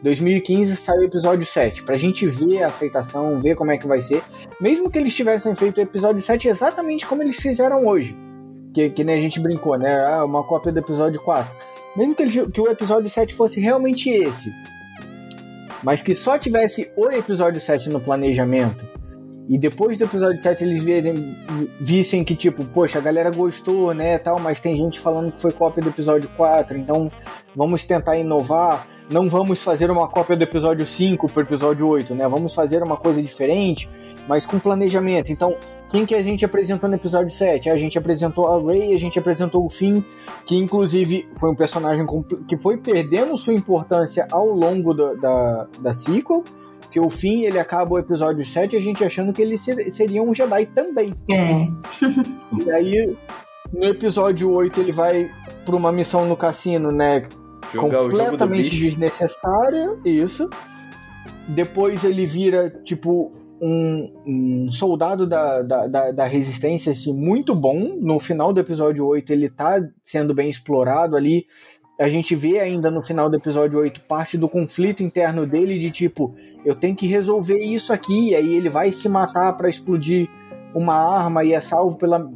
2015 0.03 0.75
saiu 0.75 0.99
o 0.99 1.03
episódio 1.05 1.45
7, 1.45 1.83
pra 1.83 1.95
gente 1.95 2.27
ver 2.27 2.63
a 2.63 2.67
aceitação, 2.67 3.41
ver 3.41 3.55
como 3.55 3.71
é 3.71 3.77
que 3.77 3.87
vai 3.87 4.01
ser. 4.01 4.21
Mesmo 4.59 4.91
que 4.91 4.99
eles 4.99 5.15
tivessem 5.15 5.55
feito 5.55 5.77
o 5.77 5.81
episódio 5.81 6.21
7 6.21 6.49
exatamente 6.49 7.07
como 7.07 7.23
eles 7.23 7.37
fizeram 7.37 7.85
hoje. 7.85 8.15
Que, 8.73 8.89
que 8.89 9.03
nem 9.03 9.17
a 9.17 9.21
gente 9.21 9.39
brincou, 9.39 9.77
né? 9.77 10.05
Ah, 10.05 10.25
uma 10.25 10.43
cópia 10.43 10.73
do 10.73 10.79
episódio 10.79 11.21
4. 11.21 11.55
Mesmo 11.95 12.15
que, 12.15 12.47
que 12.47 12.61
o 12.61 12.67
episódio 12.67 13.09
7 13.09 13.33
fosse 13.33 13.61
realmente 13.61 14.09
esse. 14.09 14.51
Mas 15.83 16.01
que 16.01 16.15
só 16.15 16.37
tivesse 16.37 16.91
o 16.95 17.11
episódio 17.11 17.59
7 17.59 17.89
no 17.89 17.99
planejamento 17.99 18.87
e 19.49 19.57
depois 19.57 19.97
do 19.97 20.05
episódio 20.05 20.41
7 20.41 20.63
eles 20.63 20.83
verem, 20.83 21.13
vissem 21.79 22.23
que, 22.23 22.33
tipo, 22.33 22.65
poxa, 22.65 22.99
a 22.99 23.01
galera 23.01 23.29
gostou, 23.29 23.93
né, 23.93 24.17
tal, 24.17 24.39
mas 24.39 24.59
tem 24.59 24.75
gente 24.77 24.99
falando 24.99 25.31
que 25.33 25.41
foi 25.41 25.51
cópia 25.51 25.83
do 25.83 25.89
episódio 25.89 26.29
4, 26.37 26.77
então 26.77 27.11
vamos 27.55 27.83
tentar 27.83 28.17
inovar, 28.17 28.87
não 29.11 29.29
vamos 29.29 29.61
fazer 29.61 29.91
uma 29.91 30.07
cópia 30.07 30.37
do 30.37 30.43
episódio 30.43 30.85
5 30.85 31.27
pro 31.31 31.43
episódio 31.43 31.87
8, 31.87 32.15
né, 32.15 32.27
vamos 32.27 32.53
fazer 32.53 32.81
uma 32.81 32.95
coisa 32.95 33.21
diferente, 33.21 33.89
mas 34.27 34.45
com 34.45 34.57
planejamento. 34.59 35.31
Então, 35.31 35.57
quem 35.89 36.05
que 36.05 36.15
a 36.15 36.23
gente 36.23 36.43
apresentou 36.43 36.89
no 36.89 36.95
episódio 36.95 37.29
7? 37.29 37.69
A 37.69 37.77
gente 37.77 37.97
apresentou 37.97 38.47
a 38.47 38.59
Rey, 38.59 38.95
a 38.95 38.99
gente 38.99 39.19
apresentou 39.19 39.63
o 39.65 39.69
Finn, 39.69 40.01
que 40.45 40.55
inclusive 40.55 41.27
foi 41.39 41.51
um 41.51 41.55
personagem 41.55 42.05
que 42.47 42.57
foi 42.57 42.77
perdendo 42.77 43.37
sua 43.37 43.53
importância 43.53 44.25
ao 44.31 44.47
longo 44.47 44.93
da, 44.93 45.13
da, 45.13 45.67
da 45.79 45.93
sequel, 45.93 46.43
porque 46.93 46.99
o 46.99 47.09
fim, 47.09 47.41
ele 47.41 47.57
acaba 47.57 47.95
o 47.95 47.97
episódio 47.97 48.45
7 48.45 48.75
a 48.75 48.79
gente 48.79 49.03
achando 49.03 49.33
que 49.33 49.41
ele 49.41 49.57
seria 49.57 50.21
um 50.21 50.31
Jedi 50.31 50.67
também. 50.67 51.11
É. 51.27 51.67
e 52.63 52.71
aí, 52.71 53.17
no 53.73 53.85
episódio 53.85 54.51
8, 54.51 54.79
ele 54.79 54.91
vai 54.91 55.27
pra 55.65 55.75
uma 55.75 55.91
missão 55.91 56.27
no 56.27 56.37
cassino, 56.37 56.91
né? 56.91 57.23
Jogar 57.73 58.03
completamente 58.03 58.77
desnecessária. 58.77 59.97
Isso. 60.05 60.47
Depois 61.47 62.03
ele 62.03 62.27
vira, 62.27 62.69
tipo, 62.83 63.33
um, 63.59 64.13
um, 64.27 64.71
soldado 64.71 65.25
da, 65.25 65.63
da, 65.63 65.87
da, 65.87 66.11
da, 66.11 66.25
resistência 66.25 66.91
assim, 66.91 67.11
muito 67.11 67.55
bom. 67.55 67.97
No 67.99 68.19
final 68.19 68.53
do 68.53 68.59
episódio 68.59 69.03
8, 69.03 69.33
ele 69.33 69.49
tá 69.49 69.81
sendo 70.03 70.31
bem 70.31 70.47
explorado 70.47 71.17
ali 71.17 71.47
a 71.99 72.09
gente 72.09 72.35
vê 72.35 72.59
ainda 72.59 72.89
no 72.89 73.01
final 73.01 73.29
do 73.29 73.37
episódio 73.37 73.79
8 73.79 74.01
parte 74.01 74.37
do 74.37 74.49
conflito 74.49 75.03
interno 75.03 75.45
dele 75.45 75.77
de 75.79 75.91
tipo, 75.91 76.33
eu 76.65 76.75
tenho 76.75 76.95
que 76.95 77.07
resolver 77.07 77.59
isso 77.59 77.93
aqui, 77.93 78.31
e 78.31 78.35
aí 78.35 78.55
ele 78.55 78.69
vai 78.69 78.91
se 78.91 79.07
matar 79.07 79.53
para 79.53 79.69
explodir 79.69 80.27
uma 80.73 80.95
arma 80.95 81.43
e 81.43 81.53
é 81.53 81.61
salvo 81.61 81.95
pela 81.97 82.29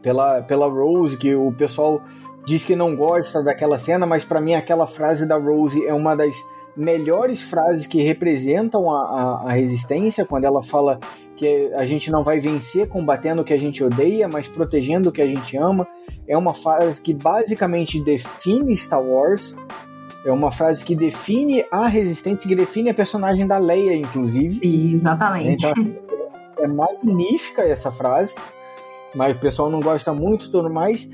pela 0.00 0.42
pela 0.42 0.66
Rose, 0.66 1.16
que 1.16 1.34
o 1.34 1.52
pessoal 1.52 2.02
diz 2.46 2.64
que 2.64 2.74
não 2.74 2.96
gosta 2.96 3.42
daquela 3.42 3.78
cena, 3.78 4.06
mas 4.06 4.24
para 4.24 4.40
mim 4.40 4.54
aquela 4.54 4.86
frase 4.86 5.26
da 5.26 5.36
Rose 5.36 5.84
é 5.86 5.92
uma 5.92 6.16
das 6.16 6.34
melhores 6.76 7.42
frases 7.42 7.86
que 7.86 8.02
representam 8.02 8.90
a, 8.90 9.02
a, 9.02 9.48
a, 9.48 9.52
resistência, 9.52 10.24
quando 10.24 10.44
ela 10.44 10.62
fala 10.62 10.98
que 11.36 11.70
a 11.74 11.84
gente 11.84 12.10
não 12.10 12.24
vai 12.24 12.38
vencer 12.38 12.88
combatendo 12.88 13.42
o 13.42 13.44
que 13.44 13.52
a 13.52 13.58
gente 13.58 13.82
odeia, 13.84 14.28
mas 14.28 14.48
protegendo 14.48 15.10
o 15.10 15.12
que 15.12 15.22
a 15.22 15.26
gente 15.26 15.56
ama. 15.56 15.86
É 16.26 16.36
uma 16.36 16.54
frase 16.54 17.00
que 17.00 17.12
basicamente 17.12 18.02
define 18.02 18.76
Star 18.76 19.02
Wars. 19.02 19.54
É 20.24 20.32
uma 20.32 20.52
frase 20.52 20.84
que 20.84 20.94
define 20.94 21.64
a 21.70 21.86
resistência, 21.88 22.48
que 22.48 22.54
define 22.54 22.90
a 22.90 22.94
personagem 22.94 23.46
da 23.46 23.58
Leia, 23.58 23.94
inclusive. 23.94 24.60
Exatamente. 24.94 25.66
Então, 25.66 25.74
é 26.58 26.68
magnífica 26.68 27.62
essa 27.62 27.90
frase, 27.90 28.34
mas 29.14 29.34
o 29.34 29.40
pessoal 29.40 29.68
não 29.68 29.80
gosta 29.80 30.12
muito 30.12 30.50
tudo 30.50 30.72
mais 30.72 31.08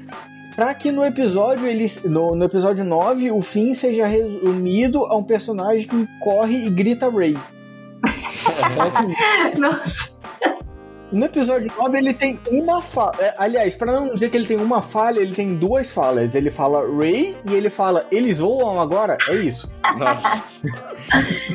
para 0.59 0.75
que 0.75 0.91
no 0.91 1.05
episódio 1.05 1.69
ele, 1.69 1.87
no, 2.03 2.35
no, 2.35 2.45
episódio 2.45 2.85
9 2.85 3.31
o 3.31 3.41
fim 3.41 3.75
seja 3.75 4.09
resumido 4.09 5.07
a 5.07 5.17
um 5.17 5.23
personagem 5.23 5.87
que 5.87 6.09
corre 6.19 6.67
e 6.67 6.69
grita 6.69 7.09
Ray. 7.09 7.39
Nossa. 9.57 10.11
No 11.13 11.27
episódio 11.27 11.73
9 11.79 11.99
ele 11.99 12.13
tem 12.13 12.41
uma 12.51 12.83
falha. 12.83 13.17
É, 13.21 13.35
aliás, 13.39 13.77
para 13.77 13.93
não 13.93 14.09
dizer 14.15 14.31
que 14.31 14.37
ele 14.37 14.49
tem 14.49 14.57
uma 14.57 14.83
falha, 14.83 15.21
ele 15.21 15.33
tem 15.33 15.55
duas 15.55 15.93
falhas. 15.93 16.35
Ele 16.35 16.51
fala 16.51 16.85
Ray 16.85 17.37
e 17.49 17.55
ele 17.55 17.71
fala 17.71 18.05
eles 18.11 18.41
voam 18.41 18.81
agora. 18.81 19.17
É 19.29 19.37
isso. 19.37 19.71
Nossa. 19.97 20.43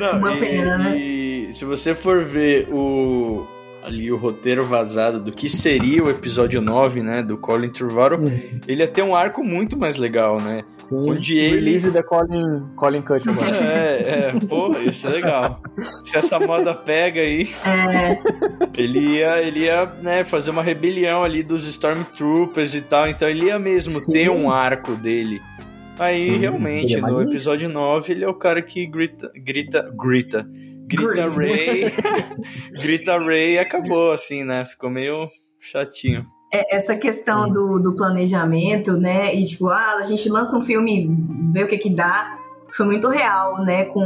não, 0.00 0.34
e, 0.34 0.64
né? 0.64 0.96
e 0.96 1.52
se 1.52 1.66
você 1.66 1.94
for 1.94 2.24
ver 2.24 2.72
o 2.72 3.46
ali 3.84 4.10
o 4.10 4.16
roteiro 4.16 4.64
vazado 4.64 5.20
do 5.20 5.30
que 5.30 5.48
seria 5.48 6.02
o 6.02 6.10
episódio 6.10 6.60
9, 6.60 7.02
né, 7.02 7.22
do 7.22 7.36
Colin 7.36 7.68
Trevorrow, 7.68 8.18
uhum. 8.18 8.60
ele 8.66 8.82
ia 8.82 8.88
ter 8.88 9.02
um 9.02 9.14
arco 9.14 9.44
muito 9.44 9.76
mais 9.76 9.96
legal, 9.96 10.40
né? 10.40 10.62
Sim, 10.86 11.10
onde 11.10 11.38
ele... 11.38 11.56
Release 11.56 11.90
da 11.90 12.02
Colin, 12.02 12.66
Colin 12.76 13.02
Cut 13.02 13.28
agora. 13.28 13.54
É, 13.64 14.28
é, 14.28 14.46
porra, 14.48 14.80
isso 14.80 15.06
é 15.06 15.10
legal. 15.10 15.60
Se 15.82 16.16
essa 16.16 16.38
moda 16.40 16.74
pega 16.74 17.20
aí, 17.20 17.50
é. 17.66 18.80
ele 18.80 19.16
ia, 19.16 19.42
ele 19.42 19.64
ia 19.64 19.86
né, 20.02 20.24
fazer 20.24 20.50
uma 20.50 20.62
rebelião 20.62 21.22
ali 21.22 21.42
dos 21.42 21.66
Stormtroopers 21.66 22.74
e 22.74 22.80
tal, 22.80 23.08
então 23.08 23.28
ele 23.28 23.46
ia 23.46 23.58
mesmo 23.58 24.00
Sim. 24.00 24.12
ter 24.12 24.30
um 24.30 24.50
arco 24.50 24.94
dele. 24.94 25.40
Aí, 25.98 26.26
Sim, 26.26 26.36
realmente, 26.38 27.00
no 27.00 27.22
episódio 27.22 27.68
9, 27.68 28.12
ele 28.12 28.24
é 28.24 28.28
o 28.28 28.34
cara 28.34 28.60
que 28.60 28.84
grita, 28.86 29.30
grita, 29.34 29.92
grita, 29.96 30.46
grita 30.86 31.28
Ray, 31.30 31.92
grita 32.82 33.18
Ray 33.18 33.54
e 33.54 33.58
acabou, 33.58 34.12
assim, 34.12 34.44
né? 34.44 34.64
Ficou 34.64 34.90
meio 34.90 35.28
chatinho. 35.60 36.26
É, 36.52 36.76
essa 36.76 36.96
questão 36.96 37.50
do, 37.50 37.80
do 37.80 37.96
planejamento, 37.96 38.92
né? 38.92 39.34
E 39.34 39.44
tipo, 39.44 39.68
ah, 39.68 39.96
a 39.98 40.04
gente 40.04 40.28
lança 40.28 40.56
um 40.56 40.62
filme, 40.62 41.08
vê 41.52 41.64
o 41.64 41.68
que 41.68 41.78
que 41.78 41.90
dá. 41.90 42.38
Foi 42.70 42.86
muito 42.86 43.08
real, 43.08 43.64
né? 43.64 43.84
Com. 43.86 44.04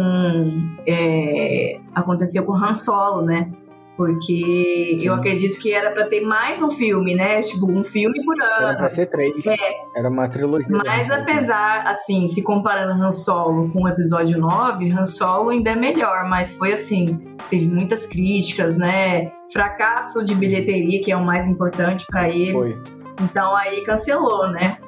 É, 0.86 1.78
aconteceu 1.94 2.44
com 2.44 2.54
Han 2.54 2.74
Solo, 2.74 3.22
né? 3.22 3.50
Porque 3.98 4.94
Sim. 4.96 5.08
eu 5.08 5.14
acredito 5.14 5.58
que 5.58 5.72
era 5.74 5.90
para 5.90 6.06
ter 6.06 6.20
mais 6.20 6.62
um 6.62 6.70
filme, 6.70 7.16
né? 7.16 7.42
Tipo, 7.42 7.68
um 7.68 7.82
filme 7.82 8.24
por 8.24 8.40
ano. 8.40 8.68
Era 8.68 8.76
pra 8.76 8.90
ser 8.90 9.06
três. 9.06 9.44
É. 9.44 9.56
Era 9.96 10.08
uma 10.08 10.28
trilogia. 10.28 10.78
Mas 10.86 11.10
apesar, 11.10 11.84
assim, 11.84 12.28
se 12.28 12.40
comparando 12.40 12.92
Han 12.92 13.10
Solo 13.10 13.68
com 13.72 13.82
o 13.82 13.88
episódio 13.88 14.38
9, 14.38 14.92
Han 14.92 15.04
Solo 15.04 15.50
ainda 15.50 15.72
é 15.72 15.74
melhor, 15.74 16.28
mas 16.28 16.54
foi 16.54 16.74
assim, 16.74 17.06
teve 17.50 17.66
muitas 17.66 18.06
críticas, 18.06 18.76
né? 18.76 19.32
Fracasso 19.52 20.24
de 20.24 20.32
bilheteria, 20.32 21.02
que 21.02 21.10
é 21.10 21.16
o 21.16 21.26
mais 21.26 21.48
importante 21.48 22.06
para 22.08 22.28
eles. 22.28 22.52
Foi. 22.52 22.80
Então 23.20 23.56
aí 23.56 23.80
cancelou, 23.80 24.48
né? 24.52 24.78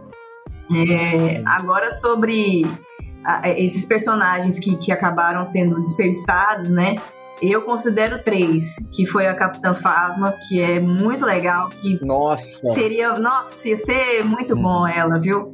É, 0.73 1.43
agora 1.47 1.91
sobre 1.91 2.63
esses 3.57 3.85
personagens 3.85 4.61
que, 4.61 4.77
que 4.77 4.93
acabaram 4.93 5.45
sendo 5.45 5.81
desperdiçados, 5.81 6.71
né? 6.71 6.95
Eu 7.43 7.63
considero 7.63 8.23
três, 8.23 8.77
que 8.93 9.07
foi 9.07 9.27
a 9.27 9.35
Capitã 9.35 9.75
Fasma, 9.75 10.35
que 10.47 10.61
é 10.61 10.79
muito 10.79 11.25
legal. 11.25 11.69
Que 11.69 12.05
nossa! 12.05 12.67
Seria. 12.75 13.15
Nossa, 13.15 13.69
ia 13.69 13.77
ser 13.77 14.25
muito 14.25 14.55
hum. 14.55 14.63
bom 14.63 14.87
ela, 14.87 15.19
viu? 15.19 15.53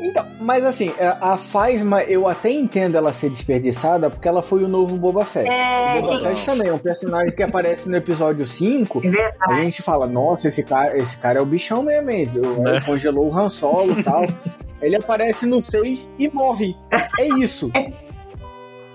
Então, 0.00 0.24
mas 0.40 0.64
assim, 0.64 0.92
a 1.20 1.36
Fasma 1.36 2.02
eu 2.04 2.28
até 2.28 2.50
entendo 2.50 2.96
ela 2.96 3.12
ser 3.12 3.30
desperdiçada 3.30 4.08
porque 4.08 4.28
ela 4.28 4.42
foi 4.42 4.62
o 4.62 4.68
novo 4.68 4.96
Boba 4.96 5.24
Fett. 5.24 5.48
É, 5.48 5.98
o 5.98 6.02
Boba 6.02 6.18
Fett 6.20 6.46
também 6.46 6.68
é 6.68 6.72
um 6.72 6.78
personagem 6.78 7.34
que 7.34 7.42
aparece 7.42 7.88
no 7.88 7.96
episódio 7.96 8.46
5. 8.46 9.02
É 9.04 9.32
a 9.40 9.54
gente 9.54 9.82
fala, 9.82 10.06
nossa, 10.06 10.46
esse 10.46 10.62
cara, 10.62 10.96
esse 10.96 11.16
cara 11.16 11.40
é 11.40 11.42
o 11.42 11.46
bichão 11.46 11.82
mesmo, 11.82 12.10
hein? 12.10 12.30
É. 12.66 12.80
congelou 12.80 13.28
o 13.28 13.36
Han 13.36 13.48
Solo 13.48 13.98
e 13.98 14.02
tal. 14.04 14.24
Ele 14.80 14.94
aparece 14.94 15.44
no 15.44 15.60
6 15.60 16.08
e 16.18 16.30
morre. 16.32 16.76
É 17.18 17.26
isso. 17.40 17.68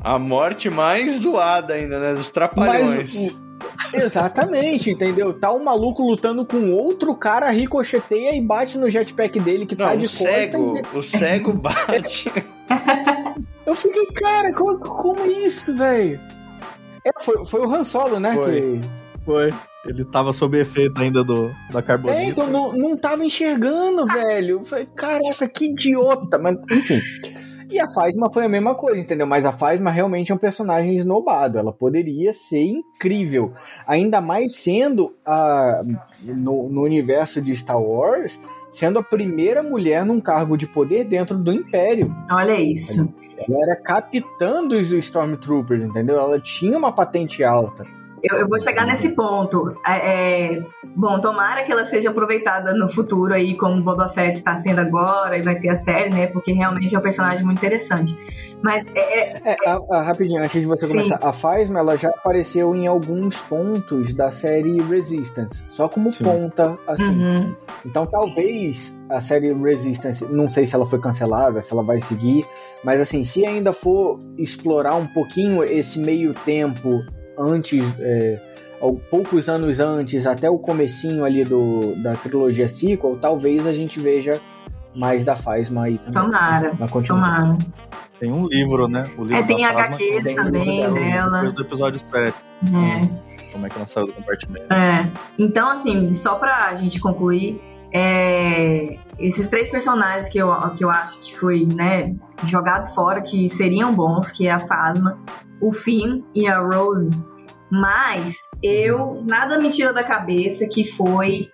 A 0.04 0.20
morte 0.20 0.70
mais 0.70 1.22
zoada 1.22 1.76
ainda, 1.76 2.00
né? 2.00 2.14
Dos 2.14 2.30
trapalhões. 2.30 3.14
Mas, 3.14 3.44
Exatamente, 3.94 4.92
entendeu? 4.92 5.34
Tá 5.34 5.54
um 5.54 5.64
maluco 5.64 6.04
lutando 6.04 6.46
com 6.46 6.72
outro 6.72 7.16
cara, 7.16 7.50
ricocheteia 7.50 8.36
e 8.36 8.42
bate 8.42 8.78
no 8.78 8.90
jetpack 8.90 9.40
dele 9.40 9.66
que 9.66 9.76
tá 9.76 9.86
Não, 9.86 9.92
tá 9.92 9.98
de 9.98 10.08
cego, 10.08 10.82
O 10.94 11.02
cego 11.02 11.54
bate. 11.56 12.32
Eu 13.66 13.76
fiquei, 13.76 14.06
cara, 14.08 14.54
como, 14.54 14.80
como 14.80 15.26
isso, 15.26 15.76
velho? 15.76 16.20
É, 17.06 17.12
foi, 17.22 17.46
foi 17.46 17.62
o 17.62 17.74
Han 17.74 17.84
Solo, 17.84 18.20
né? 18.20 18.34
Foi. 18.34 18.62
Que... 18.62 18.82
Foi. 19.26 19.54
Ele 19.86 20.06
tava 20.06 20.32
sob 20.32 20.58
efeito 20.58 21.02
ainda 21.02 21.24
do, 21.24 21.54
da 21.70 21.82
carbonita. 21.82 22.22
É, 22.22 22.26
então 22.26 22.48
não, 22.50 22.72
não 22.74 22.98
tava 22.98 23.26
enxergando, 23.26 24.06
velho. 24.06 24.64
Falei, 24.64 24.88
caraca, 24.96 25.48
que 25.48 25.66
idiota. 25.66 26.38
Mas, 26.38 26.58
enfim. 26.72 27.02
E 27.74 27.80
a 27.80 27.88
Phasma 27.88 28.30
foi 28.30 28.46
a 28.46 28.50
mesma 28.50 28.76
coisa, 28.76 29.00
entendeu? 29.00 29.26
Mas 29.26 29.46
a 29.46 29.52
Phasma 29.52 29.90
realmente 29.90 30.32
é 30.32 30.36
um 30.36 30.38
personagem 30.38 30.96
esnobado. 30.96 31.58
Ela 31.58 31.74
poderia 31.74 32.32
ser 32.32 32.64
incrível. 32.64 33.52
Ainda 33.88 34.22
mais 34.22 34.58
sendo 34.58 35.12
a, 35.26 35.84
no, 36.22 36.70
no 36.70 36.84
universo 36.84 37.42
de 37.42 37.56
Star 37.56 37.82
Wars, 37.82 38.40
sendo 38.72 39.00
a 39.00 39.04
primeira 39.04 39.64
mulher 39.64 40.06
num 40.06 40.22
cargo 40.22 40.56
de 40.56 40.68
poder 40.68 41.04
dentro 41.06 41.36
do 41.36 41.52
Império. 41.52 42.16
Olha 42.30 42.62
isso. 42.62 43.12
Ela 43.38 43.58
era 43.64 43.82
capitã 43.82 44.68
dos 44.68 44.92
Stormtroopers, 44.92 45.82
entendeu? 45.82 46.20
Ela 46.20 46.40
tinha 46.40 46.78
uma 46.78 46.92
patente 46.92 47.44
alta. 47.44 47.86
Eu, 48.24 48.38
eu 48.38 48.48
vou 48.48 48.60
chegar 48.62 48.86
nesse 48.86 49.10
ponto. 49.10 49.76
É, 49.86 50.54
é, 50.56 50.64
bom, 50.96 51.20
tomara 51.20 51.64
que 51.64 51.72
ela 51.72 51.86
seja 51.86 52.10
aproveitada 52.10 52.74
no 52.74 52.88
futuro 52.88 53.34
aí, 53.34 53.58
como 53.58 53.84
Boba 53.84 54.10
Fett 54.10 54.38
está 54.38 54.56
sendo 54.56 54.80
agora, 54.80 55.38
e 55.38 55.42
vai 55.42 55.60
ter 55.60 55.70
a 55.70 55.76
série, 55.76 56.10
né? 56.10 56.28
Porque 56.28 56.54
realmente 56.54 56.96
é 56.96 57.00
um 57.00 57.02
personagem 57.02 57.44
muito 57.44 57.58
interessante. 57.58 58.18
Mas 58.64 58.88
é. 58.96 59.00
é, 59.00 59.42
é 59.52 59.70
a, 59.70 59.98
a, 59.98 60.04
rapidinho, 60.04 60.42
antes 60.42 60.62
de 60.62 60.66
você 60.66 60.86
sim. 60.86 60.94
começar, 60.94 61.20
a 61.22 61.34
Phasma 61.34 61.80
ela 61.80 61.98
já 61.98 62.08
apareceu 62.08 62.74
em 62.74 62.88
alguns 62.88 63.42
pontos 63.42 64.14
da 64.14 64.32
série 64.32 64.82
Resistance, 64.82 65.66
só 65.68 65.90
como 65.90 66.10
sim. 66.10 66.24
ponta, 66.24 66.80
assim. 66.88 67.04
Uhum. 67.04 67.56
Então 67.86 68.06
talvez 68.06 68.96
a 69.10 69.20
série 69.20 69.52
Resistance, 69.52 70.26
não 70.32 70.48
sei 70.48 70.66
se 70.66 70.74
ela 70.74 70.86
foi 70.86 71.00
cancelada, 71.00 71.62
se 71.62 71.74
ela 71.74 71.84
vai 71.84 72.00
seguir, 72.00 72.46
mas 72.86 73.02
assim, 73.02 73.26
se 73.26 73.46
ainda 73.46 73.74
for 73.74 74.18
explorar 74.38 74.96
um 74.96 75.08
pouquinho 75.08 75.62
esse 75.66 76.00
meio 76.00 76.34
tempo 76.34 77.04
antes, 77.38 77.84
é, 78.00 78.40
poucos 79.10 79.50
anos 79.50 79.80
antes, 79.80 80.26
até 80.26 80.50
o 80.50 80.58
comecinho 80.58 81.26
ali 81.26 81.44
do, 81.44 81.96
da 82.02 82.16
trilogia 82.16 82.68
sequel, 82.68 83.18
talvez 83.20 83.66
a 83.66 83.74
gente 83.74 84.00
veja 84.00 84.40
mais 84.96 85.24
da 85.24 85.36
Phasma 85.36 85.86
aí 85.86 85.98
também. 85.98 86.22
Tomara, 86.22 86.76
tomara. 87.06 87.58
Tem 88.20 88.32
um 88.32 88.48
livro, 88.48 88.88
né? 88.88 89.04
O 89.18 89.24
livro 89.24 89.36
é, 89.36 89.44
tem 89.44 89.66
HQ 89.66 90.24
também 90.36 90.94
dela. 90.94 91.38
Depois 91.38 91.54
do 91.54 91.62
episódio 91.62 92.00
7. 92.00 92.36
É. 92.64 93.52
Como 93.52 93.66
é 93.66 93.70
que 93.70 93.78
ela 93.78 93.88
saiu 93.88 94.08
do 94.08 94.14
compartimento. 94.14 94.74
É. 94.74 95.08
Então, 95.38 95.70
assim, 95.70 96.14
só 96.14 96.36
pra 96.36 96.74
gente 96.76 97.00
concluir, 97.00 97.62
é, 97.94 98.98
esses 99.20 99.48
três 99.48 99.70
personagens 99.70 100.28
que 100.28 100.40
eu, 100.40 100.50
que 100.76 100.84
eu 100.84 100.90
acho 100.90 101.20
que 101.20 101.38
foi 101.38 101.68
né, 101.76 102.16
jogado 102.44 102.92
fora, 102.94 103.22
que 103.22 103.48
seriam 103.48 103.94
bons, 103.94 104.32
que 104.32 104.48
é 104.48 104.52
a 104.52 104.60
Phasma, 104.60 105.20
o 105.62 105.72
Finn 105.72 106.24
e 106.34 106.48
a 106.48 106.60
Rose. 106.60 107.12
Mas 107.72 108.38
eu 108.62 109.24
nada 109.30 109.60
me 109.60 109.70
tira 109.70 109.94
da 109.94 110.04
cabeça 110.04 110.68
que 110.68 110.84
foi, 110.84 111.50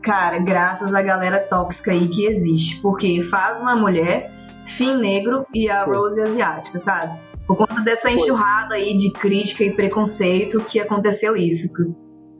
cara, 0.00 0.38
graças 0.38 0.94
à 0.94 1.02
galera 1.02 1.40
tóxica 1.40 1.90
aí 1.90 2.08
que 2.08 2.24
existe. 2.24 2.80
Porque 2.80 3.20
faz 3.22 3.60
uma 3.60 3.74
mulher, 3.74 4.32
Finn 4.66 4.96
negro 4.96 5.44
e 5.52 5.68
a 5.68 5.84
Rose 5.84 6.20
asiática, 6.22 6.78
sabe? 6.78 7.18
Por 7.46 7.56
conta 7.56 7.80
dessa 7.80 8.08
enxurrada 8.08 8.76
aí 8.76 8.96
de 8.96 9.12
crítica 9.12 9.64
e 9.64 9.72
preconceito 9.72 10.60
que 10.60 10.78
aconteceu 10.78 11.36
isso. 11.36 11.68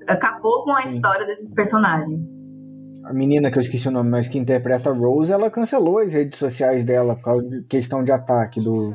Acabou 0.06 0.62
com 0.62 0.72
a 0.72 0.86
Sim. 0.86 0.94
história 0.96 1.26
desses 1.26 1.52
personagens. 1.52 2.39
A 3.10 3.12
menina 3.12 3.50
que 3.50 3.58
eu 3.58 3.60
esqueci 3.60 3.88
o 3.88 3.90
nome, 3.90 4.08
mas 4.08 4.28
que 4.28 4.38
interpreta 4.38 4.88
a 4.88 4.92
Rose, 4.92 5.32
ela 5.32 5.50
cancelou 5.50 5.98
as 5.98 6.12
redes 6.12 6.38
sociais 6.38 6.84
dela 6.84 7.16
por 7.16 7.22
causa 7.22 7.42
de 7.42 7.62
questão 7.62 8.04
de 8.04 8.12
ataque 8.12 8.60
do, 8.60 8.94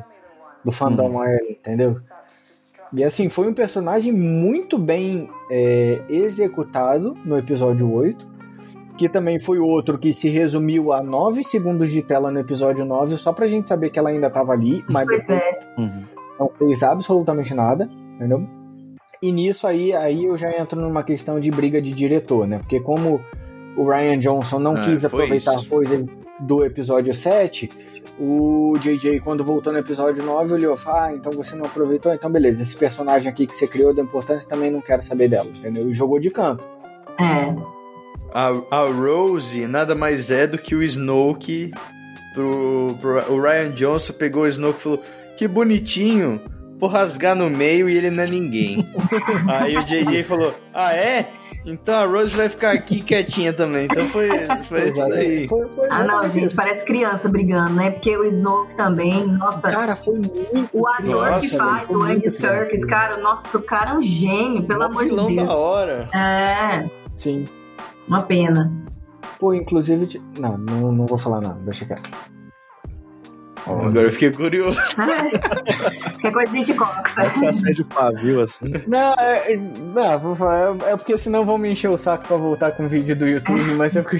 do 0.64 0.72
fandom 0.72 1.16
hum. 1.16 1.20
a 1.20 1.28
ela, 1.28 1.50
entendeu? 1.50 1.96
E 2.94 3.04
assim, 3.04 3.28
foi 3.28 3.46
um 3.46 3.52
personagem 3.52 4.10
muito 4.10 4.78
bem 4.78 5.28
é, 5.50 6.00
executado 6.08 7.14
no 7.26 7.36
episódio 7.36 7.92
8. 7.92 8.26
Que 8.96 9.06
também 9.06 9.38
foi 9.38 9.58
outro 9.58 9.98
que 9.98 10.14
se 10.14 10.30
resumiu 10.30 10.94
a 10.94 11.02
9 11.02 11.44
segundos 11.44 11.90
de 11.90 12.02
tela 12.02 12.30
no 12.30 12.40
episódio 12.40 12.86
9, 12.86 13.18
só 13.18 13.34
pra 13.34 13.46
gente 13.46 13.68
saber 13.68 13.90
que 13.90 13.98
ela 13.98 14.08
ainda 14.08 14.30
tava 14.30 14.54
ali, 14.54 14.82
mas 14.88 15.04
pois 15.04 15.28
é. 15.28 15.58
Uhum. 15.76 16.04
não 16.40 16.50
fez 16.50 16.82
absolutamente 16.82 17.52
nada, 17.52 17.86
entendeu? 18.14 18.48
E 19.20 19.30
nisso 19.30 19.66
aí, 19.66 19.92
aí 19.92 20.24
eu 20.24 20.38
já 20.38 20.58
entro 20.58 20.80
numa 20.80 21.02
questão 21.02 21.38
de 21.38 21.50
briga 21.50 21.82
de 21.82 21.92
diretor, 21.92 22.46
né? 22.46 22.58
Porque 22.60 22.80
como 22.80 23.20
o 23.76 23.88
Ryan 23.88 24.18
Johnson 24.18 24.58
não 24.58 24.76
ah, 24.76 24.80
quis 24.80 25.04
aproveitar 25.04 25.54
isso. 25.56 25.68
coisas 25.68 26.06
do 26.40 26.64
episódio 26.64 27.12
7, 27.12 27.68
o 28.18 28.76
JJ, 28.78 29.20
quando 29.20 29.44
voltou 29.44 29.72
no 29.72 29.78
episódio 29.78 30.22
9, 30.22 30.54
olhou 30.54 30.74
e 30.74 30.78
falou: 30.78 31.00
Ah, 31.00 31.12
então 31.12 31.32
você 31.32 31.54
não 31.54 31.66
aproveitou? 31.66 32.12
Então 32.12 32.30
beleza, 32.30 32.62
esse 32.62 32.76
personagem 32.76 33.30
aqui 33.30 33.46
que 33.46 33.54
você 33.54 33.66
criou 33.66 33.94
da 33.94 34.02
importância 34.02 34.48
também 34.48 34.70
não 34.70 34.80
quero 34.80 35.02
saber 35.02 35.28
dela, 35.28 35.48
entendeu? 35.48 35.88
E 35.88 35.92
jogou 35.92 36.18
de 36.18 36.30
canto. 36.30 36.66
É. 37.20 37.54
A, 38.32 38.52
a 38.70 38.86
Rose 38.86 39.66
nada 39.66 39.94
mais 39.94 40.30
é 40.30 40.46
do 40.46 40.58
que 40.58 40.74
o 40.74 40.82
Snoke. 40.82 41.72
Pro, 42.34 42.86
pro, 43.00 43.32
o 43.32 43.40
Ryan 43.40 43.70
Johnson 43.70 44.12
pegou 44.14 44.44
o 44.44 44.48
Snoke 44.48 44.78
e 44.78 44.82
falou: 44.82 45.02
Que 45.36 45.46
bonitinho, 45.46 46.40
vou 46.78 46.88
rasgar 46.88 47.34
no 47.34 47.50
meio 47.50 47.88
e 47.88 47.96
ele 47.96 48.10
não 48.10 48.24
é 48.24 48.26
ninguém. 48.26 48.84
Aí 49.48 49.76
o 49.76 49.84
JJ 49.84 50.22
falou: 50.22 50.54
Ah, 50.72 50.94
é? 50.94 51.30
Então 51.66 51.94
a 51.96 52.06
Rose 52.06 52.36
vai 52.36 52.48
ficar 52.48 52.72
aqui 52.72 53.02
quietinha 53.04 53.52
também. 53.52 53.86
Então 53.90 54.08
foi, 54.08 54.28
foi 54.62 54.90
isso 54.90 55.08
daí. 55.08 55.48
Foi, 55.48 55.68
foi 55.68 55.88
ah, 55.90 56.04
não, 56.04 56.28
gente, 56.28 56.46
isso. 56.46 56.56
parece 56.56 56.84
criança 56.84 57.28
brigando, 57.28 57.74
né? 57.74 57.90
Porque 57.90 58.16
o 58.16 58.24
Snoke 58.24 58.74
também, 58.76 59.26
nossa. 59.26 59.68
Cara, 59.68 59.96
foi 59.96 60.14
muito. 60.14 60.68
O 60.72 60.86
ator 60.86 61.30
nossa, 61.30 61.40
que 61.40 61.56
faz 61.56 61.90
o 61.90 62.02
Andy 62.02 62.30
Serkis, 62.30 62.84
cara, 62.84 63.16
nossa, 63.18 63.58
o 63.58 63.62
cara 63.62 63.90
é 63.90 63.94
um 63.94 64.02
gênio, 64.02 64.64
pelo 64.64 64.80
um 64.80 64.84
amor 64.84 65.04
de 65.04 65.14
Deus. 65.14 65.36
da 65.36 65.56
hora. 65.56 66.08
É. 66.14 66.88
Sim. 67.14 67.44
Uma 68.06 68.22
pena. 68.22 68.72
Pô, 69.40 69.52
inclusive. 69.52 70.20
Não, 70.38 70.56
não, 70.56 70.92
não 70.92 71.06
vou 71.06 71.18
falar 71.18 71.40
nada, 71.40 71.60
deixa 71.60 71.84
quieto. 71.84 72.08
Agora 73.66 74.02
eu 74.02 74.10
fiquei 74.12 74.30
curioso. 74.30 74.80
Qualquer 74.94 76.32
coisa 76.32 76.52
a 76.52 76.54
gente 76.54 76.74
coloca. 76.74 77.30
Você 77.34 77.46
acende 77.46 77.82
o 77.82 77.86
pavio 77.86 78.42
assim. 78.42 78.66
Não, 78.86 79.12
é, 79.14 79.56
não, 79.56 80.18
vou 80.20 80.36
falar, 80.36 80.76
é, 80.86 80.92
é 80.92 80.96
porque 80.96 81.16
senão 81.16 81.44
vão 81.44 81.58
me 81.58 81.70
encher 81.70 81.90
o 81.90 81.98
saco 81.98 82.28
pra 82.28 82.36
voltar 82.36 82.72
com 82.72 82.84
o 82.84 82.88
vídeo 82.88 83.16
do 83.16 83.26
YouTube, 83.26 83.74
mas 83.74 83.96
é 83.96 84.02
porque. 84.02 84.18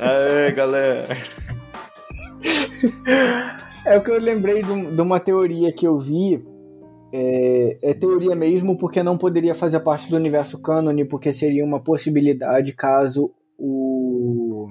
Aê, 0.00 0.52
galera! 0.52 1.16
É 3.84 3.98
o 3.98 4.02
que 4.02 4.10
eu 4.10 4.18
lembrei 4.18 4.62
de, 4.62 4.90
de 4.92 5.02
uma 5.02 5.18
teoria 5.18 5.72
que 5.72 5.86
eu 5.86 5.98
vi. 5.98 6.44
É, 7.12 7.78
é, 7.82 7.94
teoria 7.94 8.34
mesmo, 8.34 8.76
porque 8.78 9.02
não 9.02 9.18
poderia 9.18 9.54
fazer 9.54 9.80
parte 9.80 10.08
do 10.08 10.16
universo 10.16 10.58
cânone, 10.58 11.04
porque 11.04 11.32
seria 11.32 11.64
uma 11.64 11.80
possibilidade 11.80 12.72
caso 12.72 13.30
o. 13.58 14.68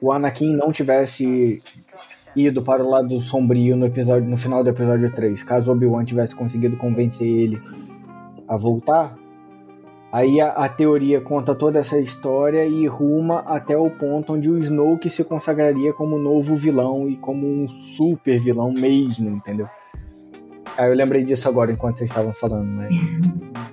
O 0.00 0.12
Anakin 0.12 0.54
não 0.54 0.70
tivesse 0.70 1.60
ido 2.34 2.62
para 2.62 2.84
o 2.84 2.88
lado 2.88 3.20
sombrio 3.20 3.76
no 3.76 3.86
episódio 3.86 4.28
no 4.28 4.36
final 4.36 4.62
do 4.62 4.70
episódio 4.70 5.12
3. 5.12 5.42
Caso 5.42 5.70
Obi-Wan 5.70 6.04
tivesse 6.04 6.34
conseguido 6.34 6.76
convencer 6.76 7.26
ele 7.26 7.60
a 8.46 8.56
voltar, 8.56 9.16
aí 10.12 10.40
a, 10.40 10.48
a, 10.48 10.68
teoria 10.68 11.20
conta 11.20 11.54
toda 11.54 11.78
essa 11.78 11.98
história 11.98 12.64
e 12.64 12.86
ruma 12.86 13.40
até 13.40 13.76
o 13.76 13.90
ponto 13.90 14.34
onde 14.34 14.48
o 14.48 14.58
Snoke 14.58 15.10
se 15.10 15.22
consagraria 15.22 15.92
como 15.92 16.18
novo 16.18 16.56
vilão 16.56 17.08
e 17.08 17.16
como 17.16 17.46
um 17.46 17.68
super 17.68 18.38
vilão 18.38 18.72
mesmo, 18.72 19.28
entendeu? 19.28 19.68
Aí 20.76 20.88
eu 20.88 20.94
lembrei 20.94 21.24
disso 21.24 21.48
agora 21.48 21.72
enquanto 21.72 21.98
vocês 21.98 22.10
estavam 22.10 22.32
falando, 22.32 22.70
né? 22.70 22.88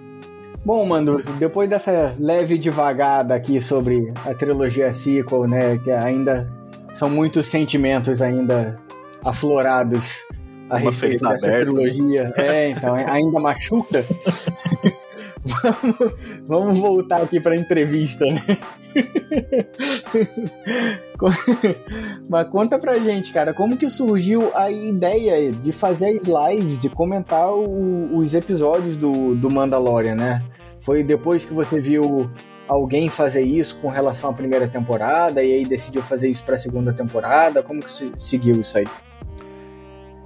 Bom, 0.66 0.84
Mando, 0.84 1.22
depois 1.38 1.70
dessa 1.70 2.16
leve 2.18 2.58
devagada 2.58 3.36
aqui 3.36 3.62
sobre 3.62 4.12
a 4.26 4.34
trilogia 4.34 4.92
sequel, 4.96 5.46
né, 5.46 5.78
que 5.78 5.92
ainda 5.92 6.52
são 6.96 7.10
muitos 7.10 7.48
sentimentos 7.48 8.22
ainda 8.22 8.80
aflorados 9.24 10.24
a 10.70 10.76
Uma 10.78 10.80
respeito 10.80 11.28
dessa 11.28 11.48
aberta. 11.48 11.66
trilogia. 11.66 12.34
É, 12.38 12.70
então, 12.70 12.96
ainda 13.06 13.40
machuca. 13.40 14.06
vamos, 15.46 16.14
vamos 16.48 16.78
voltar 16.80 17.22
aqui 17.22 17.40
para 17.40 17.54
a 17.54 17.58
entrevista, 17.58 18.26
né? 18.26 18.42
Mas 22.30 22.50
conta 22.50 22.80
pra 22.80 22.98
gente, 23.00 23.32
cara, 23.32 23.54
como 23.54 23.78
que 23.78 23.90
surgiu 23.90 24.52
a 24.56 24.72
ideia 24.72 25.52
de 25.52 25.72
fazer 25.72 26.18
as 26.18 26.26
lives, 26.26 26.82
de 26.82 26.90
comentar 26.90 27.50
o, 27.50 28.18
os 28.18 28.34
episódios 28.34 28.98
do, 28.98 29.36
do 29.36 29.52
Mandalorian, 29.52 30.16
né? 30.16 30.44
Foi 30.80 31.04
depois 31.04 31.46
que 31.46 31.54
você 31.54 31.80
viu 31.80 32.30
alguém 32.68 33.10
fazer 33.10 33.42
isso 33.42 33.78
com 33.78 33.90
relação 33.90 34.30
à 34.30 34.34
primeira 34.34 34.68
temporada 34.68 35.44
e 35.44 35.54
aí 35.54 35.66
decidiu 35.66 36.02
fazer 36.02 36.30
isso 36.30 36.44
para 36.44 36.56
a 36.56 36.58
segunda 36.58 36.94
temporada? 36.94 37.62
Como 37.62 37.80
que 37.80 38.12
seguiu 38.18 38.62
isso 38.62 38.78
aí? 38.78 38.88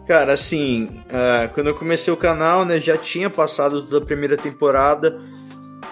Cara, 0.07 0.33
assim, 0.33 0.85
uh, 0.85 1.53
quando 1.53 1.67
eu 1.67 1.75
comecei 1.75 2.11
o 2.11 2.17
canal, 2.17 2.65
né, 2.65 2.79
já 2.79 2.97
tinha 2.97 3.29
passado 3.29 3.85
toda 3.85 4.03
a 4.03 4.05
primeira 4.05 4.35
temporada 4.35 5.21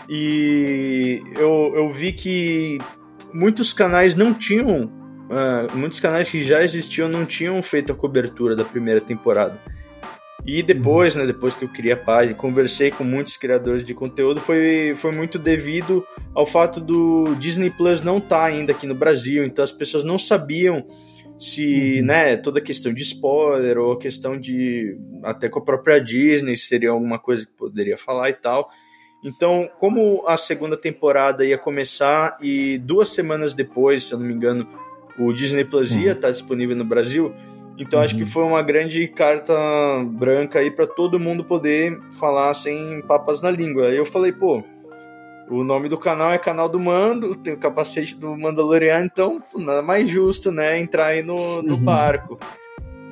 e 0.09 1.21
eu, 1.35 1.73
eu 1.75 1.91
vi 1.91 2.11
que 2.13 2.79
muitos 3.31 3.73
canais 3.73 4.15
não 4.15 4.33
tinham, 4.33 4.85
uh, 4.85 5.77
muitos 5.77 5.99
canais 5.99 6.29
que 6.29 6.43
já 6.43 6.63
existiam 6.63 7.07
não 7.07 7.25
tinham 7.25 7.61
feito 7.61 7.91
a 7.91 7.95
cobertura 7.95 8.55
da 8.55 8.63
primeira 8.63 8.99
temporada. 8.99 9.59
E 10.47 10.63
depois, 10.63 11.13
né, 11.13 11.25
depois 11.25 11.57
que 11.57 11.65
eu 11.65 11.69
criei 11.69 11.91
a 11.91 11.97
página, 11.97 12.33
conversei 12.33 12.89
com 12.89 13.03
muitos 13.03 13.35
criadores 13.35 13.83
de 13.83 13.93
conteúdo, 13.93 14.39
foi, 14.39 14.93
foi 14.95 15.11
muito 15.11 15.37
devido 15.37 16.07
ao 16.33 16.45
fato 16.45 16.79
do 16.79 17.35
Disney 17.35 17.69
Plus 17.69 17.99
não 17.99 18.17
estar 18.17 18.37
tá 18.37 18.45
ainda 18.45 18.71
aqui 18.71 18.87
no 18.87 18.95
Brasil, 18.95 19.43
então 19.43 19.61
as 19.61 19.73
pessoas 19.73 20.05
não 20.05 20.17
sabiam 20.17 20.87
se, 21.37 21.99
uhum. 21.99 22.05
né, 22.05 22.37
toda 22.37 22.59
a 22.59 22.61
questão 22.61 22.93
de 22.93 23.03
spoiler 23.03 23.77
ou 23.77 23.91
a 23.91 23.99
questão 23.99 24.39
de 24.39 24.97
até 25.21 25.49
com 25.49 25.59
a 25.59 25.65
própria 25.65 25.99
Disney 25.99 26.55
seria 26.55 26.91
alguma 26.91 27.19
coisa 27.19 27.45
que 27.45 27.51
poderia 27.51 27.97
falar 27.97 28.29
e 28.29 28.33
tal. 28.33 28.69
Então, 29.21 29.69
como 29.77 30.23
a 30.25 30.37
segunda 30.37 30.77
temporada 30.77 31.43
ia 31.43 31.57
começar 31.57 32.37
e 32.41 32.77
duas 32.77 33.09
semanas 33.09 33.53
depois, 33.53 34.05
se 34.05 34.13
eu 34.13 34.19
não 34.19 34.25
me 34.25 34.33
engano, 34.33 34.65
o 35.19 35.33
Disney 35.33 35.65
Plus 35.65 35.91
ia 35.91 36.13
estar 36.13 36.13
uhum. 36.13 36.21
tá 36.21 36.31
disponível 36.31 36.75
no 36.75 36.85
Brasil, 36.85 37.33
então 37.77 37.99
acho 37.99 38.15
que 38.15 38.23
uhum. 38.23 38.27
foi 38.27 38.43
uma 38.43 38.61
grande 38.61 39.07
carta 39.07 39.53
branca 40.05 40.59
aí 40.59 40.71
para 40.71 40.87
todo 40.87 41.19
mundo 41.19 41.43
poder 41.43 41.99
falar 42.11 42.53
sem 42.53 43.01
papas 43.01 43.41
na 43.41 43.51
língua. 43.51 43.87
Aí 43.87 43.97
eu 43.97 44.05
falei, 44.05 44.31
pô, 44.31 44.63
o 45.49 45.63
nome 45.63 45.87
do 45.87 45.97
canal 45.97 46.31
é 46.31 46.37
Canal 46.37 46.67
do 46.67 46.79
Mando, 46.79 47.35
tem 47.35 47.53
o 47.53 47.57
capacete 47.57 48.15
do 48.15 48.35
Mandaloriano, 48.35 49.05
então 49.05 49.41
nada 49.55 49.81
mais 49.81 50.09
justo, 50.09 50.51
né, 50.51 50.79
entrar 50.79 51.07
aí 51.07 51.23
no, 51.23 51.61
no 51.61 51.75
uhum. 51.75 51.83
barco. 51.83 52.39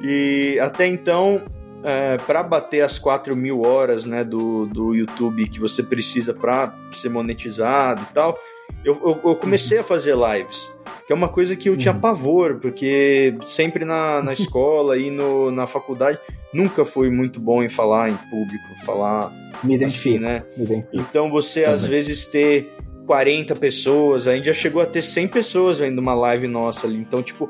E 0.02 0.60
até 0.60 0.86
então, 0.86 1.46
é, 1.84 2.18
para 2.18 2.44
bater 2.44 2.82
as 2.82 2.98
4 2.98 3.36
mil 3.36 3.62
horas 3.62 4.06
né, 4.06 4.24
do, 4.24 4.66
do 4.66 4.94
YouTube 4.94 5.48
que 5.48 5.60
você 5.60 5.82
precisa 5.82 6.34
para 6.34 6.76
ser 6.92 7.10
monetizado 7.10 8.02
e 8.10 8.14
tal, 8.14 8.38
eu, 8.86 8.94
eu, 9.04 9.30
eu 9.32 9.36
comecei 9.36 9.80
a 9.80 9.84
fazer 9.84 10.16
lives 10.16 10.74
que 11.06 11.14
é 11.14 11.16
uma 11.16 11.30
coisa 11.30 11.56
que 11.56 11.70
eu 11.70 11.78
tinha 11.78 11.94
uhum. 11.94 12.00
pavor, 12.00 12.56
porque 12.60 13.36
sempre 13.46 13.86
na, 13.86 14.24
na 14.24 14.34
escola 14.34 14.98
e 14.98 15.12
no, 15.12 15.52
na 15.52 15.68
faculdade 15.68 16.20
nunca 16.52 16.84
fui 16.84 17.10
muito 17.10 17.40
bom 17.40 17.62
em 17.64 17.70
falar 17.70 18.10
em 18.10 18.18
público, 18.30 18.86
falar 18.86 19.32
Me 19.64 19.84
assim, 19.84 20.18
né? 20.18 20.44
Me 20.58 20.84
então 20.94 21.30
você 21.30 21.62
Também. 21.62 21.78
às 21.78 21.86
vezes 21.86 22.26
ter 22.26 22.72
40 23.06 23.56
pessoas, 23.56 24.28
a 24.28 24.36
gente 24.36 24.46
já 24.46 24.54
chegou 24.54 24.82
a 24.82 24.86
ter 24.86 25.04
100 25.04 25.28
pessoas 25.28 25.80
vendo 25.80 26.00
uma 26.00 26.16
live 26.16 26.48
nossa 26.48 26.88
ali, 26.88 26.98
então 26.98 27.22
tipo, 27.22 27.48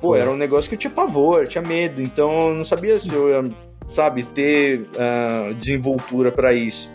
pô, 0.00 0.16
era 0.16 0.30
um 0.30 0.36
negócio 0.36 0.68
que 0.68 0.74
eu 0.74 0.78
tinha 0.78 0.90
pavor, 0.90 1.46
tinha 1.46 1.62
medo, 1.62 2.00
então 2.00 2.38
eu 2.40 2.54
não 2.54 2.64
sabia 2.64 2.98
se 2.98 3.12
eu 3.12 3.28
ia, 3.28 3.50
sabe, 3.86 4.24
ter 4.24 4.80
uh, 4.80 5.52
desenvoltura 5.52 6.32
para 6.32 6.54
isso. 6.54 6.90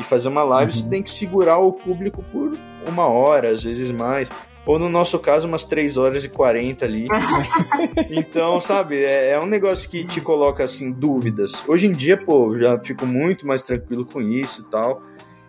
E 0.00 0.04
fazer 0.04 0.28
uma 0.28 0.42
live 0.42 0.72
uhum. 0.72 0.82
você 0.82 0.88
tem 0.88 1.02
que 1.02 1.10
segurar 1.10 1.58
o 1.58 1.72
público 1.72 2.24
por 2.32 2.52
uma 2.86 3.06
hora, 3.06 3.50
às 3.50 3.62
vezes 3.62 3.90
mais 3.90 4.30
ou 4.68 4.78
no 4.78 4.90
nosso 4.90 5.18
caso, 5.18 5.48
umas 5.48 5.64
3 5.64 5.96
horas 5.96 6.24
e 6.26 6.28
40 6.28 6.84
ali. 6.84 7.08
então, 8.10 8.60
sabe, 8.60 9.02
é, 9.02 9.30
é, 9.30 9.40
um 9.40 9.46
negócio 9.46 9.88
que 9.88 10.04
te 10.04 10.20
coloca, 10.20 10.62
assim, 10.62 10.92
dúvidas. 10.92 11.66
Hoje 11.66 11.86
em 11.86 11.90
dia, 11.90 12.18
pô, 12.18 12.54
já 12.58 12.78
fico 12.78 13.06
muito 13.06 13.46
mais 13.46 13.62
tranquilo 13.62 14.04
com 14.04 14.20
isso 14.20 14.60
e 14.60 14.70
tal. 14.70 15.02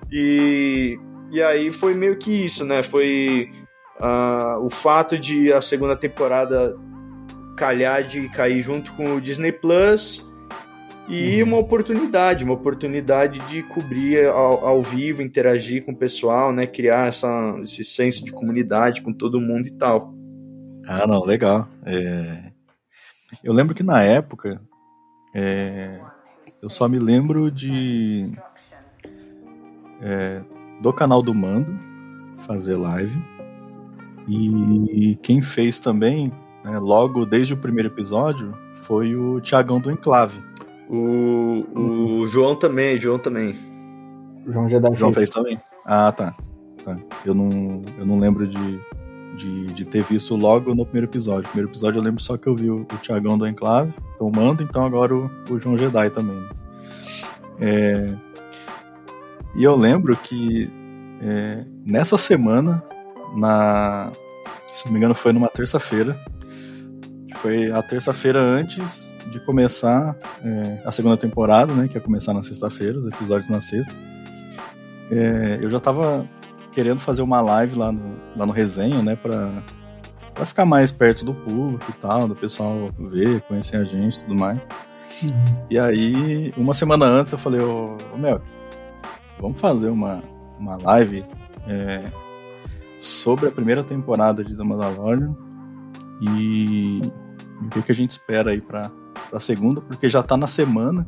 E, 0.09 0.97
e 1.33 1.43
aí 1.43 1.69
foi 1.73 1.95
meio 1.95 2.15
que 2.15 2.45
isso, 2.45 2.63
né? 2.63 2.81
Foi 2.81 3.51
uh, 3.99 4.65
o 4.65 4.69
fato 4.69 5.17
de 5.19 5.51
a 5.51 5.59
segunda 5.59 5.97
temporada 5.97 6.77
calhar 7.57 8.01
de 8.01 8.29
cair 8.29 8.61
junto 8.61 8.93
com 8.93 9.17
o 9.17 9.21
Disney 9.21 9.51
Plus 9.51 10.25
e 11.09 11.41
uhum. 11.41 11.49
uma 11.49 11.57
oportunidade, 11.57 12.43
uma 12.43 12.53
oportunidade 12.53 13.39
de 13.47 13.63
cobrir 13.63 14.27
ao, 14.27 14.65
ao, 14.65 14.83
vivo, 14.83 15.23
interagir 15.23 15.83
com 15.83 15.91
o 15.91 15.95
pessoal, 15.95 16.53
né? 16.53 16.67
Criar 16.67 17.07
essa, 17.07 17.55
esse 17.63 17.83
senso 17.83 18.23
de 18.23 18.31
comunidade 18.31 19.01
com 19.01 19.11
todo 19.11 19.41
mundo 19.41 19.67
e 19.67 19.71
tal. 19.71 20.13
Ah, 20.85 21.07
não, 21.07 21.25
legal. 21.25 21.67
É... 21.83 22.51
Eu 23.43 23.53
lembro 23.53 23.73
que 23.73 23.81
na 23.81 24.03
época 24.03 24.61
é... 25.33 25.99
eu 26.61 26.69
só 26.69 26.87
me 26.87 26.99
lembro 26.99 27.49
de 27.49 28.31
é... 30.01 30.41
do 30.79 30.93
canal 30.93 31.23
do 31.23 31.33
Mando 31.33 31.75
fazer 32.39 32.75
live 32.75 33.19
e 34.27 35.17
quem 35.23 35.41
fez 35.41 35.79
também, 35.79 36.31
né, 36.63 36.77
logo 36.77 37.25
desde 37.25 37.55
o 37.55 37.57
primeiro 37.57 37.89
episódio, 37.89 38.55
foi 38.75 39.15
o 39.15 39.41
Tiagão 39.41 39.79
do 39.79 39.89
Enclave. 39.89 40.48
O, 40.89 41.65
o 41.75 42.25
João 42.27 42.55
também, 42.55 42.99
João 42.99 43.19
também. 43.19 43.55
João 44.47 44.67
Jedi 44.67 44.95
João 44.95 45.13
fez 45.13 45.29
também. 45.29 45.59
Ah, 45.85 46.11
tá. 46.11 46.35
tá. 46.83 46.97
Eu, 47.23 47.35
não, 47.35 47.83
eu 47.95 48.05
não 48.05 48.17
lembro 48.17 48.47
de, 48.47 48.79
de, 49.37 49.65
de, 49.67 49.85
ter 49.85 50.03
visto 50.03 50.35
logo 50.35 50.73
no 50.73 50.83
primeiro 50.83 51.05
episódio. 51.05 51.43
No 51.43 51.49
primeiro 51.49 51.69
episódio 51.69 51.99
eu 51.99 52.03
lembro 52.03 52.21
só 52.23 52.37
que 52.37 52.47
eu 52.47 52.55
vi 52.55 52.71
o, 52.71 52.81
o 52.81 52.97
Tiagão 52.97 53.37
do 53.37 53.47
Enclave, 53.47 53.93
o 54.19 54.31
Mando, 54.31 54.63
então 54.63 54.83
agora 54.83 55.15
o, 55.15 55.29
o 55.51 55.59
João 55.59 55.77
Jedi 55.77 56.09
também. 56.09 56.43
É, 57.59 58.15
e 59.55 59.63
eu 59.63 59.75
lembro 59.75 60.17
que 60.17 60.71
é, 61.21 61.65
nessa 61.85 62.17
semana, 62.17 62.83
na, 63.35 64.11
se 64.73 64.85
não 64.85 64.93
me 64.93 64.97
engano, 64.97 65.13
foi 65.13 65.33
numa 65.33 65.49
terça-feira. 65.49 66.19
Foi 67.35 67.71
a 67.71 67.81
terça-feira 67.83 68.41
antes 68.41 69.08
de 69.27 69.39
começar 69.41 70.15
é, 70.43 70.81
a 70.85 70.91
segunda 70.91 71.17
temporada, 71.17 71.73
né? 71.73 71.87
Que 71.87 71.95
ia 71.95 72.01
começar 72.01 72.33
na 72.33 72.43
sexta-feira, 72.43 72.97
os 72.97 73.05
episódios 73.05 73.49
na 73.49 73.61
sexta. 73.61 73.93
É, 75.11 75.59
eu 75.61 75.69
já 75.69 75.79
tava 75.79 76.27
querendo 76.71 76.99
fazer 76.99 77.21
uma 77.21 77.41
live 77.41 77.77
lá 77.77 77.91
no, 77.91 78.15
lá 78.35 78.45
no 78.45 78.51
resenha, 78.51 79.01
né? 79.01 79.15
Pra, 79.15 79.63
pra 80.33 80.45
ficar 80.45 80.65
mais 80.65 80.91
perto 80.91 81.25
do 81.25 81.33
público 81.33 81.85
e 81.89 81.93
tal, 81.93 82.27
do 82.27 82.35
pessoal 82.35 82.91
ver, 82.97 83.41
conhecer 83.41 83.77
a 83.77 83.83
gente 83.83 84.17
e 84.17 84.21
tudo 84.21 84.39
mais. 84.39 84.59
E 85.69 85.77
aí, 85.77 86.53
uma 86.55 86.73
semana 86.73 87.05
antes, 87.05 87.31
eu 87.31 87.37
falei, 87.39 87.59
ô, 87.59 87.97
ô 88.13 88.17
Melk, 88.17 88.45
vamos 89.39 89.59
fazer 89.59 89.89
uma, 89.89 90.21
uma 90.59 90.77
live 90.77 91.25
é, 91.67 92.03
sobre 92.99 93.47
a 93.47 93.51
primeira 93.51 93.83
temporada 93.83 94.43
de 94.43 94.55
The 94.55 94.63
Mandalorian 94.63 95.35
e 96.21 97.01
o 97.61 97.69
que, 97.69 97.81
que 97.81 97.91
a 97.91 97.95
gente 97.95 98.11
espera 98.11 98.51
aí 98.51 98.61
pra, 98.61 98.91
pra 99.29 99.39
segunda, 99.39 99.81
porque 99.81 100.07
já 100.07 100.21
tá 100.23 100.37
na 100.37 100.47
semana. 100.47 101.07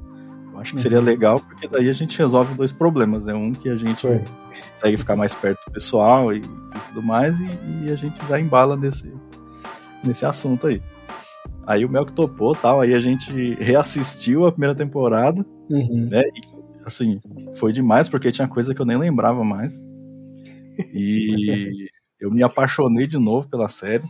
Eu 0.54 0.60
acho 0.60 0.74
que 0.74 0.82
seria 0.82 1.00
uhum. 1.00 1.06
legal, 1.06 1.40
porque 1.40 1.68
daí 1.68 1.90
a 1.90 1.94
gente 1.94 2.18
resolve 2.18 2.54
dois 2.54 2.74
problemas, 2.74 3.24
né? 3.24 3.34
Um 3.34 3.52
que 3.52 3.70
a 3.70 3.76
gente 3.76 4.02
Foi. 4.02 4.22
consegue 4.70 4.98
ficar 4.98 5.16
mais 5.16 5.34
perto 5.34 5.60
do 5.66 5.72
pessoal 5.72 6.34
e, 6.34 6.40
e 6.40 6.80
tudo 6.90 7.02
mais, 7.02 7.40
e, 7.40 7.50
e, 7.88 7.92
a 7.92 7.96
gente 7.96 8.18
já 8.28 8.40
embala 8.40 8.76
nesse, 8.76 9.12
nesse 10.06 10.26
assunto 10.26 10.68
aí. 10.68 10.82
Aí 11.66 11.86
o 11.86 11.90
Mel 11.90 12.06
que 12.06 12.14
topou 12.14 12.56
tal, 12.56 12.82
aí 12.82 12.94
a 12.94 13.00
gente 13.00 13.56
reassistiu 13.56 14.46
a 14.46 14.52
primeira 14.52 14.76
temporada, 14.76 15.46
uhum. 15.70 16.08
né? 16.10 16.22
E, 16.36 16.42
assim, 16.86 17.20
foi 17.58 17.72
demais, 17.72 18.10
porque 18.10 18.32
tinha 18.32 18.48
coisa 18.48 18.76
que 18.76 18.82
eu 18.82 18.86
nem 18.86 18.98
lembrava 18.98 19.44
mais. 19.44 19.74
E 20.94 21.88
eu 22.20 22.32
me 22.32 22.44
apaixonei 22.44 23.08
de 23.08 23.18
novo 23.18 23.50
pela 23.50 23.68
série. 23.68 24.08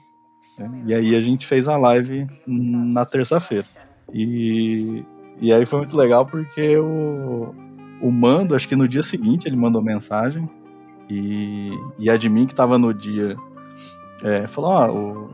Né? 0.57 0.83
E 0.87 0.93
aí 0.93 1.15
a 1.15 1.21
gente 1.21 1.47
fez 1.47 1.67
a 1.67 1.77
live 1.77 2.27
na 2.45 3.05
terça-feira. 3.05 3.65
E, 4.13 5.03
e 5.39 5.53
aí 5.53 5.65
foi 5.65 5.79
muito 5.79 5.95
legal 5.95 6.25
porque 6.25 6.77
o, 6.77 7.53
o 8.01 8.11
Mando, 8.11 8.55
acho 8.55 8.67
que 8.67 8.75
no 8.75 8.87
dia 8.87 9.03
seguinte 9.03 9.47
ele 9.47 9.55
mandou 9.55 9.81
mensagem. 9.81 10.49
E, 11.09 11.71
e 11.99 12.09
a 12.09 12.17
de 12.17 12.29
mim 12.29 12.45
que 12.45 12.55
tava 12.55 12.77
no 12.77 12.93
dia 12.93 13.35
é, 14.23 14.47
falou: 14.47 14.71
Ó, 14.71 14.91
o, 14.91 15.29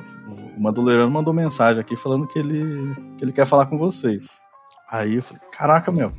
o 0.57 0.61
Mandoleirano 0.61 1.11
mandou 1.11 1.33
mensagem 1.33 1.79
aqui 1.79 1.95
falando 1.95 2.27
que 2.27 2.39
ele, 2.39 2.95
que 3.17 3.23
ele 3.23 3.31
quer 3.31 3.45
falar 3.45 3.67
com 3.67 3.77
vocês. 3.77 4.27
Aí 4.89 5.15
eu 5.15 5.23
falei: 5.23 5.41
Caraca, 5.51 5.91
meu. 5.91 6.11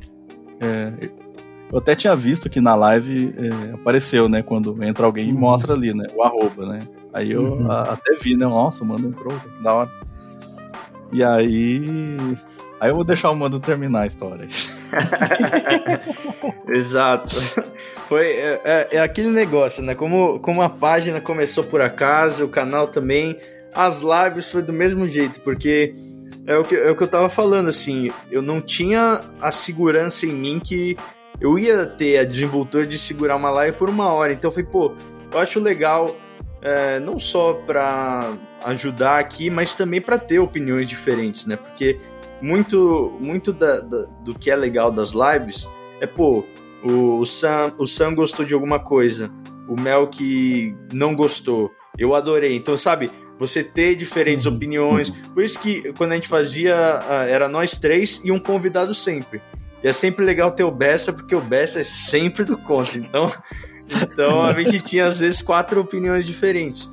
É, 0.61 0.93
eu 1.71 1.79
até 1.79 1.95
tinha 1.95 2.17
visto 2.17 2.49
que 2.49 2.61
na 2.61 2.75
live 2.75 3.35
é, 3.37 3.75
apareceu, 3.75 4.29
né? 4.29 4.43
Quando 4.43 4.83
entra 4.83 5.05
alguém 5.05 5.29
e 5.29 5.33
uhum. 5.33 5.41
mostra 5.41 5.75
ali, 5.75 5.93
né? 5.93 6.07
O 6.15 6.23
arroba, 6.23 6.67
né? 6.67 6.79
Aí 7.13 7.31
eu 7.31 7.43
uhum. 7.43 7.71
a, 7.71 7.93
até 7.93 8.15
vi, 8.15 8.37
né? 8.37 8.47
Nossa, 8.47 8.83
o 8.83 8.87
mano 8.87 9.09
entrou, 9.09 9.35
da 9.63 9.75
hora. 9.75 10.08
E 11.13 11.25
aí. 11.25 12.37
Aí 12.81 12.91
eu 12.91 12.95
vou 12.95 13.05
deixar 13.05 13.31
o 13.31 13.37
mando 13.37 13.59
terminar 13.59 14.03
a 14.03 14.07
história. 14.07 14.47
Exato. 16.69 17.35
Foi 18.09 18.25
é, 18.25 18.61
é, 18.65 18.89
é, 18.93 19.01
aquele 19.01 19.31
negócio, 19.31 19.83
né? 19.83 19.95
Como, 19.95 20.39
como 20.39 20.63
a 20.63 20.69
página 20.69 21.21
começou 21.21 21.65
por 21.65 21.81
acaso, 21.81 22.45
o 22.45 22.49
canal 22.49 22.87
também, 22.87 23.37
as 23.75 24.01
lives 24.01 24.51
foi 24.51 24.63
do 24.63 24.73
mesmo 24.73 25.09
jeito, 25.09 25.41
porque 25.41 25.93
é 26.47 26.57
o 26.57 26.65
que, 26.65 26.77
é 26.77 26.91
o 26.91 26.97
que 26.97 27.03
eu 27.03 27.09
tava 27.09 27.29
falando, 27.29 27.69
assim, 27.69 28.13
eu 28.31 28.41
não 28.41 28.61
tinha 28.61 29.23
a 29.41 29.51
segurança 29.51 30.25
em 30.25 30.33
mim 30.33 30.61
que 30.61 30.97
eu 31.41 31.59
ia 31.59 31.85
ter 31.85 32.19
a 32.19 32.25
desenvoltura 32.25 32.87
de 32.87 32.99
segurar 32.99 33.37
uma 33.37 33.51
live 33.51 33.77
por 33.77 33.89
uma 33.89 34.13
hora. 34.13 34.33
Então 34.33 34.49
eu 34.49 34.53
falei, 34.53 34.69
pô, 34.71 34.95
eu 35.33 35.39
acho 35.39 35.61
legal 35.61 36.07
é, 36.61 36.99
não 37.01 37.19
só 37.19 37.55
para 37.55 38.37
ajudar 38.65 39.19
aqui, 39.19 39.51
mas 39.51 39.75
também 39.75 40.01
para 40.01 40.19
ter 40.19 40.39
opiniões 40.39 40.87
diferentes, 40.89 41.47
né? 41.47 41.57
Porque 41.57 42.01
muito, 42.41 43.17
muito 43.21 43.53
da, 43.53 43.81
da, 43.81 44.05
do 44.25 44.35
que 44.35 44.51
é 44.51 44.57
legal 44.57 44.91
das 44.91 45.11
lives 45.11 45.69
é, 46.01 46.07
pô, 46.07 46.45
o, 46.83 47.19
o, 47.19 47.27
Sam, 47.27 47.75
o 47.79 47.87
Sam 47.87 48.15
gostou 48.15 48.45
de 48.45 48.55
alguma 48.55 48.79
coisa, 48.79 49.31
o 49.69 49.79
Mel 49.79 50.09
que 50.09 50.77
não 50.93 51.15
gostou, 51.15 51.71
eu 51.99 52.15
adorei. 52.15 52.55
Então, 52.57 52.77
sabe, 52.77 53.11
você 53.39 53.63
ter 53.63 53.97
diferentes 53.97 54.47
uhum. 54.47 54.55
opiniões. 54.55 55.11
Por 55.11 55.43
isso 55.43 55.59
que 55.61 55.93
quando 55.95 56.13
a 56.13 56.15
gente 56.15 56.29
fazia, 56.29 56.75
era 57.29 57.49
nós 57.49 57.79
três 57.79 58.21
e 58.25 58.31
um 58.31 58.39
convidado 58.39 58.95
sempre. 58.95 59.41
E 59.83 59.89
é 59.89 59.93
sempre 59.93 60.25
legal 60.25 60.51
ter 60.53 60.65
o 60.65 60.71
Bessa, 60.71 61.13
porque 61.13 61.35
o 61.35 61.41
Bessa 61.41 61.81
é 61.81 61.85
sempre 61.85 62.45
do 62.45 62.57
contra. 62.57 62.99
Então, 62.99 63.33
então 64.03 64.43
a 64.43 64.59
gente 64.59 64.81
tinha 64.81 65.07
às 65.07 65.21
vezes 65.21 65.43
quatro 65.43 65.81
opiniões 65.81 66.27
diferentes. 66.27 66.89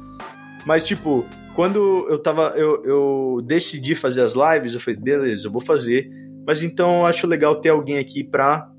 Mas, 0.65 0.83
tipo, 0.85 1.25
quando 1.55 2.07
eu 2.09 2.17
tava. 2.17 2.53
Eu, 2.55 2.81
eu 2.83 3.41
decidi 3.45 3.95
fazer 3.95 4.21
as 4.21 4.33
lives, 4.33 4.73
eu 4.73 4.79
falei, 4.79 4.99
beleza, 4.99 5.47
eu 5.47 5.51
vou 5.51 5.61
fazer. 5.61 6.09
Mas 6.45 6.61
então 6.61 6.99
eu 6.99 7.05
acho 7.05 7.27
legal 7.27 7.55
ter 7.55 7.69
alguém 7.69 7.97
aqui 7.97 8.23
pra 8.23 8.69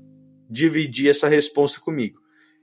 dividir 0.49 1.09
essa 1.09 1.27
resposta 1.27 1.81
comigo. 1.81 2.19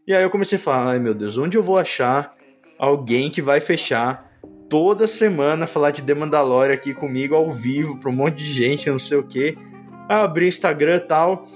E 0.07 0.15
aí 0.15 0.23
eu 0.23 0.31
comecei 0.31 0.57
a 0.57 0.61
falar, 0.61 0.93
ai 0.93 0.99
meu 0.99 1.15
Deus, 1.15 1.37
onde 1.37 1.57
eu 1.57 1.63
vou 1.63 1.79
achar 1.79 2.35
alguém 2.79 3.31
que 3.31 3.43
vai 3.43 3.61
fechar 3.61 4.31
toda 4.69 5.07
semana 5.07 5.67
falar 5.67 5.91
de 5.91 6.03
The 6.03 6.15
Mandalorian 6.15 6.75
aqui 6.75 6.95
comigo 6.95 7.35
ao 7.35 7.51
vivo 7.51 7.99
pra 7.99 8.11
um 8.11 8.15
monte 8.15 8.37
de 8.37 8.53
gente, 8.53 8.89
não 8.89 8.99
sei 8.99 9.19
o 9.19 9.23
quê 9.23 9.57
abri 10.09 10.47
Instagram 10.47 10.97
e 10.97 11.01
tal. 11.01 11.49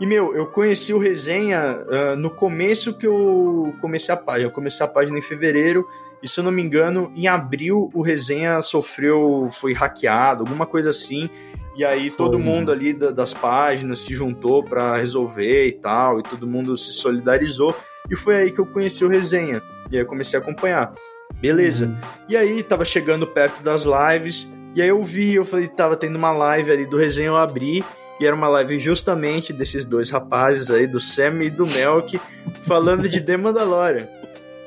E, 0.00 0.06
meu, 0.06 0.34
eu 0.34 0.46
conheci 0.46 0.94
o 0.94 0.98
Resenha 0.98 1.78
uh, 1.86 2.16
no 2.16 2.30
começo 2.30 2.96
que 2.96 3.06
eu 3.06 3.74
comecei 3.82 4.14
a 4.14 4.16
página. 4.16 4.48
Eu 4.48 4.50
comecei 4.50 4.84
a 4.84 4.88
página 4.88 5.18
em 5.18 5.22
fevereiro, 5.22 5.86
e 6.22 6.28
se 6.28 6.40
eu 6.40 6.44
não 6.44 6.50
me 6.50 6.62
engano, 6.62 7.12
em 7.14 7.28
abril 7.28 7.90
o 7.92 8.00
Resenha 8.00 8.62
sofreu, 8.62 9.50
foi 9.52 9.74
hackeado, 9.74 10.42
alguma 10.42 10.66
coisa 10.66 10.88
assim. 10.88 11.28
E 11.76 11.84
aí 11.84 12.08
foi. 12.08 12.16
todo 12.16 12.38
mundo 12.38 12.72
ali 12.72 12.94
da, 12.94 13.10
das 13.10 13.34
páginas 13.34 14.00
se 14.00 14.14
juntou 14.14 14.64
para 14.64 14.96
resolver 14.96 15.66
e 15.66 15.72
tal, 15.72 16.18
e 16.18 16.22
todo 16.22 16.46
mundo 16.46 16.78
se 16.78 16.94
solidarizou. 16.94 17.76
E 18.10 18.16
foi 18.16 18.36
aí 18.36 18.50
que 18.50 18.58
eu 18.58 18.66
conheci 18.66 19.04
o 19.04 19.08
Resenha. 19.08 19.62
E 19.90 19.96
aí 19.96 20.02
eu 20.02 20.06
comecei 20.06 20.38
a 20.38 20.42
acompanhar. 20.42 20.94
Beleza. 21.40 21.86
Uhum. 21.86 21.96
E 22.26 22.36
aí 22.38 22.62
tava 22.62 22.86
chegando 22.86 23.26
perto 23.26 23.62
das 23.62 23.84
lives. 23.84 24.50
E 24.74 24.80
aí 24.80 24.88
eu 24.88 25.02
vi, 25.02 25.34
eu 25.34 25.44
falei, 25.44 25.68
tava 25.68 25.96
tendo 25.96 26.16
uma 26.16 26.30
live 26.32 26.70
ali 26.70 26.86
do 26.86 26.96
resenha, 26.96 27.28
eu 27.28 27.36
abri, 27.36 27.84
e 28.20 28.26
era 28.26 28.36
uma 28.36 28.48
live 28.48 28.78
justamente 28.78 29.50
desses 29.50 29.86
dois 29.86 30.10
rapazes 30.10 30.70
aí, 30.70 30.86
do 30.86 31.00
Sam 31.00 31.42
e 31.42 31.50
do 31.50 31.66
Melk, 31.66 32.20
falando 32.66 33.08
de 33.08 33.20
The 33.20 33.36
Mandalorian. 33.38 34.06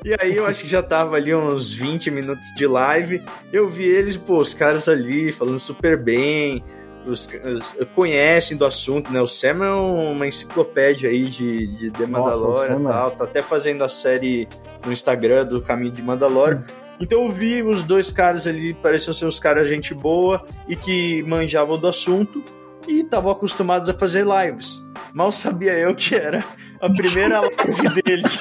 E 0.04 0.14
aí 0.20 0.36
eu 0.36 0.44
acho 0.44 0.62
que 0.62 0.68
já 0.68 0.82
tava 0.82 1.16
ali 1.16 1.34
uns 1.34 1.72
20 1.72 2.10
minutos 2.10 2.46
de 2.56 2.66
live, 2.66 3.22
eu 3.52 3.68
vi 3.68 3.84
eles, 3.84 4.16
pô, 4.16 4.38
os 4.38 4.52
caras 4.52 4.88
ali 4.88 5.30
falando 5.30 5.58
super 5.58 5.96
bem, 5.96 6.62
os, 7.06 7.26
os, 7.26 7.74
conhecem 7.94 8.56
do 8.56 8.64
assunto, 8.64 9.10
né? 9.12 9.20
O 9.20 9.26
Sam 9.26 9.64
é 9.64 9.70
uma 9.70 10.26
enciclopédia 10.26 11.08
aí 11.08 11.24
de, 11.24 11.68
de 11.68 11.90
The 11.92 12.06
Mandalorian 12.06 12.80
e 12.80 12.82
é 12.82 12.88
tal, 12.88 13.10
tá 13.12 13.24
até 13.24 13.40
fazendo 13.40 13.84
a 13.84 13.88
série 13.88 14.48
no 14.84 14.92
Instagram 14.92 15.46
do 15.46 15.62
Caminho 15.62 15.92
de 15.92 16.02
Mandalorian. 16.02 16.64
Sim. 16.66 16.74
Então 17.00 17.22
eu 17.22 17.28
vi 17.30 17.62
os 17.62 17.82
dois 17.82 18.10
caras 18.10 18.46
ali, 18.46 18.74
pareciam 18.74 19.14
ser 19.14 19.26
os 19.26 19.38
caras 19.38 19.68
gente 19.68 19.94
boa 19.94 20.44
e 20.68 20.76
que 20.76 21.22
manjavam 21.22 21.78
do 21.78 21.88
assunto 21.88 22.42
e 22.88 23.00
estavam 23.00 23.30
acostumados 23.30 23.88
a 23.88 23.94
fazer 23.94 24.24
lives. 24.24 24.82
Mal 25.12 25.30
sabia 25.30 25.72
eu 25.72 25.94
que 25.94 26.14
era 26.14 26.44
a 26.80 26.88
primeira 26.88 27.40
live 27.40 28.02
deles. 28.02 28.40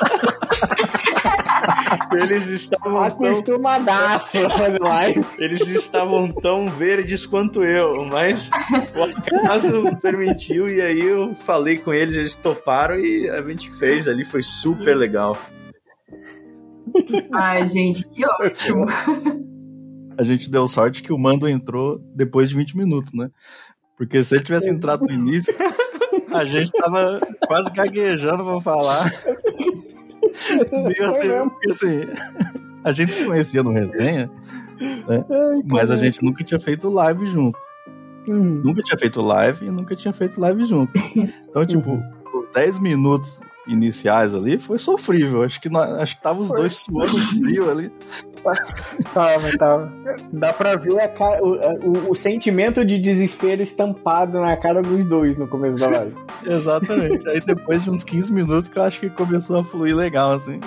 Eles 2.11 2.47
estavam 2.47 2.99
acostumadaço 2.99 4.33
tão... 4.33 4.45
a 4.45 4.49
fazer 4.49 4.81
live. 4.81 5.25
Eles 5.37 5.67
estavam 5.67 6.31
tão 6.31 6.67
verdes 6.67 7.25
quanto 7.25 7.63
eu, 7.63 8.05
mas 8.05 8.49
o 8.95 9.03
acaso 9.03 9.97
permitiu 10.01 10.67
e 10.67 10.81
aí 10.81 11.01
eu 11.01 11.33
falei 11.35 11.77
com 11.77 11.93
eles, 11.93 12.15
eles 12.15 12.35
toparam 12.35 12.97
e 12.99 13.29
a 13.29 13.41
gente 13.41 13.69
fez 13.71 14.07
ali, 14.07 14.25
foi 14.25 14.43
super 14.43 14.95
legal. 14.95 15.37
Ai, 17.33 17.67
gente, 17.69 18.07
que 18.09 18.25
ótimo. 18.25 18.85
A 20.17 20.23
gente 20.23 20.49
deu 20.49 20.67
sorte 20.67 21.01
que 21.01 21.11
o 21.11 21.17
Mando 21.17 21.47
entrou 21.47 21.99
depois 22.15 22.49
de 22.49 22.55
20 22.55 22.77
minutos, 22.77 23.13
né? 23.13 23.29
Porque 24.03 24.23
se 24.23 24.35
ele 24.35 24.43
tivesse 24.43 24.69
entrado 24.69 25.05
no 25.05 25.13
início, 25.13 25.53
a 26.33 26.43
gente 26.43 26.71
tava 26.71 27.21
quase 27.47 27.69
gaguejando 27.71 28.43
pra 28.43 28.59
falar. 28.59 29.11
Meio 30.71 31.09
assim, 31.09 31.49
porque 31.49 31.71
assim, 31.71 32.01
a 32.83 32.91
gente 32.91 33.11
se 33.11 33.25
conhecia 33.25 33.63
no 33.63 33.71
resenha, 33.71 34.29
né? 35.07 35.25
mas 35.65 35.89
a 35.89 35.95
gente 35.95 36.23
nunca 36.23 36.43
tinha 36.43 36.59
feito 36.59 36.89
live 36.89 37.27
junto. 37.29 37.57
Uhum. 38.27 38.61
Nunca 38.63 38.81
tinha 38.81 38.97
feito 38.97 39.21
live 39.21 39.65
e 39.65 39.71
nunca 39.71 39.95
tinha 39.95 40.13
feito 40.13 40.39
live 40.39 40.65
junto. 40.65 40.91
Então, 41.49 41.65
tipo, 41.65 41.91
uhum. 41.91 42.11
os 42.33 42.49
10 42.53 42.79
minutos 42.79 43.39
iniciais 43.67 44.33
ali 44.33 44.57
foi 44.57 44.77
sofrível. 44.77 45.43
Acho 45.43 45.59
que, 45.61 45.69
nós, 45.69 45.89
acho 45.99 46.17
que 46.17 46.23
tava 46.23 46.41
os 46.41 46.49
dois 46.49 46.77
suando 46.77 47.17
frio 47.17 47.69
ali. 47.69 47.91
Tava, 49.13 49.57
tava. 49.57 49.93
Dá 50.31 50.51
pra 50.51 50.75
ver 50.75 51.07
cara, 51.13 51.41
o, 51.41 51.53
o, 51.53 52.11
o, 52.11 52.15
sentimento 52.15 52.83
de 52.83 52.99
desespero 52.99 53.61
estampado 53.61 54.39
na 54.39 54.57
cara 54.57 54.81
dos 54.81 55.05
dois 55.05 55.37
no 55.37 55.47
começo 55.47 55.77
da 55.77 55.87
live. 55.87 56.15
Exatamente. 56.45 57.27
Aí 57.29 57.39
depois 57.39 57.83
de 57.83 57.89
uns 57.89 58.03
15 58.03 58.33
minutos 58.33 58.69
que 58.69 58.77
eu 58.77 58.83
acho 58.83 58.99
que 58.99 59.09
começou 59.09 59.59
a 59.59 59.63
fluir 59.63 59.95
legal, 59.95 60.33
assim. 60.33 60.59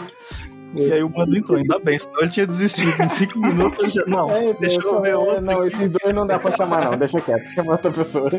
E 0.76 0.92
aí 0.92 1.02
o 1.02 1.10
mano 1.10 1.36
entrou, 1.36 1.58
ainda 1.58 1.78
bem, 1.78 1.98
senão 1.98 2.20
ele 2.20 2.30
tinha 2.30 2.46
desistido 2.46 3.02
em 3.02 3.08
cinco 3.08 3.38
minutos. 3.38 3.92
Já... 3.92 4.04
Não, 4.06 4.30
é, 4.30 4.54
deixa 4.54 4.80
eu 4.82 5.00
ver 5.00 5.14
outro. 5.14 5.40
Não, 5.40 5.66
esses 5.66 5.88
dois 5.88 6.14
não 6.14 6.26
dá 6.26 6.38
pra 6.38 6.56
chamar, 6.56 6.84
não. 6.84 6.98
Deixa 6.98 7.20
quieto, 7.20 7.46
chama 7.46 7.72
outra 7.72 7.90
pessoa. 7.90 8.30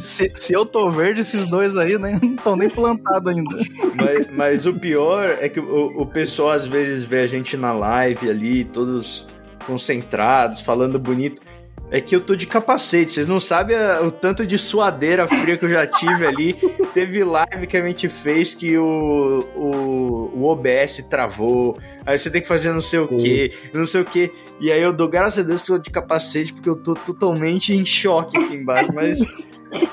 Se, 0.00 0.32
se 0.36 0.52
eu 0.52 0.64
tô 0.66 0.90
verde, 0.90 1.20
esses 1.20 1.50
dois 1.50 1.76
aí 1.76 1.98
nem, 1.98 2.18
não 2.20 2.34
estão 2.34 2.56
nem 2.56 2.68
plantados 2.68 3.32
ainda. 3.32 3.56
Mas, 3.94 4.28
mas, 4.30 4.66
o 4.66 4.74
pior 4.74 5.36
é 5.40 5.48
que 5.48 5.60
o, 5.60 6.02
o 6.02 6.06
pessoal 6.06 6.52
às 6.52 6.66
vezes 6.66 7.04
vê 7.04 7.20
a 7.20 7.26
gente 7.26 7.56
na 7.56 7.72
live 7.72 8.28
ali, 8.28 8.64
todos 8.64 9.26
concentrados, 9.66 10.60
falando 10.60 10.98
bonito. 10.98 11.40
É 11.92 12.00
que 12.00 12.16
eu 12.16 12.22
tô 12.22 12.34
de 12.34 12.46
capacete, 12.46 13.12
vocês 13.12 13.28
não 13.28 13.38
sabem 13.38 13.76
o 14.02 14.10
tanto 14.10 14.46
de 14.46 14.56
suadeira 14.56 15.28
fria 15.28 15.58
que 15.58 15.66
eu 15.66 15.68
já 15.68 15.86
tive 15.86 16.26
ali. 16.26 16.54
Teve 16.94 17.22
live 17.22 17.66
que 17.66 17.76
a 17.76 17.86
gente 17.86 18.08
fez 18.08 18.54
que 18.54 18.78
o, 18.78 19.40
o, 19.54 20.30
o 20.34 20.44
OBS 20.44 21.04
travou, 21.10 21.78
aí 22.06 22.16
você 22.16 22.30
tem 22.30 22.40
que 22.40 22.48
fazer 22.48 22.72
não 22.72 22.80
sei 22.80 22.98
o 22.98 23.08
que, 23.08 23.52
não 23.74 23.84
sei 23.84 24.00
o 24.00 24.04
que. 24.06 24.32
E 24.58 24.72
aí 24.72 24.80
eu 24.82 24.90
dou 24.90 25.06
graças 25.06 25.44
a 25.44 25.46
Deus 25.46 25.60
que 25.60 25.70
eu 25.70 25.76
tô 25.76 25.82
de 25.82 25.90
capacete, 25.90 26.54
porque 26.54 26.68
eu 26.70 26.76
tô 26.76 26.94
totalmente 26.94 27.74
em 27.74 27.84
choque 27.84 28.38
aqui 28.38 28.54
embaixo, 28.54 28.90
mas. 28.94 29.18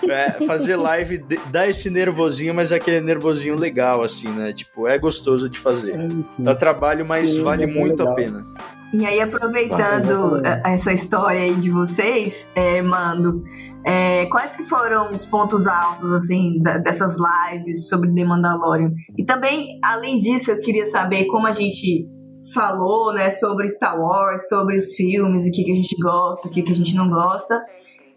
É, 0.09 0.31
fazer 0.45 0.75
live 0.75 1.23
dá 1.51 1.67
esse 1.67 1.89
nervosinho, 1.89 2.53
mas 2.53 2.71
é 2.71 2.75
aquele 2.75 3.01
nervosinho 3.01 3.55
legal, 3.57 4.03
assim, 4.03 4.27
né? 4.29 4.51
Tipo, 4.51 4.87
é 4.87 4.97
gostoso 4.97 5.49
de 5.49 5.59
fazer. 5.59 5.93
É, 5.93 6.07
Dá 6.39 6.55
trabalho, 6.55 7.05
mas 7.05 7.29
sim, 7.29 7.43
vale 7.43 7.63
é 7.63 7.67
muito 7.67 7.99
legal. 7.99 8.13
a 8.13 8.15
pena. 8.15 8.45
E 8.91 9.05
aí, 9.05 9.21
aproveitando 9.21 10.41
essa 10.65 10.91
história 10.91 11.41
aí 11.41 11.55
de 11.55 11.69
vocês, 11.69 12.49
é, 12.55 12.81
Mando, 12.81 13.43
é, 13.85 14.25
quais 14.25 14.55
que 14.55 14.63
foram 14.63 15.11
os 15.11 15.25
pontos 15.27 15.67
altos, 15.67 16.11
assim, 16.13 16.59
dessas 16.83 17.15
lives 17.15 17.87
sobre 17.87 18.11
The 18.13 18.25
Mandalorian? 18.25 18.91
E 19.17 19.23
também, 19.23 19.79
além 19.83 20.19
disso, 20.19 20.51
eu 20.51 20.59
queria 20.59 20.87
saber 20.87 21.25
como 21.25 21.45
a 21.45 21.53
gente 21.53 22.07
falou, 22.53 23.13
né, 23.13 23.29
sobre 23.29 23.69
Star 23.69 23.99
Wars, 23.99 24.47
sobre 24.47 24.77
os 24.77 24.95
filmes, 24.95 25.45
o 25.45 25.51
que, 25.51 25.63
que 25.63 25.71
a 25.71 25.75
gente 25.75 25.95
gosta, 26.01 26.47
o 26.47 26.51
que, 26.51 26.63
que 26.63 26.71
a 26.71 26.75
gente 26.75 26.95
não 26.95 27.09
gosta. 27.09 27.55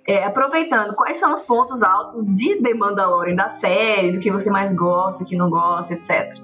É, 0.07 0.25
aproveitando, 0.25 0.95
quais 0.95 1.17
são 1.17 1.33
os 1.33 1.43
pontos 1.43 1.83
altos 1.83 2.25
de 2.27 2.57
The 2.57 2.75
Mandalorian, 2.75 3.37
da 3.37 3.49
série, 3.49 4.13
do 4.13 4.19
que 4.19 4.31
você 4.31 4.51
mais 4.51 4.75
gosta, 4.75 5.25
que 5.25 5.37
não 5.37 5.49
gosta, 5.49 5.95
etc. 5.95 6.35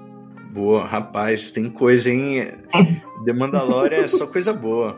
Boa, 0.51 0.85
rapaz, 0.85 1.51
tem 1.51 1.69
coisa, 1.69 2.09
hein? 2.09 2.51
The 3.25 3.33
Mandalorian 3.33 4.03
é 4.03 4.07
só 4.07 4.25
coisa 4.25 4.53
boa. 4.53 4.95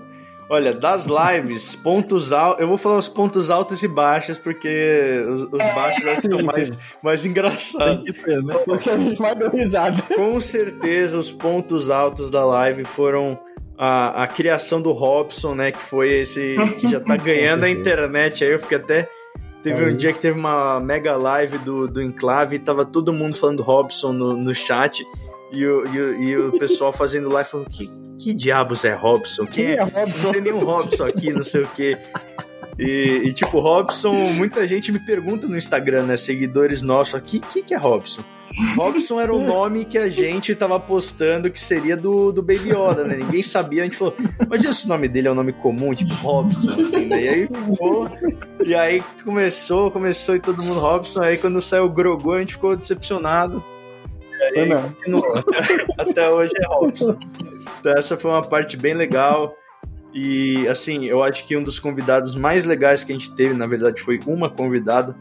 Olha, 0.52 0.74
das 0.74 1.08
lives, 1.08 1.76
pontos 1.76 2.34
altos. 2.34 2.62
Eu 2.62 2.68
vou 2.68 2.78
falar 2.78 2.98
os 2.98 3.08
pontos 3.08 3.50
altos 3.50 3.82
e 3.84 3.88
baixos, 3.88 4.38
porque 4.38 5.24
os, 5.30 5.44
os 5.44 5.60
é. 5.60 5.74
baixos 5.74 6.24
são 6.24 6.44
mais, 6.44 6.78
mais 7.02 7.26
engraçados. 7.26 8.04
Né? 8.04 8.56
Porque 8.66 8.90
a 8.90 8.98
gente 8.98 9.18
vai 9.18 9.34
dar 9.34 9.50
risada. 9.50 10.04
Com 10.14 10.42
certeza, 10.42 11.18
os 11.18 11.32
pontos 11.32 11.90
altos 11.90 12.30
da 12.30 12.44
live 12.44 12.84
foram 12.84 13.40
a, 13.84 14.26
a 14.26 14.28
criação 14.28 14.80
do 14.80 14.92
Robson, 14.92 15.56
né? 15.56 15.72
Que 15.72 15.82
foi 15.82 16.20
esse. 16.20 16.56
que 16.80 16.88
já 16.88 17.00
tá 17.00 17.18
ganhando 17.18 17.64
a 17.64 17.70
internet. 17.70 18.44
Aí 18.44 18.52
eu 18.52 18.60
fiquei 18.60 18.78
até. 18.78 19.10
Teve 19.64 19.84
um 19.86 19.96
dia 19.96 20.14
que 20.14 20.20
teve 20.20 20.40
uma 20.40 20.80
mega 20.80 21.16
live 21.16 21.58
do, 21.60 21.88
do 21.88 22.02
Enclave 22.02 22.56
e 22.56 22.60
tava 22.60 22.86
todo 22.86 23.12
mundo 23.12 23.36
falando 23.36 23.64
Robson 23.64 24.14
no, 24.14 24.38
no 24.38 24.54
chat. 24.54 25.04
E 25.52 25.66
o, 25.66 25.88
e 25.88 26.00
o, 26.00 26.24
e 26.24 26.38
o 26.38 26.52
pessoal 26.60 26.94
fazendo 26.94 27.28
live 27.30 27.50
falando: 27.50 27.70
que, 27.70 27.90
que 28.20 28.36
diabos 28.36 28.86
é 28.86 28.94
Robson? 28.94 29.48
Quem, 29.48 29.66
é, 29.66 29.76
é 29.78 29.82
Robson? 29.82 30.28
Não 30.28 30.32
tem 30.32 30.42
nenhum 30.42 30.60
Robson 30.60 31.06
aqui, 31.06 31.32
não 31.32 31.44
sei 31.44 31.64
o 31.64 31.68
quê. 31.70 31.98
E, 32.78 33.22
e, 33.26 33.34
tipo, 33.34 33.60
Robson, 33.60 34.14
muita 34.14 34.68
gente 34.68 34.92
me 34.92 35.00
pergunta 35.00 35.48
no 35.48 35.58
Instagram, 35.58 36.04
né? 36.04 36.18
Seguidores 36.18 36.84
nossos 36.84 37.16
aqui, 37.16 37.38
o 37.38 37.42
que, 37.42 37.64
que 37.64 37.74
é 37.74 37.78
Robson? 37.78 38.22
Robson 38.76 39.20
era 39.20 39.34
o 39.34 39.40
nome 39.40 39.86
que 39.86 39.98
a 39.98 40.10
gente 40.10 40.54
tava 40.54 40.80
postando 40.80 41.50
que 41.50 41.60
seria 41.60 41.96
do, 41.96 42.32
do 42.32 42.42
Baby 42.42 42.70
Yoda, 42.70 43.04
né? 43.04 43.16
Ninguém 43.16 43.42
sabia, 43.42 43.82
a 43.82 43.86
gente 43.86 43.98
falou, 43.98 44.16
imagina 44.46 44.74
se 44.74 44.86
o 44.86 44.90
nome 44.90 45.08
dele 45.08 45.28
é 45.28 45.32
um 45.32 45.36
nome 45.36 45.54
comum, 45.54 45.94
tipo 45.94 46.14
Robson, 46.16 46.80
assim, 46.80 47.06
né? 47.06 47.22
E 47.22 47.30
aí 47.30 47.48
ficou, 47.48 48.08
e 48.66 48.76
aí 48.76 49.04
começou, 49.24 49.90
começou 49.90 50.36
e 50.36 50.40
todo 50.40 50.64
mundo 50.64 50.80
Robson, 50.80 51.22
aí 51.22 51.38
quando 51.38 51.62
saiu 51.62 51.86
o 51.86 51.90
Grogu 51.90 52.34
a 52.34 52.40
gente 52.40 52.54
ficou 52.54 52.76
decepcionado. 52.76 53.64
Aí, 54.42 54.70
até 55.98 56.30
hoje 56.30 56.52
é 56.58 56.66
Robson. 56.68 57.18
Então 57.80 57.92
essa 57.98 58.18
foi 58.18 58.32
uma 58.32 58.42
parte 58.42 58.76
bem 58.76 58.94
legal. 58.94 59.56
E 60.14 60.68
assim, 60.68 61.06
eu 61.06 61.24
acho 61.24 61.48
que 61.48 61.56
um 61.56 61.64
dos 61.64 61.80
convidados 61.80 62.36
mais 62.36 62.66
legais 62.66 63.04
que 63.04 63.12
a 63.12 63.16
gente 63.16 63.34
teve, 63.34 63.54
na 63.54 63.66
verdade, 63.66 64.02
foi 64.02 64.20
uma 64.28 64.50
convidada, 64.50 65.16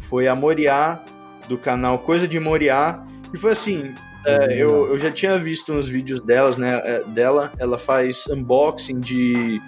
foi 0.00 0.28
a 0.28 0.34
Moriá, 0.34 1.02
do 1.48 1.58
canal 1.58 1.98
Coisa 2.00 2.26
de 2.26 2.38
Moriá. 2.38 3.04
E 3.32 3.38
foi 3.38 3.52
assim, 3.52 3.92
é, 4.24 4.62
eu, 4.62 4.88
eu 4.88 4.98
já 4.98 5.10
tinha 5.10 5.36
visto 5.38 5.72
uns 5.72 5.86
vídeos 5.86 6.22
delas, 6.22 6.56
né, 6.56 6.80
é, 6.84 7.04
dela, 7.04 7.52
ela 7.58 7.76
faz 7.76 8.26
unboxing 8.28 8.98
de, 8.98 9.60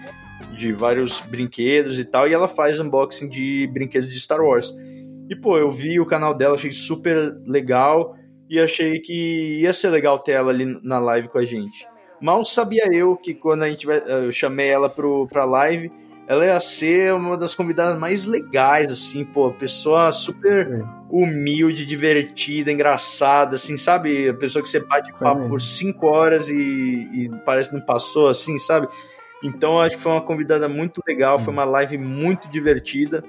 de 0.53 0.73
vários 0.73 1.20
brinquedos 1.20 1.98
e 1.98 2.05
tal, 2.05 2.27
e 2.27 2.32
ela 2.32 2.48
faz 2.48 2.81
unboxing 2.81 3.28
de 3.28 3.69
brinquedos 3.73 4.09
de 4.09 4.19
Star 4.19 4.40
Wars. 4.40 4.73
E 5.28 5.36
pô, 5.36 5.59
eu 5.59 5.70
vi 5.70 6.01
o 6.01 6.07
canal 6.07 6.32
dela, 6.32 6.55
achei 6.55 6.73
super 6.73 7.36
legal 7.47 8.16
e 8.48 8.59
achei 8.61 9.01
que 9.01 9.61
ia 9.61 9.73
ser 9.73 9.90
legal 9.90 10.19
ter 10.19 10.32
ela 10.32 10.51
ali 10.51 10.65
na 10.82 10.98
live 10.98 11.28
com 11.28 11.39
a 11.39 11.44
gente. 11.44 11.86
Mal 12.20 12.44
sabia 12.44 12.86
eu 12.93 13.16
que 13.16 13.35
quando 13.35 13.65
a 13.65 13.69
gente 13.69 13.86
eu 13.86 14.32
chamei 14.32 14.69
ela 14.69 14.89
pro, 14.89 15.27
pra 15.27 15.44
live, 15.44 15.90
ela 16.28 16.44
ia 16.44 16.61
ser 16.61 17.15
uma 17.15 17.36
das 17.36 17.55
convidadas 17.55 17.98
mais 17.98 18.24
legais, 18.24 18.90
assim, 18.90 19.24
pô, 19.24 19.53
pessoa 19.53 20.11
super 20.11 20.66
é. 20.66 20.85
humilde, 21.09 21.86
divertida, 21.86 22.73
engraçada, 22.73 23.55
assim, 23.57 23.77
sabe? 23.77 24.28
A 24.28 24.35
pessoa 24.35 24.62
que 24.62 24.69
você 24.69 24.81
bate 24.81 25.12
papo 25.12 25.48
por 25.48 25.61
cinco 25.61 26.07
horas 26.07 26.48
e, 26.48 27.09
e, 27.12 27.31
parece 27.44 27.70
que 27.70 27.77
não 27.77 27.85
passou, 27.85 28.28
assim, 28.28 28.59
sabe? 28.59 28.89
Então 29.43 29.81
acho 29.81 29.97
que 29.97 30.03
foi 30.03 30.12
uma 30.12 30.23
convidada 30.23 30.69
muito 30.69 31.01
legal, 31.07 31.39
foi 31.39 31.53
uma 31.53 31.65
live 31.65 31.97
muito 31.97 32.48
divertida. 32.48 33.23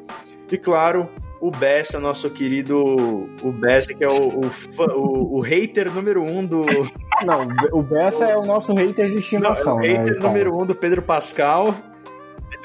E 0.52 0.58
claro, 0.58 1.08
o 1.40 1.52
Bessa, 1.52 2.00
nosso 2.00 2.30
querido 2.32 3.30
o 3.44 3.52
Bessa, 3.52 3.94
que 3.94 4.04
é 4.04 4.08
o, 4.08 4.40
o, 4.40 4.50
o, 4.96 5.38
o, 5.38 5.40
hater 5.42 5.94
número 5.94 6.24
um 6.24 6.46
do. 6.46 6.62
Não, 7.24 7.48
o 7.72 7.84
Bessa 7.84 8.26
é 8.26 8.36
o 8.36 8.46
nosso 8.46 8.74
hater 8.74 9.10
de 9.10 9.20
estimação. 9.20 9.78
Não, 9.78 9.84
é 9.84 9.88
o 9.88 9.98
hater 9.98 10.16
né, 10.16 10.20
número 10.20 10.60
um 10.60 10.66
do 10.66 10.74
Pedro 10.74 11.02
Pascal. 11.02 11.76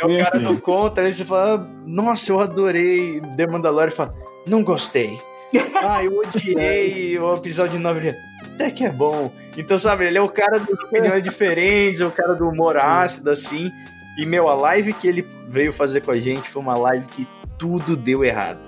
É 0.03 0.07
o 0.07 0.24
cara 0.24 0.39
não 0.41 0.57
conta, 0.57 1.01
aí 1.01 1.12
você 1.12 1.24
fala, 1.24 1.69
nossa, 1.87 2.33
eu 2.33 2.41
adorei 2.41 3.20
The 3.37 3.47
Mandalorian. 3.47 3.91
Fala, 3.91 4.15
não 4.47 4.62
gostei. 4.62 5.19
ah, 5.83 6.03
eu 6.03 6.19
odiei 6.19 7.19
o 7.19 7.35
episódio 7.35 7.79
9. 7.79 8.15
Até 8.55 8.70
que 8.70 8.85
é 8.85 8.91
bom. 8.91 9.33
Então, 9.57 9.79
sabe, 9.79 10.07
ele 10.07 10.19
é 10.19 10.23
o 10.23 10.29
cara 10.29 10.59
das 10.59 10.79
opiniões 10.81 11.23
diferentes, 11.23 12.01
é 12.01 12.07
o 12.07 12.11
cara 12.11 12.35
do 12.35 12.49
humor 12.49 12.77
ácido, 12.77 13.31
assim. 13.31 13.70
E, 14.19 14.27
meu, 14.27 14.49
a 14.49 14.55
live 14.55 14.93
que 14.93 15.07
ele 15.07 15.27
veio 15.49 15.73
fazer 15.73 16.03
com 16.03 16.11
a 16.11 16.16
gente 16.16 16.49
foi 16.49 16.61
uma 16.61 16.77
live 16.77 17.07
que 17.07 17.27
tudo 17.59 17.97
deu 17.97 18.24
errado. 18.24 18.61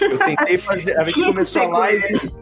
Eu 0.00 0.18
tentei 0.18 0.56
fazer. 0.58 0.98
A 0.98 1.02
gente 1.02 1.24
começou 1.24 1.62
a 1.62 1.78
live. 1.78 2.32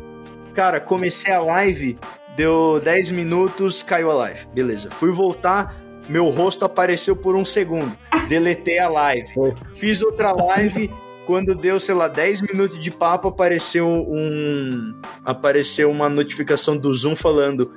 Cara, 0.54 0.80
comecei 0.80 1.32
a 1.34 1.40
live, 1.40 1.98
deu 2.36 2.80
10 2.80 3.10
minutos, 3.10 3.82
caiu 3.82 4.10
a 4.10 4.14
live. 4.14 4.46
Beleza. 4.54 4.90
Fui 4.90 5.10
voltar, 5.10 5.74
meu 6.08 6.28
rosto 6.30 6.64
apareceu 6.64 7.16
por 7.16 7.36
um 7.36 7.44
segundo. 7.44 7.96
Deletei 8.28 8.78
a 8.78 8.88
live. 8.88 9.28
Fiz 9.74 10.02
outra 10.02 10.32
live. 10.32 10.92
Quando 11.26 11.54
deu, 11.54 11.80
sei 11.80 11.94
lá, 11.94 12.06
10 12.06 12.42
minutos 12.42 12.78
de 12.78 12.90
papo, 12.90 13.28
apareceu 13.28 13.88
um. 13.88 14.94
Apareceu 15.24 15.90
uma 15.90 16.08
notificação 16.08 16.76
do 16.76 16.92
Zoom 16.94 17.16
falando. 17.16 17.72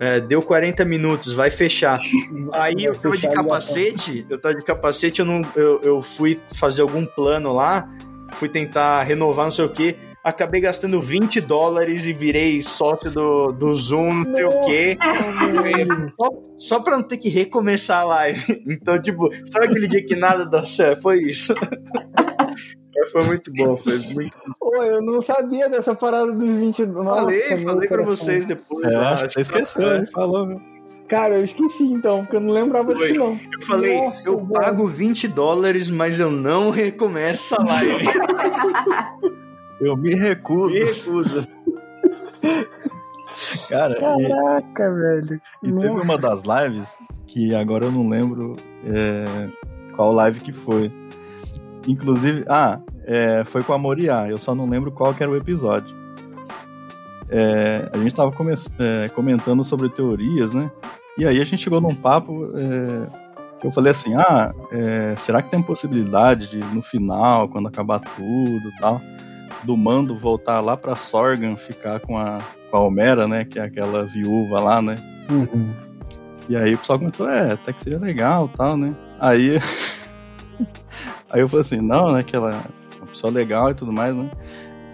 É, 0.00 0.20
deu 0.20 0.40
40 0.40 0.84
minutos, 0.84 1.32
vai 1.32 1.50
fechar. 1.50 2.00
Aí 2.52 2.84
eu 2.84 2.92
tava 2.92 3.16
de 3.16 3.28
capacete, 3.28 4.26
eu 4.30 4.40
tava 4.40 4.54
de 4.54 4.64
capacete, 4.64 5.20
eu, 5.20 5.26
não, 5.26 5.42
eu, 5.56 5.80
eu 5.82 6.02
fui 6.02 6.40
fazer 6.54 6.82
algum 6.82 7.04
plano 7.04 7.52
lá, 7.52 7.88
fui 8.34 8.48
tentar 8.48 9.02
renovar 9.02 9.46
não 9.46 9.52
sei 9.52 9.64
o 9.64 9.68
que 9.68 9.96
acabei 10.22 10.60
gastando 10.60 11.00
20 11.00 11.40
dólares 11.40 12.06
e 12.06 12.12
virei 12.12 12.62
sócio 12.62 13.10
do, 13.10 13.52
do 13.52 13.74
Zoom, 13.74 14.24
não 14.24 14.34
sei 14.34 14.44
o 14.44 14.60
quê. 14.64 14.98
Só, 16.16 16.28
só 16.58 16.80
pra 16.80 16.96
não 16.96 17.02
ter 17.02 17.18
que 17.18 17.28
recomeçar 17.28 18.02
a 18.02 18.04
live. 18.04 18.62
Então, 18.68 19.00
tipo, 19.00 19.28
sabe 19.46 19.66
aquele 19.66 19.88
dia 19.88 20.04
que 20.04 20.14
nada 20.14 20.44
dá 20.44 20.64
certo? 20.64 21.02
Foi 21.02 21.18
isso. 21.22 21.54
Foi 23.12 23.22
muito 23.24 23.50
bom, 23.54 23.76
foi 23.76 23.96
muito 23.98 24.36
Pô, 24.58 24.82
eu 24.82 25.00
não 25.00 25.22
sabia 25.22 25.68
dessa 25.68 25.94
parada 25.94 26.32
dos 26.32 26.56
20 26.56 26.84
Nossa, 26.86 27.20
Falei, 27.20 27.56
falei 27.56 27.88
pra 27.88 28.02
vocês 28.02 28.44
depois. 28.44 28.86
É, 28.86 28.96
acho 28.96 29.26
que 29.28 29.32
você 29.32 29.40
esqueceu, 29.40 29.94
ele 29.94 30.06
falou, 30.06 30.44
meu. 30.46 30.60
Cara, 31.08 31.38
eu 31.38 31.44
esqueci 31.44 31.84
então, 31.84 32.20
porque 32.20 32.36
eu 32.36 32.40
não 32.40 32.52
lembrava 32.52 32.92
Foi. 32.92 33.00
disso 33.00 33.18
não. 33.18 33.32
Eu 33.32 33.66
falei, 33.66 33.96
Nossa, 33.96 34.28
eu 34.28 34.36
velho. 34.36 34.48
pago 34.52 34.86
20 34.86 35.26
dólares, 35.28 35.90
mas 35.90 36.20
eu 36.20 36.30
não 36.30 36.68
recomeço 36.68 37.54
a 37.58 37.64
live. 37.64 38.04
Eu 39.80 39.96
me 39.96 40.14
recuso. 40.14 40.74
Me 40.74 40.84
recuso. 40.84 41.46
Cara, 43.68 43.94
Caraca, 43.94 44.84
e, 44.84 44.90
velho. 44.90 45.40
E 45.62 45.68
Nossa. 45.68 45.80
teve 45.80 46.04
uma 46.04 46.18
das 46.18 46.42
lives 46.42 46.98
que 47.26 47.54
agora 47.54 47.84
eu 47.84 47.92
não 47.92 48.08
lembro 48.08 48.56
é, 48.84 49.48
qual 49.94 50.12
live 50.12 50.40
que 50.40 50.52
foi. 50.52 50.90
Inclusive, 51.86 52.44
ah, 52.48 52.80
é, 53.04 53.44
foi 53.44 53.62
com 53.62 53.72
a 53.72 53.78
Moriá, 53.78 54.28
eu 54.28 54.36
só 54.36 54.54
não 54.54 54.68
lembro 54.68 54.90
qual 54.90 55.14
que 55.14 55.22
era 55.22 55.30
o 55.30 55.36
episódio. 55.36 55.96
é, 57.30 57.88
a 57.92 57.96
gente 57.98 58.08
estava 58.08 58.32
é, 58.78 59.08
comentando 59.08 59.64
sobre 59.64 59.88
teorias, 59.88 60.52
né? 60.52 60.70
E 61.16 61.26
aí 61.26 61.40
a 61.40 61.44
gente 61.44 61.62
chegou 61.62 61.80
num 61.80 61.94
papo 61.94 62.50
é, 62.54 63.58
que 63.60 63.66
eu 63.66 63.72
falei 63.72 63.90
assim, 63.90 64.14
ah, 64.14 64.54
é, 64.72 65.14
será 65.16 65.42
que 65.42 65.50
tem 65.50 65.62
possibilidade 65.62 66.48
de 66.50 66.58
no 66.58 66.82
final, 66.82 67.48
quando 67.48 67.68
acabar 67.68 68.00
tudo 68.00 68.70
tal, 68.80 69.00
do 69.62 69.76
Mando 69.76 70.18
voltar 70.18 70.60
lá 70.60 70.76
pra 70.76 70.96
Sorgan, 70.96 71.56
ficar 71.56 72.00
com 72.00 72.16
a, 72.16 72.38
com 72.70 72.76
a 72.76 72.80
Homera, 72.80 73.26
né, 73.26 73.44
que 73.44 73.58
é 73.58 73.62
aquela 73.62 74.04
viúva 74.04 74.60
lá, 74.60 74.82
né? 74.82 74.94
Uhum. 75.30 75.74
E 76.48 76.56
aí 76.56 76.74
o 76.74 76.78
pessoal 76.78 76.98
comentou, 76.98 77.28
é, 77.28 77.52
até 77.52 77.72
que 77.72 77.82
seria 77.82 77.98
legal 77.98 78.48
tal, 78.56 78.76
né? 78.76 78.94
Aí, 79.20 79.58
aí 81.30 81.40
eu 81.40 81.48
falei 81.48 81.60
assim, 81.60 81.80
não, 81.80 82.12
né, 82.12 82.22
que 82.22 82.34
ela 82.34 82.50
é 82.50 82.98
uma 82.98 83.06
pessoa 83.08 83.32
legal 83.32 83.70
e 83.70 83.74
tudo 83.74 83.92
mais, 83.92 84.14
né? 84.14 84.26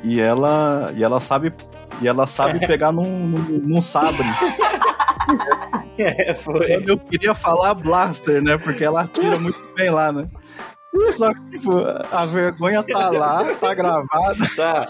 E 0.03 0.21
ela, 0.21 0.87
e 0.95 1.05
ela 1.05 1.21
sabe, 1.21 1.53
e 2.01 2.09
ela 2.09 2.27
sabe 2.27 2.59
pegar 2.67 2.93
num, 2.93 3.27
num, 3.27 3.59
num 3.61 3.83
sabre. 3.83 4.25
É, 5.97 6.35
foi. 6.35 6.83
Eu 6.85 6.99
queria 6.99 7.35
falar 7.35 7.73
Blaster, 7.75 8.43
né? 8.43 8.59
Porque 8.59 8.85
ela 8.85 9.03
atira 9.03 9.39
muito 9.39 9.61
bem 9.77 9.91
lá, 9.91 10.11
né? 10.13 10.29
Só 11.13 11.35
que 11.35 11.51
tipo, 11.51 11.73
a 12.11 12.25
vergonha 12.27 12.83
tá 12.83 13.11
lá, 13.11 13.55
tá 13.55 13.75
gravada. 13.75 14.37
Tá. 14.57 14.87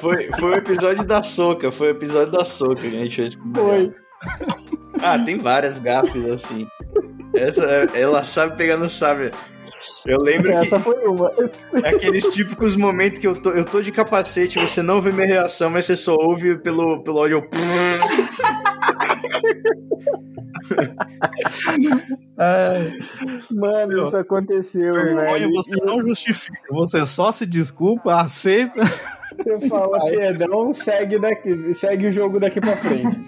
Foi, 0.00 0.30
foi 0.38 0.50
o 0.50 0.54
episódio 0.54 1.04
da 1.04 1.22
soca, 1.22 1.70
foi 1.70 1.88
o 1.88 1.90
episódio 1.90 2.32
da 2.32 2.44
soca 2.44 2.80
que 2.80 2.86
a 2.86 2.90
gente 2.90 3.16
fez 3.16 3.36
com 3.36 3.54
Foi. 3.54 3.92
Ah, 5.00 5.18
tem 5.18 5.36
várias 5.38 5.78
gafes 5.78 6.24
assim. 6.26 6.66
Essa, 7.34 7.64
ela 7.94 8.24
sabe 8.24 8.56
pegar 8.56 8.76
no 8.76 8.88
sabe. 8.88 9.32
Eu 10.06 10.18
lembro 10.22 10.52
Essa 10.52 10.76
que 10.76 10.84
foi 10.84 11.06
uma. 11.06 11.32
É 11.82 11.88
aqueles 11.88 12.28
típicos 12.28 12.76
momentos 12.76 13.18
que 13.18 13.26
eu 13.26 13.34
tô, 13.34 13.50
eu 13.50 13.64
tô 13.64 13.80
de 13.80 13.90
capacete, 13.90 14.58
você 14.58 14.82
não 14.82 15.00
vê 15.00 15.10
minha 15.12 15.26
reação, 15.26 15.70
mas 15.70 15.86
você 15.86 15.96
só 15.96 16.14
ouve 16.14 16.56
pelo, 16.56 17.02
pelo 17.02 17.18
áudio. 17.18 17.48
Ai, 22.38 22.98
mano, 23.50 24.02
isso 24.02 24.16
aconteceu, 24.16 24.94
velho. 24.94 25.52
Você 25.52 25.76
não 25.84 26.02
justifica, 26.02 26.58
você 26.70 27.04
só 27.06 27.32
se 27.32 27.46
desculpa, 27.46 28.14
aceita. 28.14 28.82
Você 28.84 29.68
fala 29.68 29.98
perdão, 30.04 30.74
segue, 30.74 31.18
daqui, 31.18 31.74
segue 31.74 32.08
o 32.08 32.12
jogo 32.12 32.38
daqui 32.38 32.60
pra 32.60 32.76
frente. 32.76 33.18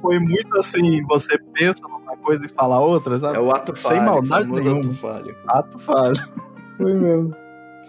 Foi 0.00 0.18
muito 0.18 0.58
assim, 0.58 1.02
você 1.06 1.38
pensa 1.54 1.80
numa 1.82 2.16
coisa 2.16 2.44
e 2.44 2.48
fala 2.48 2.80
outra, 2.80 3.20
sabe? 3.20 3.36
É 3.36 3.40
o 3.40 3.52
ato 3.52 3.74
falho. 3.76 3.96
Sem 3.96 4.04
maldade 4.04 4.50
nenhuma. 4.50 4.80
Ato 4.80 4.92
falho. 4.94 5.36
Ato 5.46 5.78
falho. 5.78 6.14
Foi 6.76 6.94
mesmo. 6.94 7.36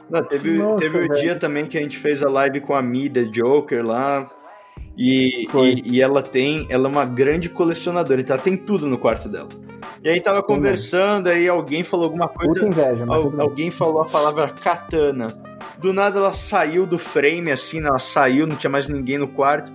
Não, 0.09 0.23
teve 0.23 0.57
Nossa, 0.57 0.77
teve 0.77 0.97
o 0.99 1.09
dia 1.15 1.35
também 1.35 1.65
que 1.65 1.77
a 1.77 1.81
gente 1.81 1.97
fez 1.97 2.21
a 2.21 2.29
live 2.29 2.61
com 2.61 2.75
a 2.75 2.81
Mida 2.81 3.25
Joker 3.25 3.83
lá. 3.83 4.29
E, 4.97 5.45
e, 5.45 5.95
e, 5.95 6.01
ela 6.01 6.21
tem, 6.21 6.67
ela 6.69 6.87
é 6.87 6.91
uma 6.91 7.05
grande 7.05 7.49
colecionadora, 7.49 8.21
então 8.21 8.35
ela 8.35 8.43
tem 8.43 8.55
tudo 8.55 8.87
no 8.87 8.97
quarto 8.97 9.27
dela. 9.27 9.49
E 10.03 10.09
aí 10.09 10.21
tava 10.21 10.43
conversando, 10.43 11.27
aí 11.27 11.47
alguém 11.47 11.83
falou 11.83 12.05
alguma 12.05 12.27
coisa. 12.27 12.51
Muita 12.51 12.67
inveja, 12.67 13.05
mas 13.05 13.25
al, 13.25 13.41
alguém 13.41 13.71
falou 13.71 14.01
a 14.01 14.05
palavra 14.05 14.49
katana. 14.49 15.27
Do 15.79 15.93
nada 15.93 16.19
ela 16.19 16.33
saiu 16.33 16.85
do 16.85 16.97
frame, 16.97 17.51
assim, 17.51 17.79
ela 17.79 17.99
saiu, 17.99 18.45
não 18.45 18.55
tinha 18.55 18.69
mais 18.69 18.87
ninguém 18.87 19.17
no 19.17 19.27
quarto. 19.27 19.71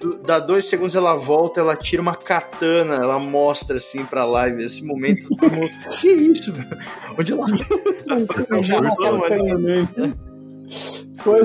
Do, 0.00 0.18
dá 0.18 0.38
dois 0.38 0.66
segundos 0.66 0.94
ela 0.94 1.14
volta, 1.14 1.60
ela 1.60 1.76
tira 1.76 2.02
uma 2.02 2.14
katana, 2.14 2.96
ela 2.96 3.18
mostra 3.18 3.76
assim 3.76 4.04
pra 4.04 4.24
live. 4.24 4.64
Esse 4.64 4.84
momento, 4.84 5.28
todo 5.36 5.50
mundo 5.50 5.70
que 6.00 6.08
isso, 6.08 6.52
velho? 6.52 6.78
Onde 7.18 7.32
ela. 7.32 7.46
Foi. 11.22 11.42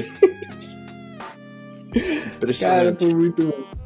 Cara, 2.60 2.96
foi 2.96 3.14
muito 3.14 3.48
bom. 3.48 3.78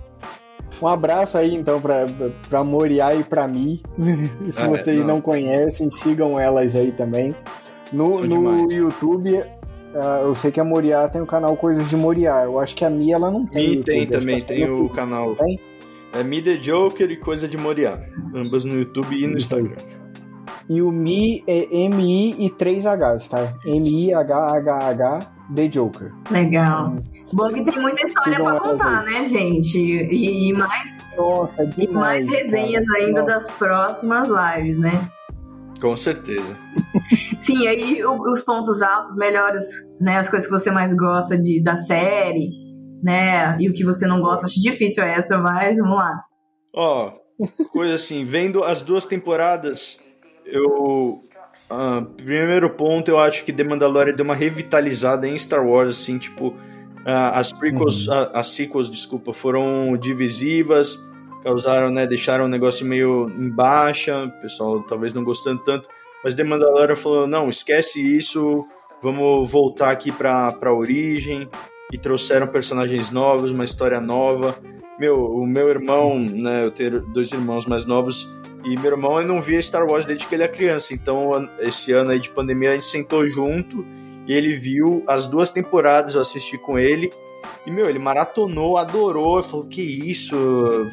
Um 0.81 0.88
abraço 0.88 1.38
aí 1.38 1.53
então 1.53 1.79
pra, 1.79 2.05
pra 2.49 2.63
Moriá 2.63 3.13
e 3.13 3.23
pra 3.23 3.47
Mi. 3.47 3.81
Se 4.49 4.63
é, 4.63 4.67
vocês 4.67 4.99
não. 5.01 5.07
não. 5.07 5.21
conhecem, 5.21 5.89
sigam 5.89 6.39
elas 6.39 6.75
aí 6.75 6.91
também. 6.91 7.35
No, 7.93 8.21
no 8.21 8.71
YouTube, 8.71 9.38
uh, 9.38 10.23
eu 10.23 10.33
sei 10.33 10.49
que 10.49 10.59
a 10.59 10.63
Moriá 10.63 11.07
tem 11.07 11.21
o 11.21 11.25
canal 11.25 11.55
Coisas 11.55 11.89
de 11.89 11.95
Moriá. 11.95 12.43
Eu 12.43 12.59
acho 12.59 12.75
que 12.75 12.83
a 12.83 12.89
Mi 12.89 13.11
ela 13.11 13.29
não 13.29 13.45
tem. 13.45 13.69
Mi 13.69 13.83
tem 13.83 14.07
também, 14.07 14.41
tem 14.41 14.69
o 14.69 14.89
canal. 14.89 15.35
Tem? 15.35 15.59
É 16.13 16.23
Mi 16.23 16.41
The 16.41 16.53
Joker 16.53 17.09
e 17.11 17.17
Coisa 17.17 17.47
de 17.47 17.57
Moriá. 17.57 18.01
Ambas 18.33 18.65
no 18.65 18.73
YouTube 18.73 19.15
e 19.15 19.27
no 19.27 19.38
Instagram. 19.38 19.75
E 20.69 20.81
o 20.81 20.91
Mi 20.91 21.43
é 21.47 21.83
M-I 21.85 22.45
e 22.45 22.49
3H, 22.49 23.27
tá? 23.29 23.53
M-I-H-H-H 23.65 25.19
The 25.55 25.67
Joker. 25.67 26.13
Legal. 26.29 26.89
Hum. 26.89 27.03
Bom 27.33 27.53
que 27.53 27.63
tem 27.63 27.81
muita 27.81 28.03
história 28.03 28.43
para 28.43 28.59
contar, 28.59 29.03
né, 29.03 29.25
gente? 29.25 29.77
E, 29.77 30.49
e 30.49 30.53
mais, 30.53 30.95
Nossa, 31.17 31.65
demais, 31.65 32.25
e 32.25 32.29
mais 32.29 32.29
resenhas 32.29 32.85
cara. 32.85 33.05
ainda 33.05 33.21
Nossa. 33.21 33.33
das 33.33 33.51
próximas 33.57 34.29
lives, 34.29 34.77
né? 34.77 35.09
Com 35.81 35.95
certeza. 35.95 36.57
Sim, 37.39 37.67
aí 37.67 38.03
os 38.05 38.41
pontos 38.41 38.81
altos, 38.81 39.15
melhores, 39.15 39.65
né? 39.99 40.17
As 40.17 40.29
coisas 40.29 40.47
que 40.47 40.53
você 40.53 40.71
mais 40.71 40.93
gosta 40.95 41.38
de, 41.38 41.61
da 41.61 41.75
série, 41.75 42.49
né? 43.03 43.57
E 43.59 43.69
o 43.69 43.73
que 43.73 43.83
você 43.83 44.05
não 44.05 44.21
gosta, 44.21 44.45
acho 44.45 44.61
difícil 44.61 45.03
essa, 45.03 45.38
mas 45.38 45.77
vamos 45.77 45.97
lá. 45.97 46.21
Ó, 46.73 47.11
oh, 47.39 47.65
coisa 47.73 47.95
assim, 47.95 48.23
vendo 48.23 48.63
as 48.63 48.81
duas 48.81 49.05
temporadas, 49.05 49.99
eu 50.45 51.19
Uh, 51.72 52.03
primeiro 52.18 52.69
ponto, 52.72 53.09
eu 53.09 53.18
acho 53.18 53.45
que 53.45 53.53
The 53.53 53.63
Mandalorian 53.63 54.13
deu 54.13 54.26
uma 54.26 54.35
revitalizada 54.35 55.26
em 55.26 55.38
Star 55.38 55.65
Wars, 55.65 56.01
assim, 56.01 56.18
tipo, 56.18 56.49
uh, 56.49 57.31
as 57.34 57.53
prequels, 57.53 58.09
uhum. 58.09 58.30
as 58.34 58.47
sequels, 58.47 58.91
desculpa, 58.91 59.31
foram 59.31 59.95
divisivas, 59.95 60.99
causaram, 61.41 61.89
né, 61.89 62.05
deixaram 62.05 62.43
o 62.43 62.49
negócio 62.49 62.85
meio 62.85 63.30
em 63.30 63.49
baixa, 63.49 64.26
o 64.26 64.41
pessoal 64.41 64.84
talvez 64.84 65.13
não 65.13 65.23
gostando 65.23 65.63
tanto, 65.63 65.88
mas 66.22 66.35
The 66.35 66.43
Mandalorian 66.43 66.95
falou, 66.95 67.26
não, 67.26 67.47
esquece 67.47 68.01
isso, 68.01 68.65
vamos 69.01 69.49
voltar 69.49 69.91
aqui 69.91 70.11
pra, 70.11 70.51
pra 70.51 70.73
origem, 70.73 71.47
e 71.89 71.97
trouxeram 71.97 72.47
personagens 72.47 73.09
novos, 73.09 73.51
uma 73.51 73.63
história 73.63 74.01
nova. 74.01 74.57
Meu, 74.99 75.26
o 75.26 75.47
meu 75.47 75.69
irmão, 75.69 76.19
né, 76.19 76.65
eu 76.65 76.72
tenho 76.72 76.99
dois 76.99 77.31
irmãos 77.31 77.65
mais 77.65 77.85
novos, 77.85 78.30
e 78.63 78.77
meu 78.77 78.91
irmão 78.91 79.17
ele 79.17 79.27
não 79.27 79.41
via 79.41 79.61
Star 79.61 79.85
Wars 79.89 80.05
desde 80.05 80.27
que 80.27 80.35
ele 80.35 80.43
é 80.43 80.47
criança. 80.47 80.93
Então, 80.93 81.49
esse 81.59 81.91
ano 81.91 82.11
aí 82.11 82.19
de 82.19 82.29
pandemia, 82.29 82.71
a 82.71 82.73
gente 82.73 82.85
sentou 82.85 83.27
junto 83.27 83.85
e 84.27 84.33
ele 84.33 84.53
viu 84.53 85.03
as 85.07 85.27
duas 85.27 85.49
temporadas, 85.49 86.15
eu 86.15 86.21
assisti 86.21 86.57
com 86.57 86.77
ele. 86.77 87.11
E, 87.65 87.71
meu, 87.71 87.88
ele 87.88 87.99
maratonou, 87.99 88.77
adorou, 88.77 89.41
falou, 89.43 89.65
que 89.67 89.81
isso, 89.81 90.35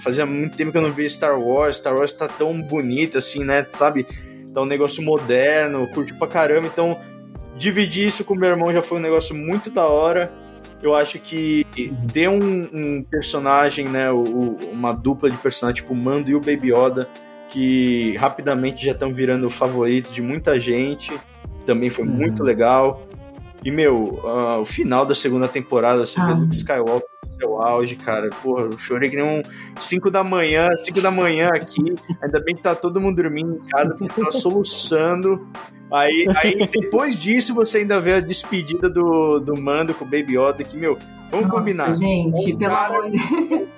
fazia 0.02 0.26
muito 0.26 0.56
tempo 0.56 0.70
que 0.70 0.78
eu 0.78 0.82
não 0.82 0.92
via 0.92 1.08
Star 1.08 1.38
Wars, 1.38 1.76
Star 1.76 1.94
Wars 1.94 2.12
tá 2.12 2.28
tão 2.28 2.60
bonito 2.60 3.16
assim, 3.16 3.44
né, 3.44 3.66
sabe? 3.70 4.06
Tá 4.52 4.60
um 4.60 4.66
negócio 4.66 5.02
moderno, 5.02 5.88
curtiu 5.94 6.16
pra 6.16 6.26
caramba, 6.26 6.66
então 6.66 6.98
dividir 7.56 8.06
isso 8.06 8.24
com 8.24 8.34
meu 8.34 8.50
irmão 8.50 8.72
já 8.72 8.82
foi 8.82 8.98
um 8.98 9.00
negócio 9.00 9.34
muito 9.34 9.70
da 9.70 9.86
hora. 9.86 10.32
Eu 10.82 10.94
acho 10.94 11.18
que 11.18 11.66
ter 12.12 12.28
um, 12.28 12.68
um 12.72 13.02
personagem, 13.02 13.88
né, 13.88 14.10
uma 14.70 14.92
dupla 14.92 15.30
de 15.30 15.36
personagem, 15.38 15.82
tipo 15.82 15.92
o 15.92 15.96
Mando 15.96 16.30
e 16.30 16.34
o 16.34 16.40
Baby 16.40 16.72
Yoda, 16.72 17.08
que 17.48 18.16
rapidamente 18.16 18.84
já 18.84 18.92
estão 18.92 19.12
virando 19.12 19.48
favoritos 19.50 20.12
de 20.12 20.22
muita 20.22 20.58
gente. 20.58 21.18
Também 21.64 21.90
foi 21.90 22.04
uhum. 22.04 22.12
muito 22.12 22.42
legal. 22.42 23.06
E, 23.64 23.70
meu, 23.70 24.20
uh, 24.22 24.60
o 24.60 24.64
final 24.64 25.04
da 25.04 25.14
segunda 25.14 25.48
temporada, 25.48 26.06
você 26.06 26.20
ah. 26.20 26.26
vê 26.26 26.34
Luke 26.34 26.54
Skywalker 26.54 27.08
no 27.24 27.40
seu 27.40 27.60
auge, 27.60 27.96
cara. 27.96 28.30
Porra, 28.42 28.62
eu 28.64 28.78
chorei 28.78 29.10
que 29.10 29.16
nem 29.16 29.24
um 29.24 29.42
5 29.80 30.10
da 30.10 30.22
manhã, 30.22 30.68
5 30.84 31.00
da 31.00 31.10
manhã 31.10 31.48
aqui. 31.52 31.94
Ainda 32.22 32.40
bem 32.40 32.54
que 32.54 32.62
tá 32.62 32.74
todo 32.74 33.00
mundo 33.00 33.16
dormindo 33.16 33.56
em 33.56 33.68
casa, 33.68 33.96
porque 33.96 34.22
tá 34.22 34.30
soluçando. 34.30 35.46
Aí, 35.90 36.26
aí 36.36 36.66
depois 36.66 37.18
disso, 37.18 37.54
você 37.54 37.78
ainda 37.78 38.00
vê 38.00 38.14
a 38.14 38.20
despedida 38.20 38.88
do, 38.88 39.40
do 39.40 39.60
Mando 39.60 39.94
com 39.94 40.04
o 40.04 40.08
Baby 40.08 40.38
Yoda, 40.38 40.62
que, 40.62 40.76
meu, 40.76 40.96
vamos 41.30 41.46
Nossa, 41.46 41.58
combinar. 41.58 41.92
Gente, 41.94 42.54
um 42.54 42.58
pelo 42.58 42.76
amor 42.76 43.10
de 43.10 43.16
Deus 43.16 43.68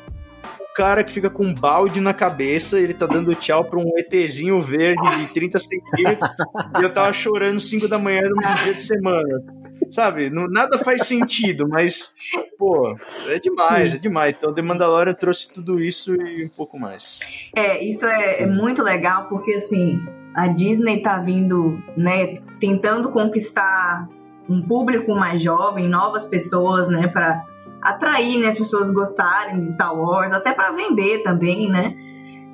cara 0.74 1.05
que 1.05 1.12
fica 1.12 1.30
com 1.30 1.44
um 1.44 1.55
balde 1.55 2.01
na 2.01 2.14
cabeça, 2.14 2.78
ele 2.78 2.94
tá 2.94 3.06
dando 3.06 3.34
tchau 3.34 3.64
pra 3.64 3.78
um 3.78 3.92
ETzinho 3.98 4.60
verde 4.60 5.18
de 5.18 5.32
30 5.32 5.59
centímetros, 5.59 6.30
e 6.80 6.82
eu 6.82 6.92
tava 6.92 7.12
chorando 7.12 7.60
5 7.60 7.88
da 7.88 7.98
manhã 7.98 8.22
num 8.22 8.55
dia 8.62 8.74
de 8.74 8.82
semana. 8.82 9.42
Sabe? 9.90 10.30
Não, 10.30 10.47
nada 10.47 10.78
faz 10.78 11.06
sentido, 11.06 11.68
mas, 11.68 12.14
pô, 12.56 12.92
é 13.28 13.40
demais, 13.40 13.94
é 13.94 13.98
demais. 13.98 14.36
Então, 14.38 14.55
The 14.55 14.62
Mandalorian 14.62 15.14
trouxe 15.14 15.52
tudo 15.52 15.80
isso 15.80 16.14
e 16.14 16.44
um 16.44 16.48
pouco 16.48 16.78
mais. 16.78 17.18
É, 17.56 17.82
isso 17.82 18.06
é, 18.06 18.42
é 18.42 18.47
muito 18.47 18.82
legal, 18.82 19.26
porque, 19.28 19.55
assim, 19.55 19.98
a 20.34 20.47
Disney 20.47 21.02
tá 21.02 21.18
vindo, 21.18 21.82
né, 21.97 22.40
tentando 22.60 23.10
conquistar 23.10 24.09
um 24.48 24.62
público 24.62 25.12
mais 25.12 25.42
jovem, 25.42 25.88
novas 25.88 26.24
pessoas, 26.26 26.88
né, 26.88 27.09
para 27.09 27.44
atrair 27.82 28.39
né, 28.39 28.48
as 28.48 28.59
pessoas 28.59 28.90
gostarem 28.90 29.61
de 29.61 29.70
Star 29.70 29.94
Wars, 29.94 30.32
até 30.32 30.52
para 30.52 30.73
vender 30.73 31.23
também, 31.23 31.69
né? 31.70 31.94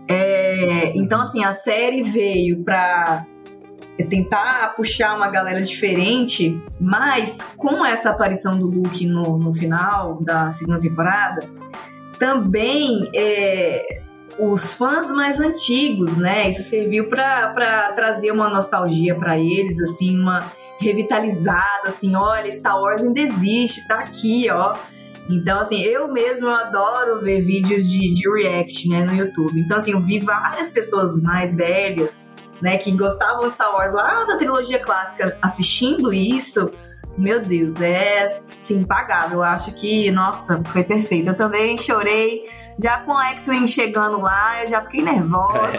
É, 0.09 0.97
então, 0.97 1.20
assim, 1.23 1.44
a 1.44 1.53
série 1.53 2.03
veio 2.03 2.62
para 2.62 3.27
tentar 4.09 4.74
puxar 4.77 5.16
uma 5.16 5.28
galera 5.28 5.61
diferente, 5.61 6.61
mas 6.78 7.39
com 7.57 7.85
essa 7.85 8.11
aparição 8.11 8.57
do 8.57 8.66
Luke 8.66 9.07
no, 9.07 9.39
no 9.39 9.55
final 9.55 10.23
da 10.23 10.51
segunda 10.53 10.81
temporada, 10.81 11.40
também 12.19 13.11
é, 13.15 14.03
os 14.39 14.74
fãs 14.74 15.11
mais 15.11 15.40
antigos, 15.40 16.16
né? 16.16 16.48
Isso 16.48 16.62
serviu 16.62 17.09
para 17.09 17.93
trazer 17.93 18.31
uma 18.31 18.48
nostalgia 18.48 19.15
para 19.15 19.39
eles, 19.39 19.81
assim, 19.81 20.19
uma 20.19 20.53
revitalizada, 20.81 21.89
assim, 21.89 22.15
olha, 22.15 22.51
Star 22.53 22.78
Wars 22.78 23.03
ainda 23.03 23.20
existe, 23.20 23.86
tá 23.89 24.01
aqui, 24.01 24.48
ó. 24.51 24.77
Então, 25.28 25.61
assim, 25.61 25.82
eu 25.82 26.09
mesmo 26.09 26.48
adoro 26.48 27.20
ver 27.20 27.43
vídeos 27.43 27.89
de, 27.89 28.15
de 28.15 28.31
react, 28.31 28.89
né, 28.89 29.05
no 29.05 29.15
YouTube. 29.15 29.59
Então, 29.59 29.78
assim, 29.78 29.93
eu 29.93 30.01
vi 30.01 30.20
várias 30.20 30.70
pessoas 30.70 31.20
mais 31.20 31.55
velhas, 31.55 32.24
né, 32.62 32.78
que 32.78 32.93
gostavam 32.93 33.48
de 33.48 33.55
Star 33.55 33.74
Wars 33.74 33.93
lá 33.93 34.24
da 34.24 34.36
trilogia 34.36 34.78
clássica 34.78 35.36
assistindo 35.43 36.12
isso. 36.12 36.70
Meu 37.19 37.40
Deus, 37.40 37.81
é, 37.81 38.40
assim, 38.59 38.77
impagável. 38.81 39.39
Eu 39.39 39.43
acho 39.43 39.74
que, 39.74 40.11
nossa, 40.11 40.62
foi 40.66 40.85
perfeito. 40.85 41.28
Eu 41.28 41.36
também 41.36 41.77
chorei. 41.77 42.44
Já 42.78 42.98
com 43.01 43.16
a 43.16 43.31
X-Wing 43.31 43.66
chegando 43.66 44.20
lá, 44.20 44.61
eu 44.61 44.66
já 44.66 44.82
fiquei 44.82 45.03
nervosa. 45.03 45.78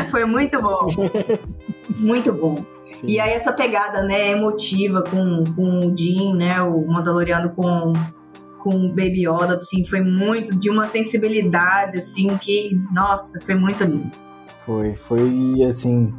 É. 0.00 0.08
foi 0.08 0.24
muito 0.24 0.60
bom. 0.60 0.86
muito 1.96 2.32
bom. 2.32 2.54
Sim. 2.92 3.06
E 3.06 3.20
aí 3.20 3.32
essa 3.32 3.52
pegada, 3.52 4.02
né, 4.02 4.30
emotiva 4.30 5.02
com, 5.02 5.44
com 5.54 5.78
o 5.78 5.96
Jim, 5.96 6.34
né, 6.34 6.60
o 6.62 6.86
Mandaloriano 6.86 7.50
com 7.50 7.92
com 8.60 8.70
o 8.70 8.88
Baby 8.88 9.26
Yoda, 9.26 9.56
assim, 9.56 9.84
foi 9.86 10.00
muito 10.00 10.56
de 10.56 10.70
uma 10.70 10.86
sensibilidade, 10.86 11.96
assim, 11.96 12.28
que, 12.38 12.78
nossa, 12.92 13.40
foi 13.40 13.54
muito 13.54 13.82
lindo. 13.84 14.10
Foi, 14.58 14.94
foi, 14.94 15.62
assim, 15.68 16.12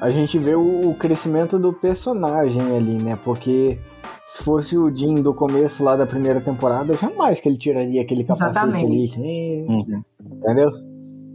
a 0.00 0.10
gente 0.10 0.38
vê 0.38 0.54
o, 0.54 0.94
crescimento 0.94 1.58
do 1.58 1.72
personagem 1.72 2.74
ali, 2.76 2.94
né, 3.02 3.18
porque 3.22 3.78
se 4.26 4.42
fosse 4.42 4.76
o 4.76 4.94
Jim 4.94 5.16
do 5.16 5.34
começo 5.34 5.82
lá 5.84 5.96
da 5.96 6.06
primeira 6.06 6.40
temporada, 6.40 6.96
jamais 6.96 7.40
que 7.40 7.48
ele 7.48 7.58
tiraria 7.58 8.02
aquele 8.02 8.24
capacete 8.24 8.76
Exatamente. 8.76 9.18
ali, 9.18 9.66
uhum. 9.68 10.02
entendeu? 10.36 10.70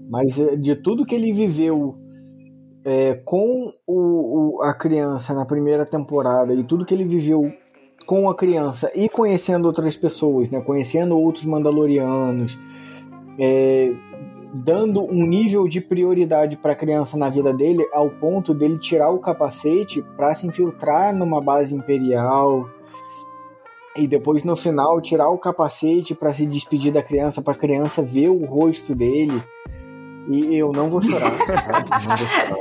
Mas 0.10 0.40
eh, 0.40 0.56
de 0.56 0.76
tudo 0.76 1.06
que 1.06 1.16
ele 1.16 1.34
viveu 1.34 1.96
é, 2.86 3.16
com 3.26 3.72
o, 3.88 4.58
o, 4.58 4.62
a 4.62 4.74
criança 4.74 5.34
na 5.34 5.46
primeira 5.46 5.86
temporada 5.86 6.54
e 6.54 6.64
tudo 6.64 6.86
que 6.86 6.94
ele 6.94 7.06
viveu 7.06 7.52
com 8.06 8.30
a 8.30 8.36
criança 8.36 8.92
e 8.94 9.08
conhecendo 9.08 9.66
outras 9.66 9.96
pessoas, 9.96 10.50
né, 10.50 10.60
conhecendo 10.62 11.18
outros 11.18 11.46
Mandalorianos, 11.46 12.60
é, 13.40 13.94
dando 14.54 15.04
um 15.04 15.26
nível 15.26 15.68
de 15.68 15.82
prioridade 15.82 16.58
para 16.58 16.74
a 16.74 16.76
criança 16.76 17.18
na 17.18 17.30
vida 17.30 17.54
dele 17.54 17.84
ao 17.94 18.10
ponto 18.10 18.54
dele 18.54 18.78
tirar 18.78 19.10
o 19.10 19.20
capacete 19.20 20.02
para 20.16 20.36
se 20.36 20.46
infiltrar 20.46 21.16
numa 21.16 21.42
base 21.42 21.74
imperial 21.74 22.70
e 23.96 24.08
depois 24.08 24.44
no 24.44 24.56
final 24.56 25.00
tirar 25.02 25.30
o 25.30 25.38
capacete 25.38 26.14
para 26.14 26.34
se 26.34 26.46
despedir 26.46 26.92
da 26.92 27.02
criança 27.02 27.42
para 27.42 27.54
a 27.54 27.58
criança 27.58 28.02
ver 28.02 28.30
o 28.30 28.46
rosto 28.46 28.94
dele 28.94 29.42
e 30.30 30.56
eu 30.56 30.72
não 30.72 30.90
vou 30.90 31.02
chorar. 31.02 31.32
Não 31.38 32.00
vou 32.00 32.18
chorar. 32.18 32.60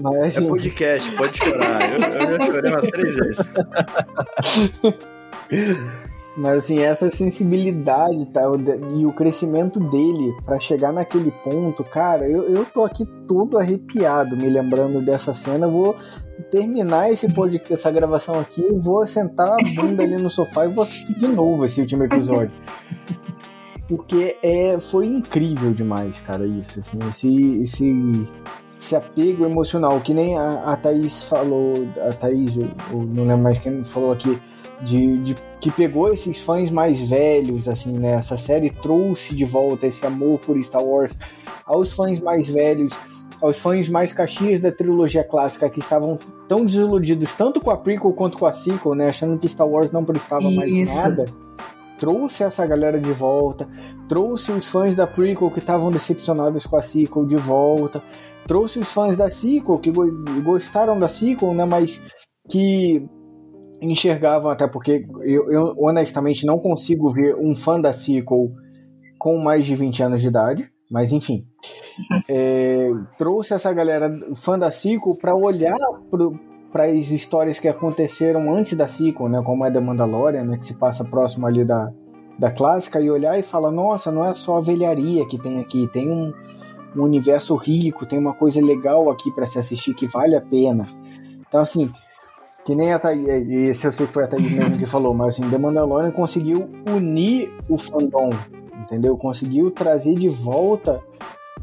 Mas, 0.00 0.14
é 0.14 0.26
assim... 0.26 0.44
É 0.44 0.48
podcast, 0.48 1.10
pode 1.12 1.38
chorar. 1.38 1.82
Eu, 1.82 1.98
eu 1.98 2.38
já 2.38 2.46
chorei 2.46 2.72
umas 2.72 2.86
três 2.86 3.14
vezes. 3.14 3.38
Mas 6.36 6.64
assim, 6.64 6.80
essa 6.80 7.08
sensibilidade 7.12 8.26
tá, 8.26 8.42
e 8.96 9.06
o 9.06 9.12
crescimento 9.12 9.78
dele 9.78 10.34
para 10.44 10.58
chegar 10.58 10.92
naquele 10.92 11.30
ponto, 11.30 11.84
cara, 11.84 12.28
eu, 12.28 12.42
eu 12.50 12.64
tô 12.64 12.82
aqui 12.82 13.06
todo 13.28 13.56
arrepiado 13.56 14.36
me 14.36 14.48
lembrando 14.50 15.00
dessa 15.00 15.32
cena. 15.32 15.68
vou 15.68 15.94
terminar 16.50 17.12
esse 17.12 17.32
podcast, 17.32 17.74
essa 17.74 17.90
gravação 17.92 18.40
aqui, 18.40 18.66
vou 18.72 19.06
sentar 19.06 19.48
a 19.48 19.62
bunda 19.76 20.02
ali 20.02 20.16
no 20.16 20.28
sofá 20.28 20.66
e 20.66 20.72
vou 20.72 20.82
assistir 20.82 21.16
de 21.16 21.28
novo 21.28 21.64
esse 21.64 21.80
último 21.80 22.02
episódio 22.02 22.52
porque 23.88 24.36
é, 24.42 24.78
foi 24.80 25.06
incrível 25.06 25.72
demais, 25.72 26.20
cara, 26.20 26.46
isso, 26.46 26.80
assim, 26.80 26.98
esse, 27.10 27.62
esse, 27.62 28.28
esse 28.80 28.96
apego 28.96 29.44
emocional, 29.44 30.00
que 30.00 30.14
nem 30.14 30.36
a, 30.36 30.72
a 30.72 30.76
Thaís 30.76 31.24
falou, 31.24 31.74
a 32.08 32.12
Thaís, 32.12 32.56
ou, 32.92 33.04
não 33.04 33.24
lembro 33.24 33.44
mais 33.44 33.58
quem 33.58 33.84
falou 33.84 34.12
aqui, 34.12 34.40
de, 34.82 35.18
de, 35.18 35.34
que 35.60 35.70
pegou 35.70 36.12
esses 36.12 36.40
fãs 36.40 36.70
mais 36.70 37.00
velhos, 37.08 37.68
assim, 37.68 37.98
né, 37.98 38.12
essa 38.12 38.36
série 38.36 38.70
trouxe 38.70 39.34
de 39.34 39.44
volta 39.44 39.86
esse 39.86 40.04
amor 40.06 40.38
por 40.40 40.58
Star 40.62 40.82
Wars 40.82 41.16
aos 41.66 41.92
fãs 41.92 42.20
mais 42.20 42.48
velhos, 42.48 42.92
aos 43.40 43.58
fãs 43.58 43.88
mais 43.88 44.12
caxias 44.12 44.60
da 44.60 44.72
trilogia 44.72 45.24
clássica 45.24 45.68
que 45.68 45.80
estavam 45.80 46.18
tão 46.48 46.64
desiludidos 46.64 47.34
tanto 47.34 47.60
com 47.60 47.70
a 47.70 47.76
prequel 47.76 48.12
quanto 48.12 48.38
com 48.38 48.46
a 48.46 48.54
sequel, 48.54 48.94
né, 48.94 49.08
achando 49.08 49.38
que 49.38 49.48
Star 49.48 49.68
Wars 49.68 49.90
não 49.90 50.04
prestava 50.04 50.48
Isso. 50.48 50.56
mais 50.56 50.94
nada 50.94 51.43
trouxe 51.98 52.42
essa 52.42 52.66
galera 52.66 53.00
de 53.00 53.12
volta, 53.12 53.68
trouxe 54.08 54.52
os 54.52 54.68
fãs 54.68 54.94
da 54.94 55.06
prequel 55.06 55.50
que 55.50 55.58
estavam 55.58 55.90
decepcionados 55.90 56.66
com 56.66 56.76
a 56.76 56.82
sequel 56.82 57.26
de 57.26 57.36
volta, 57.36 58.02
trouxe 58.46 58.78
os 58.78 58.88
fãs 58.92 59.16
da 59.16 59.30
sequel 59.30 59.78
que 59.78 59.92
gostaram 60.42 60.98
da 60.98 61.08
sequel, 61.08 61.54
né, 61.54 61.64
mas 61.64 62.00
que 62.48 63.06
enxergavam 63.80 64.50
até 64.50 64.66
porque 64.66 65.06
eu, 65.22 65.50
eu 65.50 65.74
honestamente 65.78 66.46
não 66.46 66.58
consigo 66.58 67.12
ver 67.12 67.34
um 67.36 67.54
fã 67.54 67.80
da 67.80 67.92
sequel 67.92 68.50
com 69.18 69.38
mais 69.38 69.64
de 69.64 69.74
20 69.74 70.02
anos 70.02 70.22
de 70.22 70.28
idade, 70.28 70.70
mas 70.90 71.12
enfim, 71.12 71.46
é, 72.28 72.90
trouxe 73.16 73.54
essa 73.54 73.72
galera 73.72 74.10
fã 74.34 74.58
da 74.58 74.70
sequel 74.70 75.16
para 75.16 75.34
olhar 75.34 75.76
pro 76.10 76.38
para 76.74 76.86
as 76.86 77.06
histórias 77.06 77.60
que 77.60 77.68
aconteceram 77.68 78.52
antes 78.52 78.76
da 78.76 78.88
sequel, 78.88 79.28
né, 79.28 79.40
como 79.46 79.64
é 79.64 79.70
The 79.70 79.78
Mandalorian, 79.78 80.42
né, 80.42 80.58
que 80.58 80.66
se 80.66 80.74
passa 80.74 81.04
próximo 81.04 81.46
ali 81.46 81.64
da, 81.64 81.92
da 82.36 82.50
clássica, 82.50 83.00
e 83.00 83.08
olhar 83.08 83.38
e 83.38 83.44
falar, 83.44 83.70
nossa, 83.70 84.10
não 84.10 84.24
é 84.24 84.34
só 84.34 84.56
a 84.56 84.60
velharia 84.60 85.24
que 85.24 85.38
tem 85.38 85.60
aqui, 85.60 85.86
tem 85.92 86.10
um, 86.10 86.32
um 86.96 87.02
universo 87.04 87.54
rico, 87.54 88.04
tem 88.04 88.18
uma 88.18 88.34
coisa 88.34 88.60
legal 88.60 89.08
aqui 89.08 89.30
para 89.30 89.46
se 89.46 89.56
assistir 89.56 89.94
que 89.94 90.08
vale 90.08 90.34
a 90.34 90.40
pena. 90.40 90.84
Então, 91.46 91.60
assim, 91.60 91.92
que 92.64 92.74
nem 92.74 92.92
a 92.92 92.98
Thaís, 92.98 93.24
esse 93.28 93.86
eu 93.86 93.92
sei 93.92 94.08
que 94.08 94.12
foi 94.12 94.24
a 94.24 94.26
Thaís 94.26 94.50
mesmo 94.50 94.76
que 94.76 94.86
falou, 94.86 95.14
mas 95.14 95.28
assim, 95.28 95.48
The 95.48 95.56
Mandalorian 95.56 96.10
conseguiu 96.10 96.68
unir 96.92 97.52
o 97.68 97.78
fandom, 97.78 98.30
entendeu? 98.82 99.16
Conseguiu 99.16 99.70
trazer 99.70 100.16
de 100.16 100.28
volta 100.28 101.00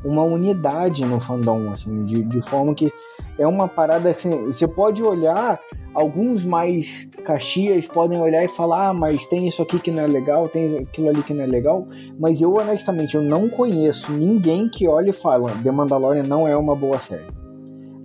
uma 0.03 0.23
unidade 0.23 1.05
no 1.05 1.19
fandom, 1.19 1.71
assim, 1.71 2.05
de, 2.05 2.23
de 2.23 2.41
forma 2.41 2.73
que 2.73 2.91
é 3.37 3.47
uma 3.47 3.67
parada 3.67 4.09
assim, 4.09 4.45
você 4.45 4.67
pode 4.67 5.03
olhar, 5.03 5.59
alguns 5.93 6.43
mais 6.43 7.07
caxias 7.23 7.87
podem 7.87 8.19
olhar 8.19 8.43
e 8.43 8.47
falar, 8.47 8.89
ah, 8.89 8.93
mas 8.93 9.25
tem 9.25 9.47
isso 9.47 9.61
aqui 9.61 9.79
que 9.79 9.91
não 9.91 10.03
é 10.03 10.07
legal, 10.07 10.49
tem 10.49 10.79
aquilo 10.79 11.09
ali 11.09 11.23
que 11.23 11.33
não 11.33 11.43
é 11.43 11.47
legal, 11.47 11.87
mas 12.19 12.41
eu 12.41 12.53
honestamente 12.55 13.15
eu 13.15 13.21
não 13.21 13.49
conheço 13.49 14.11
ninguém 14.11 14.67
que 14.67 14.87
olhe 14.87 15.11
e 15.11 15.13
fala, 15.13 15.51
The 15.63 15.71
Mandalorian 15.71 16.23
não 16.23 16.47
é 16.47 16.55
uma 16.55 16.75
boa 16.75 16.99
série. 16.99 17.41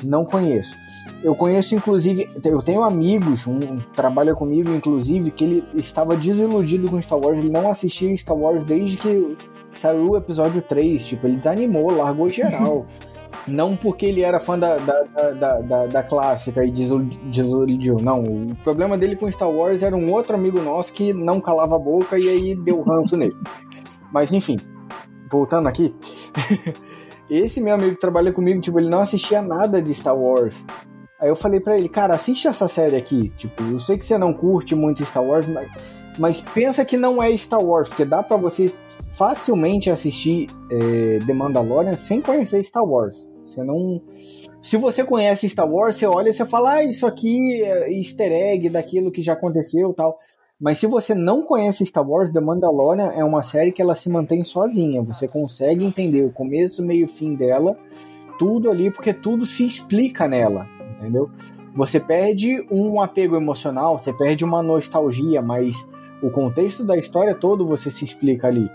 Não 0.05 0.27
conheço. 0.27 0.77
Eu 1.23 1.35
conheço, 1.35 1.75
inclusive, 1.75 2.29
eu 2.45 2.61
tenho 2.61 2.83
amigos, 2.83 3.47
um 3.47 3.81
trabalha 3.95 4.35
comigo, 4.35 4.71
inclusive, 4.71 5.31
que 5.31 5.45
ele 5.45 5.65
estava 5.75 6.15
desiludido 6.15 6.91
com 6.91 7.01
Star 7.01 7.19
Wars, 7.19 7.39
ele 7.39 7.51
não 7.51 7.71
assistia 7.71 8.15
Star 8.17 8.37
Wars 8.37 8.63
desde 8.65 8.99
que 8.99 9.37
saiu 9.79 10.11
o 10.11 10.17
episódio 10.17 10.63
3, 10.63 11.07
tipo, 11.07 11.27
ele 11.27 11.37
desanimou, 11.37 11.91
largou 11.91 12.29
geral. 12.29 12.87
Não 13.47 13.77
porque 13.77 14.07
ele 14.07 14.23
era 14.23 14.41
fã 14.41 14.59
da, 14.59 14.77
da, 14.77 15.03
da, 15.03 15.61
da, 15.61 15.87
da 15.87 16.03
clássica 16.03 16.65
e 16.65 16.71
desiludiu, 16.71 17.99
não. 18.01 18.25
O 18.25 18.57
problema 18.57 18.99
dele 18.99 19.15
com 19.15 19.31
Star 19.31 19.49
Wars 19.49 19.85
era 19.85 19.95
um 19.95 20.13
outro 20.13 20.35
amigo 20.35 20.61
nosso 20.61 20.93
que 20.93 21.13
não 21.13 21.41
calava 21.41 21.77
a 21.77 21.79
boca 21.79 22.19
e 22.19 22.29
aí 22.29 22.57
deu 22.57 22.83
ranço 22.83 23.17
nele. 23.17 23.37
Mas 24.13 24.33
enfim, 24.33 24.57
voltando 25.31 25.69
aqui. 25.69 25.95
Esse 27.31 27.61
meu 27.61 27.75
amigo 27.75 27.95
que 27.95 28.01
trabalha 28.01 28.33
comigo, 28.33 28.61
tipo, 28.61 28.81
ele 28.81 28.89
não 28.89 29.01
assistia 29.01 29.43
nada 29.43 29.81
de 29.81 29.95
Star 29.95 30.17
Wars. 30.17 30.65
Aí 31.21 31.29
eu 31.29 31.37
falei 31.37 31.61
para 31.61 31.79
ele, 31.79 31.89
cara, 31.89 32.15
assiste 32.15 32.47
essa 32.47 32.69
série 32.69 32.97
aqui. 32.97 33.31
Tipo, 33.37 33.63
eu 33.63 33.79
sei 33.79 33.97
que 33.97 34.05
você 34.05 34.19
não 34.19 34.33
curte 34.33 34.75
muito 34.75 35.05
Star 35.05 35.25
Wars, 35.25 35.49
mas, 35.49 35.69
mas 36.19 36.41
pensa 36.41 36.85
que 36.85 36.97
não 36.97 37.23
é 37.23 37.37
Star 37.37 37.63
Wars, 37.63 37.89
porque 37.89 38.05
dá 38.05 38.23
para 38.23 38.37
você 38.37 38.69
facilmente 39.17 39.91
assistir 39.91 40.47
é, 40.71 41.19
The 41.27 41.33
Mandalorian 41.33 41.97
sem 41.97 42.21
conhecer 42.21 42.63
Star 42.65 42.85
Wars. 42.85 43.27
Você 43.43 43.63
não. 43.63 44.03
Se 44.63 44.77
você 44.77 45.05
conhece 45.05 45.49
Star 45.49 45.71
Wars, 45.71 45.97
você 45.97 46.07
olha 46.07 46.31
e 46.31 46.33
você 46.33 46.45
fala, 46.45 46.75
ah, 46.75 46.85
isso 46.85 47.07
aqui 47.07 47.63
é 47.63 47.93
easter 47.93 48.33
egg 48.33 48.69
daquilo 48.69 49.13
que 49.13 49.23
já 49.23 49.35
aconteceu 49.35 49.93
tal. 49.95 50.19
Mas 50.59 50.79
se 50.79 50.87
você 50.87 51.15
não 51.15 51.43
conhece 51.43 51.85
Star 51.85 52.09
Wars, 52.09 52.33
The 52.33 52.41
Mandalorian 52.41 53.11
é 53.15 53.23
uma 53.23 53.43
série 53.43 53.73
que 53.73 53.83
ela 53.83 53.95
se 53.95 54.09
mantém 54.09 54.43
sozinha. 54.43 55.03
Você 55.03 55.29
consegue 55.29 55.85
entender 55.85 56.23
o 56.25 56.33
começo, 56.33 56.83
meio 56.83 57.05
e 57.05 57.09
fim 57.09 57.35
dela, 57.35 57.79
tudo 58.39 58.71
ali, 58.71 58.91
porque 58.91 59.13
tudo 59.13 59.45
se 59.45 59.67
explica 59.67 60.27
nela, 60.27 60.67
entendeu? 60.99 61.31
Você 61.75 62.01
perde 62.01 62.67
um 62.71 63.03
apego 63.03 63.37
emocional, 63.37 63.99
você 63.99 64.13
perde 64.13 64.47
uma 64.47 64.63
nostalgia, 64.63 65.43
mas 65.43 65.77
o 66.23 66.31
contexto 66.31 66.85
da 66.85 66.97
história 66.97 67.35
todo 67.35 67.67
você 67.67 67.91
se 67.91 68.05
explica 68.05 68.49
ali. 68.49 68.71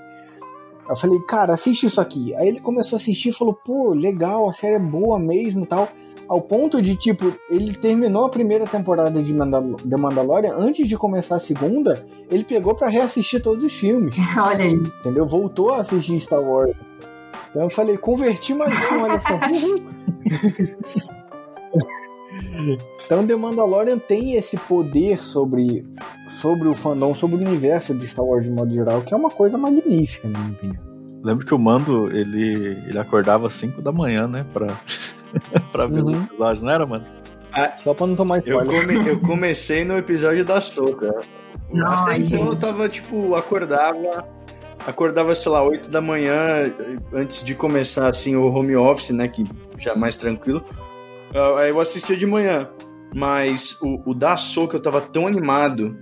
Eu 0.89 0.95
falei, 0.95 1.19
cara, 1.21 1.53
assiste 1.53 1.85
isso 1.85 2.01
aqui. 2.01 2.35
Aí 2.35 2.47
ele 2.47 2.59
começou 2.59 2.97
a 2.97 2.99
assistir 2.99 3.29
e 3.29 3.33
falou, 3.33 3.53
pô, 3.53 3.93
legal, 3.93 4.49
a 4.49 4.53
série 4.53 4.75
é 4.75 4.79
boa 4.79 5.17
mesmo 5.17 5.65
tal. 5.65 5.87
Ao 6.27 6.41
ponto 6.41 6.81
de, 6.81 6.95
tipo, 6.95 7.33
ele 7.49 7.73
terminou 7.73 8.25
a 8.25 8.29
primeira 8.29 8.65
temporada 8.65 9.21
de 9.21 9.33
Mandal 9.33 9.75
The 9.75 9.97
Mandalorian, 9.97 10.55
antes 10.57 10.87
de 10.87 10.97
começar 10.97 11.37
a 11.37 11.39
segunda, 11.39 12.05
ele 12.29 12.43
pegou 12.43 12.75
para 12.75 12.89
reassistir 12.89 13.41
todos 13.41 13.63
os 13.63 13.73
filmes. 13.73 14.15
olha 14.37 14.65
aí. 14.65 14.73
Entendeu? 14.73 15.25
Voltou 15.25 15.71
a 15.71 15.81
assistir 15.81 16.19
Star 16.19 16.41
Wars. 16.41 16.75
Então 17.49 17.63
eu 17.63 17.69
falei, 17.69 17.97
converti 17.97 18.53
mais 18.53 18.73
um, 18.91 19.03
olha 19.03 19.19
só. 19.19 19.39
então 23.05 23.25
The 23.25 23.35
Mandalorian 23.35 23.97
tem 23.97 24.35
esse 24.35 24.57
poder 24.57 25.17
sobre, 25.17 25.85
sobre 26.39 26.67
o 26.67 26.75
fandom, 26.75 27.13
sobre 27.13 27.37
o 27.37 27.47
universo 27.47 27.93
de 27.93 28.07
Star 28.07 28.25
Wars 28.25 28.43
de 28.43 28.51
modo 28.51 28.73
geral, 28.73 29.01
que 29.01 29.13
é 29.13 29.17
uma 29.17 29.29
coisa 29.29 29.57
magnífica, 29.57 30.27
na 30.27 30.39
minha 30.39 30.51
opinião. 30.51 30.91
Lembro 31.23 31.45
que 31.45 31.53
o 31.53 31.59
Mando, 31.59 32.09
ele, 32.15 32.77
ele 32.87 32.99
acordava 32.99 33.47
às 33.47 33.53
5 33.53 33.81
da 33.81 33.91
manhã, 33.91 34.27
né, 34.27 34.45
pra, 34.51 34.79
pra 35.71 35.85
ver 35.85 36.01
uhum. 36.01 36.09
os 36.09 36.23
episódios, 36.25 36.61
não 36.61 36.71
era, 36.71 36.85
mano? 36.85 37.05
Ah, 37.53 37.77
Só 37.77 37.93
pra 37.93 38.07
não 38.07 38.15
tomar 38.15 38.39
spoiler. 38.39 38.73
Eu, 38.73 38.81
come, 38.81 39.09
eu 39.09 39.19
comecei 39.19 39.83
no 39.83 39.97
episódio 39.97 40.45
da 40.45 40.61
Soca. 40.61 41.11
Até 41.85 42.17
então 42.17 42.47
eu 42.47 42.55
tava, 42.55 42.89
tipo, 42.89 43.35
acordava 43.35 44.25
acordava, 44.85 45.33
sei 45.35 45.51
lá, 45.51 45.63
8 45.63 45.89
da 45.89 46.01
manhã, 46.01 46.63
antes 47.13 47.43
de 47.43 47.55
começar, 47.55 48.07
assim, 48.07 48.35
o 48.35 48.45
home 48.45 48.75
office, 48.75 49.11
né, 49.11 49.27
que 49.27 49.45
já 49.77 49.91
é 49.91 49.95
mais 49.95 50.15
tranquilo. 50.15 50.63
Aí 51.57 51.69
eu 51.69 51.79
assistia 51.79 52.17
de 52.17 52.25
manhã, 52.25 52.69
mas 53.13 53.79
o, 53.81 54.01
o 54.11 54.13
da 54.13 54.37
Soca 54.37 54.77
eu 54.77 54.81
tava 54.81 55.01
tão 55.01 55.27
animado, 55.27 55.97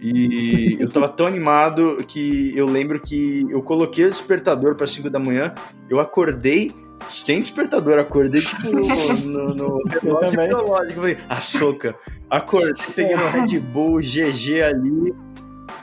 e 0.00 0.76
eu 0.80 0.88
tava 0.88 1.08
tão 1.08 1.26
animado 1.26 1.98
que 2.08 2.52
eu 2.56 2.66
lembro 2.66 3.00
que 3.00 3.46
eu 3.50 3.62
coloquei 3.62 4.04
o 4.04 4.10
despertador 4.10 4.74
para 4.74 4.86
5 4.86 5.08
da 5.08 5.18
manhã, 5.18 5.54
eu 5.88 6.00
acordei 6.00 6.70
sem 7.08 7.40
despertador, 7.40 7.98
acordei 7.98 8.40
tipo 8.42 8.70
no, 8.70 9.54
no, 9.54 9.82
relógio 9.88 10.38
biológico. 10.48 11.00
Falei, 11.00 11.18
a 11.28 11.40
soca. 11.40 11.94
Acordei, 12.30 12.74
peguei 12.94 13.16
no 13.16 13.28
Red 13.28 13.60
Bull, 13.60 14.00
GG 14.00 14.62
ali. 14.62 15.14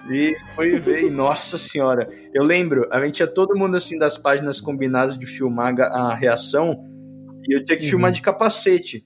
E 0.10 0.36
foi 0.56 0.72
ver, 0.72 1.04
e 1.04 1.10
nossa 1.10 1.58
senhora. 1.58 2.10
Eu 2.34 2.44
lembro, 2.44 2.88
a 2.92 3.04
gente 3.04 3.16
tinha 3.16 3.28
todo 3.28 3.56
mundo 3.56 3.78
assim 3.78 3.98
das 3.98 4.18
páginas 4.18 4.60
combinadas 4.60 5.18
de 5.18 5.26
filmar 5.26 5.80
a 5.80 6.16
reação, 6.16 6.84
e 7.50 7.54
eu 7.54 7.66
tinha 7.66 7.78
que 7.78 7.86
uhum. 7.86 7.90
filmar 7.90 8.12
de 8.12 8.22
capacete. 8.22 9.04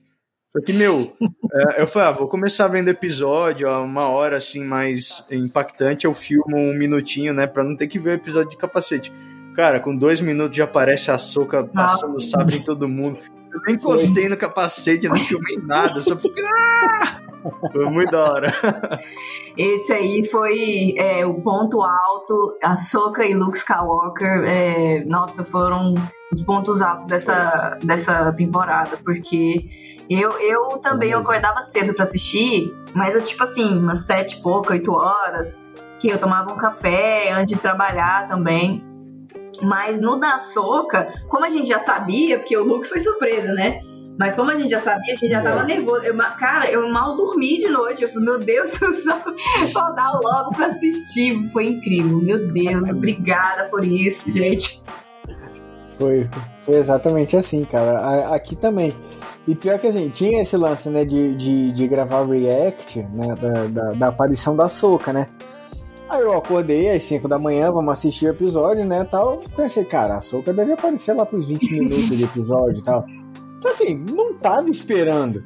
Só 0.52 0.62
que, 0.62 0.72
meu, 0.72 1.16
é, 1.52 1.82
eu 1.82 1.86
falei, 1.86 2.08
ah, 2.08 2.12
vou 2.12 2.28
começar 2.28 2.68
vendo 2.68 2.88
episódio, 2.88 3.68
uma 3.68 4.08
hora 4.08 4.36
assim 4.36 4.62
mais 4.62 5.26
impactante, 5.30 6.04
eu 6.04 6.14
filmo 6.14 6.56
um 6.56 6.74
minutinho, 6.74 7.32
né, 7.32 7.46
pra 7.46 7.64
não 7.64 7.74
ter 7.74 7.88
que 7.88 7.98
ver 7.98 8.10
o 8.10 8.14
episódio 8.14 8.50
de 8.50 8.56
capacete. 8.56 9.12
Cara, 9.56 9.80
com 9.80 9.96
dois 9.96 10.20
minutos 10.20 10.56
já 10.56 10.64
aparece 10.64 11.10
a 11.10 11.18
soca 11.18 11.64
passando 11.64 12.20
sabre 12.20 12.56
em 12.56 12.62
todo 12.62 12.88
mundo. 12.88 13.18
Eu 13.54 13.60
nem 13.66 13.76
encostei 13.76 14.28
no 14.28 14.36
capacete, 14.36 15.08
não 15.08 15.14
filmei 15.14 15.56
nada, 15.62 16.00
só 16.00 16.16
fiquei. 16.16 16.44
Ah! 16.44 17.20
Foi 17.72 17.88
muito 17.88 18.10
da 18.10 18.32
hora. 18.32 18.52
Esse 19.56 19.92
aí 19.92 20.24
foi 20.26 20.94
é, 20.96 21.24
o 21.24 21.34
ponto 21.40 21.80
alto. 21.82 22.58
A 22.60 22.76
Soca 22.76 23.24
e 23.24 23.32
Luke 23.34 23.58
Skywalker, 23.58 24.44
é, 24.44 25.04
nossa, 25.04 25.44
foram 25.44 25.94
os 26.32 26.42
pontos 26.42 26.82
altos 26.82 27.06
dessa, 27.06 27.78
dessa 27.84 28.32
temporada, 28.32 28.98
porque 29.04 29.64
eu, 30.10 30.32
eu 30.40 30.68
também 30.78 31.10
eu 31.10 31.20
acordava 31.20 31.62
cedo 31.62 31.94
para 31.94 32.04
assistir, 32.04 32.74
mas 32.92 33.28
tipo 33.28 33.44
assim, 33.44 33.78
umas 33.78 34.04
sete 34.04 34.38
e 34.38 34.42
pouco, 34.42 34.72
oito 34.72 34.92
horas, 34.92 35.62
que 36.00 36.08
eu 36.08 36.18
tomava 36.18 36.52
um 36.52 36.56
café 36.56 37.30
antes 37.30 37.50
de 37.50 37.56
trabalhar 37.56 38.26
também. 38.26 38.84
Mas 39.64 40.00
no 40.00 40.18
da 40.18 40.38
Soca, 40.38 41.12
como 41.28 41.44
a 41.44 41.48
gente 41.48 41.68
já 41.68 41.80
sabia, 41.80 42.38
porque 42.38 42.56
o 42.56 42.64
Luke 42.64 42.88
foi 42.88 43.00
surpresa, 43.00 43.52
né? 43.52 43.80
Mas 44.18 44.36
como 44.36 44.50
a 44.50 44.54
gente 44.54 44.70
já 44.70 44.80
sabia, 44.80 45.12
a 45.12 45.16
gente 45.16 45.30
já 45.30 45.42
tava 45.42 45.62
é. 45.62 45.66
nervoso. 45.66 46.04
Eu, 46.04 46.16
cara, 46.16 46.70
eu 46.70 46.88
mal 46.88 47.16
dormi 47.16 47.58
de 47.58 47.68
noite. 47.68 48.02
Eu 48.02 48.08
falei, 48.08 48.24
meu 48.24 48.38
Deus, 48.38 48.72
eu 48.80 48.88
preciso 48.88 49.10
acordar 49.10 50.12
logo 50.22 50.54
pra 50.54 50.66
assistir. 50.66 51.48
Foi 51.50 51.66
incrível. 51.66 52.18
Meu 52.22 52.52
Deus, 52.52 52.88
obrigada 52.88 53.64
por 53.70 53.84
isso, 53.84 54.30
gente. 54.30 54.82
Foi, 55.98 56.28
foi 56.60 56.76
exatamente 56.76 57.36
assim, 57.36 57.64
cara. 57.64 58.34
Aqui 58.34 58.54
também. 58.54 58.94
E 59.46 59.54
pior 59.54 59.78
que 59.78 59.86
assim, 59.86 60.08
tinha 60.08 60.42
esse 60.42 60.56
lance, 60.56 60.88
né, 60.88 61.04
de, 61.04 61.34
de, 61.34 61.72
de 61.72 61.86
gravar 61.86 62.24
react, 62.24 63.00
né, 63.12 63.34
da, 63.36 63.66
da, 63.66 63.92
da 63.92 64.08
aparição 64.08 64.56
da 64.56 64.68
Soca, 64.68 65.12
né? 65.12 65.26
Aí 66.08 66.20
eu 66.20 66.36
acordei 66.36 66.90
às 66.90 67.02
5 67.04 67.26
da 67.26 67.38
manhã, 67.38 67.72
vamos 67.72 67.92
assistir 67.92 68.26
o 68.26 68.30
episódio, 68.30 68.84
né, 68.84 69.04
tal. 69.04 69.42
Pensei, 69.56 69.84
cara, 69.84 70.16
a 70.16 70.20
Soca 70.20 70.52
deve 70.52 70.72
aparecer 70.72 71.14
lá 71.14 71.24
pros 71.24 71.48
20 71.48 71.72
minutos 71.72 72.08
de 72.08 72.24
episódio 72.24 72.78
e 72.78 72.84
tal. 72.84 73.04
Então, 73.58 73.70
assim, 73.70 73.94
não 74.10 74.36
tava 74.36 74.68
esperando. 74.68 75.42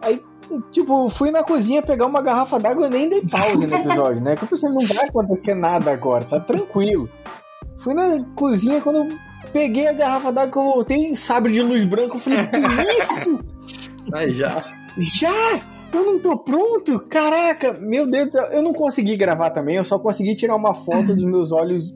Aí, 0.00 0.22
tipo, 0.70 1.08
fui 1.10 1.30
na 1.30 1.42
cozinha 1.42 1.82
pegar 1.82 2.06
uma 2.06 2.22
garrafa 2.22 2.58
d'água 2.58 2.86
e 2.86 2.90
nem 2.90 3.08
dei 3.08 3.22
pause 3.22 3.66
no 3.66 3.76
episódio, 3.76 4.22
né? 4.22 4.36
Que 4.36 4.44
eu 4.44 4.48
pensei, 4.48 4.68
não 4.68 4.86
vai 4.86 5.08
acontecer 5.08 5.54
nada 5.54 5.90
agora, 5.90 6.24
tá 6.24 6.38
tranquilo. 6.38 7.08
Fui 7.80 7.92
na 7.92 8.24
cozinha 8.36 8.80
quando 8.80 8.98
eu 8.98 9.08
peguei 9.52 9.88
a 9.88 9.92
garrafa 9.92 10.32
d'água 10.32 10.52
que 10.52 10.58
eu 10.58 10.62
voltei, 10.62 11.16
sabre 11.16 11.52
de 11.52 11.62
luz 11.62 11.84
branca, 11.84 12.14
eu 12.14 12.20
falei, 12.20 12.46
que 12.46 12.58
isso? 12.58 13.40
Aí 14.14 14.32
já. 14.32 14.62
Já? 14.96 15.60
Eu 15.92 16.04
não 16.04 16.20
tô 16.20 16.38
pronto? 16.38 17.00
Caraca, 17.08 17.72
meu 17.72 18.06
Deus 18.06 18.28
do 18.28 18.32
céu. 18.32 18.44
Eu 18.52 18.62
não 18.62 18.72
consegui 18.72 19.16
gravar 19.16 19.50
também, 19.50 19.76
eu 19.76 19.84
só 19.84 19.98
consegui 19.98 20.34
tirar 20.34 20.54
uma 20.54 20.74
foto 20.74 21.14
dos 21.14 21.24
meus 21.24 21.52
olhos 21.52 21.92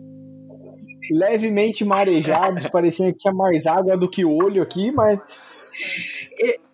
levemente 1.10 1.84
marejados, 1.84 2.66
parecia 2.68 3.12
que 3.12 3.18
tinha 3.18 3.34
mais 3.34 3.66
água 3.66 3.96
do 3.96 4.08
que 4.08 4.24
olho 4.24 4.62
aqui, 4.62 4.90
mas. 4.92 5.18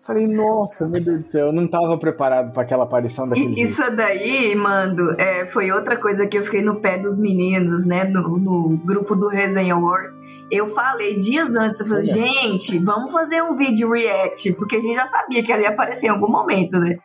Falei, 0.07 0.27
nossa, 0.27 0.89
meu 0.89 1.01
Deus 1.01 1.21
do 1.21 1.29
céu, 1.29 1.47
eu 1.49 1.53
não 1.53 1.67
estava 1.67 1.97
preparado 1.99 2.53
para 2.53 2.63
aquela 2.63 2.85
aparição 2.85 3.29
daquele 3.29 3.61
Isso 3.61 3.83
jeito. 3.83 3.97
daí, 3.97 4.55
Mando, 4.57 5.15
é, 5.21 5.47
foi 5.47 5.71
outra 5.71 5.97
coisa 5.97 6.27
que 6.27 6.39
eu 6.39 6.43
fiquei 6.43 6.63
no 6.63 6.81
pé 6.81 6.99
dos 6.99 7.21
meninos, 7.21 7.85
né, 7.85 8.05
no, 8.05 8.39
no 8.39 8.77
grupo 8.79 9.15
do 9.15 9.29
Resenha 9.29 9.77
Wars. 9.77 10.13
Eu 10.51 10.67
falei 10.67 11.19
dias 11.19 11.55
antes, 11.55 11.79
eu 11.79 11.87
falei, 11.87 12.05
gente, 12.05 12.79
vamos 12.79 13.13
fazer 13.13 13.41
um 13.43 13.55
vídeo 13.55 13.91
react, 13.93 14.53
porque 14.55 14.77
a 14.77 14.81
gente 14.81 14.97
já 14.97 15.07
sabia 15.07 15.45
que 15.45 15.53
ela 15.53 15.63
ia 15.63 15.69
aparecer 15.69 16.07
em 16.07 16.11
algum 16.11 16.29
momento, 16.29 16.81
né? 16.81 16.97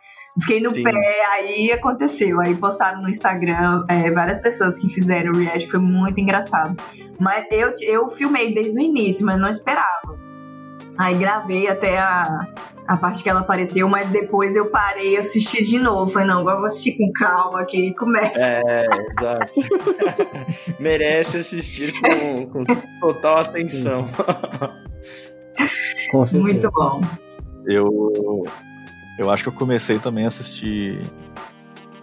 Fiquei 0.42 0.60
no 0.60 0.72
Sim. 0.72 0.84
pé, 0.84 1.26
aí 1.32 1.72
aconteceu. 1.72 2.42
Aí 2.42 2.56
postaram 2.56 3.02
no 3.02 3.10
Instagram 3.10 3.86
é, 3.88 4.12
várias 4.12 4.40
pessoas 4.40 4.78
que 4.78 4.90
fizeram 4.90 5.32
o 5.32 5.38
react, 5.38 5.70
foi 5.70 5.80
muito 5.80 6.20
engraçado. 6.20 6.76
Mas 7.20 7.46
eu, 7.52 7.74
eu 7.84 8.10
filmei 8.10 8.54
desde 8.54 8.78
o 8.78 8.82
início, 8.82 9.26
mas 9.26 9.40
não 9.40 9.48
esperava. 9.48 10.20
Aí 10.98 11.16
gravei 11.18 11.68
até 11.68 11.98
a, 11.98 12.24
a 12.88 12.98
parte 12.98 13.24
que 13.24 13.30
ela 13.30 13.42
apareceu, 13.42 13.88
mas 13.88 14.10
depois 14.10 14.56
eu 14.56 14.70
parei 14.70 15.14
e 15.14 15.18
assisti 15.18 15.64
de 15.64 15.80
novo. 15.80 16.12
Falei, 16.12 16.28
não, 16.28 16.40
agora 16.40 16.58
vou 16.58 16.66
assistir 16.66 16.98
com 16.98 17.12
calma 17.14 17.62
aqui 17.62 17.94
começa. 17.96 18.40
É, 18.40 18.86
exato. 19.20 19.54
Merece 20.80 21.38
assistir 21.38 21.94
com, 22.02 22.48
com 22.48 22.66
total 23.00 23.38
atenção. 23.40 24.06
Muito 26.34 26.70
bom. 26.72 27.02
Eu, 27.66 28.46
eu 29.18 29.30
acho 29.30 29.44
que 29.44 29.50
eu 29.50 29.54
comecei 29.54 30.00
também 30.00 30.26
a 30.26 30.28
assistir, 30.28 31.02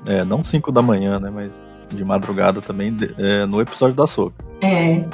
é, 0.06 0.24
não 0.24 0.42
5 0.42 0.72
da 0.72 0.82
manhã, 0.82 1.18
né, 1.20 1.30
mas 1.30 1.52
de 1.94 2.04
madrugada 2.04 2.60
também, 2.60 2.96
é, 3.18 3.44
no 3.46 3.60
episódio 3.60 3.94
da 3.94 4.06
Soca. 4.06 4.44
É. 4.62 5.04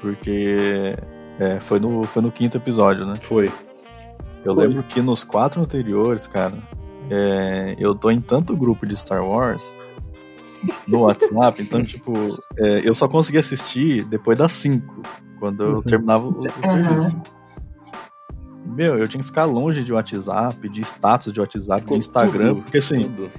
Porque 0.00 0.96
é, 1.38 1.60
foi, 1.60 1.78
no, 1.78 2.04
foi 2.04 2.22
no 2.22 2.32
quinto 2.32 2.56
episódio, 2.56 3.06
né? 3.06 3.14
Foi. 3.20 3.52
Eu 4.44 4.54
foi. 4.54 4.66
lembro 4.66 4.82
que 4.82 5.00
nos 5.00 5.24
quatro 5.24 5.60
anteriores, 5.60 6.26
cara, 6.26 6.54
é, 7.10 7.76
eu 7.78 7.94
tô 7.94 8.10
em 8.10 8.20
tanto 8.20 8.56
grupo 8.56 8.86
de 8.86 8.96
Star 8.96 9.24
Wars 9.24 9.62
no 10.86 11.02
WhatsApp, 11.02 11.62
então, 11.62 11.82
tipo, 11.84 12.42
é, 12.58 12.80
eu 12.84 12.94
só 12.94 13.08
consegui 13.08 13.38
assistir 13.38 14.04
depois 14.04 14.38
das 14.38 14.52
cinco, 14.52 15.02
quando 15.38 15.62
eu 15.62 15.74
uhum. 15.76 15.82
terminava 15.82 16.24
o, 16.26 16.40
o 16.40 16.42
serviço. 16.42 17.16
Uhum. 17.16 17.22
Meu, 18.64 18.98
eu 18.98 19.06
tinha 19.06 19.20
que 19.20 19.26
ficar 19.26 19.44
longe 19.44 19.84
de 19.84 19.92
WhatsApp, 19.92 20.68
de 20.68 20.80
status 20.80 21.32
de 21.32 21.40
WhatsApp, 21.40 21.84
de 21.84 21.98
Instagram, 21.98 22.54
tudo, 22.54 22.62
porque 22.62 22.78
assim. 22.78 23.02
Tudo. 23.02 23.30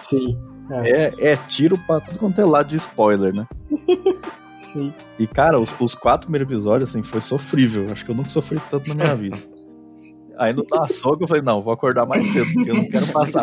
Sim. 0.00 0.38
É. 0.70 0.90
é, 0.90 1.32
é 1.32 1.36
tiro 1.36 1.78
pra 1.86 2.00
tudo 2.00 2.18
quanto 2.18 2.40
é 2.40 2.44
lado 2.44 2.68
de 2.68 2.76
spoiler, 2.76 3.34
né? 3.34 3.46
Sim. 4.72 4.92
E, 5.18 5.26
cara, 5.26 5.60
os, 5.60 5.74
os 5.78 5.94
quatro 5.94 6.28
primeiros 6.28 6.50
episódios, 6.50 6.90
assim, 6.90 7.02
foi 7.02 7.20
sofrível. 7.20 7.86
Acho 7.90 8.04
que 8.04 8.10
eu 8.10 8.14
nunca 8.14 8.30
sofri 8.30 8.60
tanto 8.70 8.88
na 8.88 8.94
minha 8.94 9.14
vida. 9.14 9.38
Aí 10.38 10.54
no 10.54 10.64
soco 10.88 11.24
eu 11.24 11.28
falei, 11.28 11.42
não, 11.42 11.62
vou 11.62 11.72
acordar 11.72 12.06
mais 12.06 12.28
cedo, 12.28 12.46
porque 12.52 12.70
eu 12.70 12.74
não 12.74 12.88
quero 12.88 13.06
passar. 13.12 13.42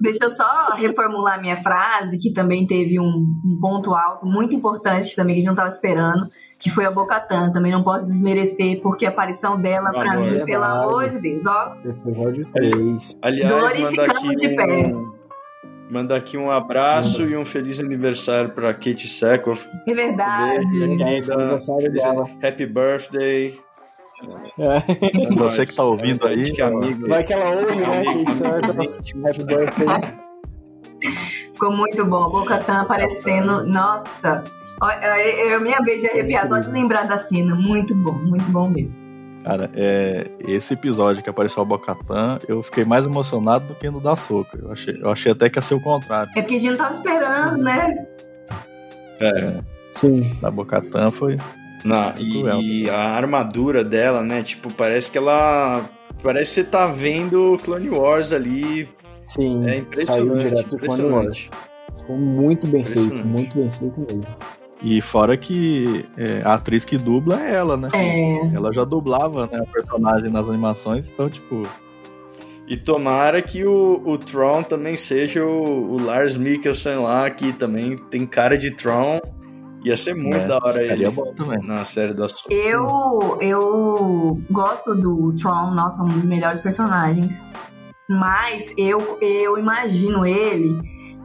Deixa 0.00 0.24
eu 0.24 0.30
só 0.30 0.74
reformular 0.74 1.40
minha 1.40 1.56
frase, 1.62 2.18
que 2.18 2.32
também 2.32 2.66
teve 2.66 2.98
um, 2.98 3.04
um, 3.04 3.58
ponto 3.60 3.94
alto 3.94 4.26
muito 4.26 4.54
importante 4.54 5.14
também, 5.14 5.34
que 5.34 5.38
a 5.38 5.40
gente 5.40 5.46
não 5.46 5.54
estava 5.54 5.68
esperando, 5.68 6.28
que 6.58 6.70
foi 6.70 6.84
a 6.84 6.90
Bocatan. 6.90 7.52
Também 7.52 7.72
não 7.72 7.82
posso 7.82 8.06
desmerecer, 8.06 8.80
porque 8.82 9.06
a 9.06 9.10
aparição 9.10 9.60
dela, 9.60 9.90
para 9.90 10.20
mim, 10.20 10.36
é 10.36 10.44
pelo 10.44 10.64
amor 10.64 11.08
de 11.08 11.20
Deus, 11.20 11.44
ó. 11.46 11.74
Episódio 11.84 12.44
3. 12.52 13.18
Aliás, 13.22 13.52
Glorificamos 13.52 14.40
de 14.40 14.48
pé. 14.48 14.86
Um 14.94 15.16
Mandar 15.88 16.16
aqui 16.16 16.36
um 16.36 16.50
abraço 16.50 17.22
e 17.22 17.36
um 17.36 17.44
feliz 17.44 17.78
aniversário 17.78 18.50
para 18.50 18.74
Kate 18.74 19.08
Sackhoff. 19.08 19.68
É 19.86 19.94
verdade. 19.94 20.66
Beijo, 20.98 21.32
aniversário 21.32 21.92
dela. 21.92 22.28
Happy 22.42 22.66
birthday. 22.66 23.54
É. 24.58 25.34
Você 25.34 25.66
que 25.66 25.74
tá 25.74 25.84
ouvindo 25.84 26.26
aí. 26.26 26.52
Que 26.52 26.62
amigo. 26.62 27.08
Vai 27.08 27.24
que 27.24 27.32
ela 27.32 27.60
ouve, 27.60 27.76
né? 27.76 28.02
Ficou 31.52 31.72
muito 31.72 32.04
bom. 32.04 32.24
A 32.24 32.28
Boca 32.28 32.58
tá 32.58 32.80
aparecendo. 32.82 33.64
Nossa. 33.66 34.42
Eu, 35.48 35.60
minha 35.60 35.80
vez 35.80 36.00
de 36.00 36.08
arrepiar 36.08 36.48
só 36.48 36.58
de 36.58 36.70
lembrar 36.70 37.04
da 37.06 37.18
cena. 37.18 37.54
Muito 37.54 37.94
bom, 37.94 38.14
muito 38.14 38.44
bom 38.50 38.68
mesmo. 38.68 39.04
Cara, 39.44 39.70
é, 39.74 40.28
esse 40.40 40.74
episódio 40.74 41.22
que 41.22 41.30
apareceu 41.30 41.62
a 41.62 41.64
Bocatã, 41.64 42.36
eu 42.48 42.64
fiquei 42.64 42.84
mais 42.84 43.06
emocionado 43.06 43.66
do 43.66 43.74
que 43.76 43.88
no 43.88 44.00
da 44.00 44.16
Soca. 44.16 44.58
Eu 44.60 44.72
achei, 44.72 44.98
eu 45.00 45.08
achei 45.08 45.30
até 45.30 45.48
que 45.48 45.56
ia 45.56 45.62
ser 45.62 45.74
o 45.74 45.80
contrário. 45.80 46.30
É 46.36 46.42
porque 46.42 46.56
a 46.56 46.58
gente 46.58 46.70
não 46.70 46.78
tava 46.78 46.90
esperando, 46.90 47.56
né? 47.56 48.06
É. 49.20 49.60
Sim. 49.92 50.36
Da 50.40 50.50
Bocatã 50.50 51.12
foi. 51.12 51.38
Não, 51.86 52.12
e, 52.18 52.82
e, 52.82 52.90
a 52.90 53.10
armadura 53.10 53.84
dela, 53.84 54.22
né? 54.22 54.42
Tipo, 54.42 54.72
parece 54.74 55.10
que 55.10 55.16
ela. 55.16 55.88
Parece 56.22 56.54
que 56.56 56.60
você 56.62 56.64
tá 56.64 56.86
vendo 56.86 57.56
Clone 57.62 57.90
Wars 57.90 58.32
ali. 58.32 58.88
Sim, 59.22 59.68
é 59.68 59.76
impressionante. 59.76 60.42
Saiu 60.42 60.48
direto 60.48 60.70
do 60.70 60.78
Clone 60.78 61.02
Wars. 61.04 61.50
Ficou 61.96 62.16
muito 62.16 62.66
bem 62.66 62.84
feito, 62.84 63.24
muito 63.24 63.56
bem 63.56 63.70
feito 63.70 64.00
mesmo. 64.00 64.26
E 64.82 65.00
fora 65.00 65.36
que 65.36 66.04
é, 66.16 66.42
a 66.42 66.54
atriz 66.54 66.84
que 66.84 66.98
dubla 66.98 67.40
é 67.40 67.54
ela, 67.54 67.76
né? 67.76 67.88
É. 67.94 68.54
Ela 68.54 68.72
já 68.72 68.84
dublava 68.84 69.46
né, 69.46 69.60
a 69.60 69.72
personagem 69.72 70.30
nas 70.30 70.48
animações, 70.48 71.10
então, 71.10 71.28
tipo. 71.28 71.66
E 72.68 72.76
tomara 72.76 73.40
que 73.40 73.64
o, 73.64 74.02
o 74.04 74.18
Tron 74.18 74.64
também 74.64 74.96
seja 74.96 75.44
o, 75.44 75.92
o 75.92 76.02
Lars 76.02 76.36
Mikkelsen 76.36 76.96
lá, 76.96 77.30
que 77.30 77.52
também 77.52 77.96
tem 78.10 78.26
cara 78.26 78.58
de 78.58 78.72
Tron. 78.72 79.20
Ia 79.86 79.96
ser 79.96 80.14
muito 80.16 80.36
é, 80.36 80.48
da 80.48 80.56
hora 80.56 80.82
ele 80.82 81.08
bom 81.10 81.32
também. 81.32 81.64
na 81.64 81.84
série 81.84 82.12
da 82.12 82.28
Soul. 82.28 82.52
Eu, 82.52 83.38
eu 83.40 84.42
gosto 84.50 84.96
do 84.96 85.32
Tron, 85.36 85.74
nossa, 85.74 86.02
um 86.02 86.08
dos 86.08 86.24
melhores 86.24 86.58
personagens. 86.58 87.40
Mas 88.08 88.74
eu, 88.76 89.16
eu 89.20 89.56
imagino 89.56 90.26
ele, 90.26 90.76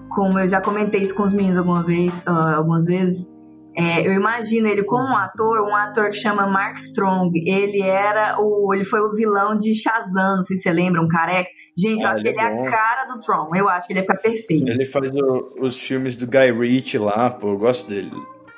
como 0.10 0.40
eu 0.40 0.48
já 0.48 0.62
comentei 0.62 1.02
isso 1.02 1.16
com 1.16 1.24
os 1.24 1.34
meninos 1.34 1.58
alguma 1.58 1.82
vez, 1.82 2.14
uh, 2.20 2.58
algumas 2.58 2.86
vezes, 2.86 3.28
é, 3.76 4.06
eu 4.06 4.14
imagino 4.14 4.68
ele 4.68 4.84
como 4.84 5.06
um 5.06 5.18
ator, 5.18 5.68
um 5.68 5.76
ator 5.76 6.12
que 6.12 6.18
chama 6.18 6.46
Mark 6.46 6.78
Strong. 6.78 7.32
Ele 7.44 7.82
era 7.82 8.38
o. 8.40 8.76
Ele 8.76 8.84
foi 8.84 9.02
o 9.02 9.16
vilão 9.16 9.58
de 9.58 9.74
Shazam, 9.74 10.36
não 10.36 10.42
sei 10.44 10.58
se 10.58 10.64
você 10.64 10.72
lembra, 10.72 11.02
um 11.02 11.08
careca. 11.08 11.50
Gente, 11.76 12.04
eu 12.04 12.10
ah, 12.10 12.12
acho 12.12 12.22
que 12.22 12.30
ele 12.30 12.40
é, 12.40 12.44
é 12.44 12.68
a 12.68 12.70
cara 12.70 13.06
do 13.12 13.18
Tron. 13.18 13.56
Eu 13.56 13.68
acho 13.68 13.88
que 13.88 13.94
ele 13.94 14.02
é 14.02 14.04
pra 14.04 14.18
perfeito. 14.18 14.70
Ele 14.70 14.86
faz 14.86 15.10
o, 15.16 15.56
os 15.62 15.80
filmes 15.80 16.16
do 16.16 16.28
Guy 16.28 16.52
Ritchie 16.52 17.00
lá, 17.00 17.32
pô, 17.32 17.54
eu 17.54 17.58
gosto 17.58 17.90
dele. 17.90 18.12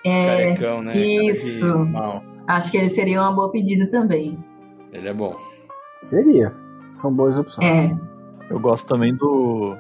É, 0.06 0.54
Carecão, 0.54 0.82
né? 0.82 0.98
Isso. 0.98 1.66
Acho 2.48 2.72
que 2.72 2.78
ele 2.78 2.90
seria 2.90 3.22
uma 3.22 3.32
boa 3.32 3.52
pedida 3.52 3.90
também. 3.90 4.38
Ele 4.92 5.08
é 5.08 5.14
bom. 5.14 5.36
Seria. 6.02 6.54
São 6.94 7.14
boas 7.14 7.38
opções. 7.38 7.68
É. 7.68 7.96
Eu 8.50 8.60
gosto 8.60 8.86
também 8.88 9.16
do 9.16 9.76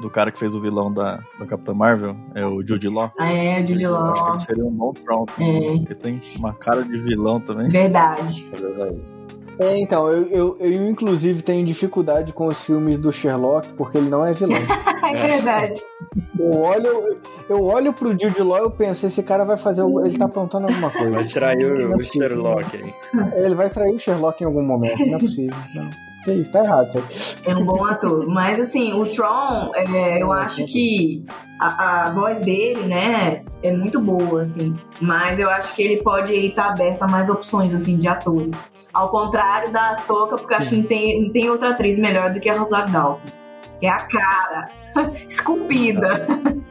do 0.00 0.08
cara 0.08 0.32
que 0.32 0.38
fez 0.38 0.54
o 0.54 0.60
vilão 0.60 0.92
da, 0.92 1.22
da 1.38 1.46
Capitã 1.46 1.74
Marvel, 1.74 2.16
é 2.34 2.44
o 2.44 2.66
Jude 2.66 2.88
Law. 2.88 3.12
Ah, 3.18 3.30
é, 3.30 3.62
o 3.62 3.66
Jude 3.66 3.86
Law. 3.86 4.12
Acho 4.12 4.24
que 4.24 4.30
ele 4.30 4.40
seria 4.40 4.64
um 4.64 4.70
bom 4.70 4.92
Tron. 4.92 5.26
É. 5.38 5.44
Ele 5.44 5.94
tem 5.94 6.22
uma 6.38 6.54
cara 6.54 6.82
de 6.82 6.96
vilão 6.98 7.40
também. 7.40 7.68
Verdade. 7.68 8.46
É 8.52 8.60
verdade. 8.60 9.23
É, 9.58 9.76
então, 9.78 10.08
eu, 10.08 10.26
eu, 10.28 10.56
eu, 10.58 10.90
inclusive 10.90 11.42
tenho 11.42 11.64
dificuldade 11.64 12.32
com 12.32 12.46
os 12.46 12.64
filmes 12.64 12.98
do 12.98 13.12
Sherlock, 13.12 13.72
porque 13.74 13.98
ele 13.98 14.08
não 14.08 14.24
é 14.24 14.32
vilão. 14.32 14.56
é 15.08 15.14
verdade. 15.14 15.80
Eu 16.38 16.60
olho, 16.60 17.18
eu 17.48 17.62
olho 17.62 17.92
pro 17.92 18.10
Jude 18.10 18.42
Law 18.42 18.66
e 18.66 18.70
penso, 18.70 19.06
esse 19.06 19.22
cara 19.22 19.44
vai 19.44 19.56
fazer. 19.56 19.82
Ele 19.82 20.18
tá 20.18 20.24
aprontando 20.24 20.66
alguma 20.66 20.90
coisa. 20.90 21.10
Vai 21.10 21.24
trair 21.24 21.64
o, 21.64 21.96
o 21.96 22.00
Sherlock 22.00 22.76
aí. 22.76 22.94
Ele 23.34 23.54
vai 23.54 23.70
trair 23.70 23.94
o 23.94 23.98
Sherlock 23.98 24.42
em 24.42 24.46
algum 24.46 24.62
momento, 24.62 25.04
não 25.06 25.16
é 25.16 25.18
possível. 25.18 25.56
Não. 25.74 25.88
Que 26.24 26.32
isso, 26.32 26.50
tá 26.50 26.64
errado, 26.64 26.90
sabe? 26.90 27.06
É 27.44 27.54
um 27.54 27.66
bom 27.66 27.84
ator. 27.84 28.26
Mas 28.26 28.58
assim, 28.58 28.94
o 28.94 29.04
Tron, 29.04 29.72
é, 29.74 30.22
eu 30.22 30.32
acho 30.32 30.64
que 30.64 31.22
a, 31.60 32.06
a, 32.06 32.12
voz 32.12 32.38
dele, 32.38 32.86
né, 32.86 33.44
é 33.62 33.70
muito 33.70 34.00
boa, 34.00 34.40
assim. 34.40 34.74
Mas 35.02 35.38
eu 35.38 35.50
acho 35.50 35.74
que 35.74 35.82
ele 35.82 36.02
pode 36.02 36.32
estar 36.32 36.70
aberto 36.70 37.02
a 37.02 37.06
mais 37.06 37.28
opções, 37.28 37.74
assim, 37.74 37.98
de 37.98 38.08
atores. 38.08 38.54
Ao 38.94 39.10
contrário 39.10 39.72
da 39.72 39.96
Soca, 39.96 40.36
porque 40.36 40.54
eu 40.54 40.58
acho 40.58 40.68
que 40.70 40.76
não 40.76 40.84
tem, 40.84 41.22
não 41.24 41.32
tem 41.32 41.50
outra 41.50 41.70
atriz 41.70 41.98
melhor 41.98 42.32
do 42.32 42.38
que 42.38 42.48
a 42.48 42.54
Rosário 42.54 42.92
Dawson. 42.92 43.26
Que 43.80 43.86
é 43.86 43.90
a 43.90 43.96
cara. 43.96 44.70
Esculpida. 45.28 46.14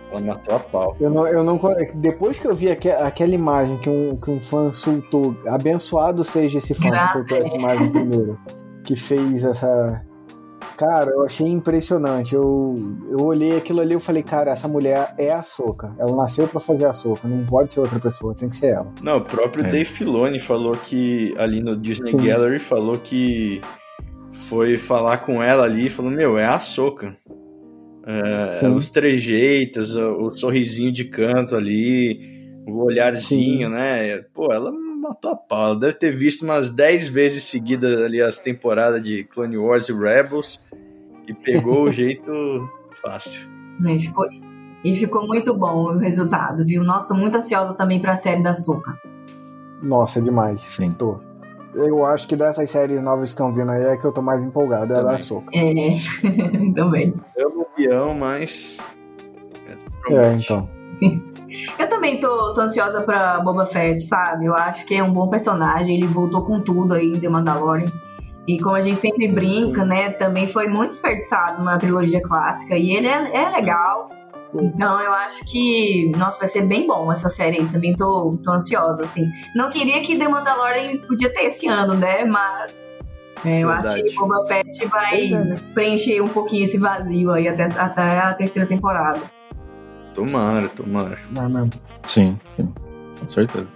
Ela 0.10 0.22
matou 0.22 0.56
a 0.56 0.60
pau. 0.60 0.96
Eu 1.00 1.10
não, 1.10 1.28
eu 1.28 1.44
não, 1.44 1.60
depois 1.96 2.40
que 2.40 2.48
eu 2.48 2.54
vi 2.54 2.72
aqu 2.72 2.88
aquela 2.90 3.34
imagem 3.34 3.78
que 3.80 3.90
um, 3.90 4.16
que 4.16 4.32
um 4.32 4.40
fã 4.40 4.72
soltou, 4.72 5.36
abençoado 5.48 6.24
seja 6.24 6.60
esse 6.60 6.74
fã 6.74 6.92
que 6.92 7.08
soltou 7.08 7.38
essa 7.38 7.56
imagem 7.56 7.92
primeiro 7.92 8.40
que 8.84 8.96
fez 8.96 9.44
essa. 9.44 10.02
Cara, 10.78 11.12
eu 11.12 11.24
achei 11.24 11.48
impressionante. 11.48 12.36
Eu, 12.36 12.98
eu 13.10 13.26
olhei 13.26 13.58
aquilo 13.58 13.82
ali 13.82 13.96
e 13.96 14.00
falei, 14.00 14.24
cara, 14.24 14.52
essa 14.52 14.68
mulher 14.68 15.14
é 15.18 15.32
a 15.32 15.44
Soca. 15.44 15.94
Ela 16.00 16.16
nasceu 16.16 16.48
para 16.48 16.60
fazer 16.60 16.86
a 16.86 16.94
Soca. 16.94 17.28
Não 17.28 17.46
pode 17.46 17.74
ser 17.74 17.80
outra 17.80 18.00
pessoa, 18.00 18.36
tem 18.36 18.50
que 18.50 18.56
ser 18.56 18.68
ela. 18.68 18.92
Não, 19.02 19.18
o 19.18 19.22
próprio 19.22 19.66
é. 19.66 19.70
Dave 19.70 19.86
Filoni 19.86 20.40
falou 20.40 20.76
que 20.76 21.34
ali 21.38 21.62
no 21.62 21.76
Disney 21.76 22.12
Sim. 22.12 22.18
Gallery 22.18 22.60
falou 22.60 22.98
que 22.98 23.62
foi 24.34 24.76
falar 24.76 25.20
com 25.20 25.42
ela 25.42 25.64
ali 25.64 25.88
e 25.88 25.90
falou, 25.90 26.12
meu, 26.12 26.38
é 26.38 26.46
a 26.46 26.60
Soca. 26.60 27.16
É, 28.06 28.68
os 28.68 28.90
trejeitos, 28.90 29.96
o, 29.96 30.24
o, 30.24 30.34
sorrisinho 30.34 30.92
de 30.92 31.06
canto 31.06 31.56
ali, 31.56 32.33
o 32.66 32.86
olharzinho, 32.86 33.68
Sim. 33.68 33.74
né? 33.74 34.20
Pô, 34.34 34.52
ela 34.52 34.72
matou 34.72 35.32
a 35.32 35.36
pau. 35.36 35.66
Ela 35.66 35.80
deve 35.80 35.94
ter 35.94 36.12
visto 36.12 36.44
umas 36.44 36.70
10 36.70 37.08
vezes 37.10 37.44
seguidas 37.44 38.02
ali 38.02 38.22
as 38.22 38.38
temporadas 38.38 39.04
de 39.04 39.24
Clone 39.26 39.58
Wars 39.58 39.90
e 39.90 39.94
Rebels 39.94 40.60
e 41.28 41.34
pegou 41.34 41.84
o 41.84 41.92
jeito 41.94 42.32
fácil. 43.02 43.48
E 43.86 44.00
ficou, 44.00 44.26
e 44.84 44.96
ficou 44.96 45.28
muito 45.28 45.54
bom 45.54 45.94
o 45.94 45.98
resultado, 45.98 46.64
viu? 46.66 46.84
Nossa, 46.84 47.08
tô 47.08 47.16
muito 47.16 47.36
ansiosa 47.36 47.74
também 47.74 48.00
pra 48.00 48.16
série 48.16 48.42
da 48.42 48.54
Soca. 48.54 48.98
Nossa, 49.82 50.22
demais. 50.22 50.62
Sim. 50.62 50.92
Tô. 50.92 51.18
Eu 51.76 52.06
acho 52.06 52.28
que 52.28 52.36
dessas 52.36 52.70
séries 52.70 53.02
novas 53.02 53.26
que 53.26 53.30
estão 53.32 53.52
vindo 53.52 53.72
aí 53.72 53.82
é 53.82 53.98
que 53.98 54.06
eu 54.06 54.12
tô 54.12 54.22
mais 54.22 54.44
empolgado, 54.44 54.94
é 54.94 54.98
a 55.00 55.02
da 55.02 55.20
Soca. 55.20 55.52
É, 55.54 55.74
também. 56.76 57.14
Eu 57.36 57.50
não 57.50 57.66
peão, 57.76 58.14
mas. 58.14 58.78
É, 60.10 60.34
então. 60.34 60.70
Eu 61.78 61.90
também 61.90 62.20
tô, 62.20 62.54
tô 62.54 62.62
ansiosa 62.62 63.02
pra 63.02 63.40
Boba 63.40 63.66
Fett, 63.66 64.02
sabe? 64.02 64.46
Eu 64.46 64.56
acho 64.56 64.86
que 64.86 64.96
é 64.96 65.04
um 65.04 65.12
bom 65.12 65.30
personagem, 65.30 65.96
ele 65.96 66.08
voltou 66.08 66.44
com 66.46 66.62
tudo 66.62 66.94
aí 66.96 67.12
The 67.12 67.30
Mandalorian. 67.30 67.86
E 68.48 68.60
como 68.60 68.76
a 68.76 68.82
gente 68.82 69.00
sempre 69.00 69.28
brinca, 69.28 69.86
né? 69.86 70.10
Também 70.10 70.48
foi 70.48 70.68
muito 70.68 70.90
desperdiçado 70.90 71.64
na 71.64 71.78
trilogia 71.78 72.22
clássica. 72.22 72.76
E 72.76 72.92
ele 72.92 73.08
é, 73.08 73.36
é 73.36 73.50
legal. 73.50 74.10
Então 74.54 75.00
eu 75.02 75.12
acho 75.14 75.44
que, 75.46 76.12
nossa, 76.18 76.40
vai 76.40 76.48
ser 76.48 76.62
bem 76.64 76.86
bom 76.86 77.12
essa 77.12 77.30
série 77.30 77.60
aí. 77.60 77.66
Também 77.70 77.96
tô, 77.96 78.38
tô 78.44 78.52
ansiosa, 78.52 79.04
assim. 79.04 79.26
Não 79.56 79.70
queria 79.70 80.02
que 80.02 80.18
The 80.18 80.28
Mandalorian 80.28 80.98
podia 81.08 81.34
ter 81.34 81.46
esse 81.46 81.68
ano, 81.68 81.94
né? 81.94 82.26
Mas 82.26 82.94
é, 83.46 83.60
eu 83.62 83.68
Verdade. 83.68 84.02
acho 84.02 84.04
que 84.04 84.16
Boba 84.16 84.46
Fett 84.46 84.88
vai 84.88 85.26
é, 85.26 85.30
né? 85.32 85.56
preencher 85.74 86.22
um 86.22 86.30
pouquinho 86.30 86.64
esse 86.64 86.78
vazio 86.78 87.32
aí 87.32 87.48
até, 87.48 87.64
até 87.64 88.20
a 88.20 88.34
terceira 88.34 88.68
temporada. 88.68 89.22
Tomara, 90.14 90.70
tomara. 90.70 91.20
Não, 91.36 91.50
não. 91.50 91.70
Sim, 92.06 92.40
sim, 92.56 92.72
com 93.20 93.30
certeza. 93.30 93.68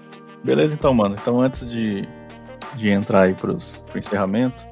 Beleza, 0.43 0.73
então, 0.73 0.93
mano. 0.93 1.15
Então, 1.19 1.41
antes 1.41 1.65
de, 1.65 2.07
de 2.75 2.89
entrar 2.89 3.21
aí 3.21 3.33
pros, 3.33 3.83
pro 3.87 3.99
encerramento, 3.99 4.65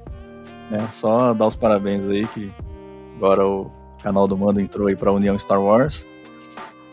né, 0.70 0.88
só 0.92 1.34
dar 1.34 1.48
os 1.48 1.56
parabéns 1.56 2.08
aí 2.08 2.28
que 2.28 2.52
agora 3.18 3.46
o 3.46 3.72
canal 4.02 4.28
do 4.28 4.38
Mando 4.38 4.60
entrou 4.60 4.88
aí 4.88 4.96
pra 4.96 5.12
União 5.12 5.38
Star 5.38 5.62
Wars. 5.62 6.06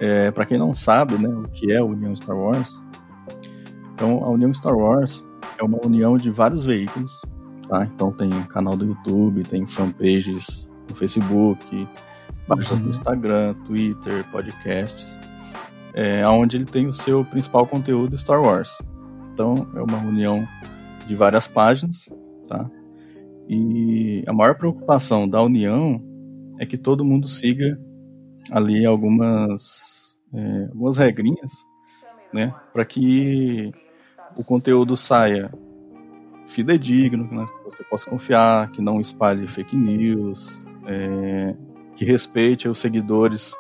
É, 0.01 0.31
para 0.31 0.47
quem 0.47 0.59
não 0.59 0.74
sabe, 0.74 1.16
né, 1.16 1.28
o 1.28 1.49
que 1.49 1.70
é 1.70 1.77
a 1.77 1.85
União 1.85 2.15
Star 2.16 2.36
Wars, 2.36 2.82
então 4.03 4.24
a 4.24 4.31
União 4.31 4.53
Star 4.53 4.74
Wars 4.74 5.24
é 5.59 5.62
uma 5.62 5.78
união 5.85 6.16
de 6.16 6.28
vários 6.28 6.65
veículos, 6.65 7.20
tá? 7.69 7.85
Então 7.85 8.11
tem 8.11 8.31
canal 8.44 8.77
do 8.77 8.86
YouTube, 8.86 9.44
tem 9.44 9.65
fanpages 9.65 10.69
no 10.90 10.97
Facebook, 10.97 11.89
páginas 12.47 12.78
uhum. 12.78 12.85
no 12.85 12.90
Instagram, 12.90 13.55
Twitter, 13.64 14.24
podcasts, 14.31 15.16
é, 15.94 16.27
onde 16.27 16.56
ele 16.56 16.64
tem 16.64 16.86
o 16.86 16.93
seu 16.93 17.24
principal 17.24 17.66
conteúdo 17.66 18.16
Star 18.16 18.40
Wars. 18.40 18.70
Então 19.32 19.55
é 19.74 19.81
uma 19.81 19.98
união 19.98 20.47
de 21.06 21.14
várias 21.14 21.47
páginas, 21.47 22.09
tá? 22.48 22.70
E 23.48 24.23
a 24.27 24.32
maior 24.32 24.56
preocupação 24.56 25.28
da 25.28 25.43
união 25.43 26.02
é 26.59 26.66
que 26.66 26.78
todo 26.78 27.05
mundo 27.05 27.27
siga 27.28 27.78
ali 28.51 28.85
algumas 28.86 30.19
é, 30.35 30.64
algumas 30.70 30.97
regrinhas, 30.97 31.52
né, 32.32 32.55
para 32.73 32.85
que 32.85 33.70
o 34.36 34.43
conteúdo 34.43 34.97
saia 34.97 35.52
fidedigno, 36.48 37.28
né, 37.31 37.47
que 37.47 37.64
você 37.64 37.85
possa 37.85 38.09
confiar, 38.09 38.70
que 38.70 38.81
não 38.81 39.01
espalhe 39.01 39.47
fake 39.47 39.77
news, 39.77 40.66
é, 40.86 41.55
que 41.97 42.05
respeite 42.05 42.69
os 42.69 42.78
seguidores. 42.78 43.55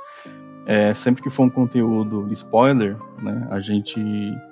É, 0.64 0.94
sempre 0.94 1.22
que 1.22 1.30
for 1.30 1.44
um 1.44 1.50
conteúdo 1.50 2.32
spoiler, 2.32 2.96
né, 3.20 3.48
a 3.50 3.58
gente 3.58 4.00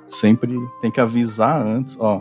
sempre 0.09 0.59
tem 0.81 0.91
que 0.91 1.01
avisar 1.01 1.65
antes, 1.65 1.97
ó, 2.01 2.21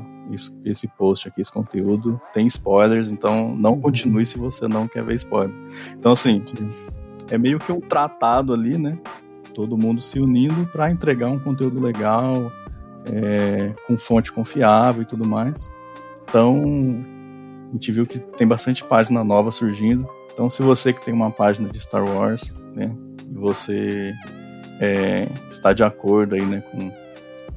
esse 0.64 0.88
post 0.88 1.27
aqui, 1.27 1.41
esse 1.41 1.52
conteúdo 1.52 2.22
tem 2.34 2.45
spoilers, 2.48 3.10
então 3.10 3.56
não 3.56 3.72
uhum. 3.73 3.81
continue 3.81 4.26
se 4.26 4.38
você 4.38 4.68
não 4.68 4.88
quer 4.88 5.03
ver 5.03 5.15
spoiler. 5.15 5.56
Então, 5.98 6.11
assim, 6.11 6.44
é 7.31 7.38
meio 7.38 7.60
que 7.60 7.72
um 7.72 7.80
tratado 7.80 8.53
ali, 8.53 8.77
né? 8.77 8.98
Todo 9.56 9.77
mundo 9.77 10.02
se 10.02 10.19
unindo 10.19 10.68
para 10.68 10.91
entregar 10.91 11.30
um 11.30 11.40
conteúdo 11.40 11.80
legal, 11.80 12.52
é, 13.11 13.73
com 13.88 13.98
fonte 13.98 14.31
confiável 14.31 15.02
e 15.02 15.06
tudo 15.06 15.27
mais. 15.27 15.69
Então, 16.23 16.61
a 17.69 17.73
gente 17.73 17.91
viu 17.91 18.06
que 18.06 18.19
tem 18.19 18.48
bastante 18.48 18.84
página 18.84 19.23
nova 19.23 19.52
surgindo. 19.52 20.07
Então, 20.40 20.49
se 20.49 20.64
você 20.64 20.94
que 20.94 21.03
tem 21.03 21.14
uma 21.14 21.30
página 21.30 21.68
de 21.68 21.78
Star 21.82 22.02
Wars, 22.02 22.53
né, 22.74 22.95
e 23.30 23.38
você 23.38 24.14
é, 24.80 25.28
está 25.52 25.74
de 25.74 25.84
acordo 25.84 26.34
aí, 26.34 26.45
né, 26.45 26.64
com 26.72 26.90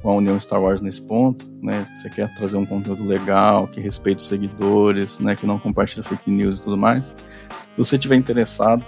com 0.02 0.10
a 0.10 0.14
União 0.16 0.40
Star 0.40 0.60
Wars 0.60 0.80
nesse 0.80 1.00
ponto, 1.00 1.48
né? 1.62 1.86
Você 1.94 2.10
quer 2.10 2.34
trazer 2.34 2.56
um 2.56 2.66
conteúdo 2.66 3.04
legal, 3.04 3.68
que 3.68 3.80
respeite 3.80 4.18
os 4.18 4.26
seguidores, 4.26 5.16
né? 5.20 5.36
Que 5.36 5.46
não 5.46 5.60
compartilha 5.60 6.02
fake 6.02 6.28
news 6.28 6.58
e 6.58 6.64
tudo 6.64 6.76
mais. 6.76 7.14
Se 7.50 7.72
você 7.76 7.96
tiver 7.96 8.16
interessado 8.16 8.84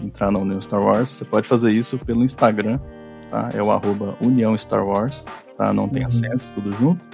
em 0.00 0.06
entrar 0.06 0.30
na 0.32 0.38
União 0.38 0.58
Star 0.62 0.80
Wars, 0.80 1.10
você 1.10 1.26
pode 1.26 1.46
fazer 1.46 1.74
isso 1.74 1.98
pelo 1.98 2.24
Instagram, 2.24 2.80
tá? 3.28 3.50
É 3.52 3.62
o 3.62 3.70
arroba 3.70 4.16
União 4.24 4.56
Star 4.56 4.82
Wars, 4.82 5.26
tá? 5.58 5.74
Não 5.74 5.90
tem 5.90 6.04
uhum. 6.04 6.08
acento, 6.08 6.46
tudo 6.54 6.72
junto. 6.72 7.04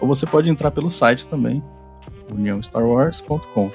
Ou 0.00 0.08
você 0.08 0.26
pode 0.26 0.50
entrar 0.50 0.72
pelo 0.72 0.90
site 0.90 1.24
também, 1.24 1.62
uniãostarwars.com, 2.32 3.70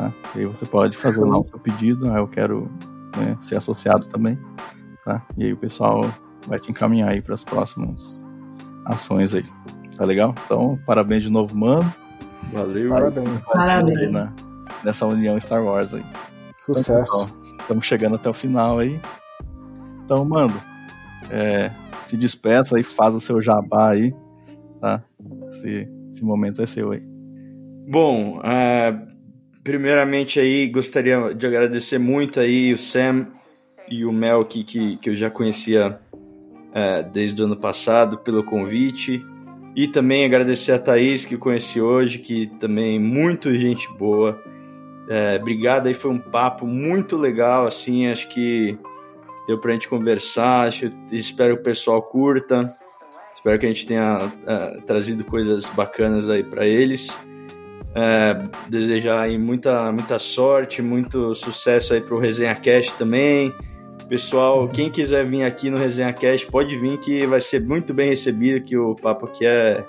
tá? 0.00 0.12
E 0.34 0.40
aí 0.40 0.46
você 0.46 0.64
pode 0.64 0.96
fazer 0.96 1.22
lá 1.22 1.38
o 1.38 1.44
seu 1.44 1.58
pedido, 1.58 2.10
ah, 2.10 2.18
eu 2.18 2.28
quero 2.28 2.70
né, 3.16 3.36
ser 3.42 3.58
associado 3.58 4.06
também, 4.06 4.38
tá? 5.04 5.22
E 5.36 5.44
aí 5.44 5.52
o 5.52 5.56
pessoal 5.56 6.10
vai 6.46 6.58
te 6.58 6.70
encaminhar 6.70 7.10
aí 7.10 7.20
para 7.20 7.34
as 7.34 7.44
próximas 7.44 8.24
ações 8.86 9.34
aí. 9.34 9.44
Tá 9.96 10.04
legal? 10.04 10.34
Então, 10.46 10.78
parabéns 10.86 11.22
de 11.22 11.30
novo, 11.30 11.56
mano. 11.56 11.92
Valeu. 12.54 12.88
Parabéns. 12.88 13.38
Parabéns. 13.40 14.10
Na, 14.10 14.32
nessa 14.82 15.06
união 15.06 15.38
Star 15.38 15.62
Wars 15.62 15.92
aí. 15.92 16.04
Sucesso. 16.56 17.26
Estamos 17.60 17.84
chegando 17.84 18.16
até 18.16 18.30
o 18.30 18.34
final 18.34 18.78
aí. 18.78 18.98
Então, 20.04 20.24
mano, 20.24 20.58
é, 21.30 21.70
se 22.06 22.16
despeça 22.16 22.76
aí, 22.76 22.82
faz 22.82 23.14
o 23.14 23.20
seu 23.20 23.42
jabá 23.42 23.90
aí, 23.90 24.14
tá? 24.80 25.02
Esse, 25.48 25.86
esse 26.10 26.24
momento 26.24 26.62
é 26.62 26.66
seu 26.66 26.92
aí. 26.92 27.02
Bom, 27.88 28.38
uh, 28.38 29.09
primeiramente 29.62 30.40
aí 30.40 30.68
gostaria 30.68 31.34
de 31.34 31.46
agradecer 31.46 31.98
muito 31.98 32.40
aí 32.40 32.72
o 32.72 32.78
Sam 32.78 33.26
e 33.88 34.04
o 34.04 34.12
Mel 34.12 34.44
que, 34.44 34.64
que, 34.64 34.96
que 34.96 35.10
eu 35.10 35.14
já 35.14 35.30
conhecia 35.30 35.98
é, 36.72 37.02
desde 37.02 37.40
o 37.42 37.44
ano 37.44 37.56
passado 37.56 38.18
pelo 38.18 38.44
convite. 38.44 39.24
E 39.74 39.86
também 39.86 40.24
agradecer 40.24 40.72
a 40.72 40.78
Thaís, 40.78 41.24
que 41.24 41.36
conheci 41.36 41.80
hoje, 41.80 42.18
que 42.18 42.48
também 42.58 42.98
muito 42.98 43.52
gente 43.52 43.88
boa. 43.96 44.42
É, 45.08 45.38
obrigado 45.40 45.86
aí, 45.86 45.94
foi 45.94 46.10
um 46.10 46.18
papo 46.18 46.66
muito 46.66 47.16
legal, 47.16 47.66
assim, 47.66 48.06
acho 48.06 48.28
que 48.28 48.78
deu 49.46 49.58
pra 49.58 49.72
gente 49.72 49.88
conversar, 49.88 50.68
acho, 50.68 50.92
espero 51.10 51.54
que 51.54 51.60
o 51.60 51.64
pessoal 51.64 52.02
curta, 52.02 52.68
espero 53.34 53.58
que 53.58 53.66
a 53.66 53.68
gente 53.68 53.86
tenha 53.86 54.32
é, 54.46 54.80
trazido 54.82 55.24
coisas 55.24 55.68
bacanas 55.68 56.28
aí 56.28 56.44
para 56.44 56.66
eles. 56.66 57.16
É, 57.94 58.36
desejar 58.68 59.22
aí 59.22 59.36
muita, 59.36 59.90
muita 59.90 60.18
sorte, 60.18 60.80
muito 60.80 61.34
sucesso 61.34 61.92
aí 61.92 62.00
pro 62.00 62.18
Resenha 62.18 62.54
Cast 62.54 62.94
também, 62.94 63.52
Pessoal, 64.10 64.68
quem 64.68 64.90
quiser 64.90 65.24
vir 65.24 65.44
aqui 65.44 65.70
no 65.70 65.78
Resenha 65.78 66.12
Cast, 66.12 66.44
pode 66.48 66.76
vir 66.76 66.98
que 66.98 67.24
vai 67.28 67.40
ser 67.40 67.60
muito 67.60 67.94
bem 67.94 68.08
recebido, 68.08 68.60
que 68.60 68.76
o 68.76 68.96
papo 68.96 69.26
aqui 69.26 69.46
é, 69.46 69.84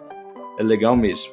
é 0.59 0.63
legal 0.63 0.95
mesmo. 0.95 1.31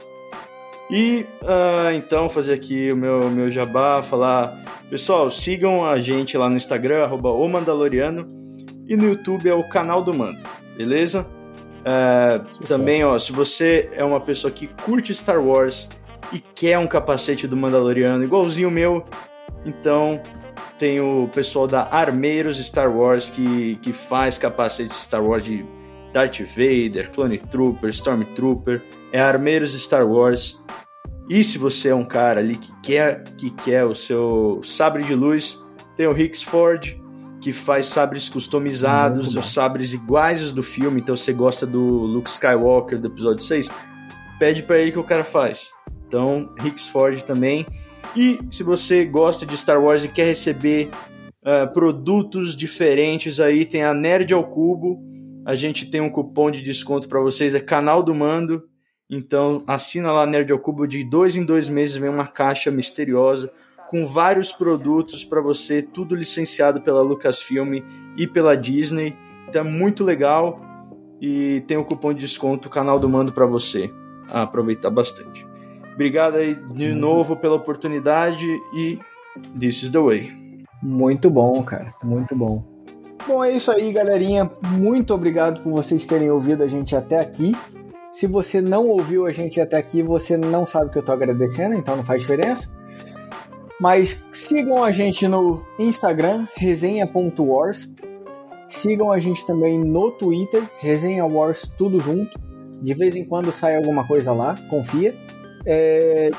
E 0.90 1.26
uh, 1.42 1.92
então 1.94 2.30
fazer 2.30 2.54
aqui 2.54 2.90
o 2.90 2.96
meu, 2.96 3.28
meu 3.28 3.52
jabá, 3.52 4.02
falar. 4.02 4.64
Pessoal, 4.88 5.30
sigam 5.30 5.84
a 5.84 6.00
gente 6.00 6.38
lá 6.38 6.48
no 6.48 6.56
Instagram, 6.56 7.04
arroba 7.04 7.28
o 7.28 7.46
Mandaloriano, 7.46 8.26
e 8.86 8.96
no 8.96 9.04
YouTube 9.04 9.46
é 9.46 9.54
o 9.54 9.68
canal 9.68 10.02
do 10.02 10.16
Mando, 10.16 10.42
beleza? 10.74 11.26
Uh, 11.80 12.66
também, 12.66 13.04
ó, 13.04 13.18
se 13.18 13.32
você 13.32 13.90
é 13.92 14.02
uma 14.02 14.18
pessoa 14.18 14.50
que 14.50 14.66
curte 14.66 15.14
Star 15.14 15.44
Wars 15.44 15.90
e 16.32 16.38
quer 16.38 16.78
um 16.78 16.86
capacete 16.86 17.46
do 17.46 17.56
Mandaloriano 17.56 18.24
igualzinho 18.24 18.68
o 18.68 18.72
meu, 18.72 19.04
então 19.64 20.20
tem 20.78 21.00
o 21.00 21.28
pessoal 21.28 21.66
da 21.66 21.88
Armeiros 21.90 22.58
Star 22.64 22.94
Wars 22.94 23.28
que, 23.28 23.76
que 23.82 23.92
faz 23.92 24.38
capacete 24.38 24.94
Star 24.94 25.22
Wars 25.22 25.44
de 25.44 25.64
Darth 26.12 26.40
Vader, 26.40 27.10
Clone 27.10 27.38
Trooper, 27.38 27.90
Stormtrooper. 27.90 28.82
É 29.12 29.20
Armeiros 29.20 29.74
Star 29.74 30.06
Wars. 30.06 30.62
E 31.28 31.44
se 31.44 31.58
você 31.58 31.88
é 31.88 31.94
um 31.94 32.04
cara 32.04 32.40
ali 32.40 32.56
que 32.56 32.72
quer, 32.80 33.22
que 33.36 33.50
quer 33.50 33.84
o 33.84 33.94
seu 33.94 34.60
sabre 34.64 35.02
de 35.04 35.14
luz, 35.14 35.58
tem 35.96 36.06
o 36.06 36.18
Hicks 36.18 36.42
Ford, 36.42 36.96
que 37.40 37.52
faz 37.52 37.88
sabres 37.88 38.28
customizados, 38.28 39.36
os 39.36 39.52
sabres 39.52 39.92
iguais 39.92 40.42
aos 40.42 40.52
do 40.52 40.62
filme. 40.62 41.00
Então 41.00 41.16
você 41.16 41.32
gosta 41.32 41.66
do 41.66 41.80
Luke 41.80 42.30
Skywalker 42.30 42.98
do 42.98 43.08
episódio 43.08 43.44
6, 43.44 43.68
pede 44.38 44.62
para 44.62 44.78
ele 44.78 44.92
que 44.92 44.98
o 44.98 45.04
cara 45.04 45.24
faz. 45.24 45.68
Então, 46.08 46.48
Hicks 46.64 46.90
também. 47.22 47.66
E 48.16 48.40
se 48.50 48.62
você 48.62 49.04
gosta 49.04 49.44
de 49.44 49.56
Star 49.56 49.80
Wars 49.80 50.02
e 50.02 50.08
quer 50.08 50.24
receber 50.24 50.88
uh, 51.42 51.70
produtos 51.72 52.56
diferentes 52.56 53.38
aí, 53.38 53.66
tem 53.66 53.84
a 53.84 53.92
Nerd 53.92 54.32
ao 54.32 54.44
Cubo. 54.44 54.98
A 55.44 55.54
gente 55.54 55.90
tem 55.90 56.00
um 56.00 56.10
cupom 56.10 56.50
de 56.50 56.62
desconto 56.62 57.08
para 57.08 57.20
vocês, 57.20 57.54
é 57.54 57.60
canal 57.60 58.02
do 58.02 58.14
Mando. 58.14 58.64
Então 59.10 59.62
assina 59.66 60.10
lá 60.12 60.26
Nerd 60.26 60.50
ao 60.50 60.58
Cubo, 60.58 60.86
de 60.86 61.04
dois 61.04 61.36
em 61.36 61.44
dois 61.44 61.68
meses 61.68 61.96
vem 61.96 62.10
uma 62.10 62.26
caixa 62.26 62.70
misteriosa 62.70 63.50
com 63.88 64.06
vários 64.06 64.52
produtos 64.52 65.24
para 65.24 65.40
você, 65.40 65.80
tudo 65.80 66.14
licenciado 66.14 66.82
pela 66.82 67.00
Lucasfilm 67.00 67.82
e 68.18 68.26
pela 68.26 68.54
Disney. 68.54 69.16
Então 69.48 69.62
é 69.62 69.64
muito 69.64 70.04
legal 70.04 70.60
e 71.20 71.62
tem 71.66 71.78
o 71.78 71.80
um 71.80 71.84
cupom 71.84 72.12
de 72.12 72.20
desconto 72.20 72.68
canal 72.68 72.98
do 72.98 73.08
Mando 73.08 73.32
para 73.32 73.46
você 73.46 73.90
aproveitar 74.30 74.90
bastante. 74.90 75.47
Obrigado 75.98 76.36
aí 76.36 76.54
de 76.54 76.94
novo 76.94 77.34
pela 77.34 77.56
oportunidade 77.56 78.46
e 78.72 79.00
this 79.58 79.82
is 79.82 79.90
the 79.90 79.98
way. 79.98 80.30
Muito 80.80 81.28
bom, 81.28 81.60
cara. 81.64 81.92
Muito 82.04 82.36
bom. 82.36 82.62
Bom, 83.26 83.42
é 83.42 83.50
isso 83.50 83.68
aí, 83.72 83.90
galerinha. 83.90 84.48
Muito 84.62 85.12
obrigado 85.12 85.60
por 85.60 85.72
vocês 85.72 86.06
terem 86.06 86.30
ouvido 86.30 86.62
a 86.62 86.68
gente 86.68 86.94
até 86.94 87.18
aqui. 87.18 87.52
Se 88.12 88.28
você 88.28 88.60
não 88.60 88.86
ouviu 88.86 89.26
a 89.26 89.32
gente 89.32 89.60
até 89.60 89.76
aqui, 89.76 90.00
você 90.00 90.36
não 90.36 90.64
sabe 90.68 90.92
que 90.92 90.98
eu 90.98 91.02
tô 91.02 91.10
agradecendo, 91.10 91.74
então 91.74 91.96
não 91.96 92.04
faz 92.04 92.20
diferença. 92.20 92.70
Mas 93.80 94.24
sigam 94.30 94.84
a 94.84 94.92
gente 94.92 95.26
no 95.26 95.66
Instagram, 95.80 96.46
resenha.wars. 96.54 97.92
Sigam 98.68 99.10
a 99.10 99.18
gente 99.18 99.44
também 99.44 99.76
no 99.76 100.12
Twitter, 100.12 100.62
Resenha 100.78 101.26
Wars, 101.26 101.68
tudo 101.76 102.00
junto. 102.00 102.38
De 102.80 102.94
vez 102.94 103.16
em 103.16 103.24
quando 103.24 103.50
sai 103.50 103.74
alguma 103.74 104.06
coisa 104.06 104.32
lá, 104.32 104.54
confia. 104.70 105.12
É, 105.66 106.30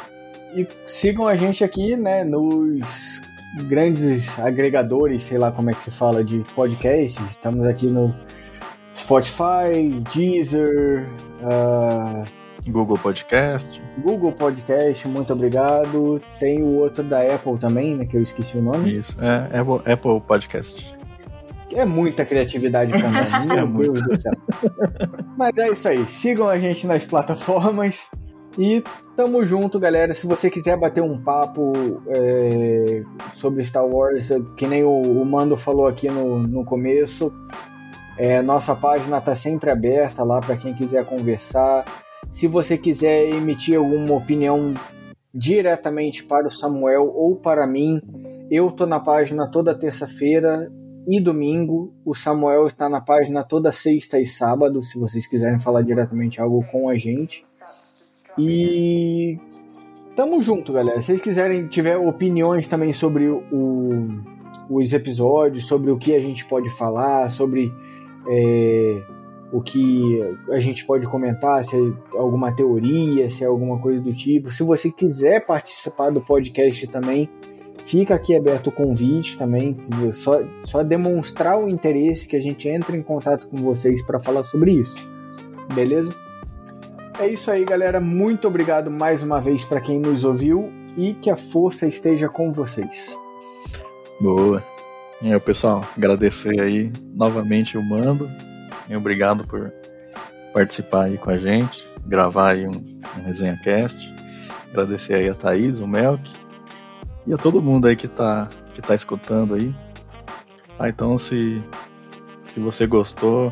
e 0.54 0.68
sigam 0.86 1.28
a 1.28 1.36
gente 1.36 1.64
aqui, 1.64 1.96
né, 1.96 2.24
nos 2.24 3.22
grandes 3.66 4.38
agregadores, 4.40 5.24
sei 5.24 5.38
lá 5.38 5.52
como 5.52 5.70
é 5.70 5.74
que 5.74 5.84
se 5.84 5.92
fala, 5.92 6.24
de 6.24 6.44
podcast. 6.56 7.22
Estamos 7.30 7.66
aqui 7.68 7.88
no 7.88 8.14
Spotify, 8.96 10.02
Deezer, 10.14 11.08
uh, 11.42 12.24
Google 12.70 12.98
Podcast. 12.98 13.82
Google 14.00 14.32
Podcast, 14.32 15.08
muito 15.08 15.34
obrigado. 15.34 16.22
Tem 16.40 16.62
o 16.62 16.80
outro 16.80 17.04
da 17.04 17.22
Apple 17.22 17.58
também, 17.58 17.96
né, 17.96 18.06
que 18.06 18.18
eu 18.18 18.22
esqueci 18.22 18.58
o 18.58 18.62
nome. 18.62 18.98
Isso, 18.98 19.16
é 19.20 19.60
Apple, 19.60 19.92
Apple 19.92 20.22
Podcast. 20.22 20.98
É 21.72 21.86
muita 21.86 22.26
criatividade 22.26 22.92
pra 22.92 23.10
nós, 23.10 23.32
meu 23.46 23.58
é 23.58 23.66
Deus 23.66 24.02
do 24.02 24.18
céu. 24.18 24.34
Mas 25.38 25.56
é 25.58 25.70
isso 25.70 25.88
aí, 25.88 26.06
sigam 26.08 26.50
a 26.50 26.58
gente 26.58 26.88
nas 26.88 27.06
plataformas. 27.06 28.10
E 28.60 28.84
tamo 29.16 29.46
junto, 29.46 29.80
galera. 29.80 30.14
Se 30.14 30.28
você 30.28 30.50
quiser 30.50 30.78
bater 30.78 31.02
um 31.02 31.18
papo 31.18 31.72
é, 32.10 33.04
sobre 33.34 33.64
Star 33.64 33.88
Wars, 33.88 34.28
que 34.58 34.68
nem 34.68 34.84
o, 34.84 35.02
o 35.02 35.26
Mando 35.26 35.56
falou 35.56 35.88
aqui 35.88 36.10
no, 36.10 36.40
no 36.40 36.66
começo, 36.66 37.32
é, 38.18 38.42
nossa 38.42 38.76
página 38.76 39.22
tá 39.22 39.34
sempre 39.34 39.72
aberta 39.72 40.26
lá 40.26 40.42
para 40.42 40.58
quem 40.58 40.74
quiser 40.74 41.06
conversar. 41.06 41.86
Se 42.34 42.48
você 42.48 42.78
quiser 42.78 43.30
emitir 43.30 43.78
alguma 43.78 44.14
opinião 44.16 44.74
diretamente 45.34 46.26
para 46.26 46.46
o 46.46 46.52
Samuel 46.52 47.14
ou 47.16 47.38
para 47.38 47.66
mim, 47.66 48.02
eu 48.52 48.70
tô 48.72 48.86
na 48.86 49.00
página 49.00 49.50
toda 49.50 49.74
terça-feira 49.74 50.70
e 51.08 51.22
domingo. 51.22 51.94
O 52.06 52.14
Samuel 52.14 52.68
está 52.68 52.90
na 52.90 53.00
página 53.00 53.42
toda 53.42 53.72
sexta 53.72 54.20
e 54.20 54.26
sábado, 54.26 54.84
se 54.84 55.00
vocês 55.00 55.26
quiserem 55.26 55.60
falar 55.60 55.82
diretamente 55.82 56.42
algo 56.42 56.62
com 56.70 56.90
a 56.90 56.98
gente. 56.98 57.48
E 58.40 59.38
tamo 60.16 60.42
junto, 60.42 60.72
galera. 60.72 61.02
Se 61.02 61.08
vocês 61.08 61.22
quiserem, 61.22 61.68
tiver 61.68 61.98
opiniões 61.98 62.68
também 62.68 62.94
sobre 62.94 63.28
o, 63.28 64.08
os 64.70 64.94
episódios, 64.94 65.68
sobre 65.68 65.92
o 65.92 65.98
que 65.98 66.16
a 66.16 66.22
gente 66.22 66.46
pode 66.46 66.70
falar, 66.70 67.30
sobre 67.30 67.74
é, 68.30 69.02
o 69.52 69.62
que 69.62 70.22
a 70.52 70.60
gente 70.60 70.86
pode 70.86 71.06
comentar, 71.08 71.64
se 71.64 71.76
é 71.76 72.18
alguma 72.18 72.56
teoria, 72.56 73.30
se 73.30 73.44
é 73.44 73.48
alguma 73.48 73.80
coisa 73.80 74.00
do 74.00 74.14
tipo. 74.14 74.50
Se 74.52 74.64
você 74.64 74.90
quiser 74.90 75.46
participar 75.46 76.10
do 76.10 76.22
podcast 76.22 76.88
também, 76.88 77.30
fica 77.84 78.16
aqui 78.16 78.36
aberto 78.36 78.68
o 78.68 78.72
convite 78.72 79.38
também. 79.38 79.76
Só, 80.14 80.44
só 80.64 80.82
demonstrar 80.82 81.60
o 81.60 81.68
interesse 81.68 82.26
que 82.26 82.38
a 82.38 82.42
gente 82.42 82.70
entre 82.70 82.96
em 82.96 83.04
contato 83.04 83.50
com 83.50 83.58
vocês 83.58 84.02
para 84.02 84.20
falar 84.20 84.44
sobre 84.44 84.72
isso. 84.72 84.96
Beleza? 85.74 86.29
É 87.20 87.28
isso 87.28 87.52
aí, 87.52 87.66
galera. 87.66 88.00
Muito 88.00 88.48
obrigado 88.48 88.90
mais 88.90 89.22
uma 89.22 89.42
vez 89.42 89.66
para 89.66 89.82
quem 89.82 90.00
nos 90.00 90.24
ouviu 90.24 90.72
e 90.96 91.14
que 91.14 91.30
a 91.30 91.36
força 91.36 91.86
esteja 91.86 92.30
com 92.30 92.54
vocês. 92.54 93.20
Boa. 94.22 94.64
E 95.22 95.34
aí, 95.34 95.38
pessoal, 95.42 95.84
agradecer 95.98 96.58
aí 96.62 96.90
novamente 97.14 97.78
o 97.78 97.84
Mando. 97.84 98.32
E 98.88 98.96
obrigado 98.96 99.46
por 99.46 99.70
participar 100.54 101.08
aí 101.08 101.18
com 101.18 101.30
a 101.30 101.38
gente, 101.38 101.86
gravar 102.06 102.52
aí 102.52 102.66
um, 102.66 102.72
um 102.72 103.24
Resenha 103.26 103.60
Cast. 103.62 104.16
Agradecer 104.70 105.16
aí 105.16 105.28
a 105.28 105.36
Thaís, 105.36 105.82
o 105.82 105.88
Melk 105.88 106.32
e 107.28 107.34
a 107.34 107.38
todo 107.38 107.62
mundo 107.62 107.90
aí 107.90 107.98
que 107.98 108.08
tá, 108.08 108.48
que 108.74 108.82
tá 108.82 108.96
escutando 108.96 109.56
aí. 109.56 109.76
Ah, 110.80 110.88
então 110.88 111.18
se, 111.18 111.62
se 112.48 112.62
você 112.62 112.88
gostou, 112.88 113.52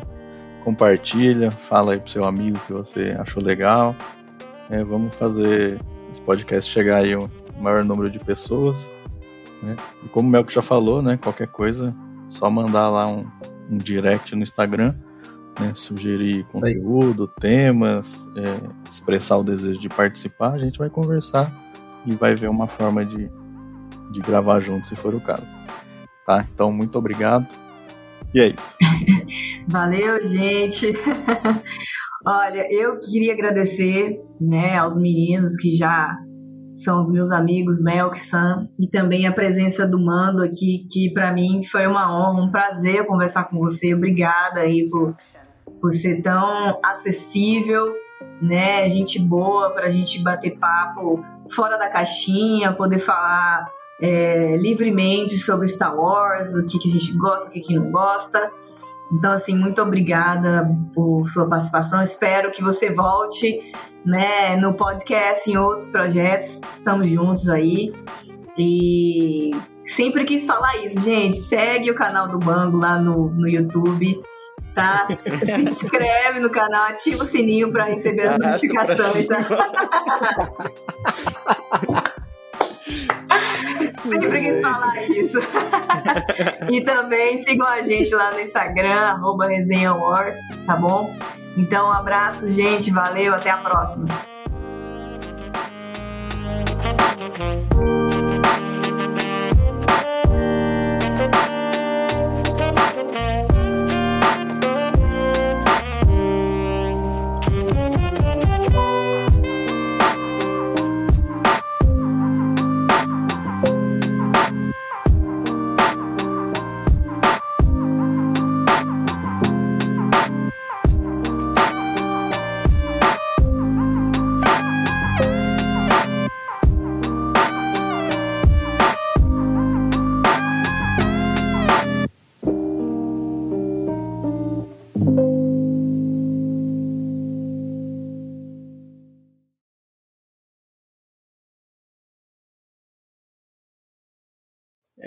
compartilha, 0.68 1.50
fala 1.50 1.92
aí 1.94 1.98
pro 1.98 2.10
seu 2.10 2.24
amigo 2.24 2.58
que 2.66 2.72
você 2.74 3.16
achou 3.18 3.42
legal. 3.42 3.96
É, 4.68 4.84
vamos 4.84 5.14
fazer 5.14 5.80
esse 6.12 6.20
podcast 6.20 6.70
chegar 6.70 6.98
aí 6.98 7.16
um 7.16 7.26
maior 7.58 7.82
número 7.82 8.10
de 8.10 8.18
pessoas. 8.18 8.92
Né? 9.62 9.76
E 10.04 10.08
como 10.10 10.28
o 10.28 10.30
Melk 10.30 10.52
já 10.52 10.60
falou, 10.60 11.00
né? 11.00 11.16
Qualquer 11.16 11.48
coisa, 11.48 11.94
só 12.28 12.50
mandar 12.50 12.90
lá 12.90 13.06
um, 13.06 13.26
um 13.70 13.78
direct 13.78 14.36
no 14.36 14.42
Instagram, 14.42 14.94
né? 15.58 15.72
Sugerir 15.74 16.44
conteúdo, 16.44 17.26
temas, 17.40 18.28
é, 18.36 18.90
expressar 18.90 19.38
o 19.38 19.42
desejo 19.42 19.80
de 19.80 19.88
participar, 19.88 20.52
a 20.52 20.58
gente 20.58 20.78
vai 20.78 20.90
conversar 20.90 21.50
e 22.04 22.14
vai 22.14 22.34
ver 22.34 22.50
uma 22.50 22.66
forma 22.66 23.06
de, 23.06 23.30
de 24.12 24.20
gravar 24.20 24.60
junto, 24.60 24.86
se 24.86 24.94
for 24.94 25.14
o 25.14 25.20
caso. 25.20 25.46
Tá? 26.26 26.46
Então, 26.52 26.70
muito 26.70 26.98
obrigado. 26.98 27.48
E 28.34 28.40
é 28.40 28.48
isso. 28.48 28.76
Valeu, 29.68 30.22
gente. 30.26 30.92
Olha, 32.26 32.66
eu 32.70 32.98
queria 32.98 33.32
agradecer, 33.32 34.20
né, 34.40 34.76
aos 34.76 34.98
meninos 34.98 35.56
que 35.56 35.72
já 35.72 36.14
são 36.74 37.00
os 37.00 37.10
meus 37.10 37.30
amigos 37.30 37.80
Melk 37.80 38.18
Sam 38.18 38.68
e 38.78 38.88
também 38.88 39.26
a 39.26 39.32
presença 39.32 39.86
do 39.86 39.98
Mando 39.98 40.42
aqui, 40.42 40.86
que 40.90 41.10
para 41.12 41.32
mim 41.32 41.64
foi 41.64 41.86
uma 41.86 42.14
honra, 42.14 42.42
um 42.44 42.50
prazer 42.50 43.04
conversar 43.06 43.44
com 43.44 43.58
você. 43.58 43.94
Obrigada 43.94 44.60
aí 44.60 44.88
por, 44.88 45.16
por 45.80 45.92
ser 45.92 46.22
tão 46.22 46.78
acessível, 46.84 47.92
né? 48.40 48.88
Gente 48.88 49.18
boa 49.18 49.70
pra 49.70 49.88
gente 49.88 50.22
bater 50.22 50.56
papo 50.58 51.24
fora 51.50 51.76
da 51.76 51.88
caixinha, 51.88 52.72
poder 52.72 52.98
falar 52.98 53.66
é, 54.00 54.56
livremente 54.56 55.36
sobre 55.38 55.66
Star 55.66 55.96
Wars, 55.96 56.54
o 56.54 56.64
que, 56.64 56.78
que 56.78 56.88
a 56.88 56.92
gente 56.92 57.16
gosta, 57.16 57.48
o 57.48 57.50
que, 57.50 57.60
que 57.60 57.74
não 57.74 57.90
gosta. 57.90 58.50
Então, 59.12 59.32
assim, 59.32 59.56
muito 59.56 59.80
obrigada 59.80 60.68
por 60.94 61.26
sua 61.28 61.48
participação. 61.48 62.02
Espero 62.02 62.52
que 62.52 62.62
você 62.62 62.92
volte 62.92 63.72
né, 64.04 64.54
no 64.56 64.74
podcast, 64.74 65.50
em 65.50 65.56
outros 65.56 65.88
projetos. 65.88 66.60
Estamos 66.68 67.06
juntos 67.06 67.48
aí. 67.48 67.92
E 68.58 69.50
sempre 69.84 70.24
quis 70.24 70.44
falar 70.44 70.76
isso, 70.84 71.00
gente. 71.00 71.38
Segue 71.38 71.90
o 71.90 71.94
canal 71.94 72.28
do 72.28 72.38
Bango 72.38 72.76
lá 72.76 72.98
no, 72.98 73.30
no 73.30 73.48
YouTube. 73.48 74.20
Tá? 74.74 75.08
Se 75.42 75.62
inscreve 75.62 76.40
no 76.40 76.50
canal, 76.50 76.84
ativa 76.84 77.22
o 77.22 77.26
sininho 77.26 77.72
para 77.72 77.84
receber 77.84 78.28
as 78.28 78.38
notificações. 78.38 79.26
Sempre 84.00 84.38
quis 84.40 84.60
falar 84.60 85.02
isso. 85.08 85.38
e 86.70 86.80
também 86.82 87.42
sigam 87.42 87.68
a 87.68 87.82
gente 87.82 88.14
lá 88.14 88.32
no 88.32 88.40
Instagram, 88.40 89.00
arroba 89.00 89.48
Resenha 89.48 89.94
Wars, 89.94 90.36
tá 90.66 90.76
bom? 90.76 91.16
Então, 91.56 91.88
um 91.88 91.92
abraço, 91.92 92.48
gente. 92.50 92.90
Valeu, 92.90 93.34
até 93.34 93.50
a 93.50 93.56
próxima. 93.56 94.06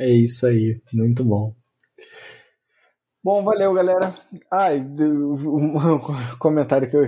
É 0.02 0.10
isso 0.10 0.48
aí, 0.48 0.82
muito 0.92 1.24
bom. 1.24 1.54
Bom, 3.24 3.44
valeu, 3.44 3.72
galera. 3.72 4.12
Ai, 4.52 4.80
um 4.80 6.00
comentário 6.40 6.90
que 6.90 6.98
eu 6.98 7.06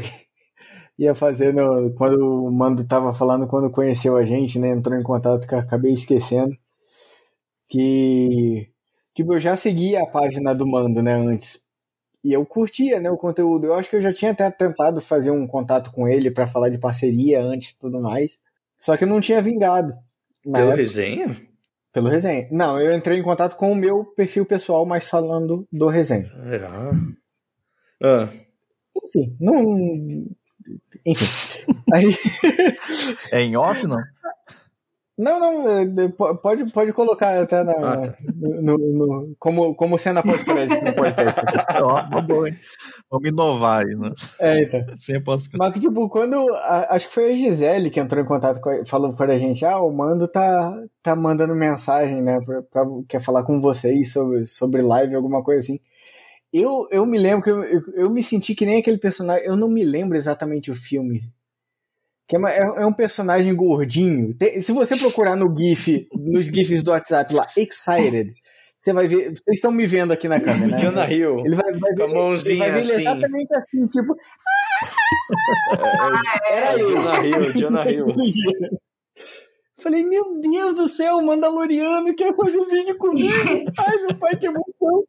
ia 0.95 1.15
fazer 1.15 1.51
no, 1.55 1.91
quando 1.95 2.45
o 2.45 2.51
Mando 2.51 2.87
tava 2.87 3.11
falando 3.11 3.47
quando 3.47 3.71
conheceu 3.71 4.15
a 4.15 4.23
gente, 4.23 4.59
né? 4.59 4.69
Entrou 4.69 4.95
em 4.95 5.01
contato 5.01 5.47
que 5.47 5.55
eu 5.55 5.57
acabei 5.57 5.91
esquecendo. 5.91 6.55
Que 7.67 8.71
tipo, 9.15 9.33
eu 9.33 9.39
já 9.39 9.55
seguia 9.55 10.03
a 10.03 10.07
página 10.07 10.53
do 10.53 10.67
Mando, 10.67 11.01
né, 11.01 11.15
antes. 11.15 11.63
E 12.23 12.31
eu 12.31 12.45
curtia, 12.45 12.99
né, 12.99 13.09
o 13.09 13.17
conteúdo. 13.17 13.65
Eu 13.65 13.73
acho 13.73 13.89
que 13.89 13.95
eu 13.95 14.01
já 14.03 14.13
tinha 14.13 14.33
até 14.33 14.51
tentado 14.51 15.01
fazer 15.01 15.31
um 15.31 15.47
contato 15.47 15.91
com 15.91 16.07
ele 16.07 16.29
para 16.29 16.45
falar 16.45 16.69
de 16.69 16.77
parceria 16.77 17.41
antes 17.41 17.71
e 17.71 17.79
tudo 17.79 17.99
mais. 17.99 18.37
Só 18.79 18.95
que 18.95 19.03
eu 19.03 19.07
não 19.07 19.19
tinha 19.19 19.41
vingado. 19.41 19.95
Pelo 20.43 20.57
época. 20.57 20.75
resenha? 20.75 21.52
Pelo 21.93 22.09
resenha. 22.09 22.47
Não, 22.51 22.79
eu 22.79 22.93
entrei 22.93 23.19
em 23.19 23.23
contato 23.23 23.55
com 23.55 23.71
o 23.71 23.75
meu 23.75 24.03
perfil 24.03 24.45
pessoal, 24.45 24.83
mas 24.83 25.07
falando 25.07 25.67
do 25.71 25.87
resenha. 25.87 26.25
Será? 26.43 26.91
Ah. 28.03 28.29
Enfim, 29.03 29.37
não. 29.39 30.25
Enfim. 31.05 31.65
Aí... 31.93 32.15
É 33.31 33.41
em 33.41 33.55
off, 33.55 33.85
não? 33.85 34.01
Não, 35.15 35.39
não, 35.39 35.69
é, 35.69 35.85
pode, 36.41 36.71
pode 36.71 36.91
colocar 36.91 37.39
até 37.39 37.63
na, 37.63 37.71
ah, 37.73 37.97
tá. 37.97 38.17
no, 38.35 38.77
no, 38.77 39.35
como, 39.37 39.75
como 39.75 39.99
cena 39.99 40.23
pós-crédito 40.23 40.83
no 40.83 40.93
podcast. 40.93 41.41
Ó, 41.83 42.21
boa, 42.21 42.49
hein? 42.49 42.57
Vamos 43.09 43.29
inovar 43.29 43.85
aí, 43.85 43.95
né? 43.95 44.11
É, 44.39 44.63
então. 44.63 44.81
Sem 44.97 45.21
pós 45.23 45.47
Mas, 45.53 45.79
tipo, 45.79 46.09
quando. 46.09 46.53
A, 46.55 46.95
acho 46.95 47.07
que 47.07 47.13
foi 47.13 47.31
a 47.31 47.33
Gisele 47.33 47.89
que 47.89 47.99
entrou 47.99 48.23
em 48.23 48.27
contato 48.27 48.59
com 48.59 48.85
falou 48.85 49.13
pra 49.13 49.37
gente: 49.37 49.65
ah, 49.65 49.79
o 49.79 49.91
Mando 49.91 50.27
tá, 50.27 50.73
tá 51.01 51.15
mandando 51.15 51.55
mensagem, 51.55 52.21
né? 52.21 52.39
Pra, 52.41 52.63
pra, 52.63 52.85
quer 53.07 53.21
falar 53.21 53.43
com 53.43 53.61
vocês 53.61 54.11
sobre, 54.11 54.47
sobre 54.47 54.81
live, 54.81 55.15
alguma 55.15 55.43
coisa 55.43 55.59
assim. 55.59 55.79
Eu, 56.51 56.87
eu 56.91 57.05
me 57.05 57.17
lembro 57.17 57.43
que 57.43 57.49
eu, 57.51 57.63
eu, 57.63 57.81
eu 57.95 58.09
me 58.09 58.23
senti 58.23 58.55
que 58.55 58.65
nem 58.65 58.79
aquele 58.79 58.97
personagem. 58.97 59.45
Eu 59.45 59.55
não 59.55 59.69
me 59.69 59.83
lembro 59.83 60.17
exatamente 60.17 60.71
o 60.71 60.75
filme 60.75 61.21
que 62.27 62.35
é, 62.35 62.39
uma, 62.39 62.51
é, 62.51 62.59
é, 62.59 62.85
um 62.85 62.93
personagem 62.93 63.55
gordinho. 63.55 64.33
Tem, 64.33 64.61
se 64.61 64.71
você 64.71 64.97
procurar 64.97 65.35
no 65.35 65.55
GIF, 65.55 66.07
nos 66.13 66.45
GIFs 66.47 66.81
do 66.81 66.91
WhatsApp 66.91 67.33
lá, 67.33 67.47
Excited, 67.57 68.33
você 68.83 68.91
vai 68.91 69.07
ver. 69.07 69.29
Vocês 69.29 69.55
estão 69.55 69.71
me 69.71 69.87
vendo 69.87 70.11
aqui 70.11 70.27
na 70.27 70.41
câmera. 70.41 70.67
Né? 70.67 70.77
Jonah 70.83 71.09
Hill. 71.09 71.39
Ele 71.45 71.55
vai, 71.55 71.71
vai 71.71 71.95
com 71.95 72.03
a 72.03 72.07
mãozinha 72.07 72.67
ele 72.67 72.81
ver 72.81 72.81
assim. 72.81 73.01
exatamente 73.01 73.55
assim, 73.55 73.87
tipo. 73.87 74.13
é, 76.49 76.53
é, 76.53 76.59
é 76.59 76.77
Jonah 76.77 77.25
Hill, 77.25 77.53
Jonah 77.55 77.89
Hill. 77.89 78.07
Falei, 79.79 80.03
meu 80.03 80.37
Deus 80.39 80.75
do 80.75 80.87
céu, 80.87 81.17
o 81.17 81.25
Mandaloriano 81.25 82.13
quer 82.13 82.31
fazer 82.35 82.57
um 82.57 82.67
vídeo 82.67 82.95
comigo. 82.97 83.65
Ai, 83.77 83.97
meu 84.05 84.19
pai, 84.19 84.37
que 84.37 84.47
emoção. 84.47 85.05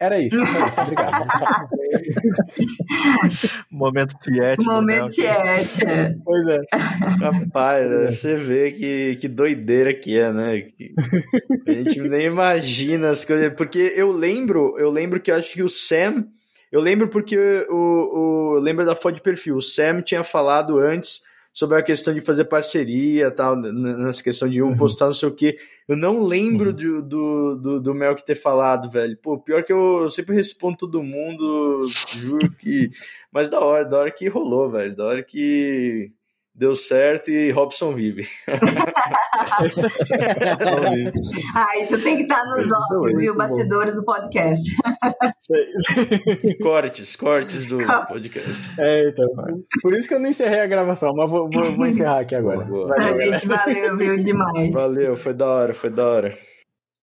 Era 0.00 0.18
isso, 0.18 0.34
só 0.34 0.66
isso, 0.66 0.80
obrigado. 0.80 1.20
Momento 3.70 4.14
tiete. 4.22 4.64
Momento 4.64 5.08
tiete. 5.08 6.18
Pois 6.24 6.48
é. 6.48 6.60
Rapaz, 6.72 7.92
é. 7.92 8.10
você 8.10 8.38
vê 8.38 8.72
que, 8.72 9.18
que 9.20 9.28
doideira 9.28 9.92
que 9.92 10.18
é, 10.18 10.32
né? 10.32 10.62
Que 10.62 10.94
a 11.68 11.72
gente 11.72 12.00
nem 12.00 12.24
imagina 12.24 13.10
as 13.10 13.26
coisas. 13.26 13.52
Porque 13.52 13.92
eu 13.94 14.10
lembro, 14.10 14.74
eu 14.78 14.90
lembro 14.90 15.20
que 15.20 15.30
eu 15.30 15.36
acho 15.36 15.52
que 15.52 15.62
o 15.62 15.68
Sam. 15.68 16.28
Eu 16.72 16.80
lembro 16.80 17.08
porque 17.08 17.36
o, 17.68 18.54
o 18.54 18.58
lembro 18.58 18.86
da 18.86 18.96
foto 18.96 19.16
de 19.16 19.20
perfil. 19.20 19.56
O 19.56 19.62
Sam 19.62 20.00
tinha 20.00 20.24
falado 20.24 20.78
antes 20.78 21.20
sobre 21.60 21.76
a 21.76 21.82
questão 21.82 22.14
de 22.14 22.22
fazer 22.22 22.46
parceria 22.46 23.30
tal, 23.30 23.54
nessa 23.54 24.22
questão 24.22 24.48
de 24.48 24.62
um 24.62 24.68
uhum. 24.68 24.76
postar 24.78 25.04
não 25.04 25.12
sei 25.12 25.28
o 25.28 25.34
que. 25.34 25.58
Eu 25.86 25.94
não 25.94 26.24
lembro 26.24 26.70
uhum. 26.70 27.02
do, 27.02 27.56
do, 27.56 27.80
do, 27.80 27.94
Melk 27.94 28.24
ter 28.24 28.34
falado, 28.34 28.90
velho. 28.90 29.14
Pô, 29.18 29.38
pior 29.38 29.62
que 29.62 29.70
eu, 29.70 30.04
eu, 30.04 30.08
sempre 30.08 30.34
respondo 30.34 30.78
todo 30.78 31.02
mundo, 31.02 31.82
juro 32.16 32.50
que. 32.52 32.90
Mas 33.30 33.50
da 33.50 33.60
hora, 33.60 33.84
da 33.84 33.98
hora 33.98 34.10
que 34.10 34.26
rolou, 34.26 34.70
velho. 34.70 34.96
Da 34.96 35.04
hora 35.04 35.22
que 35.22 36.10
deu 36.60 36.76
certo 36.76 37.30
e 37.30 37.50
Robson 37.50 37.94
vive. 37.94 38.28
ah, 41.54 41.78
isso 41.80 41.98
tem 42.02 42.18
que 42.18 42.24
estar 42.24 42.44
nos 42.44 42.68
olhos, 42.70 43.18
viu? 43.18 43.34
Bastidores 43.34 43.94
do 43.94 44.04
podcast. 44.04 44.70
cortes, 46.62 47.16
cortes 47.16 47.64
do 47.64 47.78
podcast. 48.06 48.60
É, 48.78 49.08
então. 49.08 49.26
Por 49.80 49.94
isso 49.94 50.06
que 50.06 50.12
eu 50.12 50.20
não 50.20 50.28
encerrei 50.28 50.60
a 50.60 50.66
gravação, 50.66 51.14
mas 51.16 51.30
vou, 51.30 51.48
vou, 51.50 51.72
vou 51.72 51.86
encerrar 51.86 52.20
aqui 52.20 52.34
agora. 52.34 52.58
Boa, 52.58 52.88
boa. 52.88 52.98
Valeu, 52.98 53.32
gente, 53.32 53.48
valeu, 53.48 53.96
viu? 53.96 54.22
Demais. 54.22 54.70
Valeu, 54.70 55.16
foi 55.16 55.32
da 55.32 55.46
hora, 55.46 55.72
foi 55.72 55.88
da 55.88 56.06
hora. 56.06 56.49